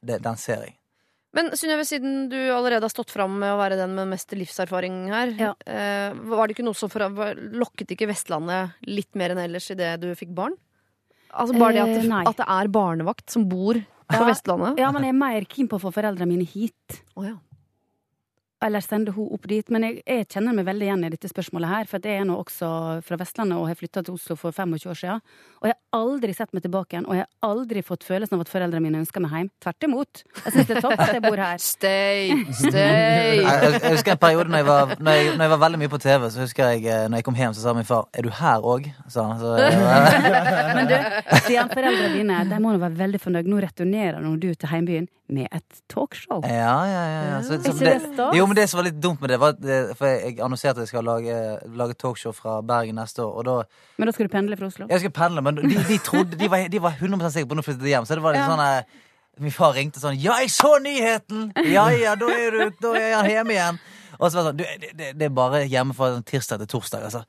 det, 0.04 0.20
den 0.22 0.36
ser 0.36 0.64
jeg. 0.66 0.74
Men 1.34 1.48
Synnøve, 1.58 1.82
siden 1.82 2.28
du 2.30 2.36
allerede 2.54 2.86
har 2.86 2.92
stått 2.92 3.10
fram 3.10 3.32
med 3.40 3.50
å 3.50 3.58
være 3.58 3.74
den 3.80 3.94
med 3.96 4.06
mest 4.12 4.30
livserfaring 4.38 5.08
her, 5.10 5.32
Ja. 5.38 5.54
eh, 5.66 6.12
var 6.30 6.46
det 6.46 6.54
ikke 6.56 6.64
noe 6.64 6.74
som 6.78 6.88
for, 6.88 7.00
lokket 7.00 7.90
ikke 7.90 8.06
Vestlandet 8.06 8.74
litt 8.86 9.14
mer 9.16 9.30
enn 9.34 9.38
ellers 9.42 9.66
idet 9.74 10.00
du 10.00 10.12
fikk 10.14 10.32
barn? 10.34 10.54
Altså 11.34 11.58
Bare 11.58 11.72
det 11.74 11.82
at 11.82 11.94
det, 12.02 12.10
Eh, 12.10 12.30
at 12.30 12.36
det 12.40 12.46
er 12.46 12.70
barnevakt 12.72 13.30
som 13.30 13.48
bor 13.48 13.74
på. 13.74 14.24
Vestlandet? 14.28 14.78
Ja, 14.78 14.90
men 14.94 15.02
jeg 15.02 15.14
er 15.14 15.18
mer 15.18 15.44
keen 15.48 15.68
på 15.70 15.78
å 15.80 15.82
få 15.82 15.90
foreldrene 15.94 16.28
mine 16.28 16.46
hit. 16.46 17.00
Oh, 17.16 17.24
ja. 17.26 17.34
Eller 18.64 18.80
sende 18.80 19.12
hun 19.12 19.28
opp 19.36 19.48
dit. 19.50 19.68
Men 19.72 19.84
jeg, 19.88 20.02
jeg 20.08 20.28
kjenner 20.32 20.56
meg 20.56 20.64
veldig 20.68 20.86
igjen 20.86 21.04
i 21.04 21.12
dette 21.12 21.28
spørsmålet 21.28 21.68
her. 21.68 21.88
For 21.90 22.00
at 22.00 22.08
jeg 22.08 22.22
er 22.22 22.28
nå 22.28 22.38
også 22.40 22.68
fra 23.04 23.18
Vestlandet 23.20 23.60
og 23.60 23.68
har 23.68 23.76
flytta 23.78 24.04
til 24.06 24.16
Oslo 24.16 24.36
for 24.40 24.56
25 24.56 24.90
år 24.92 25.00
siden. 25.00 25.24
Og 25.60 25.68
jeg 25.68 25.76
har 25.76 26.00
aldri 26.00 26.34
sett 26.36 26.52
meg 26.56 26.64
tilbake 26.64 26.96
igjen, 26.96 27.06
og 27.08 27.16
jeg 27.16 27.24
har 27.24 27.48
aldri 27.50 27.82
fått 27.84 28.04
følelsen 28.04 28.36
av 28.36 28.42
at 28.44 28.50
foreldrene 28.52 28.84
mine 28.84 29.00
ønsker 29.02 29.22
meg 29.24 29.34
hjem. 29.36 29.50
Tvert 29.64 29.86
imot. 29.86 30.22
Jeg 30.40 30.54
syns 30.54 30.68
det 30.70 30.76
er 30.78 30.84
topp 30.84 31.02
at 31.04 31.12
jeg 31.14 31.24
bor 31.24 31.42
her. 31.44 31.62
Stay, 31.74 32.34
stay! 32.56 33.40
Jeg, 33.42 33.80
husker 33.92 34.14
en 34.14 34.20
periode 34.20 34.52
når 34.52 34.62
jeg, 34.62 34.68
var, 34.68 34.94
når, 34.98 35.16
jeg, 35.18 35.32
når 35.34 35.44
jeg 35.44 35.52
var 35.52 35.60
veldig 35.64 35.80
mye 35.82 35.92
på 35.92 36.00
TV, 36.04 36.28
så 36.32 36.44
husker 36.44 36.72
jeg 36.72 36.84
eh, 36.88 37.06
når 37.10 37.20
jeg 37.20 37.26
kom 37.28 37.38
hjem, 37.38 37.56
så 37.56 37.64
sa 37.64 37.74
min 37.76 37.88
far 37.88 38.08
'Er 38.12 38.26
du 38.26 38.30
her 38.32 38.64
òg?' 38.64 38.88
sa 39.08 39.26
han. 39.28 39.40
Så, 39.40 39.54
Men 40.76 40.88
du, 40.88 40.96
Stian, 41.44 41.72
foreldrene 41.72 42.14
dine 42.16 42.40
de 42.50 42.60
må 42.62 42.72
nå 42.72 42.80
være 42.82 42.98
veldig 43.00 43.20
fornøyd. 43.20 43.50
Nå 43.50 43.60
returnerer 43.64 44.24
nå 44.24 44.36
du 44.40 44.50
til 44.54 44.72
heimbyen 44.72 45.08
med 45.28 45.48
et 45.52 45.80
talkshow. 45.88 46.42
ja, 46.44 46.76
ja, 46.84 47.04
ja. 47.08 47.22
ja. 47.30 47.42
Så, 47.42 47.56
så 47.62 47.72
det 47.80 47.94
jo, 48.36 48.46
men 48.54 48.60
det 48.60 48.68
som 48.70 48.78
var 48.78 48.86
litt 48.86 49.00
dumt 49.02 49.20
med 49.20 49.32
det, 49.34 49.40
var 49.42 49.56
at 49.56 49.96
For 49.98 50.06
jeg, 50.06 50.36
annonserte 50.38 50.78
at 50.78 50.84
jeg 50.86 50.92
skal 50.94 51.04
lage, 51.04 51.38
lage 51.74 51.96
talkshow 51.98 52.32
fra 52.36 52.60
Bergen 52.62 52.94
neste 53.02 53.24
år, 53.26 53.32
og 53.40 53.44
da 53.48 53.56
Men 53.98 54.06
da 54.08 54.14
skal 54.14 54.28
du 54.28 54.32
pendle 54.32 54.56
fra 54.60 54.70
Oslo? 54.70 54.86
Jeg 54.88 55.02
skal 55.02 55.12
pendle, 55.16 55.42
men 55.42 55.58
de, 55.58 55.74
de 55.90 55.98
trodde 56.06 56.38
De 56.38 56.48
var, 56.52 56.68
de 56.70 56.80
var 56.84 56.94
100 57.00 57.30
sikre 57.34 57.50
på 57.50 57.56
at 57.58 57.60
nå 57.60 57.66
flyttet 57.66 57.82
de 57.84 57.92
hjem, 57.96 58.06
så 58.06 58.14
det 58.14 58.22
var 58.24 58.36
litt 58.38 58.44
Ja. 58.46 58.52
sånn 58.54 58.62
eh, 58.62 59.00
Min 59.42 59.50
far 59.50 59.72
ringte 59.74 59.98
sånn 59.98 60.14
'Ja, 60.14 60.36
jeg 60.44 60.50
så 60.54 60.76
nyheten!' 60.78 61.48
'Ja 61.66 61.88
ja, 61.90 62.14
da 62.14 62.28
er, 62.30 62.50
du, 62.54 62.70
da 62.80 62.92
er 62.94 63.14
han 63.18 63.26
hjemme 63.26 63.50
igjen.' 63.56 63.80
Og 64.20 64.30
så 64.30 64.38
var 64.38 64.44
det 64.44 64.46
sånn 64.52 64.56
du, 64.60 64.64
det, 64.84 64.90
det, 64.94 65.08
det 65.18 65.26
er 65.26 65.32
bare 65.34 65.64
hjemme 65.66 65.92
fra 65.98 66.12
tirsdag 66.22 66.60
til 66.62 66.68
torsdag, 66.70 67.02
altså. 67.08 67.24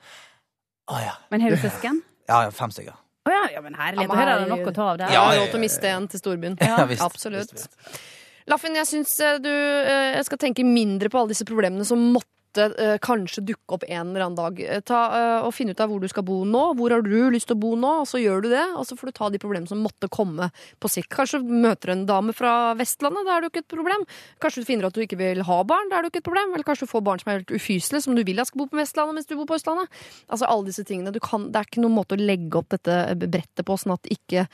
Å 0.93 0.99
ja. 1.01 1.15
Men 1.33 1.41
har 1.41 1.49
du 1.49 1.57
søsken? 1.57 2.03
Ja, 2.29 2.43
ja, 2.45 2.51
fem 2.53 2.69
stykker. 2.69 2.93
Å 3.25 3.31
ja, 3.33 3.41
ja, 3.55 3.61
men 3.65 3.73
herlighet. 3.73 4.11
Da 4.11 4.15
her 4.21 4.29
er 4.35 4.43
det 4.43 4.49
nok 4.51 4.67
å 4.69 4.73
ta 4.75 4.83
av 4.91 4.97
der. 5.01 5.09
Jeg 5.09 5.17
har 5.17 5.31
Ja, 5.33 5.33
ja, 5.33 5.41
råd 5.41 5.49
til 5.55 5.57
å 5.57 5.63
miste 5.65 5.87
en 5.89 6.05
til 6.13 6.19
storbyen. 6.21 6.57
Ja, 6.61 6.85
visst, 6.85 7.01
Absolutt. 7.01 7.49
visst, 7.55 7.73
visst. 7.81 8.03
Laffen, 8.51 8.77
jeg 8.77 8.89
syns 8.89 9.15
eh, 9.25 9.39
du 9.41 9.49
jeg 9.49 10.25
skal 10.27 10.41
tenke 10.41 10.65
mindre 10.67 11.09
på 11.09 11.21
alle 11.21 11.33
disse 11.33 11.47
problemene 11.47 11.87
som 11.87 12.01
måtte 12.13 12.34
eh, 12.57 12.97
kanskje 13.03 13.43
dukke 13.45 13.77
opp 13.77 13.85
en 13.87 14.11
eller 14.11 14.25
annen 14.25 14.37
dag. 14.37 14.59
Eh, 14.61 14.81
Ta, 14.85 15.01
eh, 15.17 15.45
og 15.45 15.53
Finne 15.55 15.75
ut 15.75 15.81
av 15.83 15.91
hvor 15.91 16.01
du 16.03 16.07
skal 16.11 16.25
bo 16.27 16.41
nå. 16.47 16.63
Hvor 16.77 16.93
har 16.93 17.03
du 17.05 17.29
lyst 17.33 17.49
til 17.49 17.57
å 17.57 17.61
bo 17.61 17.73
nå? 17.79 17.91
Og 18.03 18.09
så 18.09 18.21
gjør 18.21 18.45
du 18.45 18.49
det, 18.51 18.65
og 18.75 18.85
så 18.87 18.97
får 18.97 19.11
du 19.11 19.15
ta 19.19 19.29
de 19.33 19.41
problemene 19.41 19.69
som 19.69 19.81
måtte 19.83 20.09
komme 20.11 20.49
på 20.81 20.91
sikt. 20.91 21.11
Kanskje 21.15 21.41
du 21.43 21.51
møter 21.51 21.93
en 21.93 22.05
dame 22.09 22.35
fra 22.35 22.73
Vestlandet, 22.77 23.25
da 23.27 23.35
er 23.35 23.43
det 23.43 23.49
jo 23.49 23.53
ikke 23.53 23.63
et 23.65 23.75
problem. 23.75 24.05
Kanskje 24.43 24.63
du 24.63 24.69
finner 24.69 24.89
at 24.89 24.97
du 24.97 25.03
ikke 25.05 25.19
vil 25.19 25.43
ha 25.47 25.59
barn, 25.67 25.89
da 25.91 25.99
er 25.99 26.05
det 26.05 26.11
jo 26.11 26.15
ikke 26.15 26.23
et 26.23 26.29
problem. 26.29 26.53
Eller 26.55 26.67
kanskje 26.67 26.87
du 26.87 26.93
får 26.93 27.05
barn 27.05 27.23
som 27.23 27.31
er 27.31 27.39
helt 27.39 27.55
ufyselige, 27.55 28.05
som 28.05 28.17
du 28.17 28.23
vil 28.27 28.41
at 28.43 28.51
skal 28.51 28.63
bo 28.63 28.69
på 28.71 28.79
Vestlandet 28.79 29.19
mens 29.19 29.29
du 29.29 29.35
bor 29.39 29.47
på 29.49 29.57
Østlandet. 29.59 30.01
Altså 30.29 30.49
alle 30.49 30.69
disse 30.69 30.85
tingene. 30.87 31.13
Du 31.15 31.21
kan, 31.23 31.49
det 31.51 31.61
er 31.61 31.69
ikke 31.69 31.83
noen 31.83 31.97
måte 31.97 32.17
å 32.17 32.21
legge 32.21 32.59
opp 32.59 32.71
dette 32.73 33.15
brettet 33.25 33.65
på, 33.67 33.77
sånn 33.79 33.95
at 33.95 34.09
ikke, 34.11 34.45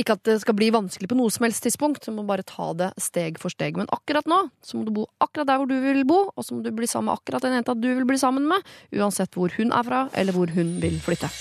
ikke 0.00 0.16
at 0.18 0.24
det 0.28 0.38
skal 0.44 0.56
bli 0.58 0.70
vanskelig 0.74 1.10
på 1.10 1.18
noe 1.18 1.32
som 1.32 1.46
helst 1.46 1.64
tidspunkt. 1.66 2.04
Du 2.06 2.14
må 2.16 2.26
bare 2.28 2.46
ta 2.46 2.70
det 2.76 2.92
steg 3.00 3.40
for 3.42 3.52
steg. 3.52 3.78
Men 3.80 3.90
akkurat 3.94 4.28
nå 4.30 4.42
så 4.64 4.78
må 4.78 4.86
du 4.86 4.94
bo 4.94 5.06
akkurat 5.22 5.48
der 5.48 5.60
hvor 5.60 5.70
du 5.70 5.76
vil 5.82 6.04
bo, 6.08 6.22
og 6.34 6.46
så 6.46 6.56
må 6.56 6.64
du 6.64 6.72
bli 6.74 6.88
sammen 6.90 7.10
med 7.10 7.18
akkurat 7.18 7.39
den 7.42 7.58
jenta 7.58 7.76
du 7.78 7.88
vil 7.94 8.06
bli 8.08 8.20
sammen 8.20 8.48
med, 8.50 8.66
uansett 8.96 9.34
hvor 9.36 9.52
hun 9.56 9.72
er 9.72 9.86
fra, 9.86 10.04
eller 10.14 10.36
hvor 10.36 10.52
hun 10.54 10.78
vil 10.82 11.00
flytte. 11.02 11.32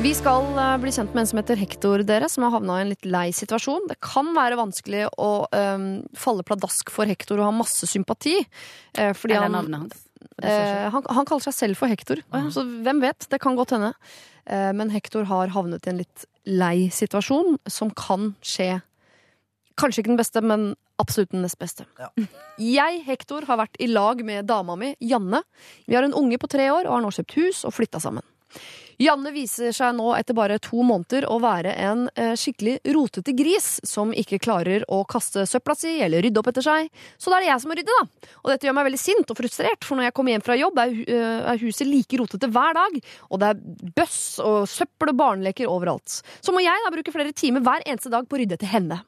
Vi 0.00 0.14
skal 0.16 0.46
eh, 0.56 0.76
bli 0.80 0.90
kjent 0.96 1.12
med 1.12 1.20
en 1.22 1.28
som 1.28 1.38
heter 1.42 1.58
Hector, 1.60 2.00
dere, 2.08 2.28
som 2.32 2.46
har 2.46 2.54
havna 2.54 2.78
i 2.78 2.84
en 2.86 2.92
litt 2.94 3.04
lei 3.04 3.26
situasjon. 3.36 3.84
Det 3.90 3.98
kan 4.00 4.30
være 4.32 4.56
vanskelig 4.56 5.02
å 5.20 5.28
eh, 5.52 5.82
falle 6.16 6.44
pladask 6.48 6.88
for 6.94 7.10
Hector 7.10 7.36
og 7.36 7.50
ha 7.50 7.52
masse 7.52 7.84
sympati. 7.90 8.38
eh, 8.96 9.12
fordi 9.12 9.36
Eller 9.36 9.52
navnet 9.52 9.82
hans. 9.82 10.06
Eh, 10.40 10.88
han, 10.94 11.04
han 11.04 11.28
kaller 11.28 11.44
seg 11.50 11.56
selv 11.58 11.80
for 11.82 11.92
Hector, 11.92 12.22
så 12.48 12.64
hvem 12.64 13.04
vet? 13.04 13.28
Det 13.28 13.42
kan 13.44 13.58
godt 13.58 13.76
hende. 13.76 13.92
Men 14.48 14.88
Hector 14.90 15.28
har 15.28 15.52
havnet 15.52 15.84
i 15.84 15.92
en 15.92 16.00
litt 16.00 16.24
lei 16.48 16.88
situasjon 16.90 17.58
som 17.68 17.92
kan 17.92 18.32
skje. 18.40 18.80
Kanskje 19.80 20.02
ikke 20.02 20.12
den 20.12 20.20
beste, 20.20 20.42
men 20.44 20.74
absolutt 21.00 21.32
den 21.32 21.44
nest 21.44 21.58
beste. 21.60 21.86
Ja. 22.00 22.10
Jeg, 22.60 23.00
Hector, 23.06 23.46
har 23.48 23.62
vært 23.62 23.80
i 23.80 23.88
lag 23.88 24.20
med 24.26 24.48
dama 24.50 24.76
mi, 24.76 24.92
Janne. 25.00 25.42
Vi 25.88 25.96
har 25.96 26.04
en 26.06 26.16
unge 26.16 26.38
på 26.40 26.50
tre 26.52 26.68
år 26.72 26.84
og 26.84 26.98
har 26.98 27.04
nå 27.04 27.14
kjøpt 27.16 27.38
hus 27.40 27.64
og 27.64 27.74
flytta 27.78 28.02
sammen. 28.02 28.26
Janne 29.00 29.30
viser 29.32 29.72
seg 29.72 29.94
nå 29.96 30.10
etter 30.12 30.36
bare 30.36 30.58
to 30.60 30.82
måneder 30.84 31.24
å 31.32 31.38
være 31.40 31.72
en 31.80 32.02
eh, 32.20 32.34
skikkelig 32.36 32.74
rotete 32.92 33.32
gris 33.32 33.78
som 33.86 34.10
ikke 34.12 34.40
klarer 34.44 34.84
å 34.92 34.98
kaste 35.08 35.46
søpla 35.48 35.76
si 35.78 35.94
eller 36.04 36.20
rydde 36.26 36.42
opp 36.42 36.50
etter 36.52 36.66
seg. 36.66 36.90
Så 37.16 37.32
da 37.32 37.38
er 37.38 37.46
det 37.46 37.48
jeg 37.48 37.62
som 37.62 37.72
må 37.72 37.78
rydde, 37.78 37.94
da. 37.96 38.28
Og 38.42 38.52
dette 38.52 38.68
gjør 38.68 38.76
meg 38.76 38.90
veldig 38.90 39.00
sint 39.00 39.32
og 39.32 39.40
frustrert, 39.40 39.86
for 39.88 39.96
når 39.96 40.10
jeg 40.10 40.16
kommer 40.18 40.36
hjem 40.36 40.44
fra 40.44 40.58
jobb, 40.60 40.82
er, 40.84 40.92
eh, 41.16 41.38
er 41.54 41.62
huset 41.64 41.88
like 41.88 42.20
rotete 42.20 42.50
hver 42.52 42.76
dag. 42.76 42.98
Og 43.30 43.40
det 43.40 43.54
er 43.54 43.94
bøss 43.96 44.20
og 44.44 44.68
søppel 44.68 45.14
og 45.14 45.20
barneleker 45.22 45.72
overalt. 45.72 46.20
Så 46.44 46.52
må 46.52 46.60
jeg 46.60 46.84
da 46.84 46.92
bruke 46.92 47.16
flere 47.16 47.32
timer 47.32 47.64
hver 47.64 47.86
eneste 47.86 48.12
dag 48.12 48.28
på 48.28 48.36
å 48.36 48.42
rydde 48.42 48.60
etter 48.60 48.74
henne. 48.74 49.00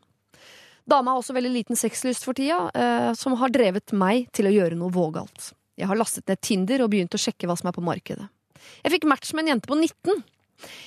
Dama 0.88 1.12
har 1.12 1.22
også 1.22 1.36
veldig 1.36 1.52
liten 1.54 1.78
sexlyst 1.78 2.26
for 2.26 2.36
tida, 2.38 2.66
eh, 2.74 3.12
som 3.18 3.36
har 3.38 3.52
drevet 3.54 3.94
meg 3.94 4.28
til 4.34 4.48
å 4.48 4.54
gjøre 4.54 4.78
noe 4.78 4.92
vågalt. 4.92 5.52
Jeg 5.78 5.88
har 5.88 5.98
lastet 5.98 6.28
ned 6.28 6.40
Tinder 6.42 6.84
og 6.84 6.92
begynt 6.92 7.14
å 7.14 7.20
sjekke 7.20 7.48
hva 7.48 7.56
som 7.58 7.70
er 7.70 7.76
på 7.76 7.84
markedet. 7.84 8.28
Jeg 8.82 8.94
fikk 8.96 9.08
match 9.10 9.32
med 9.34 9.46
en 9.46 9.54
jente 9.54 9.70
på 9.70 9.78
19. 9.78 10.22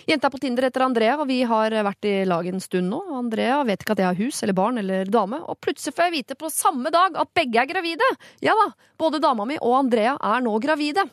Jenta 0.07 0.29
er 0.29 0.31
på 0.31 0.39
Tinder 0.39 0.67
etter 0.67 0.83
Andrea, 0.85 1.17
og 1.19 1.27
vi 1.27 1.41
har 1.47 1.73
vært 1.87 2.07
i 2.07 2.13
lag 2.27 2.47
en 2.47 2.61
stund 2.63 2.87
nå. 2.91 3.01
Andrea 3.17 3.57
vet 3.67 3.83
ikke 3.83 3.95
at 3.95 4.03
jeg 4.03 4.07
har 4.07 4.19
hus 4.19 4.41
eller 4.43 4.55
barn 4.55 4.79
eller 4.79 5.09
dame, 5.11 5.41
og 5.43 5.59
plutselig 5.63 5.95
får 5.95 6.07
jeg 6.07 6.15
vite 6.15 6.37
på 6.39 6.51
samme 6.53 6.91
dag 6.93 7.17
at 7.19 7.33
begge 7.35 7.59
er 7.59 7.69
gravide. 7.71 8.09
Ja 8.45 8.55
da, 8.55 8.69
både 9.01 9.19
dama 9.23 9.47
mi 9.49 9.59
og 9.59 9.79
Andrea 9.81 10.15
er 10.15 10.45
nå 10.45 10.55
gravide. 10.63 11.07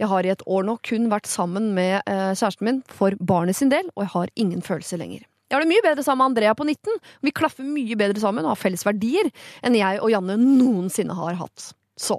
Jeg 0.00 0.10
har 0.10 0.26
i 0.26 0.32
et 0.32 0.46
år 0.50 0.66
nå 0.66 0.78
kun 0.82 1.10
vært 1.12 1.30
sammen 1.30 1.70
med 1.76 2.00
eh, 2.00 2.32
kjæresten 2.32 2.66
min 2.66 2.80
for 2.90 3.14
barnet 3.20 3.58
sin 3.58 3.70
del, 3.70 3.86
og 3.94 4.06
jeg 4.06 4.14
har 4.16 4.34
ingen 4.46 4.64
følelser 4.66 4.98
lenger. 5.02 5.28
Jeg 5.52 5.58
har 5.58 5.66
det 5.66 5.68
mye 5.68 5.84
bedre 5.84 6.00
sammen 6.00 6.22
med 6.22 6.30
Andrea 6.30 6.56
på 6.56 6.64
19. 6.64 6.94
Vi 7.28 7.30
klaffer 7.36 7.66
mye 7.68 7.96
bedre 8.00 8.22
sammen 8.22 8.46
og 8.46 8.54
har 8.54 8.60
felles 8.62 8.86
verdier 8.88 9.28
enn 9.60 9.76
jeg 9.76 9.98
og 10.00 10.08
Janne 10.08 10.38
noensinne 10.40 11.12
har 11.18 11.36
hatt. 11.42 11.66
Så 12.00 12.16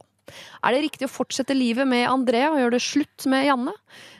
er 0.61 0.75
det 0.75 0.83
riktig 0.85 1.07
å 1.07 1.11
fortsette 1.11 1.57
livet 1.57 1.89
med 1.89 2.05
Andrea 2.05 2.51
og 2.53 2.61
gjøre 2.61 2.75
det 2.77 2.83
slutt 2.85 3.25
med 3.33 3.47
Janne? 3.47 3.73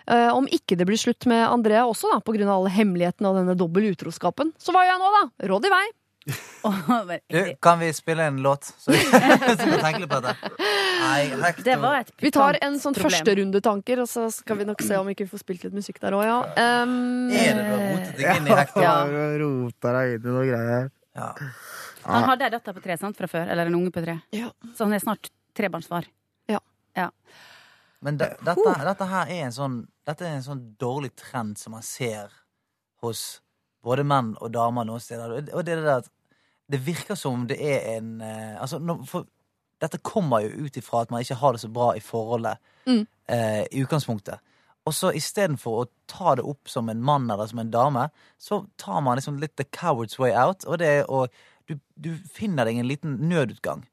Eh, 0.10 0.32
om 0.34 0.50
ikke 0.50 0.80
det 0.80 0.88
blir 0.90 0.98
slutt 0.98 1.30
med 1.30 1.46
Andrea 1.46 1.86
også, 1.86 2.10
da, 2.10 2.18
av 2.18 2.56
alle 2.58 2.74
hemmelighetene 2.74 3.30
og 3.30 3.38
denne 3.38 3.56
dobbel 3.60 3.92
utroskapen, 3.94 4.50
så 4.58 4.74
hva 4.74 4.88
gjør 4.88 4.96
jeg 4.96 5.04
nå, 5.06 5.12
da? 5.14 5.24
Råd 5.54 5.70
i 5.70 5.78
vei. 5.78 5.86
Du, 7.28 7.56
kan 7.62 7.80
vi 7.80 7.90
spille 7.94 8.24
en 8.24 8.38
låt? 8.42 8.64
Så 8.78 8.92
vi 8.96 8.98
så 8.98 9.66
vi 9.66 9.80
tenker 9.82 10.00
litt 10.00 10.10
på 10.10 10.22
dette. 10.24 10.52
Nei. 11.04 11.52
Det 11.66 11.76
var 11.82 12.00
et 12.00 12.12
Vi 12.24 12.32
tar 12.32 12.58
en 12.64 12.80
sånn 12.80 12.96
førsterundetanker, 12.96 14.04
og 14.06 14.10
så 14.10 14.30
skal 14.32 14.62
vi 14.62 14.68
nok 14.70 14.84
se 14.86 14.98
om 15.00 15.10
vi 15.10 15.18
ikke 15.18 15.28
får 15.34 15.44
spilt 15.44 15.68
litt 15.68 15.76
musikk 15.76 16.00
der 16.04 16.16
òg, 16.16 16.26
ja. 16.30 16.40
Um, 16.86 17.30
Er 17.36 17.60
det 17.60 17.68
du 17.68 17.72
har 17.74 17.86
rotet 17.92 18.18
deg 18.22 18.36
inn 18.38 18.48
i 18.48 18.58
Hector? 18.62 18.88
Ja. 18.88 18.98
Rota 19.44 19.96
deg 20.00 20.16
inn 20.18 20.28
i 20.28 20.36
noe 20.40 20.48
greier. 20.48 20.92
Ja. 21.14 21.30
Han 22.08 22.28
hadde 22.32 22.48
ei 22.48 22.56
datter 22.56 22.76
på 22.76 22.84
tre 22.84 23.00
sant, 23.00 23.20
fra 23.20 23.30
før, 23.32 23.48
eller 23.52 23.70
en 23.70 23.80
unge 23.82 23.94
på 23.96 24.04
tre. 24.04 24.20
Ja. 24.36 24.52
Så 24.74 24.88
han 24.88 24.96
er 24.96 25.04
snart 25.04 25.32
trebarnsfar. 25.58 26.08
Men 28.04 28.18
det, 28.20 28.34
dette, 28.44 28.74
dette 28.84 29.06
her 29.08 29.32
er 29.32 29.46
en 29.48 29.56
sånn 29.56 29.76
Dette 30.04 30.28
er 30.28 30.36
en 30.36 30.44
sånn 30.44 30.64
dårlig 30.80 31.14
trend 31.16 31.56
som 31.60 31.78
man 31.78 31.86
ser 31.88 32.34
hos 33.04 33.40
både 33.84 34.06
menn 34.08 34.34
og 34.42 34.52
damer 34.54 34.86
noen 34.88 35.02
steder. 35.04 35.38
Og 35.54 35.66
det 35.66 35.76
er 35.78 35.82
det 35.84 35.98
at 36.02 36.10
det 36.72 36.80
virker 36.86 37.18
som 37.20 37.46
det 37.50 37.58
er 37.60 37.98
en 37.98 38.22
eh, 38.24 38.56
Altså, 38.62 38.80
for 39.10 39.26
dette 39.84 40.00
kommer 40.00 40.46
jo 40.46 40.66
ut 40.66 40.78
ifra 40.80 41.02
at 41.04 41.12
man 41.12 41.22
ikke 41.22 41.36
har 41.42 41.52
det 41.54 41.62
så 41.62 41.70
bra 41.74 41.92
i 41.96 42.00
forholdet 42.04 42.58
Mm. 42.86 43.06
eh, 43.32 43.64
i 43.72 43.80
utgangspunktet. 43.84 44.40
Og 44.86 44.92
så 44.94 45.14
istedenfor 45.16 45.78
å 45.84 45.86
ta 46.12 46.34
det 46.36 46.44
opp 46.44 46.68
som 46.68 46.90
en 46.92 47.00
mann 47.02 47.30
eller 47.32 47.48
som 47.48 47.60
en 47.60 47.70
dame, 47.72 48.10
så 48.38 48.66
tar 48.78 49.00
man 49.02 49.16
liksom 49.16 49.38
litt 49.40 49.56
the 49.56 49.64
coward's 49.64 50.20
way 50.20 50.34
out. 50.36 50.66
Og 50.68 50.80
det 50.82 50.88
er 50.88 51.06
å 51.08 51.28
du, 51.68 51.78
du 51.96 52.10
finner 52.28 52.68
deg 52.68 52.82
en 52.82 52.90
liten 52.90 53.14
nødutgang, 53.30 53.86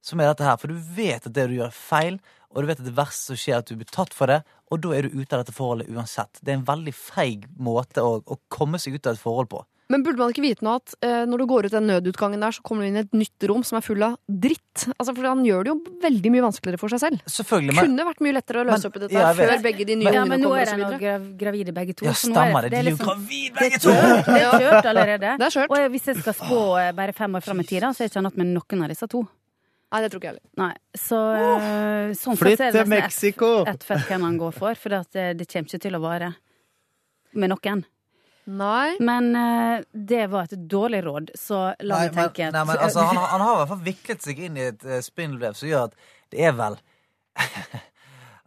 som 0.00 0.20
er 0.20 0.30
dette 0.30 0.46
her. 0.48 0.56
For 0.56 0.72
du 0.72 0.78
vet 0.96 1.26
at 1.28 1.34
det 1.36 1.44
du 1.50 1.58
gjør, 1.58 1.68
er 1.68 1.76
feil, 1.76 2.16
og 2.48 2.62
du 2.64 2.70
vet 2.70 2.80
at 2.80 2.88
det 2.88 2.96
verste 2.96 3.34
som 3.34 3.36
skjer, 3.36 3.58
er 3.58 3.60
at 3.60 3.68
du 3.68 3.76
blir 3.76 3.92
tatt 3.92 4.16
for 4.16 4.32
det, 4.32 4.38
og 4.70 4.80
da 4.84 4.92
er 4.98 5.08
du 5.08 5.16
ute 5.20 5.32
av 5.32 5.42
dette 5.44 5.54
forholdet 5.56 5.88
uansett. 5.94 6.40
Det 6.42 6.52
er 6.52 6.58
en 6.60 6.68
veldig 6.68 6.94
feig 6.94 7.48
måte 7.58 8.04
å, 8.04 8.18
å 8.20 8.38
komme 8.52 8.78
seg 8.82 8.94
ut 8.98 9.06
av 9.08 9.16
et 9.16 9.22
forhold 9.22 9.48
på. 9.52 9.64
Men 9.88 10.02
burde 10.04 10.20
man 10.20 10.28
ikke 10.34 10.42
vite 10.44 10.60
nå 10.66 10.74
at 10.76 10.92
eh, 11.00 11.22
når 11.24 11.40
du 11.40 11.44
går 11.48 11.64
ut 11.64 11.72
den 11.72 11.86
nødutgangen 11.88 12.42
der, 12.44 12.52
så 12.52 12.60
kommer 12.60 12.84
du 12.84 12.90
inn 12.90 12.98
i 12.98 13.00
et 13.06 13.14
nytt 13.16 13.46
rom 13.48 13.62
som 13.64 13.78
er 13.78 13.84
full 13.86 14.02
av 14.04 14.18
dritt? 14.28 14.82
Altså, 15.00 15.14
for 15.16 15.24
han 15.30 15.40
gjør 15.46 15.64
det 15.64 15.70
jo 15.72 15.76
veldig 16.02 16.32
mye 16.34 16.44
vanskeligere 16.44 16.80
for 16.82 16.92
seg 16.92 17.00
selv. 17.06 17.22
Selvfølgelig, 17.24 17.72
men 17.78 17.86
Kunne 17.88 18.04
vært 18.10 18.20
mye 18.26 18.34
lettere 18.36 18.60
å 18.60 18.66
løse 18.68 18.82
Men- 18.84 18.90
opp 18.90 18.98
i 18.98 19.02
dette 19.06 19.16
ja, 19.16 19.30
før 19.38 19.64
begge 19.64 19.86
de 19.88 19.96
nye 20.02 20.12
Ja, 20.12 20.26
ungene 20.26 20.28
men 20.34 20.44
nå 20.44 20.50
kommer 20.52 20.60
er 20.60 20.68
de 20.68 20.76
nå 20.76 20.90
videre. 20.92 21.00
grav 21.06 21.24
gravid 21.40 21.72
begge 21.80 21.96
to. 21.96 22.04
Ja, 22.04 22.12
er 22.12 22.20
stemmer 22.20 22.68
det. 22.68 22.74
De 22.76 22.82
er 22.82 22.90
jo 22.90 22.98
gravide 23.00 23.08
gravid 23.08 23.48
er 23.48 23.64
begge 23.64 23.80
to! 23.86 23.96
Det 24.28 24.36
er 24.44 24.60
kjørt 24.66 24.88
allerede. 24.92 25.32
Det 25.40 25.48
er 25.48 25.56
skjørt. 25.56 25.72
Og 25.72 25.88
hvis 25.96 26.10
jeg 26.12 26.20
skal 26.20 26.36
spå 26.42 26.60
eh, 26.84 26.92
bare 27.00 27.16
fem 27.16 27.40
år 27.40 27.48
fram 27.48 27.64
i 27.64 27.68
tid, 27.72 27.88
så 27.88 27.96
er 27.96 28.10
jeg 28.10 28.12
ikke 28.12 28.24
annet 28.26 28.36
med 28.44 28.52
noen 28.60 28.84
av 28.84 28.92
disse 28.92 29.08
to. 29.08 29.24
Nei, 29.88 30.00
det 30.04 30.10
tror 30.12 30.20
ikke 30.20 30.28
jeg 30.28 30.34
heller. 30.34 30.48
Nei, 30.60 30.72
så 31.00 31.18
oh, 31.18 32.10
sånn 32.12 32.36
sett 32.36 32.42
Flytt 32.42 32.60
så 32.60 32.66
er 32.66 32.74
til 32.76 32.90
Mexico! 32.92 33.52
ett 33.70 33.86
fett 33.88 34.04
hvem 34.10 34.26
han 34.26 34.36
går 34.40 34.56
for, 34.56 34.76
for 34.80 34.92
det, 34.92 35.28
det 35.38 35.46
kommer 35.48 35.70
ikke 35.70 35.84
til 35.86 35.96
å 35.96 36.02
vare 36.02 36.32
med 37.32 37.54
noen. 37.54 37.86
Nei. 38.48 38.96
Men 39.04 39.30
uh, 39.36 39.80
det 39.92 40.26
var 40.32 40.48
et 40.48 40.68
dårlig 40.68 41.02
råd, 41.04 41.32
så 41.36 41.70
la 41.84 42.04
meg 42.04 42.14
tenke 42.16 42.46
men, 42.48 42.56
nei, 42.56 42.64
men 42.70 42.84
altså, 42.84 43.04
han, 43.04 43.20
han 43.32 43.44
har 43.44 43.54
i 43.54 43.58
hvert 43.62 43.72
fall 43.74 43.84
viklet 43.84 44.24
seg 44.24 44.40
inn 44.46 44.56
i 44.56 44.68
et 44.70 44.86
uh, 44.88 45.00
spindelvev 45.04 45.56
som 45.56 45.68
gjør 45.68 45.90
at 45.90 45.98
det 46.32 46.46
er 46.48 46.56
vel 46.56 46.78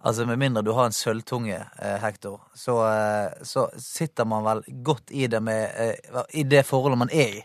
Altså, 0.01 0.25
Med 0.25 0.39
mindre 0.41 0.63
du 0.65 0.71
har 0.73 0.85
en 0.89 0.95
sølvtunge, 0.95 1.59
eh, 1.81 1.97
Hector, 2.01 2.41
så, 2.57 2.73
eh, 2.89 3.43
så 3.43 3.67
sitter 3.77 4.25
man 4.25 4.43
vel 4.43 4.63
godt 4.83 5.11
i 5.11 5.27
det 5.27 5.43
med 5.43 5.69
eh, 5.77 6.23
I 6.33 6.43
det 6.43 6.65
forholdet 6.65 6.97
man 6.97 7.09
er 7.13 7.37
i. 7.37 7.43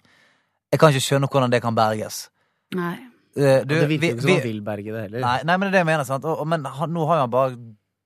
Jeg 0.73 0.81
kan 0.81 0.89
ikke 0.89 1.05
skjønne 1.05 1.29
hvordan 1.29 1.53
det 1.53 1.61
kan 1.63 1.77
berges. 1.77 2.31
Nei. 2.75 2.97
Eh, 3.37 3.65
du, 3.69 3.75
det 3.75 3.89
virker 3.91 4.07
jo 4.09 4.15
ikke 4.17 4.25
som 4.25 4.33
han 4.33 4.45
vil 4.47 4.61
berge 4.65 4.93
det 4.95 5.03
heller. 5.07 5.25
Nei, 5.27 5.39
nei, 5.45 5.57
men 5.57 5.67
det 5.67 5.73
er 5.73 5.75
det 5.77 5.83
jeg 5.83 5.91
mener. 5.91 6.07
sant? 6.09 6.25
Og, 6.25 6.41
og, 6.41 6.49
men 6.49 6.65
han, 6.79 6.93
nå 6.95 7.05
har 7.11 7.19
jo 7.21 7.25
han 7.27 7.35
bare 7.35 7.59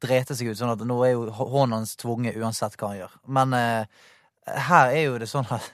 drete 0.02 0.34
seg 0.34 0.50
ut, 0.50 0.58
sånn 0.58 0.72
at 0.72 0.82
nå 0.88 0.96
er 1.06 1.12
jo 1.12 1.26
hånden 1.36 1.76
hans 1.78 1.92
tvunget 2.00 2.38
uansett 2.40 2.74
hva 2.80 2.90
han 2.92 3.02
gjør. 3.02 3.14
Men 3.38 3.54
uh, 3.54 4.08
her 4.70 4.94
er 4.96 5.04
jo 5.04 5.20
det 5.22 5.28
sånn 5.30 5.46
at 5.54 5.70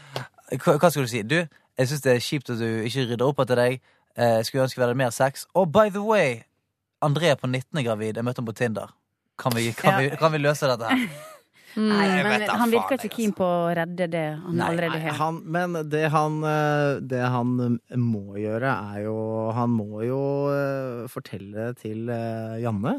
hva, 0.64 0.78
hva 0.78 0.90
skal 0.90 1.04
du 1.04 1.10
si? 1.10 1.24
Du, 1.26 1.40
jeg 1.44 1.90
syns 1.90 2.04
det 2.06 2.14
er 2.14 2.24
kjipt 2.24 2.54
at 2.54 2.62
du 2.62 2.68
ikke 2.86 3.08
rydder 3.10 3.28
opp 3.28 3.44
etter 3.44 3.60
deg. 3.60 3.78
Uh, 4.14 4.40
skulle 4.46 4.64
ønske 4.68 4.78
vi 4.80 4.86
hadde 4.86 4.98
mer 4.98 5.12
sex. 5.14 5.44
Og 5.58 5.68
by 5.74 5.90
the 5.92 6.02
way, 6.04 6.40
André 7.04 7.34
på 7.36 7.50
19. 7.50 7.82
gravid. 7.84 8.16
Jeg 8.16 8.24
møtte 8.24 8.40
ham 8.40 8.48
på 8.48 8.56
Tinder. 8.56 8.94
Kan 9.38 9.52
vi, 9.56 9.72
kan, 9.76 9.98
Ja. 9.98 10.00
vi, 10.00 10.16
kan 10.16 10.32
vi 10.32 10.38
løse 10.38 10.70
dette 10.70 10.88
her? 10.88 11.06
Nei, 11.76 12.04
jeg 12.06 12.24
men 12.26 12.44
han 12.60 12.70
virker 12.72 12.98
ikke 13.00 13.10
keen 13.16 13.32
på 13.34 13.46
å 13.46 13.72
redde 13.74 14.06
det 14.12 14.24
han 14.42 14.54
Nei, 14.60 14.66
allerede 14.68 15.00
har. 15.02 15.16
han, 15.18 15.40
men 15.56 15.78
det 15.90 16.04
han, 16.14 16.36
eh, 16.46 17.00
det 17.02 17.22
han 17.34 17.56
eh, 17.66 17.96
må 17.98 18.36
gjøre, 18.38 18.74
er 18.94 19.02
jo 19.08 19.16
Han 19.56 19.70
må 19.74 20.04
jo 20.06 20.20
eh, 20.54 21.08
fortelle 21.10 21.72
til 21.80 22.06
Janne 22.62 22.98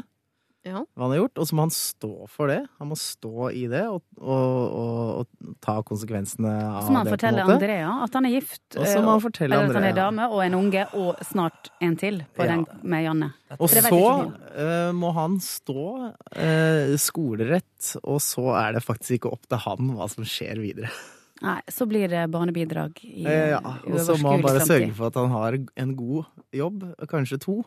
Ja. 0.66 0.82
hva 0.82 1.06
han 1.06 1.12
har 1.14 1.20
gjort, 1.20 1.38
og 1.38 1.46
så 1.48 1.56
må 1.56 1.64
han 1.66 1.72
stå 1.74 2.12
for 2.32 2.50
det. 2.50 2.58
Han 2.80 2.90
må 2.90 2.96
stå 2.98 3.50
i 3.54 3.64
det 3.70 3.84
og, 3.86 4.02
og, 4.18 4.56
og, 4.66 5.02
og 5.22 5.56
ta 5.62 5.76
konsekvensene 5.86 6.52
av 6.66 6.80
Så 6.88 6.94
må 6.94 7.00
han 7.00 7.08
det. 7.08 7.14
fortelle. 7.14 7.46
Andrea 7.56 7.92
at 8.02 8.18
han 8.18 8.26
er 8.26 8.34
gift, 8.34 8.64
Og 8.74 8.86
så 8.90 9.02
må 9.04 9.14
han 9.14 9.22
fortelle 9.22 9.58
eller 9.60 9.70
at 9.70 9.78
han 9.78 9.88
er 9.92 9.96
dame 9.96 10.28
og 10.32 10.42
en 10.42 10.58
unge, 10.58 10.86
og 10.98 11.22
snart 11.26 11.70
en 11.80 11.96
til 12.00 12.22
på 12.34 12.46
Ja. 12.46 12.56
den 12.56 12.66
med 12.82 13.06
Janne. 13.06 13.32
Og 13.56 13.70
det 13.70 13.84
så 13.86 14.02
uh, 14.02 14.32
eh, 14.58 14.92
må 14.96 15.12
han 15.14 15.38
stå 15.42 15.84
uh, 16.34 16.96
skolerett, 16.98 17.92
og 18.02 18.18
så 18.24 18.50
er 18.58 18.76
det 18.76 18.82
faktisk 18.82 19.20
ikke 19.20 19.32
opp 19.36 19.46
til 19.46 19.62
han 19.62 19.94
hva 19.94 20.10
som 20.10 20.26
skjer 20.26 20.58
videre. 20.62 20.90
Nei, 21.44 21.58
så 21.68 21.84
blir 21.84 22.08
det 22.08 22.24
barnebidrag 22.32 23.02
i 23.04 23.26
uh, 23.28 23.48
ja, 23.54 23.60
og 23.60 23.98
så 24.00 24.16
må 24.18 24.34
han 24.34 24.44
bare 24.44 24.64
sørge 24.66 24.92
for 24.96 25.10
at 25.10 25.18
han 25.20 25.34
har 25.34 25.58
en 25.60 25.96
god 25.98 26.30
jobb, 26.56 26.86
kanskje 27.10 27.38
to, 27.44 27.60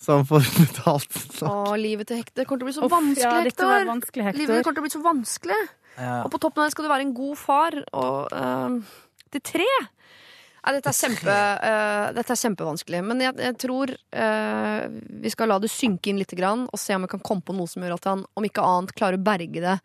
så 0.00 0.16
han 0.16 0.26
får 0.26 0.46
betalt. 0.64 1.20
Å, 1.44 1.76
livet 1.80 2.08
til 2.08 2.22
Hektor 2.22 2.48
kommer 2.48 2.62
til 2.62 2.66
å 2.66 2.70
bli 2.70 2.76
så 2.78 2.86
Off, 2.86 2.94
vanskelig, 2.94 3.26
ja, 3.26 3.44
Hektor. 3.44 3.86
vanskelig, 3.90 4.26
Hektor. 4.30 4.40
Livet 4.40 4.64
kommer 4.64 4.78
til 4.78 4.82
å 4.82 4.88
bli 4.88 4.94
så 4.94 5.04
vanskelig. 5.04 5.62
Ja. 6.00 6.18
Og 6.24 6.30
på 6.32 6.40
toppen 6.40 6.62
av 6.62 6.68
det 6.68 6.74
skal 6.74 6.86
du 6.86 6.92
være 6.92 7.06
en 7.08 7.16
god 7.16 7.40
far. 7.40 7.76
Og 8.00 8.30
uh, 8.32 9.00
til 9.34 9.48
tre 9.52 9.72
Nei, 10.60 10.74
dette, 10.76 10.90
er 10.92 10.96
kjempe, 10.96 11.34
uh, 11.64 12.06
dette 12.12 12.34
er 12.34 12.40
kjempevanskelig. 12.42 12.98
Men 13.08 13.22
jeg, 13.24 13.36
jeg 13.40 13.56
tror 13.62 13.92
uh, 13.96 14.82
vi 15.24 15.32
skal 15.32 15.48
la 15.48 15.56
det 15.62 15.70
synke 15.72 16.12
inn 16.12 16.20
litt 16.20 16.34
grann, 16.36 16.66
og 16.68 16.80
se 16.80 16.96
om 16.96 17.06
vi 17.06 17.12
kan 17.14 17.22
komme 17.24 17.44
på 17.44 17.56
noe 17.56 17.70
som 17.70 17.84
gjør 17.84 17.96
at 17.96 18.08
han 18.10 18.26
om 18.36 18.46
ikke 18.48 18.64
annet 18.64 18.92
klarer 18.96 19.16
å 19.16 19.24
berge 19.24 19.64
det. 19.64 19.78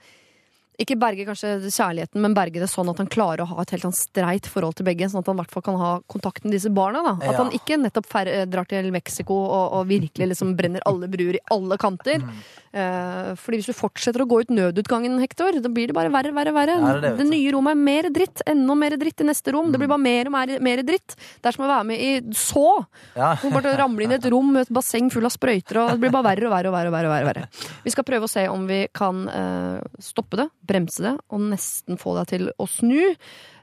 Ikke 0.82 0.98
berge 1.00 1.24
kanskje 1.28 1.54
kjærligheten, 1.72 2.20
men 2.20 2.34
berge 2.36 2.60
det 2.60 2.68
sånn 2.70 2.90
at 2.92 2.98
han 2.98 3.08
klarer 3.08 3.44
å 3.46 3.48
ha 3.48 3.62
et 3.62 3.72
helt 3.72 3.86
sånn 3.88 3.96
streit 3.96 4.46
forhold 4.52 4.76
til 4.76 4.86
begge. 4.86 5.08
Sånn 5.10 5.22
at 5.24 5.30
han 5.32 5.38
i 5.38 5.42
hvert 5.44 5.52
fall 5.56 5.64
kan 5.64 5.78
ha 5.80 5.92
kontakt 6.12 6.44
med 6.44 6.52
disse 6.58 6.70
barna. 6.74 7.02
Da. 7.04 7.14
At 7.30 7.32
Ja. 7.32 7.44
han 7.44 7.52
ikke 7.56 7.78
nettopp 7.80 8.06
fer 8.12 8.46
drar 8.46 8.66
til 8.68 8.92
Mexico 8.92 9.34
og, 9.34 9.74
og 9.80 9.88
virkelig 9.88 10.28
liksom 10.34 10.56
brenner 10.58 10.82
alle 10.86 11.08
bruer 11.08 11.36
i 11.40 11.44
alle 11.52 11.78
kanter. 11.78 12.20
Mm. 12.20 12.32
Eh, 12.76 13.36
fordi 13.40 13.62
hvis 13.62 13.70
du 13.72 13.74
fortsetter 13.78 14.20
å 14.20 14.28
gå 14.28 14.42
ut 14.44 14.50
nødutgangen, 14.52 15.16
Hector, 15.24 15.56
da 15.64 15.70
blir 15.72 15.88
det 15.88 15.96
bare 15.96 16.12
verre, 16.12 16.34
verre, 16.36 16.52
verre. 16.52 16.76
Ja, 16.76 16.94
det 17.00 17.02
det, 17.06 17.18
det 17.24 17.30
nye 17.32 17.52
rommet 17.56 17.72
er 17.72 17.80
mer 17.80 18.10
dritt. 18.12 18.42
Enda 18.46 18.76
mer 18.76 18.98
dritt 19.00 19.22
i 19.24 19.30
neste 19.30 19.54
rom. 19.56 19.72
Det 19.72 19.80
blir 19.80 19.88
Mm. 19.88 19.96
bare 19.96 20.04
mer 20.04 20.26
og 20.26 20.32
mer, 20.36 20.60
mer 20.60 20.84
dritt. 20.84 21.16
Det 21.16 21.46
er 21.48 21.52
som 21.56 21.64
å 21.64 21.72
være 21.72 21.86
med 21.86 22.00
i 22.04 22.12
så. 22.36 22.86
Ja. 23.16 23.36
Bare 23.56 23.78
ramle 23.80 24.04
inn 24.04 24.12
i 24.12 24.16
et 24.20 24.26
rom 24.30 24.52
med 24.52 24.68
et 24.68 24.74
basseng 24.76 25.10
full 25.10 25.24
av 25.24 25.32
sprøyter, 25.32 25.78
og 25.80 25.92
det 25.96 26.00
blir 26.02 26.12
bare 26.12 26.36
verre 26.36 26.46
og 26.48 26.52
verre. 26.52 26.68
og 26.68 26.74
verre, 26.76 26.88
og 26.88 26.94
verre, 26.94 27.08
og 27.08 27.14
verre, 27.14 27.24
og 27.24 27.32
verre. 27.32 27.80
Vi 27.86 27.92
skal 27.92 28.04
prøve 28.04 28.24
å 28.28 28.30
se 28.30 28.48
om 28.50 28.68
vi 28.68 28.88
kan 28.94 29.28
eh, 29.30 29.80
stoppe 30.02 30.36
det, 30.36 30.50
bremse 30.68 31.04
det, 31.06 31.16
og 31.30 31.44
nesten 31.52 32.00
få 32.02 32.16
deg 32.20 32.32
til 32.34 32.50
å 32.58 32.68
snu. 32.70 33.16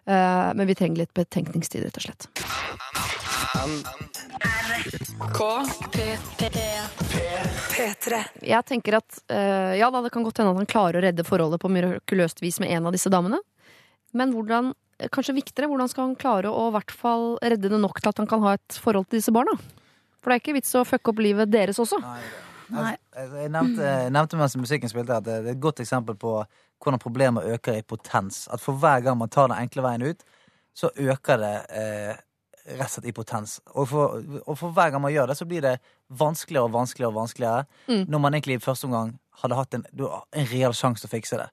Eh, 0.04 0.50
men 0.54 0.66
vi 0.66 0.74
trenger 0.78 1.04
litt 1.04 1.14
betenkningstid, 1.14 1.84
rett 1.86 1.98
og 2.00 2.06
slett. 2.06 2.28
P3. 7.72 8.20
Jeg 8.42 8.66
tenker 8.68 8.98
at 8.98 9.22
eh, 9.30 9.78
ja 9.78 9.88
da, 9.92 10.02
det 10.02 10.12
kan 10.14 10.24
godt 10.26 10.40
hende 10.40 10.52
at 10.54 10.60
han 10.62 10.70
klarer 10.70 10.98
å 10.98 11.04
redde 11.04 11.26
forholdet 11.26 11.62
på 11.62 11.70
mirakuløst 11.72 12.42
vis 12.42 12.58
med 12.62 12.72
en 12.74 12.88
av 12.90 12.96
disse 12.96 13.12
damene. 13.12 13.38
Men 14.16 14.34
hvordan, 14.34 14.72
eh, 14.98 15.10
kanskje 15.12 15.36
viktigere, 15.38 15.70
hvordan 15.70 15.90
skal 15.92 16.08
han 16.08 16.18
klare 16.18 16.50
å 16.50 16.70
hvert 16.74 16.90
fall 16.94 17.36
redde 17.42 17.70
det 17.72 17.80
nok 17.80 18.02
til 18.02 18.12
at 18.12 18.22
han 18.22 18.30
kan 18.30 18.42
ha 18.44 18.56
et 18.58 18.80
forhold 18.82 19.08
til 19.08 19.22
disse 19.22 19.34
barna? 19.34 19.54
For 20.22 20.30
det 20.30 20.38
er 20.38 20.42
ikke 20.42 20.58
vits 20.58 20.74
å 20.78 20.86
fucke 20.86 21.14
opp 21.14 21.22
livet 21.22 21.50
deres 21.50 21.80
også. 21.82 21.98
Nei. 22.02 22.22
Nei. 22.72 22.96
Altså, 23.12 23.38
jeg 23.42 23.52
nevnte, 23.52 23.94
nevnte 24.14 24.40
mens 24.40 24.56
musikken 24.56 24.90
spilte 24.90 25.18
at 25.20 25.26
det 25.26 25.38
er 25.38 25.48
et 25.52 25.62
godt 25.62 25.82
eksempel 25.84 26.16
på 26.18 26.36
hvordan 26.82 27.02
problemer 27.02 27.46
øker 27.54 27.78
i 27.78 27.86
potens. 27.86 28.46
At 28.52 28.60
for 28.60 28.78
hver 28.80 29.04
gang 29.04 29.18
man 29.18 29.30
tar 29.30 29.50
den 29.50 29.58
enkle 29.60 29.84
veien 29.84 30.02
ut, 30.02 30.24
så 30.74 30.90
øker 30.96 31.40
det 31.42 31.56
eh, 31.78 32.14
rett 32.72 32.86
og 32.86 32.94
slett 32.94 33.10
i 33.10 33.14
potens. 33.14 33.58
Og 33.74 33.88
for, 33.90 34.22
og 34.46 34.58
for 34.58 34.74
hver 34.74 34.90
gang 34.90 35.02
man 35.04 35.12
gjør 35.12 35.30
det, 35.30 35.36
så 35.38 35.46
blir 35.48 35.64
det 35.64 35.76
vanskeligere 36.08 36.68
og 36.68 36.74
vanskeligere 36.74 37.12
og 37.12 37.20
vanskeligere. 37.20 37.64
Mm. 37.88 38.04
Når 38.08 38.24
man 38.24 38.34
egentlig 38.34 38.58
i 38.58 38.64
første 38.64 38.88
omgang 38.88 39.16
hadde 39.42 39.58
hatt 39.58 39.74
en, 39.74 39.86
en 39.98 40.48
real 40.52 40.74
sjanse 40.76 41.02
til 41.02 41.10
å 41.10 41.14
fikse 41.14 41.40
det. 41.40 41.48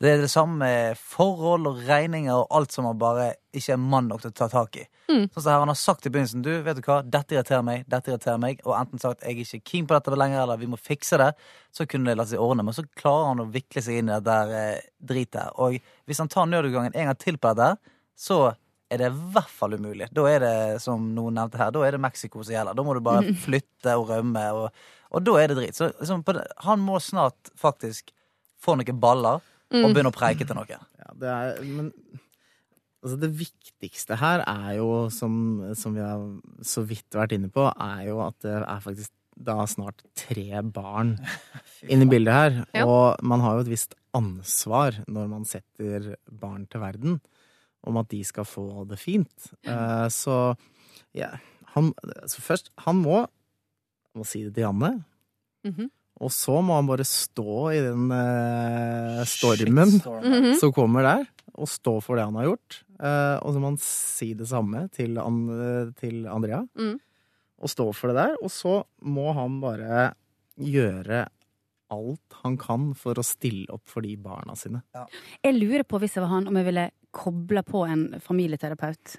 Det 0.00 0.08
er 0.08 0.22
det 0.22 0.30
samme 0.32 0.56
med 0.62 0.96
forhold 0.96 1.68
og 1.68 1.80
regninger 1.84 2.32
og 2.32 2.46
alt 2.56 2.72
som 2.72 2.86
man 2.88 3.00
bare 3.00 3.34
ikke 3.52 3.74
er 3.74 3.80
mann 3.82 4.06
nok 4.08 4.22
til 4.22 4.30
å 4.30 4.36
ta 4.38 4.46
tak 4.48 4.78
i. 4.80 4.84
Mm. 5.10 5.26
Sånn 5.26 5.42
som 5.42 5.50
her, 5.50 5.58
Han 5.60 5.72
har 5.72 5.76
sagt 5.76 6.06
i 6.06 6.12
begynnelsen 6.12 6.44
du, 6.46 6.50
vet 6.64 6.78
du 6.78 6.86
hva, 6.86 7.02
dette 7.04 7.36
irriterer 7.36 7.66
meg, 7.66 7.84
dette 7.90 8.08
irriterer 8.08 8.40
meg, 8.40 8.62
og 8.64 8.78
enten 8.78 9.02
sagt 9.02 9.26
jeg 9.26 9.36
er 9.36 9.42
ikke 9.44 9.72
keen 9.72 9.90
på 9.90 9.98
dette 9.98 10.16
lenger, 10.16 10.40
eller 10.46 10.62
vi 10.62 10.70
må 10.72 10.78
fikse 10.80 11.18
det, 11.20 11.34
så 11.76 11.84
kunne 11.84 12.08
det 12.08 12.16
latt 12.16 12.30
seg 12.32 12.40
ordne. 12.40 12.64
Men 12.64 12.76
så 12.78 12.86
klarer 12.96 13.28
han 13.32 13.44
å 13.44 13.48
vikle 13.52 13.82
seg 13.84 14.00
inn 14.00 14.08
i 14.08 14.16
det 14.16 14.24
der 14.30 14.54
eh, 14.56 14.88
dritet. 15.12 15.52
Og 15.60 15.76
hvis 16.08 16.22
han 16.24 16.32
tar 16.32 16.48
nødutgangen 16.48 16.96
en 16.96 17.12
gang 17.12 17.20
til 17.20 17.36
på 17.36 17.52
dette, 17.52 17.92
så 18.16 18.40
er 18.90 19.02
det 19.02 19.12
i 19.12 19.20
hvert 19.36 19.52
fall 19.52 19.76
umulig. 19.76 20.08
Da 20.16 20.24
er 20.30 20.42
det, 20.46 20.56
som 20.82 21.12
noen 21.14 21.36
nevnte 21.38 21.60
her, 21.60 21.76
da 21.76 21.84
er 21.84 21.98
det 21.98 22.02
Mexico 22.02 22.40
som 22.40 22.56
gjelder. 22.56 22.78
Da 22.78 22.86
må 22.86 22.96
du 22.96 23.04
bare 23.04 23.36
flytte 23.44 24.00
og 24.00 24.08
rømme, 24.14 24.48
og, 24.56 24.88
og 25.12 25.28
da 25.28 25.36
er 25.42 25.52
det 25.52 25.60
drit. 25.60 25.76
Så 25.76 25.92
liksom, 25.92 26.24
det, 26.24 26.48
han 26.64 26.80
må 26.88 26.96
snart 27.04 27.52
faktisk 27.60 28.14
få 28.60 28.80
noen 28.80 29.00
baller 29.00 29.44
Mm. 29.70 29.84
og 29.84 29.94
begynne 29.94 30.10
å 30.10 30.16
preike 30.16 30.46
til 30.46 30.58
noen. 30.58 30.82
Ja, 30.98 31.12
det 31.20 31.30
er, 31.30 31.62
men 31.62 31.92
altså 33.00 33.16
det 33.22 33.30
viktigste 33.38 34.18
her 34.20 34.42
er 34.44 34.74
jo, 34.80 34.90
som, 35.14 35.32
som 35.78 35.94
vi 35.96 36.02
har 36.04 36.24
så 36.66 36.84
vidt 36.86 37.16
vært 37.16 37.36
inne 37.36 37.50
på, 37.52 37.68
er 37.70 38.04
jo 38.08 38.20
at 38.24 38.38
det 38.44 38.56
er 38.60 38.84
faktisk 38.84 39.14
da 39.40 39.62
snart 39.70 40.02
tre 40.18 40.60
barn 40.74 41.14
inne 41.90 42.04
i 42.04 42.10
bildet 42.10 42.36
her. 42.36 42.58
Ja. 42.76 42.84
Og 42.84 43.22
man 43.24 43.44
har 43.44 43.56
jo 43.56 43.64
et 43.64 43.72
visst 43.72 43.96
ansvar 44.16 44.98
når 45.08 45.30
man 45.30 45.46
setter 45.48 46.14
barn 46.26 46.66
til 46.70 46.82
verden, 46.82 47.20
om 47.86 47.96
at 47.96 48.10
de 48.12 48.20
skal 48.26 48.44
få 48.44 48.84
det 48.90 48.98
fint. 49.00 49.52
Eh, 49.64 50.08
så 50.12 50.52
ja, 51.16 51.30
han, 51.74 51.94
altså 52.04 52.42
først, 52.44 52.68
han 52.84 53.00
må, 53.00 53.22
må 54.18 54.26
si 54.28 54.44
det 54.44 54.54
til 54.58 54.66
Janne. 54.66 54.92
Mhm. 55.66 55.88
Og 56.20 56.32
så 56.34 56.58
må 56.60 56.76
han 56.76 56.88
bare 56.88 57.06
stå 57.08 57.56
i 57.72 57.80
den 57.80 58.10
eh, 58.12 59.22
stormen 59.24 59.94
Shitstorm. 59.96 60.24
-hmm. 60.24 60.54
som 60.60 60.72
kommer 60.72 61.02
der, 61.02 61.26
og 61.54 61.68
stå 61.68 62.00
for 62.00 62.16
det 62.16 62.24
han 62.24 62.36
har 62.36 62.44
gjort. 62.44 62.82
Eh, 63.00 63.36
og 63.40 63.54
så 63.54 63.58
må 63.60 63.66
han 63.72 63.78
si 63.80 64.34
det 64.34 64.48
samme 64.48 64.88
til, 64.92 65.18
An 65.18 65.94
til 66.00 66.26
Andrea. 66.26 66.62
Mm. 66.76 66.98
Og 67.60 67.70
stå 67.70 67.92
for 67.92 68.08
det 68.08 68.16
der. 68.16 68.36
Og 68.42 68.50
så 68.50 68.84
må 69.02 69.32
han 69.32 69.60
bare 69.60 70.14
gjøre 70.56 71.26
alt 71.90 72.38
han 72.44 72.56
kan 72.60 72.92
for 72.94 73.18
å 73.18 73.26
stille 73.26 73.66
opp 73.74 73.88
for 73.90 74.04
de 74.06 74.14
barna 74.20 74.54
sine. 74.58 74.82
Jeg 75.42 75.56
lurer 75.56 75.82
på, 75.82 75.98
hvis 75.98 76.16
jeg 76.16 76.24
var 76.24 76.34
han, 76.36 76.48
om 76.50 76.56
jeg 76.60 76.68
ville 76.68 76.90
koble 77.10 77.62
på 77.66 77.84
en 77.88 78.06
familieterapeut 78.22 79.16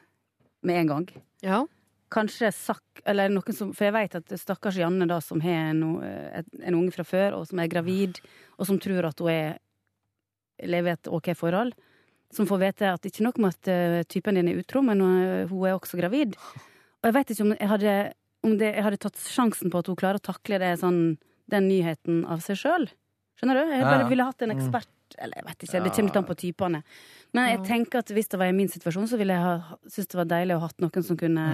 med 0.64 0.80
en 0.80 0.88
gang. 0.88 1.08
Ja. 1.44 1.66
Kanskje 2.12 2.52
Sakk, 2.52 3.04
eller 3.08 3.32
noen 3.32 3.56
som 3.56 3.70
For 3.78 3.88
jeg 3.88 3.96
vet 3.96 4.16
at 4.20 4.34
stakkars 4.40 4.80
Janne, 4.82 5.08
da, 5.08 5.22
som 5.24 5.42
har 5.44 5.72
en, 5.72 5.84
en 6.02 6.78
unge 6.78 6.92
fra 6.96 7.06
før, 7.08 7.38
og 7.40 7.46
som 7.50 7.62
er 7.64 7.72
gravid, 7.72 8.20
og 8.58 8.68
som 8.68 8.80
tror 8.84 9.08
at 9.08 9.24
hun 9.24 9.32
er 9.32 9.60
lever 10.68 10.94
i 10.94 10.98
et 10.98 11.10
OK 11.12 11.32
forhold, 11.38 11.74
som 12.32 12.48
får 12.48 12.62
vite 12.62 12.92
at 12.94 13.08
ikke 13.08 13.26
nok 13.26 13.40
med 13.42 13.56
at 13.56 13.72
eh, 13.72 14.04
typen 14.08 14.38
din 14.38 14.52
er 14.52 14.62
utro, 14.62 14.84
men 14.86 15.02
hun, 15.04 15.22
hun 15.50 15.68
er 15.68 15.76
også 15.76 16.00
gravid. 16.00 16.38
Og 17.02 17.10
jeg 17.10 17.18
vet 17.18 17.34
ikke 17.34 17.46
om 17.48 17.54
jeg 17.56 17.72
hadde, 17.74 17.96
om 18.46 18.56
det, 18.60 18.72
jeg 18.78 18.86
hadde 18.88 19.02
tatt 19.02 19.22
sjansen 19.26 19.74
på 19.74 19.82
at 19.82 19.92
hun 19.92 20.00
klarer 20.00 20.22
å 20.22 20.26
takle 20.32 20.62
det, 20.62 20.76
sånn, 20.80 21.02
den 21.52 21.68
nyheten 21.68 22.24
av 22.32 22.44
seg 22.46 22.60
sjøl. 22.62 22.88
Skjønner 23.40 23.58
du? 23.58 23.74
Jeg 23.74 23.88
bare 23.88 24.10
ville 24.12 24.28
hatt 24.28 24.44
en 24.46 24.54
ekspert 24.54 25.16
Eller 25.18 25.40
jeg 25.40 25.46
vet 25.48 25.64
ikke, 25.66 25.80
det 25.82 25.92
kommer 25.96 26.10
litt 26.12 26.18
an 26.20 26.28
på 26.28 26.36
typene. 26.40 26.80
Men 27.36 27.48
jeg 27.50 27.64
tenker 27.68 28.04
at 28.04 28.12
hvis 28.14 28.30
det 28.32 28.40
var 28.40 28.52
i 28.52 28.56
min 28.56 28.70
situasjon, 28.72 29.10
så 29.12 29.18
ville 29.20 29.36
jeg 29.36 29.44
ha 29.44 29.80
syntes 29.88 30.12
det 30.14 30.20
var 30.22 30.30
deilig 30.30 30.56
å 30.56 30.62
ha 30.62 30.70
hatt 30.70 30.84
noen 30.84 31.08
som 31.08 31.18
kunne 31.20 31.48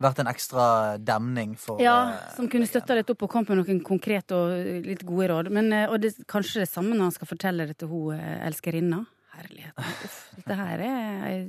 Vært 0.00 0.22
en 0.22 0.30
ekstra 0.30 0.66
demning 0.96 1.56
for 1.60 1.80
Ja, 1.82 1.96
eh, 2.14 2.28
som 2.36 2.48
kunne 2.48 2.68
støtta 2.68 2.96
litt 2.96 3.10
opp 3.12 3.26
og 3.26 3.32
komme 3.32 3.52
med 3.52 3.60
noen 3.60 3.82
konkrete 3.84 4.36
og 4.36 4.84
litt 4.86 5.02
gode 5.04 5.28
råd. 5.28 5.50
Men, 5.52 5.72
eh, 5.76 5.88
og 5.90 6.00
det, 6.00 6.14
kanskje 6.30 6.64
det 6.64 6.70
samme 6.72 6.96
når 6.96 7.10
han 7.10 7.16
skal 7.18 7.28
fortelle 7.28 7.66
det 7.68 7.76
til 7.82 7.90
hun 7.92 8.14
eh, 8.16 8.38
elskerinna. 8.48 9.04
Herligheten. 9.36 9.90
Uff, 10.08 10.22
dette 10.38 10.56
her 10.56 10.86
er 10.86 11.44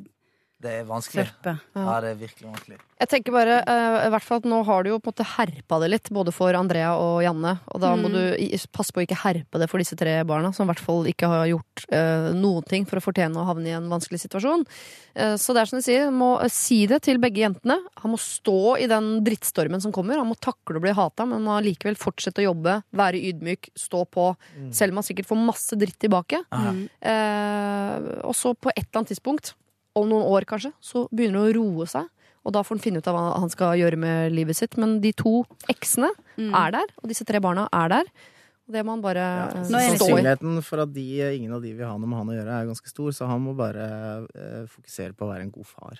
Det 0.61 0.71
er 0.79 0.83
vanskelig. 0.85 1.25
sørpe. 1.25 1.55
Ja, 1.75 1.95
det 2.03 2.09
er 2.11 2.17
virkelig 2.21 2.45
vanskelig. 2.51 2.77
Jeg 3.01 3.09
tenker 3.09 3.33
bare, 3.33 3.55
eh, 3.65 4.05
i 4.05 4.09
hvert 4.13 4.21
fall 4.27 4.38
at 4.38 4.43
Nå 4.45 4.59
har 4.67 4.83
du 4.83 4.91
jo 4.91 4.99
på 5.01 5.09
en 5.09 5.13
måte 5.15 5.25
herpa 5.25 5.79
det 5.81 5.89
litt, 5.89 6.09
både 6.13 6.31
for 6.31 6.53
Andrea 6.53 6.91
og 7.01 7.23
Janne. 7.25 7.55
Og 7.73 7.81
da 7.81 7.95
må 7.95 8.11
Mm. 8.11 8.13
du 8.13 8.67
passe 8.71 8.91
på 8.93 9.01
å 9.01 9.05
ikke 9.07 9.17
herpe 9.23 9.57
det 9.57 9.67
for 9.71 9.79
disse 9.79 9.95
tre 9.97 10.23
barna, 10.23 10.53
som 10.53 10.67
i 10.69 10.73
hvert 10.73 10.83
fall 10.85 11.03
ikke 11.09 11.25
har 11.27 11.47
gjort 11.47 11.85
uh, 11.91 12.29
noen 12.38 12.63
ting 12.69 12.85
for 12.85 12.97
å 12.97 13.01
fortjene 13.01 13.35
å 13.41 13.45
havne 13.47 13.65
i 13.67 13.71
en 13.73 13.89
vanskelig 13.89 14.21
situasjon. 14.21 14.65
Uh, 15.17 15.33
så 15.35 15.53
det 15.55 15.61
er 15.63 15.65
som 15.65 15.79
de 15.79 15.83
sier, 15.83 16.05
han 16.05 16.13
må 16.13 16.38
si 16.51 16.85
det 16.85 17.01
til 17.01 17.17
begge 17.17 17.41
jentene. 17.41 17.79
Han 18.03 18.11
må 18.11 18.19
stå 18.21 18.77
i 18.79 18.85
den 18.88 19.23
drittstormen 19.25 19.81
som 19.81 19.91
kommer. 19.91 20.17
Han 20.21 20.29
må 20.29 20.38
takle 20.39 20.77
å 20.77 20.81
bli 20.85 20.93
hata, 20.93 21.25
men 21.25 21.41
må 21.41 21.57
likevel 21.63 21.97
fortsette 21.97 22.38
å 22.45 22.53
jobbe, 22.53 22.83
være 22.93 23.17
ydmyk, 23.17 23.71
stå 23.75 24.05
på. 24.11 24.35
Selv 24.71 24.91
om 24.93 25.01
han 25.01 25.03
sikkert 25.09 25.25
får 25.25 25.41
masse 25.41 25.73
dritt 25.75 25.97
tilbake. 25.97 26.43
Mm. 26.53 26.88
Eh, 27.01 28.21
og 28.27 28.35
så 28.38 28.53
på 28.55 28.69
et 28.75 28.85
eller 28.85 29.01
annet 29.01 29.11
tidspunkt, 29.15 29.53
om 29.95 30.07
noen 30.09 30.23
år 30.31 30.45
kanskje, 30.49 30.72
så 30.81 31.05
begynner 31.11 31.41
det 31.45 31.53
å 31.53 31.57
roe 31.61 31.88
seg. 31.89 32.07
Og 32.45 32.53
da 32.55 32.63
får 32.65 32.77
han 32.77 32.81
finne 32.81 32.97
ut 33.03 33.07
av 33.11 33.15
hva 33.18 33.23
han 33.39 33.51
skal 33.53 33.76
gjøre 33.77 33.97
med 34.01 34.31
livet 34.34 34.57
sitt. 34.57 34.77
Men 34.81 34.99
de 35.03 35.11
to 35.13 35.43
eksene 35.69 36.09
Mm. 36.38 36.53
er 36.55 36.72
der, 36.72 36.88
og 37.03 37.09
disse 37.11 37.26
tre 37.27 37.39
barna 37.43 37.68
er 37.72 37.89
der. 37.89 38.05
Og 38.68 38.73
det 38.73 38.85
må 38.85 38.95
han 38.95 39.01
bare 39.03 39.26
det 39.51 39.65
stå 39.68 39.77
i. 39.77 39.89
Sannsynligheten 39.97 40.63
for 40.63 40.80
at 40.81 40.93
de, 40.93 41.05
ingen 41.38 41.53
av 41.53 41.61
de 41.61 41.73
vil 41.76 41.85
ha 41.85 41.97
noe 41.97 42.07
med 42.07 42.18
han 42.18 42.30
å 42.31 42.38
gjøre, 42.38 42.55
er 42.61 42.69
ganske 42.72 42.88
stor, 42.89 43.11
så 43.11 43.27
han 43.27 43.41
må 43.43 43.53
bare 43.57 43.85
eh, 44.34 44.63
fokusere 44.72 45.13
på 45.13 45.27
å 45.27 45.30
være 45.34 45.41
en 45.45 45.51
god 45.51 45.68
far. 45.68 45.99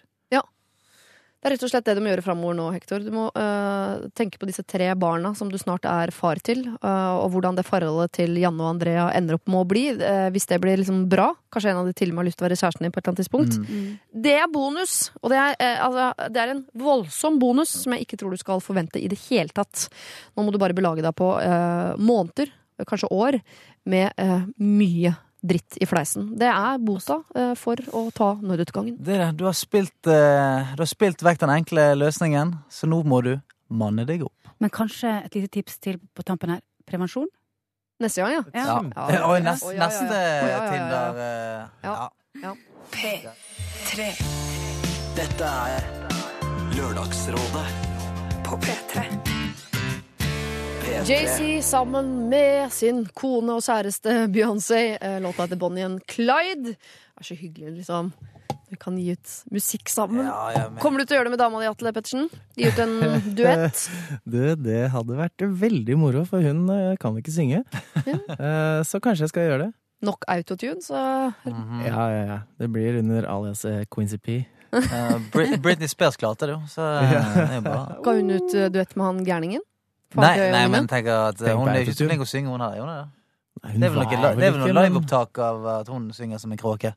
Det 1.42 1.50
er 1.50 1.56
rett 1.56 1.64
og 1.66 1.72
slett 1.72 1.88
det 1.88 1.96
du 1.98 2.04
må 2.06 2.12
gjøre 2.12 2.22
framover 2.22 2.54
nå, 2.54 2.68
Hector. 2.70 3.02
Du 3.02 3.10
må 3.16 3.24
eh, 3.34 4.04
tenke 4.14 4.38
på 4.38 4.46
disse 4.46 4.62
tre 4.62 4.92
barna 4.94 5.32
som 5.34 5.50
du 5.50 5.56
snart 5.58 5.88
er 5.90 6.12
far 6.14 6.38
til, 6.46 6.60
eh, 6.70 7.14
og 7.18 7.32
hvordan 7.34 7.58
det 7.58 7.64
forholdet 7.66 8.14
til 8.20 8.38
Janne 8.38 8.62
og 8.62 8.76
Andrea 8.76 9.08
ender 9.18 9.40
opp 9.40 9.50
med 9.50 9.64
å 9.64 9.70
bli. 9.72 9.82
eh, 9.98 10.28
hvis 10.36 10.46
det 10.52 10.60
blir 10.62 10.78
liksom 10.78 11.08
bra. 11.10 11.32
Kanskje 11.50 11.72
en 11.74 11.80
av 11.82 11.90
de 11.90 11.96
til 11.98 12.12
og 12.12 12.20
med 12.20 12.22
har 12.22 12.30
lyst 12.30 12.38
til 12.38 12.46
å 12.46 12.48
være 12.48 12.60
kjæresten 12.62 12.86
din 12.86 12.94
på 12.94 13.02
et 13.02 13.08
eller 13.08 13.14
annet 13.16 13.24
tidspunkt. 13.24 13.58
Mm. 13.58 13.90
Det 14.28 14.36
er 14.38 14.54
bonus, 14.54 15.00
og 15.18 15.34
det 15.34 15.42
er, 15.42 15.82
altså, 15.82 16.30
det 16.30 16.44
er 16.44 16.54
en 16.54 16.62
voldsom 16.78 17.42
bonus 17.42 17.74
som 17.74 17.98
jeg 17.98 18.06
ikke 18.06 18.22
tror 18.22 18.38
du 18.38 18.44
skal 18.44 18.62
forvente 18.62 19.02
i 19.02 19.10
det 19.10 19.18
hele 19.26 19.50
tatt. 19.50 19.88
Nå 20.38 20.46
må 20.46 20.54
du 20.54 20.62
bare 20.62 20.78
belage 20.78 21.02
deg 21.02 21.18
på 21.18 21.34
måneder, 21.98 22.54
kanskje 22.86 23.10
år, 23.18 23.42
med 23.90 24.14
mye 24.62 25.18
dritt 25.42 25.78
i 25.82 25.88
fleisen. 25.90 26.32
Det 26.38 26.48
er 26.48 26.78
bota 26.86 27.22
eh, 27.36 27.54
for 27.58 27.82
å 27.98 28.04
ta 28.14 28.34
nødutgangen. 28.42 28.98
Det 29.02 29.16
er 29.16 29.24
det. 29.26 29.30
Du 29.42 29.46
har 29.48 29.56
spilt, 29.58 29.98
eh, 30.08 30.74
du 30.78 30.84
har 30.84 30.90
spilt 30.90 31.24
vekk 31.26 31.42
den 31.42 31.54
enkle 31.56 31.88
løsningen, 31.98 32.54
så 32.70 32.90
nå 32.90 33.02
må 33.04 33.22
du 33.26 33.34
manne 33.70 34.06
deg 34.06 34.26
opp. 34.28 34.36
Men 34.62 34.70
kanskje 34.70 35.16
et 35.26 35.36
lite 35.36 35.50
tips 35.58 35.80
til 35.82 35.98
på 36.14 36.26
tampen 36.28 36.54
her. 36.54 36.62
Prevensjon? 36.86 37.28
Neste 38.02 38.22
gang, 38.24 38.34
ja. 38.34 38.44
Ja. 38.54 38.66
Ja. 38.66 39.08
Ja. 39.14 39.26
Og 39.30 39.44
neste, 39.46 39.70
til 39.70 39.78
der. 39.78 39.82
ja, 39.82 39.88
neste. 39.88 40.72
Tinder 40.72 41.22
eh, 41.26 41.68
Ja. 41.84 42.10
ja. 42.42 42.56
P3 42.92 44.08
Dette 45.16 45.52
er 45.76 45.86
Lørdagsrådet 46.78 47.68
på 48.48 48.58
P3. 48.66 49.31
P3 50.92 51.06
JC 51.08 51.62
sammen 51.64 52.08
med 52.30 52.72
sin 52.76 53.06
kone 53.16 53.54
og 53.56 53.64
kjæreste 53.64 54.26
Beyoncé. 54.34 54.98
Eh, 55.00 55.20
Låta 55.24 55.46
heter 55.46 55.56
Bonnie 55.60 55.86
and 55.88 56.02
Clyde. 56.12 56.74
Det 56.74 57.22
er 57.22 57.28
så 57.30 57.36
hyggelig, 57.40 57.72
liksom. 57.78 58.10
Vi 58.72 58.76
kan 58.80 58.98
gi 59.00 59.14
ut 59.16 59.32
musikk 59.52 59.88
sammen. 59.92 60.26
Ja, 60.28 60.52
ja, 60.56 60.66
men- 60.70 60.80
Kommer 60.84 61.00
du 61.00 61.06
til 61.06 61.16
å 61.16 61.20
gjøre 61.22 61.30
det 61.30 61.32
med 61.38 61.40
dama 61.40 61.60
di, 61.62 61.68
Atle 61.68 61.94
Pettersen? 61.96 62.28
Gi 62.58 62.68
ut 62.68 62.80
en 62.80 63.00
duett? 63.40 63.86
Du, 64.28 64.56
det 64.56 64.90
hadde 64.92 65.16
vært 65.20 65.38
veldig 65.64 65.98
moro, 65.98 66.26
for 66.28 66.42
hun 66.44 66.68
eh, 66.70 66.96
kan 67.00 67.16
ikke 67.20 67.32
synge. 67.36 67.64
Ja. 68.06 68.84
så 68.92 69.00
kanskje 69.00 69.28
jeg 69.30 69.34
skal 69.34 69.48
gjøre 69.48 69.64
det. 69.68 69.72
Nok 70.04 70.26
autotune, 70.28 70.82
så 70.84 71.32
Mhm. 71.46 71.86
Ja, 71.88 72.10
ja, 72.12 72.24
ja. 72.26 72.40
Det 72.60 72.68
blir 72.72 73.00
under 73.00 73.24
alias 73.32 73.64
Quincy 73.90 74.18
P. 74.18 74.42
Eh, 74.74 75.18
Britney 75.60 75.88
Spears 75.88 76.16
klarte 76.16 76.48
det 76.48 76.54
jo, 76.56 76.62
så 76.72 76.86
eh, 77.04 77.12
det 77.36 77.58
er 77.58 77.62
bra. 77.66 77.80
ga 78.04 78.12
hun 78.16 78.30
ut 78.32 78.54
eh, 78.56 78.70
duett 78.72 78.96
med 78.96 79.06
han 79.06 79.26
gærningen? 79.28 79.62
Nei, 80.16 80.36
nei, 80.52 80.68
men 80.68 80.88
tenk 80.92 81.08
at 81.08 81.40
eh, 81.42 81.48
Tenk 81.48 81.60
hun 81.60 81.70
er 81.72 81.82
jo 81.82 81.88
ikke 81.88 81.98
så 81.98 82.08
flink 82.10 82.24
å 82.26 82.30
synge, 82.30 82.52
hun 82.52 82.62
her. 82.66 82.78
hun 82.82 82.90
er 82.92 83.02
det? 83.02 83.10
Nei, 83.62 83.72
hun 83.72 83.82
Det 83.82 83.88
er 83.88 83.94
vel 83.94 84.02
noe, 84.02 84.36
det 84.40 84.46
er 84.48 84.54
vel 84.56 84.62
noe 84.64 84.84
liveopptak 84.86 85.40
av 85.46 85.66
at 85.78 85.92
hun 85.92 86.10
synger 86.18 86.42
som 86.42 86.52
en 86.52 86.60
kråke. 86.62 86.94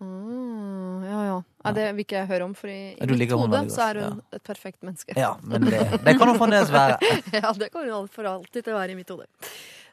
Mm, 0.00 1.04
ja, 1.06 1.20
ja. 1.28 1.42
ja, 1.64 1.72
det 1.76 1.88
vil 1.94 2.04
ikke 2.04 2.18
jeg 2.22 2.30
høre 2.32 2.46
om, 2.48 2.54
for 2.58 2.72
i, 2.72 2.78
i 2.96 3.10
mitt 3.10 3.34
hode 3.36 3.64
så 3.72 3.84
er 3.90 4.00
hun 4.02 4.16
hun 4.16 4.22
et 4.36 4.42
perfekt 4.46 4.80
menneske. 4.86 5.14
Ja, 5.18 5.34
men 5.42 5.68
det, 5.68 5.80
det 6.04 6.16
kan 6.18 6.28
hun 6.32 6.40
fremdeles 6.40 6.72
være. 6.74 6.98
Ja, 7.40 7.52
det 7.56 7.70
kan 7.72 7.86
jo 7.88 8.02
for 8.12 8.28
alltid 8.28 8.64
til 8.64 8.74
å 8.74 8.80
være 8.80 8.96
i 8.96 8.98
mitt 8.98 9.12
hode. 9.12 9.28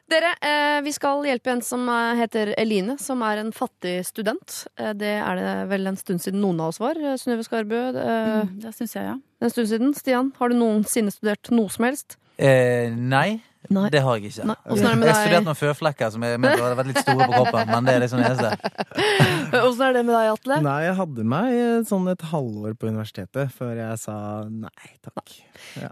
Dere, 0.08 0.30
eh, 0.40 0.78
vi 0.80 0.92
skal 0.96 1.20
hjelpe 1.28 1.52
en 1.52 1.60
som 1.60 1.82
eh, 1.92 2.14
heter 2.22 2.54
Eline, 2.56 2.94
som 2.98 3.20
er 3.26 3.42
en 3.42 3.50
fattig 3.52 3.98
student. 4.08 4.62
Eh, 4.80 4.94
det 4.96 5.10
er 5.20 5.36
det 5.36 5.50
vel 5.68 5.84
en 5.90 5.98
stund 6.00 6.22
siden 6.24 6.40
noen 6.40 6.62
av 6.64 6.72
oss 6.72 6.80
var. 6.80 6.96
Eh, 6.96 7.18
Synnøve 7.20 7.44
Skarbø, 7.44 7.82
eh, 7.92 8.30
Mm, 8.48 8.54
det 8.62 8.72
syns 8.76 8.94
jeg, 8.96 9.04
ja. 9.04 9.18
en 9.44 9.52
stund 9.52 9.68
siden. 9.68 9.92
Stian, 9.94 10.32
har 10.40 10.48
du 10.48 10.56
noensinne 10.56 11.12
studert 11.12 11.52
noe 11.52 11.68
som 11.68 11.84
helst? 11.84 12.16
Eh, 12.38 12.92
nei, 12.94 13.40
Nei. 13.68 13.88
det 13.90 14.00
har 14.04 14.16
jeg 14.16 14.30
ikke. 14.30 14.44
Er 14.46 14.76
det 14.78 14.90
med 14.96 15.08
jeg 15.08 15.14
har 15.14 15.24
studert 15.24 15.46
noen 15.48 15.58
føflekker 15.58 16.12
som 16.14 16.24
jeg 16.24 16.40
mente 16.40 16.60
hadde 16.62 16.76
vært 16.78 16.90
litt 16.92 17.00
store 17.02 17.26
på 17.26 17.32
kroppen, 17.34 17.72
men 17.72 17.88
det 17.88 17.94
er 17.96 18.04
liksom 18.04 18.22
det 18.22 18.28
eneste. 18.30 19.08
Åssen 19.66 19.82
er 19.88 19.96
det 19.96 20.04
med 20.06 20.14
deg, 20.14 20.28
Atle? 20.36 20.58
Nei, 20.64 20.76
jeg 20.86 20.94
hadde 21.00 21.26
meg 21.34 21.56
eh, 21.56 21.80
sånn 21.88 22.06
et 22.12 22.22
halvår 22.30 22.76
på 22.78 22.92
universitetet 22.92 23.50
før 23.58 23.74
jeg 23.80 23.98
sa 24.04 24.16
nei 24.46 24.92
takk. 25.04 25.34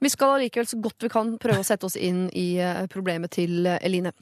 Vi 0.04 0.12
skal 0.12 0.36
allikevel 0.36 0.70
så 0.70 0.78
godt 0.86 1.08
vi 1.08 1.12
kan 1.12 1.34
prøve 1.42 1.64
å 1.64 1.66
sette 1.66 1.88
oss 1.90 1.98
inn 1.98 2.28
i 2.30 2.46
eh, 2.62 2.86
problemet 2.92 3.34
til 3.36 3.66
eh, 3.66 3.82
Eline. 3.84 4.14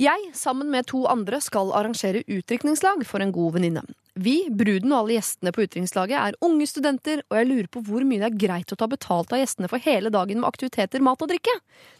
Jeg, 0.00 0.30
sammen 0.32 0.70
med 0.72 0.86
to 0.88 1.02
andre, 1.12 1.42
skal 1.44 1.74
arrangere 1.76 2.22
utdrikningslag 2.24 3.02
for 3.04 3.20
en 3.20 3.34
god 3.36 3.58
venninne. 3.58 3.82
Vi, 4.16 4.46
bruden 4.48 4.94
og 4.94 5.02
alle 5.02 5.18
gjestene 5.18 5.52
på 5.52 5.66
utdrikningslaget, 5.66 6.16
er 6.16 6.38
unge 6.46 6.64
studenter, 6.70 7.20
og 7.28 7.36
jeg 7.36 7.48
lurer 7.50 7.68
på 7.68 7.82
hvor 7.84 8.06
mye 8.08 8.22
det 8.22 8.30
er 8.30 8.38
greit 8.40 8.72
å 8.72 8.78
ta 8.80 8.88
betalt 8.88 9.34
av 9.36 9.42
gjestene 9.42 9.68
for 9.68 9.82
hele 9.84 10.08
dagen 10.14 10.40
med 10.40 10.48
aktiviteter, 10.48 11.04
mat 11.04 11.20
og 11.20 11.28
drikke. 11.28 11.52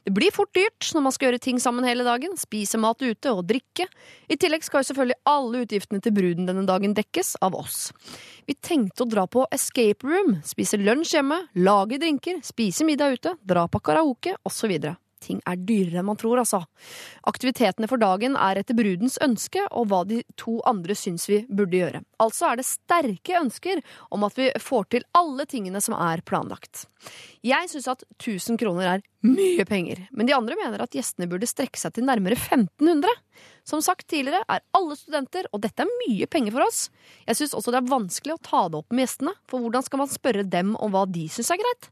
Det 0.09 0.15
blir 0.17 0.33
fort 0.33 0.53
dyrt 0.57 0.89
når 0.97 1.05
man 1.05 1.15
skal 1.17 1.29
gjøre 1.29 1.43
ting 1.45 1.61
sammen 1.61 1.85
hele 1.85 2.07
dagen, 2.09 2.39
spise 2.41 2.81
mat 2.81 3.05
ute 3.05 3.35
og 3.37 3.45
drikke. 3.53 3.85
I 4.33 4.41
tillegg 4.41 4.65
skal 4.65 4.81
jo 4.81 4.91
selvfølgelig 4.95 5.21
alle 5.35 5.63
utgiftene 5.67 6.01
til 6.01 6.17
bruden 6.17 6.49
denne 6.49 6.65
dagen 6.73 6.97
dekkes 6.97 7.35
av 7.45 7.61
oss. 7.61 7.91
Vi 8.49 8.57
tenkte 8.57 9.05
å 9.05 9.11
dra 9.13 9.29
på 9.29 9.45
escape 9.53 10.09
room, 10.09 10.39
spise 10.49 10.81
lunsj 10.81 11.19
hjemme, 11.19 11.43
lage 11.61 12.01
drinker, 12.01 12.41
spise 12.49 12.89
middag 12.89 13.21
ute, 13.21 13.37
dra 13.45 13.69
på 13.69 13.85
karaoke 13.85 14.39
osv. 14.49 14.79
Ting 15.21 15.41
er 15.49 15.59
dyrere 15.61 16.01
enn 16.01 16.09
man 16.09 16.19
tror, 16.21 16.41
altså. 16.41 16.63
Aktivitetene 17.29 17.89
for 17.91 18.01
dagen 18.01 18.39
er 18.41 18.61
etter 18.61 18.77
brudens 18.79 19.19
ønske 19.25 19.67
og 19.69 19.91
hva 19.91 20.03
de 20.09 20.23
to 20.41 20.59
andre 20.69 20.97
syns 20.97 21.29
vi 21.29 21.43
burde 21.49 21.77
gjøre. 21.77 22.01
Altså 22.23 22.51
er 22.51 22.61
det 22.61 22.69
sterke 22.69 23.37
ønsker 23.41 23.83
om 24.11 24.25
at 24.25 24.39
vi 24.41 24.49
får 24.61 24.89
til 24.97 25.07
alle 25.17 25.47
tingene 25.51 25.83
som 25.85 25.97
er 25.99 26.25
planlagt. 26.25 26.87
Jeg 27.45 27.69
syns 27.73 27.89
at 27.93 28.05
1000 28.19 28.61
kroner 28.61 28.95
er 28.97 29.05
mye 29.25 29.65
penger, 29.69 30.07
men 30.17 30.29
de 30.29 30.35
andre 30.37 30.57
mener 30.57 30.81
at 30.81 30.97
gjestene 30.97 31.29
burde 31.29 31.49
strekke 31.49 31.81
seg 31.81 31.93
til 31.97 32.07
nærmere 32.09 32.39
1500. 32.39 33.21
Som 33.69 33.85
sagt 33.85 34.09
tidligere 34.09 34.45
er 34.49 34.65
alle 34.77 34.97
studenter, 34.97 35.49
og 35.53 35.63
dette 35.65 35.85
er 35.85 35.97
mye 36.07 36.29
penger 36.33 36.57
for 36.57 36.65
oss. 36.65 36.87
Jeg 37.29 37.39
syns 37.39 37.57
også 37.57 37.73
det 37.75 37.83
er 37.83 37.93
vanskelig 37.93 38.37
å 38.37 38.43
ta 38.45 38.67
det 38.69 38.81
opp 38.81 38.93
med 38.93 39.05
gjestene, 39.05 39.37
for 39.49 39.61
hvordan 39.61 39.85
skal 39.85 40.03
man 40.03 40.13
spørre 40.13 40.49
dem 40.49 40.75
om 40.81 40.93
hva 40.95 41.05
de 41.09 41.29
syns 41.33 41.53
er 41.53 41.61
greit? 41.61 41.91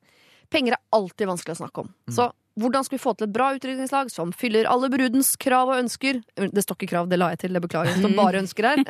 Penger 0.48 0.78
er 0.78 0.84
alltid 0.96 1.28
vanskelig 1.28 1.59
å 1.59 1.62
snakke 1.62 1.84
om, 1.84 1.90
så 2.09 2.30
Hvordan 2.59 2.86
skal 2.86 2.97
vi 2.98 3.02
få 3.02 3.14
til 3.14 3.28
et 3.28 3.35
bra 3.35 3.51
utdrikningslag 3.55 4.10
som 4.10 4.32
fyller 4.35 4.66
alle 4.70 4.90
brudens 4.90 5.35
krav 5.40 5.70
og 5.70 5.80
ønsker? 5.82 6.20
Det 6.36 6.64
står 6.64 6.78
ikke 6.78 6.90
krav, 6.93 7.10
det 7.10 7.18
la 7.20 7.30
jeg 7.35 7.44
til, 7.44 7.55
det 7.55 7.62
beklager. 7.64 7.94
Det 7.94 8.02
står 8.02 8.16
bare 8.18 8.43
ønsker 8.43 8.68
her. 8.70 8.82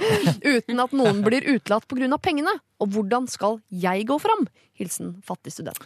Uten 0.56 0.84
at 0.84 0.94
noen 0.96 1.22
blir 1.26 1.46
utelatt 1.56 1.88
pga. 1.90 2.18
pengene. 2.22 2.54
Og 2.82 2.92
hvordan 2.94 3.26
skal 3.30 3.58
jeg 3.72 4.06
gå 4.06 4.18
fram? 4.22 4.46
Hilsen 4.78 5.16
fattig 5.26 5.54
student. 5.56 5.82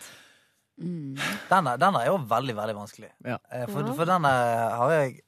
Den 0.81 1.67
er, 1.69 1.77
den 1.81 1.97
er 1.99 2.07
jo 2.09 2.21
veldig, 2.29 2.55
veldig 2.57 2.77
vanskelig. 2.77 3.11
Ja. 3.27 3.37
Eh, 3.53 3.67
For, 3.69 3.91
for 3.99 4.09
den 4.09 4.25
er, 4.25 4.77
har, 4.81 4.95
jeg, 4.97 5.19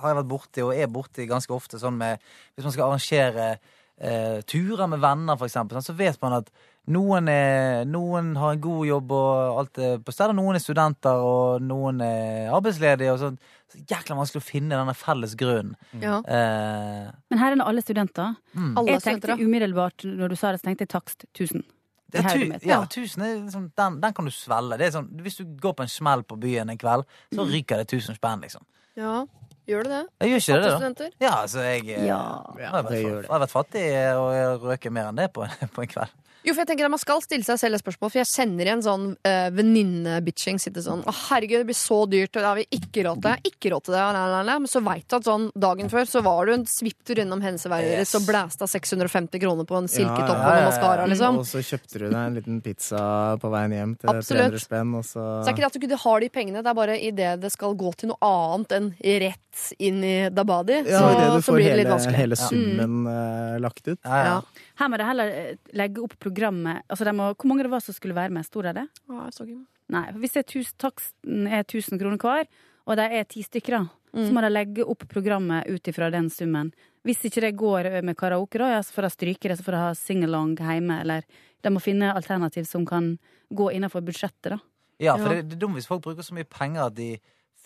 har 0.00 0.12
jeg 0.12 0.18
vært 0.22 0.30
borti, 0.30 0.64
og 0.64 0.72
er 0.72 0.88
borti 0.92 1.26
ganske 1.28 1.52
ofte, 1.52 1.80
sånn 1.80 1.98
med 2.00 2.22
Hvis 2.56 2.64
man 2.64 2.74
skal 2.74 2.86
arrangere 2.86 3.50
eh, 3.52 4.40
turer 4.48 4.88
med 4.88 5.02
venner, 5.04 5.36
for 5.36 5.48
eksempel, 5.48 5.80
så 5.84 5.96
vet 5.98 6.20
man 6.24 6.38
at 6.40 6.48
noen, 6.88 7.28
er, 7.28 7.84
noen 7.88 8.32
har 8.40 8.54
en 8.56 8.60
god 8.64 8.86
jobb 8.88 9.12
og 9.12 9.58
alt 9.62 9.78
er 9.84 9.98
på 10.04 10.12
stedet. 10.14 10.34
Noen 10.38 10.56
er 10.58 10.62
studenter, 10.64 11.20
og 11.24 11.62
noen 11.64 12.00
er 12.04 12.50
arbeidsledige. 12.56 13.12
Og 13.14 13.20
sånn. 13.22 13.38
Så 13.68 13.82
jækla 13.84 14.16
vanskelig 14.16 14.40
å 14.40 14.46
finne 14.48 14.76
denne 14.78 14.94
felles 14.96 15.34
grunnen. 15.36 15.74
Ja. 16.00 16.18
Eh, 16.24 17.08
Men 17.28 17.40
her 17.42 17.52
er 17.52 17.58
nå 17.60 17.66
alle 17.68 17.82
studenter. 17.84 18.34
mm. 18.54 18.70
Alle 18.80 18.94
Jeg 18.94 19.02
tenkte 19.04 19.26
studenter, 19.28 19.44
umiddelbart 19.44 20.06
når 20.08 20.32
du 20.32 20.36
sa 20.40 20.52
det, 20.54 20.62
så 20.62 20.70
tenkte 20.70 20.86
jeg 20.86 20.94
takst 20.94 21.26
1000. 21.36 21.66
Det 22.08 22.22
er 22.22 22.28
hodet 22.32 22.62
ja, 22.64 22.78
tusen 22.88 23.20
er 23.26 23.34
liksom, 23.42 23.66
den, 23.76 23.98
den 24.00 24.14
kan 24.16 24.24
du 24.24 24.32
svelle. 24.32 24.78
Det 24.80 24.86
er 24.86 24.94
sånn, 24.94 25.10
hvis 25.20 25.36
du 25.42 25.44
går 25.60 25.74
på 25.76 25.84
en 25.84 25.90
smell 25.92 26.22
på 26.24 26.38
byen 26.40 26.70
en 26.72 26.78
kveld, 26.80 27.04
så 27.36 27.44
ryker 27.44 27.82
det 27.82 27.90
tusen 27.92 28.16
spenn, 28.16 28.40
liksom. 28.46 28.64
Ja, 28.96 29.26
gjør 29.68 29.84
det 29.84 29.92
det? 29.92 30.00
Jeg 30.24 30.30
gjør 30.32 30.40
ikke 30.40 30.54
det, 30.56 30.62
da. 30.64 30.78
studenter? 30.78 31.10
Ja, 31.20 31.34
altså, 31.42 31.66
jeg, 31.66 31.84
eh, 31.92 32.06
Ja. 32.08 32.22
jeg, 32.56 32.70
har 32.72 32.82
vært, 32.86 32.88
det 32.94 33.02
det. 33.02 33.10
jeg 33.12 33.28
har 33.28 33.44
vært 33.44 33.52
fattig 33.52 33.84
og 34.16 34.30
jeg 34.38 34.56
røker 34.64 34.96
mer 34.96 35.10
enn 35.12 35.20
det 35.20 35.28
på, 35.36 35.44
på 35.76 35.84
en 35.84 35.92
kveld. 35.92 36.16
Jo, 36.48 36.54
for 36.56 36.62
jeg 36.64 36.70
tenker 36.70 36.86
at 36.88 36.92
Man 36.94 37.00
skal 37.02 37.20
stille 37.20 37.44
seg 37.44 37.58
selv 37.60 37.76
et 37.76 37.82
spørsmål, 37.82 38.08
for 38.08 38.20
jeg 38.22 38.28
kjenner 38.30 38.68
igjen 38.70 38.82
sånn 38.84 39.02
uh, 39.28 39.48
venninne-bitching. 39.52 40.56
Sitte 40.62 40.80
sånn 40.84 41.02
'Å, 41.04 41.12
herregud, 41.28 41.60
det 41.60 41.68
blir 41.68 41.76
så 41.76 41.98
dyrt, 42.08 42.32
og 42.32 42.40
det 42.40 42.48
har 42.48 42.56
vi 42.56 42.64
ikke 42.78 43.04
råd 43.04 43.20
til'. 43.26 43.50
Ikke 43.50 43.72
råd 43.74 43.84
til 43.84 43.94
det, 43.94 44.04
la, 44.16 44.22
la, 44.32 44.40
la. 44.46 44.54
Men 44.64 44.70
så 44.72 44.80
veit 44.84 45.04
du 45.04 45.16
at 45.18 45.28
sånn 45.28 45.48
dagen 45.52 45.92
før 45.92 46.08
så 46.08 46.22
var 46.24 46.48
du 46.48 46.54
en 46.54 46.64
svipptur 46.68 47.20
innom 47.20 47.42
Henseverdet 47.44 47.98
Yes. 47.98 48.14
og 48.16 48.24
blæsta 48.28 48.68
650 48.68 49.42
kroner 49.42 49.68
på 49.68 49.76
en 49.76 49.88
silketopp 49.88 50.38
Ja, 50.38 50.48
ja, 50.48 50.56
ja, 50.56 50.64
og 50.64 50.72
maskara, 50.72 51.06
liksom. 51.10 51.38
Og 51.42 51.46
så 51.48 51.60
kjøpte 51.64 52.00
du 52.00 52.06
deg 52.08 52.16
en 52.22 52.38
liten 52.38 52.60
pizza 52.64 53.02
på 53.42 53.50
veien 53.52 53.74
hjem 53.76 53.92
til 54.00 54.12
Absolutt. 54.14 54.48
300 54.48 54.64
spenn, 54.64 54.94
og 54.98 55.04
så 55.04 55.26
Så 55.44 55.50
er 55.50 55.52
ikke 55.52 55.64
det 55.64 55.68
at 55.68 55.76
du 55.76 55.86
ikke 55.86 56.00
har 56.04 56.24
de 56.24 56.30
pengene, 56.38 56.62
det 56.64 56.72
er 56.72 56.78
bare 56.80 56.96
idet 56.96 57.34
det 57.44 57.52
skal 57.52 57.76
gå 57.78 57.92
til 58.00 58.12
noe 58.14 58.18
annet 58.24 58.72
enn 58.78 58.88
rett 59.24 59.44
inn 59.82 60.00
i 60.06 60.16
Dabadi, 60.30 60.80
ja, 60.86 61.00
så, 61.00 61.12
idet 61.12 61.28
så 61.28 61.42
får 61.48 61.58
blir 61.58 61.68
det 61.68 61.78
litt 61.82 61.92
vanskelig 61.92 62.18
Ja, 62.18 62.26
du 62.30 62.36
får 62.38 62.38
hele 62.38 62.40
summen 62.40 63.06
uh, 63.08 63.58
lagt 63.60 63.84
ut. 63.88 63.98
Ja, 64.04 64.16
ja. 64.16 64.24
Ja. 64.28 64.64
Her 64.78 64.90
må 64.92 64.98
du 65.00 65.02
heller 65.02 65.32
eh, 65.34 65.54
legge 65.74 66.04
opp 66.04 66.14
programmet 66.38 66.82
altså 66.88 67.04
de 67.04 67.12
må, 67.18 67.34
Hvor 67.34 67.48
mange 67.50 67.62
det 67.66 67.70
var 67.74 67.80
som 67.84 67.94
skulle 67.94 68.14
være 68.14 68.30
med? 68.30 68.46
Sto 68.46 68.62
det 68.62 68.74
det? 68.78 68.86
Ja, 69.08 69.24
jeg 69.26 69.34
så 69.34 69.44
ikke. 69.46 69.60
Nei. 69.90 70.04
for 70.12 70.18
Hvis 70.22 70.32
det 70.36 70.40
er 70.44 70.50
tus, 70.52 70.72
taksten 70.78 71.46
er 71.48 71.64
1000 71.64 71.98
kroner 72.00 72.18
hver, 72.18 72.46
og 72.86 72.96
de 72.96 73.02
er 73.18 73.24
ti 73.24 73.42
stykker, 73.42 73.78
da, 73.78 73.86
Mm. 74.08 74.24
så 74.24 74.32
må 74.32 74.40
de 74.40 74.48
legge 74.48 74.84
opp 74.88 75.02
programmet 75.08 75.66
ut 75.68 75.84
ifra 75.90 76.06
den 76.10 76.30
summen. 76.32 76.70
Hvis 77.04 77.26
ikke 77.28 77.42
det 77.44 77.50
går 77.60 78.00
med 78.02 78.16
karaoke, 78.16 78.56
da, 78.58 78.70
ja, 78.70 78.78
så 78.80 78.94
får 78.96 79.02
de 79.04 79.10
stryke 79.10 79.48
det, 79.50 79.58
så 79.58 79.64
får 79.66 79.72
de 79.76 79.80
ha 79.82 79.90
singalong 79.94 80.54
hjemme, 80.56 81.00
eller 81.02 81.22
de 81.62 81.68
må 81.70 81.78
finne 81.80 82.14
alternativ 82.14 82.64
som 82.64 82.86
kan 82.86 83.18
gå 83.52 83.68
innenfor 83.76 84.00
budsjettet, 84.00 84.54
da. 84.54 84.58
ja, 84.98 85.14
for 85.16 85.28
Ja. 85.28 85.42
det, 85.42 85.50
det 85.50 85.56
er 85.58 85.60
dumt 85.66 85.74
hvis 85.76 85.86
folk 85.86 86.02
bruker 86.02 86.22
så 86.24 86.32
mye 86.34 86.48
penger 86.48 86.86
at 86.86 86.94
de 86.94 87.18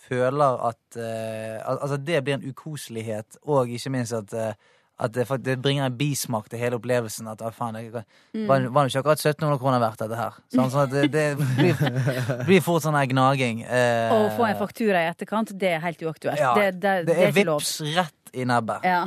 føler 0.09 0.59
at 0.67 0.97
uh, 0.99 1.79
Altså, 1.79 1.97
det 1.97 2.25
blir 2.25 2.35
en 2.35 2.49
ukoselighet, 2.51 3.37
og 3.47 3.69
ikke 3.71 3.91
minst 3.91 4.13
at 4.13 4.33
eh, 4.35 4.55
at 5.03 5.13
det, 5.15 5.25
det 5.43 5.57
bringer 5.63 5.87
en 5.89 5.97
bismak 5.97 6.49
til 6.53 6.61
hele 6.61 6.77
opplevelsen. 6.79 7.29
At 7.33 7.43
ah, 7.43 7.53
faen, 7.55 7.79
det 7.79 7.91
var 7.93 8.69
var 8.69 8.87
det 8.87 8.93
ikke 8.93 9.03
akkurat 9.03 9.25
1700 9.25 9.59
kroner 9.63 9.83
verdt, 9.83 10.03
dette 10.05 10.19
her. 10.19 10.39
Sånn, 10.53 10.73
sånn 10.73 10.85
at 10.85 10.95
det, 10.95 11.05
det 11.13 11.27
blir, 11.59 11.85
blir 12.49 12.65
fort 12.65 12.85
sånn 12.85 12.99
her 12.99 13.09
gnaging. 13.11 13.65
Eh, 13.67 14.13
Å 14.15 14.33
få 14.37 14.47
en 14.49 14.59
faktura 14.61 15.05
i 15.05 15.11
etterkant, 15.11 15.55
det 15.59 15.77
er 15.77 15.85
helt 15.85 16.03
uaktuelt. 16.05 16.41
Ja, 16.41 16.53
det, 16.59 16.75
det, 16.83 16.97
det 17.09 17.17
er 17.19 17.33
ikke 17.33 17.49
lov. 17.49 17.63
vips 17.65 17.97
rett 17.97 18.37
i 18.37 18.47
nebbet. 18.49 18.87
Ja. 18.87 19.07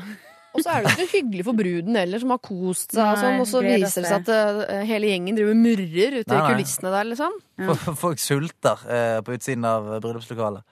Og 0.56 0.64
så 0.64 0.72
er 0.72 0.86
det 0.86 0.94
ikke 0.94 1.20
hyggelig 1.20 1.46
for 1.50 1.58
bruden 1.58 1.98
heller, 2.00 2.22
som 2.22 2.32
har 2.32 2.40
kost 2.44 2.96
seg, 2.96 3.04
og, 3.04 3.20
sånn, 3.20 3.42
og 3.44 3.48
så 3.50 3.62
viser 3.66 4.06
det 4.06 4.12
seg 4.12 4.22
at 4.24 4.62
uh, 4.72 4.84
hele 4.88 5.10
gjengen 5.12 5.36
driver 5.36 5.58
murrer 5.60 6.20
ute 6.22 6.32
Nei, 6.32 6.38
i 6.40 6.54
kulissene 6.54 6.94
der, 6.94 7.10
liksom. 7.12 7.40
Ja. 7.60 7.76
Folk 8.06 8.24
sulter 8.24 8.86
uh, 8.88 9.20
på 9.26 9.36
utsiden 9.36 9.68
av 9.68 9.98
bryllupslokalet. 10.00 10.64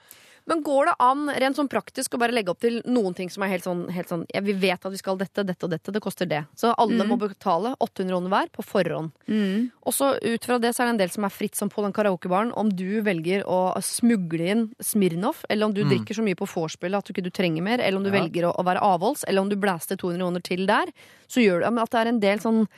Men 0.46 0.62
går 0.62 0.86
det 0.90 0.94
an 1.00 1.28
rent 1.40 1.56
sånn 1.56 1.68
praktisk 1.72 2.14
å 2.14 2.18
bare 2.20 2.30
legge 2.36 2.50
opp 2.52 2.60
til 2.60 2.82
noen 2.84 3.14
ting 3.16 3.30
som 3.32 3.42
er 3.42 3.48
helt 3.48 3.64
sånn, 3.64 3.86
helt 3.90 4.08
sånn 4.10 4.26
ja, 4.34 4.42
Vi 4.44 4.52
vet 4.52 4.84
at 4.84 4.92
vi 4.92 4.98
skal 5.00 5.16
dette, 5.16 5.40
dette 5.42 5.64
og 5.64 5.70
dette, 5.72 5.90
det 5.90 6.02
koster 6.04 6.26
det. 6.28 6.42
Så 6.54 6.74
alle 6.76 7.00
Mm. 7.04 7.08
må 7.08 7.16
betale 7.18 7.74
800 7.80 8.08
kroner 8.12 8.28
hver 8.28 8.50
på 8.52 8.62
forhånd. 8.62 9.10
Mm. 9.26 9.70
Og 9.86 9.92
så 9.94 10.18
ut 10.20 10.44
fra 10.44 10.58
det 10.58 10.74
så 10.76 10.82
er 10.82 10.86
det 10.86 10.90
en 10.90 10.98
del 10.98 11.08
som 11.10 11.24
er 11.24 11.30
fritt 11.30 11.54
som 11.56 11.70
på 11.70 11.80
den 11.82 11.92
karaokebaren. 11.94 12.52
Om 12.54 12.68
du 12.76 13.00
velger 13.00 13.42
å 13.48 13.74
smugle 13.82 14.50
inn 14.50 14.74
Smirnov, 14.82 15.44
eller 15.48 15.64
om 15.66 15.72
du 15.72 15.82
Mm. 15.82 15.90
drikker 15.90 16.14
så 16.14 16.22
mye 16.22 16.36
på 16.36 16.46
vorspielet 16.46 16.98
at 16.98 17.04
du 17.06 17.12
ikke 17.14 17.24
du 17.24 17.30
trenger 17.30 17.62
mer, 17.62 17.78
eller 17.80 17.96
om 17.96 18.04
du 18.04 18.10
Ja. 18.12 18.20
velger 18.20 18.42
å, 18.52 18.54
å 18.58 18.64
være 18.64 18.80
avholds, 18.82 19.24
eller 19.26 19.40
om 19.40 19.48
du 19.48 19.56
blæster 19.56 19.96
200 19.96 20.18
kroner 20.20 20.42
til 20.42 20.66
der, 20.66 20.86
så 21.26 21.40
gjør 21.40 21.60
det 21.60 21.78
at 21.82 21.90
det 21.90 22.00
er 22.00 22.08
en 22.08 22.20
del 22.20 22.38
sånn 22.38 22.68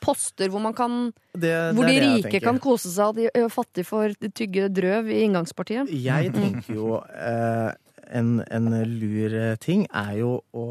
poster 0.00 0.48
hvor 0.52 0.62
man 0.62 0.74
kan 0.76 1.12
Det, 1.34 1.50
Hvor 1.74 1.86
det 1.86 1.96
de 2.00 2.08
rike 2.22 2.40
kan 2.42 2.58
kose 2.62 2.90
seg, 2.92 3.10
og 3.10 3.18
de 3.34 3.44
fattige 3.52 3.84
får 3.88 4.14
tygge 4.34 4.68
drøv 4.72 5.10
i 5.10 5.22
inngangspartiet. 5.26 5.90
Jeg 5.90 6.32
tenker 6.34 6.74
jo 6.74 6.98
eh, 7.02 7.70
en, 8.10 8.32
en 8.50 8.70
lur 8.90 9.36
ting 9.62 9.84
er 9.90 10.16
jo 10.20 10.32
å, 10.56 10.64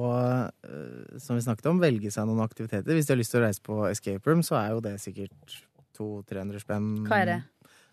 eh, 0.65 1.19
som 1.19 1.37
vi 1.37 1.45
snakket 1.45 1.69
om, 1.71 1.79
velge 1.83 2.11
seg 2.11 2.27
noen 2.27 2.43
aktiviteter. 2.43 2.91
Hvis 2.95 3.07
de 3.07 3.15
har 3.15 3.21
lyst 3.21 3.31
til 3.35 3.41
å 3.41 3.45
reise 3.45 3.63
på 3.63 3.79
escape 3.91 4.27
room, 4.29 4.43
så 4.45 4.59
er 4.59 4.73
jo 4.75 4.83
det 4.83 4.97
sikkert 5.03 5.59
200-300 5.99 6.63
spenn. 6.63 6.91
Hva 7.07 7.23
er 7.23 7.33
det? 7.33 7.39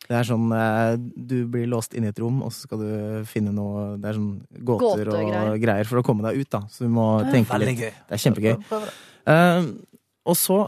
Det 0.06 0.14
er 0.14 0.26
sånn 0.28 0.50
eh, 0.54 0.92
du 1.00 1.38
blir 1.50 1.66
låst 1.70 1.96
inne 1.98 2.10
i 2.10 2.14
et 2.14 2.20
rom, 2.22 2.38
og 2.46 2.52
så 2.54 2.66
skal 2.68 2.82
du 2.82 2.90
finne 3.26 3.50
noe 3.54 3.96
Det 3.98 4.10
er 4.12 4.18
sånn 4.18 4.30
gåter 4.60 5.08
og 5.08 5.16
Gåtegreier. 5.16 5.56
greier 5.62 5.88
for 5.88 5.98
å 6.02 6.04
komme 6.06 6.26
deg 6.28 6.42
ut, 6.44 6.50
da. 6.52 6.60
Så 6.70 6.86
du 6.86 6.92
må 6.94 7.06
tenke 7.32 7.58
litt. 7.62 7.80
Det 8.06 8.14
er 8.14 8.22
kjempegøy. 8.22 8.54
Eh, 9.26 9.70
og 10.26 10.36
så 10.38 10.58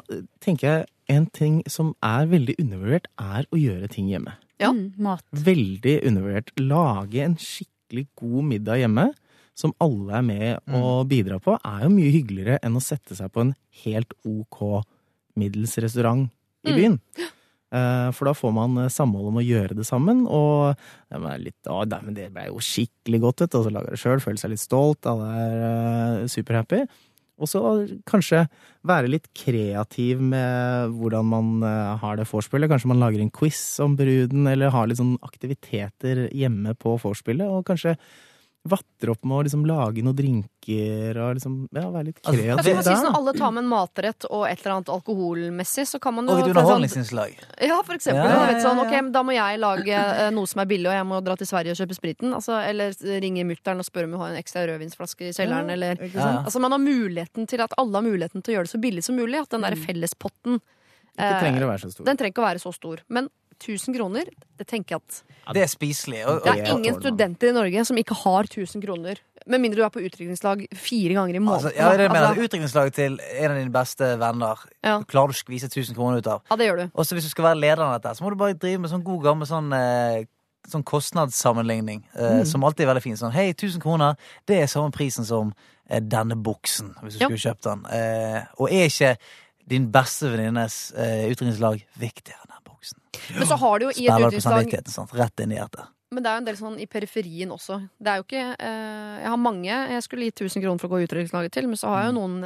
tenker 0.45 0.69
jeg 0.69 0.87
en 1.13 1.27
ting 1.35 1.63
som 1.71 1.95
er 2.05 2.29
veldig 2.31 2.59
undervurdert, 2.63 3.09
er 3.19 3.47
å 3.51 3.59
gjøre 3.59 3.89
ting 3.93 4.11
hjemme. 4.13 4.35
Ja. 4.61 4.73
Mm, 4.75 4.93
mat. 5.03 5.25
Veldig 5.33 5.97
undervurdert. 6.09 6.53
Lage 6.61 7.23
en 7.25 7.37
skikkelig 7.41 8.07
god 8.19 8.45
middag 8.51 8.83
hjemme, 8.83 9.09
som 9.59 9.73
alle 9.83 10.21
er 10.21 10.23
med 10.23 10.75
og 10.77 11.09
bidrar 11.11 11.41
på, 11.43 11.57
er 11.67 11.87
jo 11.87 11.91
mye 11.91 12.13
hyggeligere 12.15 12.61
enn 12.63 12.77
å 12.79 12.83
sette 12.85 13.17
seg 13.19 13.33
på 13.35 13.43
en 13.43 13.57
helt 13.85 14.13
ok 14.29 14.85
middels 15.39 15.75
restaurant 15.83 16.29
i 16.67 16.71
Mm. 16.71 16.77
byen. 16.77 17.01
Mm. 17.19 17.35
For 18.17 18.25
da 18.25 18.33
får 18.33 18.53
man 18.55 18.79
eh, 18.85 18.89
samhold 18.89 19.29
om 19.29 19.41
å 19.41 19.45
gjøre 19.45 19.75
det 19.77 19.85
sammen, 19.85 20.23
og 20.27 20.77
det 21.11 21.19
er 21.21 21.43
litt, 21.43 21.69
å, 21.69 21.83
det 21.85 22.31
ble 22.33 22.47
jo 22.47 22.63
skikkelig 22.65 23.21
godt, 23.21 23.43
vet 23.43 23.53
du. 23.53 23.59
Og 23.59 23.67
så 23.67 23.73
lager 23.75 23.93
det 23.93 24.01
sjøl, 24.01 24.23
føler 24.25 24.41
seg 24.41 24.55
litt 24.55 24.63
stolt, 24.63 25.05
alle 25.11 25.29
er 25.37 26.23
uh, 26.23 26.29
superhappy. 26.33 26.87
Og 27.39 27.51
så 27.51 27.63
kanskje 28.09 28.45
være 28.89 29.11
litt 29.11 29.29
kreativ 29.37 30.23
med 30.23 30.95
hvordan 30.99 31.29
man 31.31 31.51
eh, 31.67 31.93
har 32.03 32.19
det 32.19 32.27
vorspielet. 32.31 32.71
Kanskje 32.71 32.91
man 32.91 33.03
lager 33.03 33.23
en 33.23 33.35
quiz 33.35 33.61
om 33.85 33.95
bruden, 33.99 34.47
eller 34.51 34.75
har 34.75 34.89
litt 34.89 35.01
sånn 35.01 35.17
aktiviteter 35.27 36.27
hjemme 36.35 36.75
på 36.79 36.97
vorspielet. 37.03 37.47
Og 37.47 37.67
kanskje 37.69 37.97
vatter 38.69 39.11
opp 39.13 39.25
med 39.25 39.37
å 39.37 39.43
liksom 39.47 39.63
lage 39.69 40.03
noen 40.05 40.17
drinker 40.19 41.19
og 41.23 41.37
liksom 41.39 41.55
ja, 41.73 41.85
være 41.95 42.09
litt 42.09 42.19
Altså, 42.25 42.43
Jeg 42.43 42.57
synes 42.59 42.67
Når 42.67 42.83
si 42.89 42.97
sånn. 43.05 43.17
Alle 43.19 43.35
tar 43.37 43.53
med 43.55 43.63
en 43.63 43.71
matrett 43.71 44.27
og 44.29 44.43
et 44.49 44.61
eller 44.61 44.75
annet 44.75 44.91
alkoholmessig, 44.93 45.85
så 45.89 46.01
kan 46.03 46.17
man 46.17 46.29
jo 46.29 46.35
Og 46.35 46.43
et 46.43 46.51
underholdningsinnslag. 46.53 47.39
Ja, 47.65 47.79
for 47.87 47.97
eksempel. 47.97 48.29
Ja, 48.29 48.51
ja, 48.51 48.59
sånn, 48.65 48.83
ja. 48.83 48.87
ok, 48.89 49.13
Da 49.15 49.23
må 49.25 49.37
jeg 49.37 49.63
lage 49.63 49.95
eh, 49.95 50.31
noe 50.35 50.51
som 50.51 50.63
er 50.65 50.71
billig, 50.71 50.91
og 50.91 50.99
jeg 50.99 51.09
må 51.09 51.21
dra 51.25 51.39
til 51.41 51.51
Sverige 51.51 51.77
og 51.77 51.81
kjøpe 51.81 51.99
spriten. 51.99 52.35
Altså, 52.37 52.59
eller 52.61 52.97
ringe 53.25 53.47
mutter'n 53.49 53.81
og 53.85 53.89
spørre 53.89 54.11
om 54.11 54.19
hun 54.19 54.27
har 54.27 54.35
en 54.35 54.43
ekstra 54.43 54.67
rødvinsflaske 54.69 55.31
i 55.31 55.35
kjelleren. 55.37 55.73
Eller, 55.73 56.03
altså, 56.19 56.61
man 56.63 56.75
har 56.77 56.83
muligheten 56.83 57.49
til 57.49 57.65
at 57.65 57.77
alle 57.81 58.03
har 58.03 58.09
muligheten 58.11 58.45
til 58.45 58.55
å 58.55 58.59
gjøre 58.59 58.71
det 58.71 58.75
så 58.75 58.83
billig 58.83 59.07
som 59.07 59.19
mulig. 59.19 59.41
At 59.41 59.55
den 59.55 59.65
der 59.65 59.79
fellespotten 59.79 60.59
Det 60.61 61.25
eh, 61.31 61.41
trenger 61.41 61.65
å 61.65 61.73
være 61.73 61.87
så 61.87 61.95
stor. 61.95 62.09
Den 62.11 62.21
trenger 62.21 62.35
ikke 62.37 62.45
å 62.45 62.51
være 62.51 62.67
så 62.67 62.75
stor. 62.75 63.07
Men 63.09 63.31
1000 63.59 63.95
kroner, 63.97 64.25
det 64.59 64.67
tenker 64.67 64.97
jeg 64.97 65.03
at 65.03 65.23
Det 65.55 65.63
er 65.63 65.67
spiselig. 65.71 66.27
Og, 66.29 66.43
Det 66.45 66.53
er 66.61 66.73
ingen 66.77 66.95
studenter 67.01 67.49
i 67.49 67.53
Norge 67.57 67.85
som 67.89 67.97
ikke 67.97 68.15
har 68.25 68.45
1000 68.45 68.83
kroner. 68.85 69.19
Med 69.49 69.61
mindre 69.63 69.77
du 69.81 69.85
er 69.87 69.89
på 69.95 70.03
utdrikningslag 70.05 70.67
fire 70.77 71.15
ganger 71.17 71.35
i 71.35 71.39
måneden. 71.41 71.71
altså, 71.71 71.73
ja, 71.77 71.91
det 71.97 72.11
mener 72.13 72.27
Altså. 72.29 72.43
Utdrikningslag 72.45 72.93
til 72.93 73.19
en 73.41 73.51
av 73.51 73.57
dine 73.57 73.73
beste 73.73 74.19
venner 74.21 74.59
Ja. 74.85 75.01
klarer 75.09 75.33
du 75.33 75.33
å 75.33 75.41
skvise 75.43 75.71
1000 75.73 75.95
kroner 75.97 76.19
ut 76.19 76.27
av. 76.27 76.43
ja, 76.51 76.57
det 76.57 76.67
gjør 76.69 76.77
du. 76.77 76.91
Og 76.95 77.05
hvis 77.07 77.25
du 77.25 77.31
skal 77.31 77.45
være 77.45 77.61
leder 77.61 77.83
av 77.83 78.01
dette, 78.03 78.17
så 78.17 78.23
må 78.23 78.31
du 78.31 78.37
bare 78.37 78.55
drive 78.55 78.79
med 78.81 78.91
sånn 78.91 79.03
god 79.05 79.23
gammel 79.25 79.47
sånn 79.47 79.73
eh, 79.73 80.25
Sånn 80.69 80.83
kostnadssammenligning, 80.85 82.03
eh, 82.15 82.43
som 82.45 82.65
alltid 82.65 82.85
er 82.85 82.91
veldig 82.95 83.03
fin. 83.03 83.17
Sånn, 83.17 83.33
hei, 83.33 83.53
1000 83.55 83.81
kroner, 83.81 84.17
det 84.47 84.59
er 84.63 84.67
samme 84.67 84.91
prisen 84.93 85.25
som 85.25 85.55
eh, 85.89 86.01
denne 86.01 86.37
buksen, 86.37 86.95
hvis 87.03 87.17
du 87.17 87.25
Ja. 87.25 87.29
skulle 87.29 87.55
kjøpt 87.55 87.63
den. 87.63 87.87
Eh, 87.91 88.45
og 88.59 88.69
er 88.71 88.85
ikke 88.91 89.17
din 89.67 89.91
beste 89.91 90.29
venninnes 90.29 90.93
eh, 90.93 91.31
utdrikningslag 91.31 91.83
viktigere 91.99 92.45
buksen? 92.79 93.01
Men 93.37 93.49
så 93.51 93.59
har 93.61 93.79
du 93.79 93.89
jo 93.89 93.93
i 93.95 94.07
et 94.07 94.15
utdrikningslag 94.15 94.91
sant? 94.95 95.15
Rett 95.19 95.45
inn 95.45 95.55
i 95.55 95.59
hjertet. 95.59 95.91
Men 96.15 96.25
det 96.25 96.31
er 96.31 96.39
jo 96.39 96.41
en 96.41 96.47
del 96.49 96.57
sånn 96.57 96.79
i 96.81 96.87
periferien 96.89 97.51
også. 97.53 97.83
Det 98.01 98.13
er 98.13 98.23
jo 98.23 98.25
ikke 98.25 98.45
eh, 98.57 99.19
Jeg 99.21 99.29
har 99.29 99.43
mange 99.43 99.75
jeg 99.75 100.07
skulle 100.07 100.31
gitt 100.31 100.41
1000 100.47 100.65
kroner 100.65 100.81
for 100.81 100.89
å 100.89 100.95
gå 100.97 101.03
utdrikningslaget 101.05 101.53
til, 101.59 101.69
men 101.69 101.81
så 101.81 101.91
har 101.93 102.07
jeg 102.07 102.15
jo 102.15 102.17
noen 102.23 102.39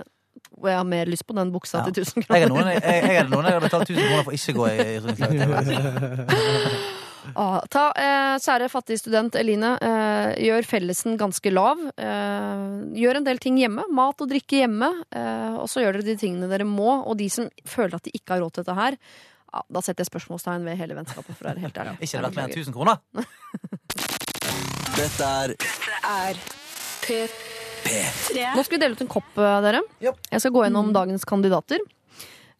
hvor 0.58 0.72
jeg 0.72 0.80
har 0.80 0.88
mer 0.88 1.08
lyst 1.10 1.24
på 1.28 1.34
den 1.36 1.52
buksa 1.54 1.84
til 1.86 2.02
1000 2.02 2.24
Jeg 2.26 2.42
er 2.42 2.48
kroner. 2.48 2.56
noen 2.56 2.72
jeg, 2.72 2.82
jeg, 2.82 3.20
er 3.22 3.30
noen 3.30 3.46
jeg 3.46 3.54
hadde 3.54 3.68
betalt 3.68 3.92
1000 3.92 4.02
kroner 4.08 4.26
for 4.26 4.36
ikke 4.36 4.52
å 4.52 4.58
gå 4.58 4.66
i 4.72 4.98
utdrikningslaget. 4.98 5.70
til. 5.70 6.82
Ah, 7.38 7.60
ta, 7.70 7.84
eh, 7.96 8.34
kjære 8.42 8.66
fattige 8.66 8.98
student 8.98 9.36
Eline, 9.38 9.76
eh, 9.78 10.32
gjør 10.42 10.66
fellesen 10.66 11.14
ganske 11.20 11.52
lav. 11.54 11.78
Eh, 11.96 12.64
gjør 12.98 13.20
en 13.20 13.24
del 13.28 13.38
ting 13.38 13.60
hjemme. 13.60 13.84
Mat 13.94 14.20
og 14.20 14.28
drikke 14.32 14.64
hjemme. 14.64 14.90
Eh, 15.14 15.54
og 15.54 15.68
så 15.70 15.84
gjør 15.84 16.00
dere 16.00 16.08
de 16.10 16.16
tingene 16.18 16.50
dere 16.50 16.66
må. 16.66 17.06
Og 17.06 17.16
de 17.16 17.28
som 17.30 17.48
føler 17.64 17.94
at 17.94 18.02
de 18.02 18.14
ikke 18.18 18.34
har 18.34 18.42
råd 18.42 18.56
til 18.56 18.64
dette 18.64 18.74
her, 18.74 18.98
ja, 19.52 19.62
da 19.68 19.82
setter 19.84 20.02
jeg 20.02 20.10
spørsmålstegn 20.10 20.64
ved 20.64 20.78
hele 20.80 20.96
vennskapet. 20.96 21.36
For 21.36 21.44
å 21.44 21.52
være 21.52 21.64
helt 21.66 21.78
ærlig. 21.82 21.96
Ikke 22.04 22.18
det 22.18 22.24
vært 22.26 22.38
mer 22.38 22.48
enn 22.48 22.56
1000 22.56 22.76
kroner? 22.76 22.96
Dette 24.96 25.28
er 25.28 25.56
er 26.02 26.38
P3. 27.02 28.52
Nå 28.56 28.62
skal 28.64 28.76
vi 28.76 28.80
dele 28.82 28.96
ut 28.96 29.02
en 29.04 29.10
kopp, 29.10 29.32
eh, 29.38 29.58
dere. 29.64 29.82
Jeg 30.02 30.42
skal 30.42 30.54
gå 30.54 30.64
gjennom 30.66 30.92
dagens 30.94 31.26
kandidater. 31.28 31.82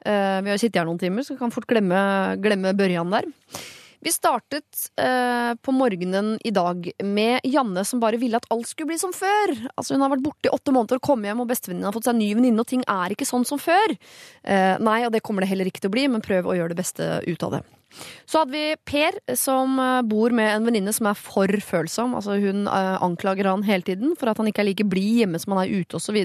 Eh, 0.05 0.39
vi 0.43 0.51
har 0.51 0.59
sittet 0.59 0.81
her 0.81 0.89
noen 0.89 0.99
timer, 0.99 1.23
så 1.23 1.37
vi 1.37 1.43
kan 1.43 1.55
fort 1.55 1.69
glemme, 1.71 2.01
glemme 2.43 2.75
Børjan 2.79 3.13
der. 3.15 3.29
Vi 4.03 4.11
startet 4.13 4.89
eh, 4.99 5.55
på 5.63 5.73
morgenen 5.73 6.35
i 6.45 6.51
dag 6.51 6.89
med 7.07 7.45
Janne 7.47 7.85
som 7.87 8.01
bare 8.03 8.19
ville 8.19 8.39
at 8.41 8.49
alt 8.51 8.67
skulle 8.67 8.91
bli 8.91 8.99
som 8.99 9.13
før. 9.15 9.53
Altså 9.77 9.95
Hun 9.95 10.03
har 10.03 10.11
vært 10.11 10.25
borte 10.25 10.51
i 10.51 10.55
åtte 10.55 10.75
måneder 10.75 10.99
og 10.99 11.07
kommet 11.07 11.31
hjem, 11.31 11.45
og 11.45 11.53
bestevenninnen 11.53 11.87
har 11.87 11.95
fått 11.95 12.09
seg 12.09 12.19
ny 12.19 12.33
venninne, 12.35 12.59
og 12.59 12.67
ting 12.67 12.83
er 12.91 13.15
ikke 13.15 13.29
sånn 13.29 13.47
som 13.47 13.63
før. 13.63 13.95
Eh, 14.43 14.75
nei, 14.83 15.05
og 15.07 15.15
det 15.15 15.23
kommer 15.23 15.47
det 15.47 15.53
heller 15.53 15.71
ikke 15.71 15.85
til 15.85 15.93
å 15.93 15.95
bli, 15.95 16.09
men 16.11 16.25
prøv 16.25 16.51
å 16.51 16.59
gjøre 16.59 16.75
det 16.75 16.81
beste 16.83 17.09
ut 17.29 17.47
av 17.47 17.55
det. 17.55 17.63
Så 18.27 18.43
hadde 18.43 18.57
vi 18.57 18.77
Per, 18.91 19.19
som 19.39 19.79
eh, 19.79 20.03
bor 20.11 20.35
med 20.35 20.51
en 20.51 20.67
venninne 20.67 20.95
som 20.97 21.07
er 21.07 21.19
for 21.19 21.63
følsom. 21.63 22.17
Altså 22.19 22.41
Hun 22.43 22.67
eh, 22.67 22.95
anklager 23.07 23.53
han 23.53 23.63
hele 23.69 23.87
tiden 23.87 24.17
for 24.19 24.33
at 24.33 24.43
han 24.43 24.51
ikke 24.51 24.65
er 24.65 24.73
like 24.73 24.89
blid 24.91 25.23
hjemme 25.23 25.39
som 25.43 25.55
han 25.55 25.63
er 25.63 25.79
ute, 25.79 26.03
osv. 26.03 26.19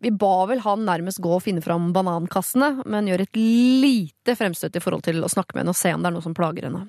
Vi 0.00 0.10
ba 0.16 0.46
vel 0.48 0.62
han 0.64 0.86
nærmest 0.88 1.20
gå 1.20 1.34
og 1.36 1.44
finne 1.44 1.60
fram 1.64 1.90
banankassene, 1.92 2.86
men 2.88 3.10
gjør 3.10 3.26
et 3.26 3.36
lite 3.36 4.36
fremstøt 4.38 4.78
i 4.78 4.82
forhold 4.82 5.04
til 5.04 5.20
å 5.20 5.28
snakke 5.28 5.54
med 5.54 5.64
henne 5.64 5.76
og 5.76 5.80
se 5.80 5.92
om 5.92 6.00
det 6.00 6.10
er 6.10 6.16
noe 6.16 6.24
som 6.24 6.36
plager 6.36 6.68
henne. 6.68 6.86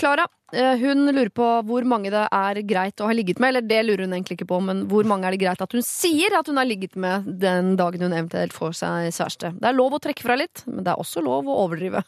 Klara 0.00 0.24
eh, 0.52 0.78
hun 0.80 1.10
lurer 1.12 1.28
på 1.34 1.46
hvor 1.68 1.84
mange 1.84 2.12
det 2.12 2.22
er 2.32 2.60
greit 2.64 3.02
å 3.02 3.08
ha 3.10 3.16
ligget 3.16 3.40
med. 3.42 3.52
Eller 3.52 3.66
det 3.66 3.82
lurer 3.84 4.06
hun 4.06 4.14
egentlig 4.16 4.38
ikke 4.38 4.48
på, 4.52 4.60
men 4.64 4.84
hvor 4.88 5.04
mange 5.08 5.28
er 5.28 5.36
det 5.36 5.42
greit 5.42 5.60
at 5.60 5.76
hun 5.76 5.84
sier 5.84 6.36
at 6.38 6.48
hun 6.48 6.60
har 6.60 6.68
ligget 6.68 6.96
med 7.00 7.28
den 7.42 7.74
dagen 7.80 8.06
hun 8.06 8.16
eventuelt 8.16 8.56
får 8.56 8.78
seg 8.80 9.10
kjæreste. 9.10 9.52
Det 9.60 9.68
er 9.68 9.76
lov 9.76 9.98
å 9.98 10.02
trekke 10.02 10.24
fra 10.24 10.38
litt, 10.40 10.64
men 10.70 10.86
det 10.86 10.94
er 10.94 11.04
også 11.04 11.24
lov 11.26 11.50
å 11.50 11.58
overdrive. 11.66 12.00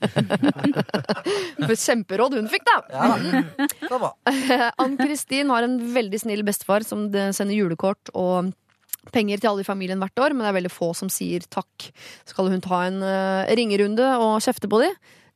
For 1.66 1.74
kjemperåd 1.74 2.38
hun 2.38 2.48
fikk, 2.52 2.68
da! 2.68 2.78
Ja, 2.94 3.98
bra. 3.98 4.14
Ann-Kristin 4.84 5.50
har 5.50 5.66
en 5.66 5.80
veldig 5.96 6.22
snill 6.22 6.46
bestefar 6.46 6.86
som 6.86 7.08
sender 7.10 7.56
julekort 7.56 8.14
og 8.14 8.52
penger 9.14 9.40
til 9.40 9.50
alle 9.50 9.64
i 9.64 9.68
familien 9.68 10.00
hvert 10.02 10.22
år, 10.22 10.34
men 10.34 10.44
det 10.44 10.50
er 10.50 10.58
veldig 10.58 10.72
få 10.72 10.90
som 10.96 11.10
sier 11.12 11.44
takk. 11.48 11.90
Skal 12.28 12.50
hun 12.52 12.64
ta 12.64 12.82
en 12.86 13.00
uh, 13.04 13.48
ringerunde 13.56 14.06
og 14.20 14.40
kjefte 14.44 14.70
på 14.70 14.82
de? 14.82 14.90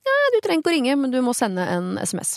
Ja, 0.04 0.16
du 0.34 0.40
trenger 0.44 0.60
ikke 0.60 0.72
å 0.72 0.74
ringe, 0.76 0.96
men 1.00 1.14
du 1.14 1.20
må 1.24 1.32
sende 1.36 1.64
en 1.72 1.94
SMS. 2.02 2.36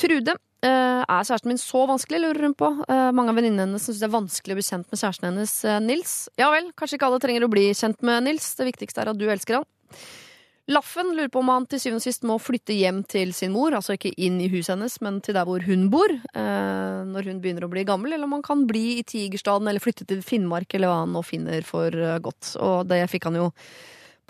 Trude. 0.00 0.36
Uh, 0.60 1.00
er 1.04 1.24
kjæresten 1.24 1.48
min 1.48 1.60
så 1.60 1.86
vanskelig, 1.88 2.22
lurer 2.24 2.48
hun 2.48 2.56
på. 2.56 2.68
Uh, 2.88 3.10
mange 3.16 3.32
av 3.32 3.38
venninnene 3.40 3.68
hennes 3.68 3.84
syns 3.84 4.00
det 4.00 4.08
er 4.08 4.16
vanskelig 4.16 4.56
å 4.56 4.60
bli 4.60 4.66
kjent 4.66 4.88
med 4.88 5.02
kjæresten 5.02 5.28
hennes, 5.30 5.54
Nils. 5.84 6.16
Ja 6.40 6.50
vel, 6.52 6.72
kanskje 6.76 6.98
ikke 6.98 7.08
alle 7.08 7.20
trenger 7.22 7.46
å 7.46 7.52
bli 7.52 7.68
kjent 7.76 8.00
med 8.06 8.28
Nils. 8.28 8.52
Det 8.58 8.68
viktigste 8.68 9.04
er 9.04 9.12
at 9.12 9.20
du 9.20 9.28
elsker 9.28 9.60
han. 9.60 9.68
Laffen 10.70 11.08
lurer 11.16 11.30
på 11.32 11.40
om 11.42 11.48
han 11.50 11.64
til 11.66 11.80
syvende 11.82 11.98
og 11.98 12.04
sist 12.04 12.26
må 12.28 12.36
flytte 12.38 12.76
hjem 12.76 13.00
til 13.10 13.32
sin 13.34 13.50
mor, 13.54 13.74
altså 13.74 13.96
ikke 13.96 14.12
inn 14.22 14.36
i 14.38 14.46
huset 14.52 14.76
hennes, 14.76 15.00
men 15.02 15.18
til 15.24 15.34
der 15.34 15.48
hvor 15.48 15.64
hun 15.66 15.88
bor, 15.90 16.12
eh, 16.14 17.00
når 17.10 17.26
hun 17.26 17.40
begynner 17.42 17.66
å 17.66 17.70
bli 17.72 17.82
gammel, 17.88 18.14
eller 18.14 18.28
om 18.28 18.36
han 18.38 18.46
kan 18.46 18.62
bli 18.70 19.00
i 19.00 19.06
Tigerstaden 19.06 19.66
eller 19.66 19.82
flytte 19.82 20.06
til 20.06 20.22
Finnmark, 20.22 20.70
eller 20.78 20.92
hva 20.92 21.00
han 21.02 21.16
nå 21.16 21.24
finner 21.26 21.66
for 21.66 21.90
eh, 21.90 22.20
godt. 22.22 22.54
Og 22.62 22.86
det 22.90 23.02
fikk 23.10 23.26
han 23.26 23.40
jo 23.40 23.50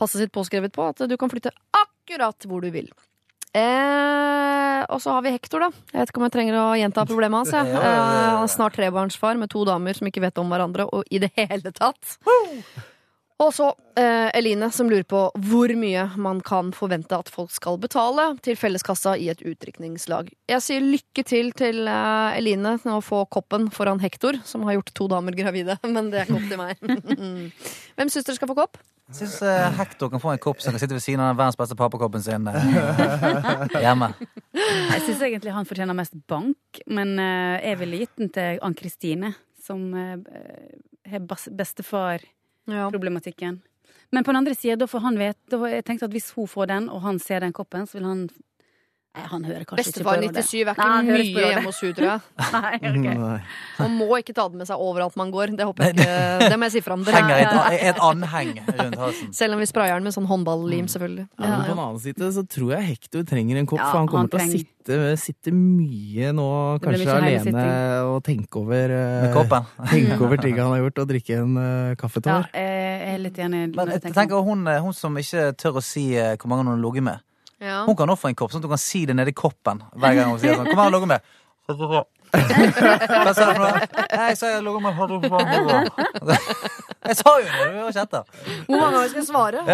passet 0.01 0.23
sitt 0.25 0.33
påskrevet 0.33 0.73
på, 0.73 0.89
at 0.95 1.05
du 1.05 1.17
kan 1.21 1.33
flytte 1.33 1.53
akkurat 1.77 2.49
hvor 2.49 2.65
du 2.65 2.73
vil. 2.73 2.89
Eh, 3.51 4.81
og 4.87 5.01
så 5.03 5.17
har 5.17 5.25
vi 5.27 5.33
Hector, 5.35 5.67
da. 5.67 5.69
Jeg 5.91 5.99
vet 5.99 6.13
ikke 6.13 6.23
om 6.23 6.27
jeg 6.29 6.35
trenger 6.37 6.57
å 6.61 6.69
gjenta 6.79 7.05
problemet 7.09 7.43
hans. 7.43 7.53
Ja, 7.59 7.67
ja, 7.67 7.83
ja, 7.83 7.91
ja. 7.91 8.15
Eh, 8.15 8.31
han 8.39 8.47
er 8.47 8.55
snart 8.55 8.79
trebarnsfar 8.79 9.37
med 9.41 9.53
to 9.53 9.67
damer 9.69 9.99
som 9.99 10.09
ikke 10.09 10.25
vet 10.25 10.41
om 10.41 10.49
hverandre, 10.53 10.89
og 10.89 11.05
i 11.11 11.21
det 11.21 11.33
hele 11.37 11.75
tatt. 11.77 12.17
Og 13.41 13.55
så 13.57 13.71
eh, 13.97 14.29
Eline, 14.37 14.69
som 14.75 14.91
lurer 14.91 15.07
på 15.09 15.23
hvor 15.49 15.73
mye 15.79 16.03
man 16.21 16.43
kan 16.45 16.75
forvente 16.77 17.17
at 17.17 17.31
folk 17.33 17.53
skal 17.55 17.79
betale 17.81 18.27
til 18.45 18.59
felleskassa 18.61 19.15
i 19.17 19.31
et 19.33 19.41
utdrikningslag. 19.41 20.29
Jeg 20.51 20.65
sier 20.65 20.85
lykke 20.85 21.25
til 21.25 21.49
til 21.57 21.89
eh, 21.89 22.37
Eline 22.37 22.75
med 22.85 22.93
å 22.99 23.01
få 23.05 23.23
koppen 23.33 23.71
foran 23.73 24.03
Hector, 24.05 24.37
som 24.45 24.67
har 24.69 24.77
gjort 24.77 24.93
to 24.97 25.09
damer 25.09 25.37
gravide. 25.37 25.79
Men 25.95 26.11
det 26.13 26.25
er 26.25 26.29
kopp 26.29 26.49
til 26.51 26.61
meg. 26.61 26.81
Hvem 27.97 28.13
syns 28.13 28.29
dere 28.29 28.37
skal 28.37 28.51
få 28.51 28.59
kopp? 28.59 28.77
Jeg 29.11 29.23
syns 29.23 29.39
eh, 29.43 29.69
Hector 29.79 30.11
kan 30.13 30.23
få 30.23 30.35
en 30.35 30.43
kopp 30.43 30.61
som 30.61 30.77
kan 30.77 30.83
sitte 30.83 30.95
ved 30.95 31.03
siden 31.03 31.23
av 31.25 31.33
den 31.33 31.39
verdens 31.41 31.59
beste 31.59 31.79
pappakoppen 31.79 32.23
sin 32.23 32.51
eh, 32.51 33.81
hjemme. 33.87 34.11
Jeg 34.53 35.01
syns 35.07 35.25
egentlig 35.25 35.55
han 35.57 35.67
fortjener 35.67 35.97
mest 35.97 36.13
bank, 36.31 36.83
men 36.93 37.17
eh, 37.17 37.57
jeg 37.71 37.81
ville 37.81 38.03
gitt 38.05 38.21
den 38.21 38.31
til 38.37 38.61
Ann 38.69 38.77
Kristine, 38.77 39.33
som 39.65 39.89
eh, 39.97 40.21
har 41.09 41.25
bas- 42.71 42.91
bestefar-problematikken. 42.91 43.61
Men 44.13 44.25
på 44.25 44.31
den 44.33 44.37
andre 44.37 44.55
sida, 44.55 44.77
da 44.77 44.87
får 44.87 45.01
han 45.01 45.19
vite 45.19 45.59
Jeg 45.71 45.85
tenkte 45.85 46.05
at 46.05 46.11
hvis 46.13 46.31
hun 46.35 46.47
får 46.47 46.67
den, 46.67 46.89
og 46.89 47.03
han 47.03 47.19
ser 47.19 47.41
den 47.41 47.53
koppen, 47.53 47.87
så 47.87 47.99
vil 47.99 48.05
han 48.07 48.29
Nei, 49.11 49.25
han 49.27 49.43
hører 49.43 49.65
kanskje 49.67 49.83
Bestefar 49.91 50.21
ikke 50.23 50.37
på 50.37 50.43
97 50.47 50.61
er 50.61 50.69
ikke 50.71 50.85
Nei, 50.87 50.99
mye 51.11 51.47
hjemme 51.51 51.63
hos 51.67 51.79
hun, 51.83 51.95
tror 51.97 52.07
jeg. 52.07 52.21
Nei, 52.55 52.77
okay. 52.79 53.55
Man 53.81 53.95
må 53.99 54.07
ikke 54.21 54.35
ta 54.37 54.45
det 54.53 54.61
med 54.61 54.69
seg 54.69 54.83
overalt 54.85 55.17
man 55.19 55.33
går. 55.35 55.55
Det 55.59 55.67
håper 55.67 55.89
jeg 55.89 55.97
ikke. 55.97 56.51
Det 56.53 56.59
må 56.61 56.69
jeg 56.69 56.75
si 56.77 56.83
fra 56.87 56.95
om. 56.95 57.03
Dere- 57.09 57.17
Henger 57.19 57.41
et, 57.43 57.81
et 57.91 57.99
anheng 58.07 58.53
rundt 58.69 58.99
halsen. 59.03 59.33
Selv 59.35 59.57
om 59.57 59.63
vi 59.65 59.67
sprayer 59.67 59.99
den 59.99 60.07
med 60.07 60.15
sånn 60.15 60.29
håndballlim, 60.31 60.87
selvfølgelig. 60.93 61.25
Ja, 61.41 61.49
men 61.51 61.65
på 61.65 61.73
den 61.73 61.83
annen 61.83 61.99
side 62.05 62.29
så 62.37 62.45
tror 62.55 62.71
jeg 62.77 62.87
Hector 62.93 63.25
trenger 63.33 63.59
en 63.59 63.67
kopp, 63.73 63.81
Ja, 63.83 63.89
for 63.91 63.99
han 64.05 64.11
kommer 64.13 64.31
han 64.31 64.31
til 64.31 64.39
å 64.39 64.61
sitte, 64.61 64.99
sitte 65.25 65.55
mye 65.57 66.31
nå, 66.39 66.47
kanskje 66.85 67.09
alene, 67.11 67.33
hjemmesitting. 67.35 68.13
og 68.13 68.21
tenke 68.31 68.63
over 68.63 68.95
eh. 68.95 69.41
Tenke 69.91 70.21
over 70.23 70.45
ting 70.45 70.55
han 70.61 70.71
har 70.77 70.85
gjort, 70.85 71.03
og 71.03 71.11
drikke 71.11 71.41
en 71.43 71.59
uh, 71.59 71.97
kaffetår. 71.99 72.47
Ja, 72.55 72.63
jeg 72.63 73.17
er 73.17 73.25
litt 73.27 73.43
enig. 73.43 73.65
Men 73.75 73.91
tenk 73.99 74.15
tenker 74.15 74.47
hun, 74.47 74.63
hun 74.87 74.95
som 74.97 75.19
ikke 75.19 75.51
tør 75.59 75.83
å 75.83 75.85
si 75.85 76.13
eh, 76.15 76.37
hvor 76.39 76.55
mange 76.55 76.65
hun 76.69 76.73
har 76.77 76.81
ligget 76.87 77.07
med, 77.11 77.27
Ja. 77.61 77.83
hun 77.85 77.97
kan 77.97 78.09
også 78.09 78.23
få 78.25 78.31
en 78.33 78.39
kopp, 78.41 78.53
sånn 78.55 78.63
at 78.63 78.69
hun 78.69 78.73
kan 78.73 78.81
si 78.81 79.03
det 79.09 79.15
nedi 79.19 79.35
koppen 79.37 79.83
hver 79.93 80.15
gang 80.17 80.31
hun 80.33 80.41
sier 80.41 80.57
sånn. 80.57 80.69
Kom 80.71 80.81
her, 80.81 80.91
ligget 80.95 81.11
med? 81.13 81.21
Hva 82.31 83.33
sa 83.35 83.47
du? 83.51 83.61
Jeg 83.61 84.37
sa 84.39 84.49
jeg 84.49 84.61
har 84.61 84.71
med? 85.67 85.91
Jeg 87.05 87.17
sa 87.19 87.33
jo 87.37 87.47
det, 87.47 87.69
vi 87.75 87.81
var 87.83 87.99
etter. 88.05 88.23
Hvor 88.67 88.77
mange 88.81 88.95
ganger 88.97 89.09
skal 89.13 89.21
jeg 89.21 89.29
svare? 89.29 89.65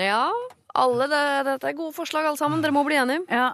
Ja, 0.00 0.22
alle 0.84 1.08
det, 1.10 1.22
dette 1.48 1.70
er 1.70 1.76
gode 1.78 1.94
forslag, 1.96 2.28
alle 2.30 2.38
sammen. 2.40 2.62
Dere 2.64 2.74
må 2.74 2.84
bli 2.86 2.98
enige. 3.00 3.24
Ja, 3.30 3.50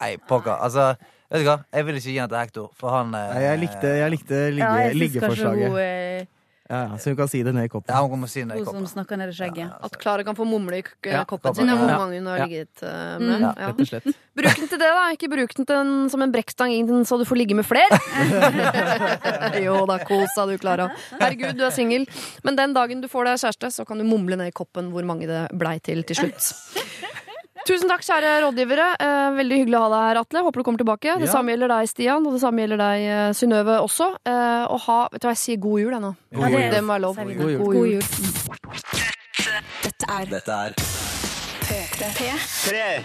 Nei, 0.00 0.14
pokker. 0.16 0.54
Altså, 0.64 0.94
vet 1.28 1.42
du 1.42 1.48
hva? 1.50 1.58
Jeg 1.76 1.84
vil 1.86 1.98
ikke 2.00 2.08
gi 2.08 2.16
den 2.16 2.30
til 2.32 2.38
Hector, 2.40 2.68
for 2.80 2.94
han 2.94 3.10
eh, 3.12 3.32
Nei, 3.34 3.42
jeg 3.44 3.58
likte, 3.60 3.90
jeg 3.98 4.12
likte 4.14 4.38
ligge, 4.56 4.92
liggeforslaget. 4.96 6.30
Ja, 6.70 6.80
ja, 6.86 6.98
så 7.02 7.10
hun 7.10 7.16
kan 7.18 7.26
si 7.28 7.40
det 7.42 7.50
ned 7.52 7.64
i 7.66 7.68
koppen. 7.72 7.90
Ja, 7.90 8.00
hun 8.04 8.12
kommer 8.12 8.28
si 8.30 8.44
det 8.46 8.54
i 8.54 8.62
hun 8.62 8.66
som 8.70 8.84
snakker 8.86 9.18
ned 9.18 9.32
i 9.32 9.34
skjegget. 9.34 9.72
At 9.82 9.96
Klara 9.98 10.22
kan 10.22 10.36
få 10.38 10.44
mumle 10.46 10.76
i 10.78 10.82
Ja, 11.10 11.24
koppen 11.26 11.50
koppen, 11.50 11.66
sin. 11.66 11.66
Hvor 11.66 11.90
mange 11.98 12.20
hun 12.20 12.26
har 12.30 12.38
Ja. 12.38 12.46
ligget 12.46 12.82
eh, 12.86 13.18
Mm. 13.18 13.26
med. 13.26 13.40
Ja, 13.40 13.52
Ja. 13.58 13.66
Rett 13.72 13.80
og 13.80 13.86
slett. 13.90 14.04
Bruk 14.38 14.54
den 14.60 14.68
til 14.70 14.78
det, 14.78 14.90
da. 14.94 15.10
Ikke 15.10 15.28
bruk 15.32 15.54
den 15.56 15.66
til 15.66 15.76
en, 15.76 16.08
som 16.10 16.22
en 16.22 16.30
brekkstang 16.32 16.70
inn 16.70 17.04
så 17.04 17.18
du 17.18 17.24
får 17.26 17.36
ligge 17.42 17.56
med 17.58 17.66
flere. 17.66 17.90
jo 19.66 19.84
da, 19.90 19.98
kos 20.06 20.30
deg 20.36 20.48
du, 20.54 20.58
Klara. 20.62 20.86
Herregud, 21.18 21.56
du 21.58 21.64
er 21.66 21.74
singel. 21.74 22.06
Men 22.44 22.54
den 22.56 22.72
dagen 22.72 23.00
du 23.02 23.08
får 23.10 23.24
deg 23.32 23.42
kjæreste, 23.42 23.72
så 23.74 23.84
kan 23.88 23.98
du 23.98 24.04
mumle 24.04 24.36
ned 24.38 24.52
i 24.52 24.54
koppen 24.54 24.92
hvor 24.94 25.02
mange 25.04 25.26
det 25.26 25.48
blei 25.58 25.78
til 25.82 26.04
til 26.06 26.16
slutt. 26.22 26.52
Tusen 27.68 27.88
takk, 27.90 28.02
kjære 28.06 28.30
rådgivere. 28.44 28.86
Eh, 29.04 29.30
veldig 29.36 29.56
hyggelig 29.60 29.76
å 29.78 29.82
ha 29.84 29.88
deg 29.92 30.04
her, 30.08 30.20
Atle. 30.22 30.42
Håper 30.46 30.62
du 30.62 30.64
kommer 30.64 30.78
tilbake. 30.82 31.18
Det 31.20 31.28
Ja. 31.28 31.32
samme 31.32 31.52
gjelder 31.52 31.68
deg, 31.68 31.88
Stian, 31.88 32.26
og 32.26 32.32
det 32.32 32.40
samme 32.40 32.58
gjelder 32.64 32.78
deg, 32.78 32.98
eh, 33.04 33.32
Synnøve, 33.36 33.74
også. 33.84 34.16
Eh, 34.26 34.64
og 34.70 34.80
ha 34.80 35.08
Vet 35.12 35.20
du 35.20 35.26
hva, 35.28 35.34
jeg 35.34 35.42
sier 35.44 35.56
god 35.60 35.80
jul, 35.80 35.90
jeg 35.92 36.00
nå. 36.00 36.16
God 36.34 36.50
jul. 36.50 36.70
Det 36.70 36.82
må 36.82 36.92
være 36.94 37.00
lov. 37.00 37.16
God 37.16 37.26
jul. 37.36 37.58
God 37.58 37.74
jul. 37.74 37.74
God 37.74 37.86
jul. 37.86 38.02
Dette 39.82 40.04
er 40.08 40.24
Dette 40.26 40.52
er 40.52 40.70
P3. 41.68 42.32
Tre. 42.68 43.04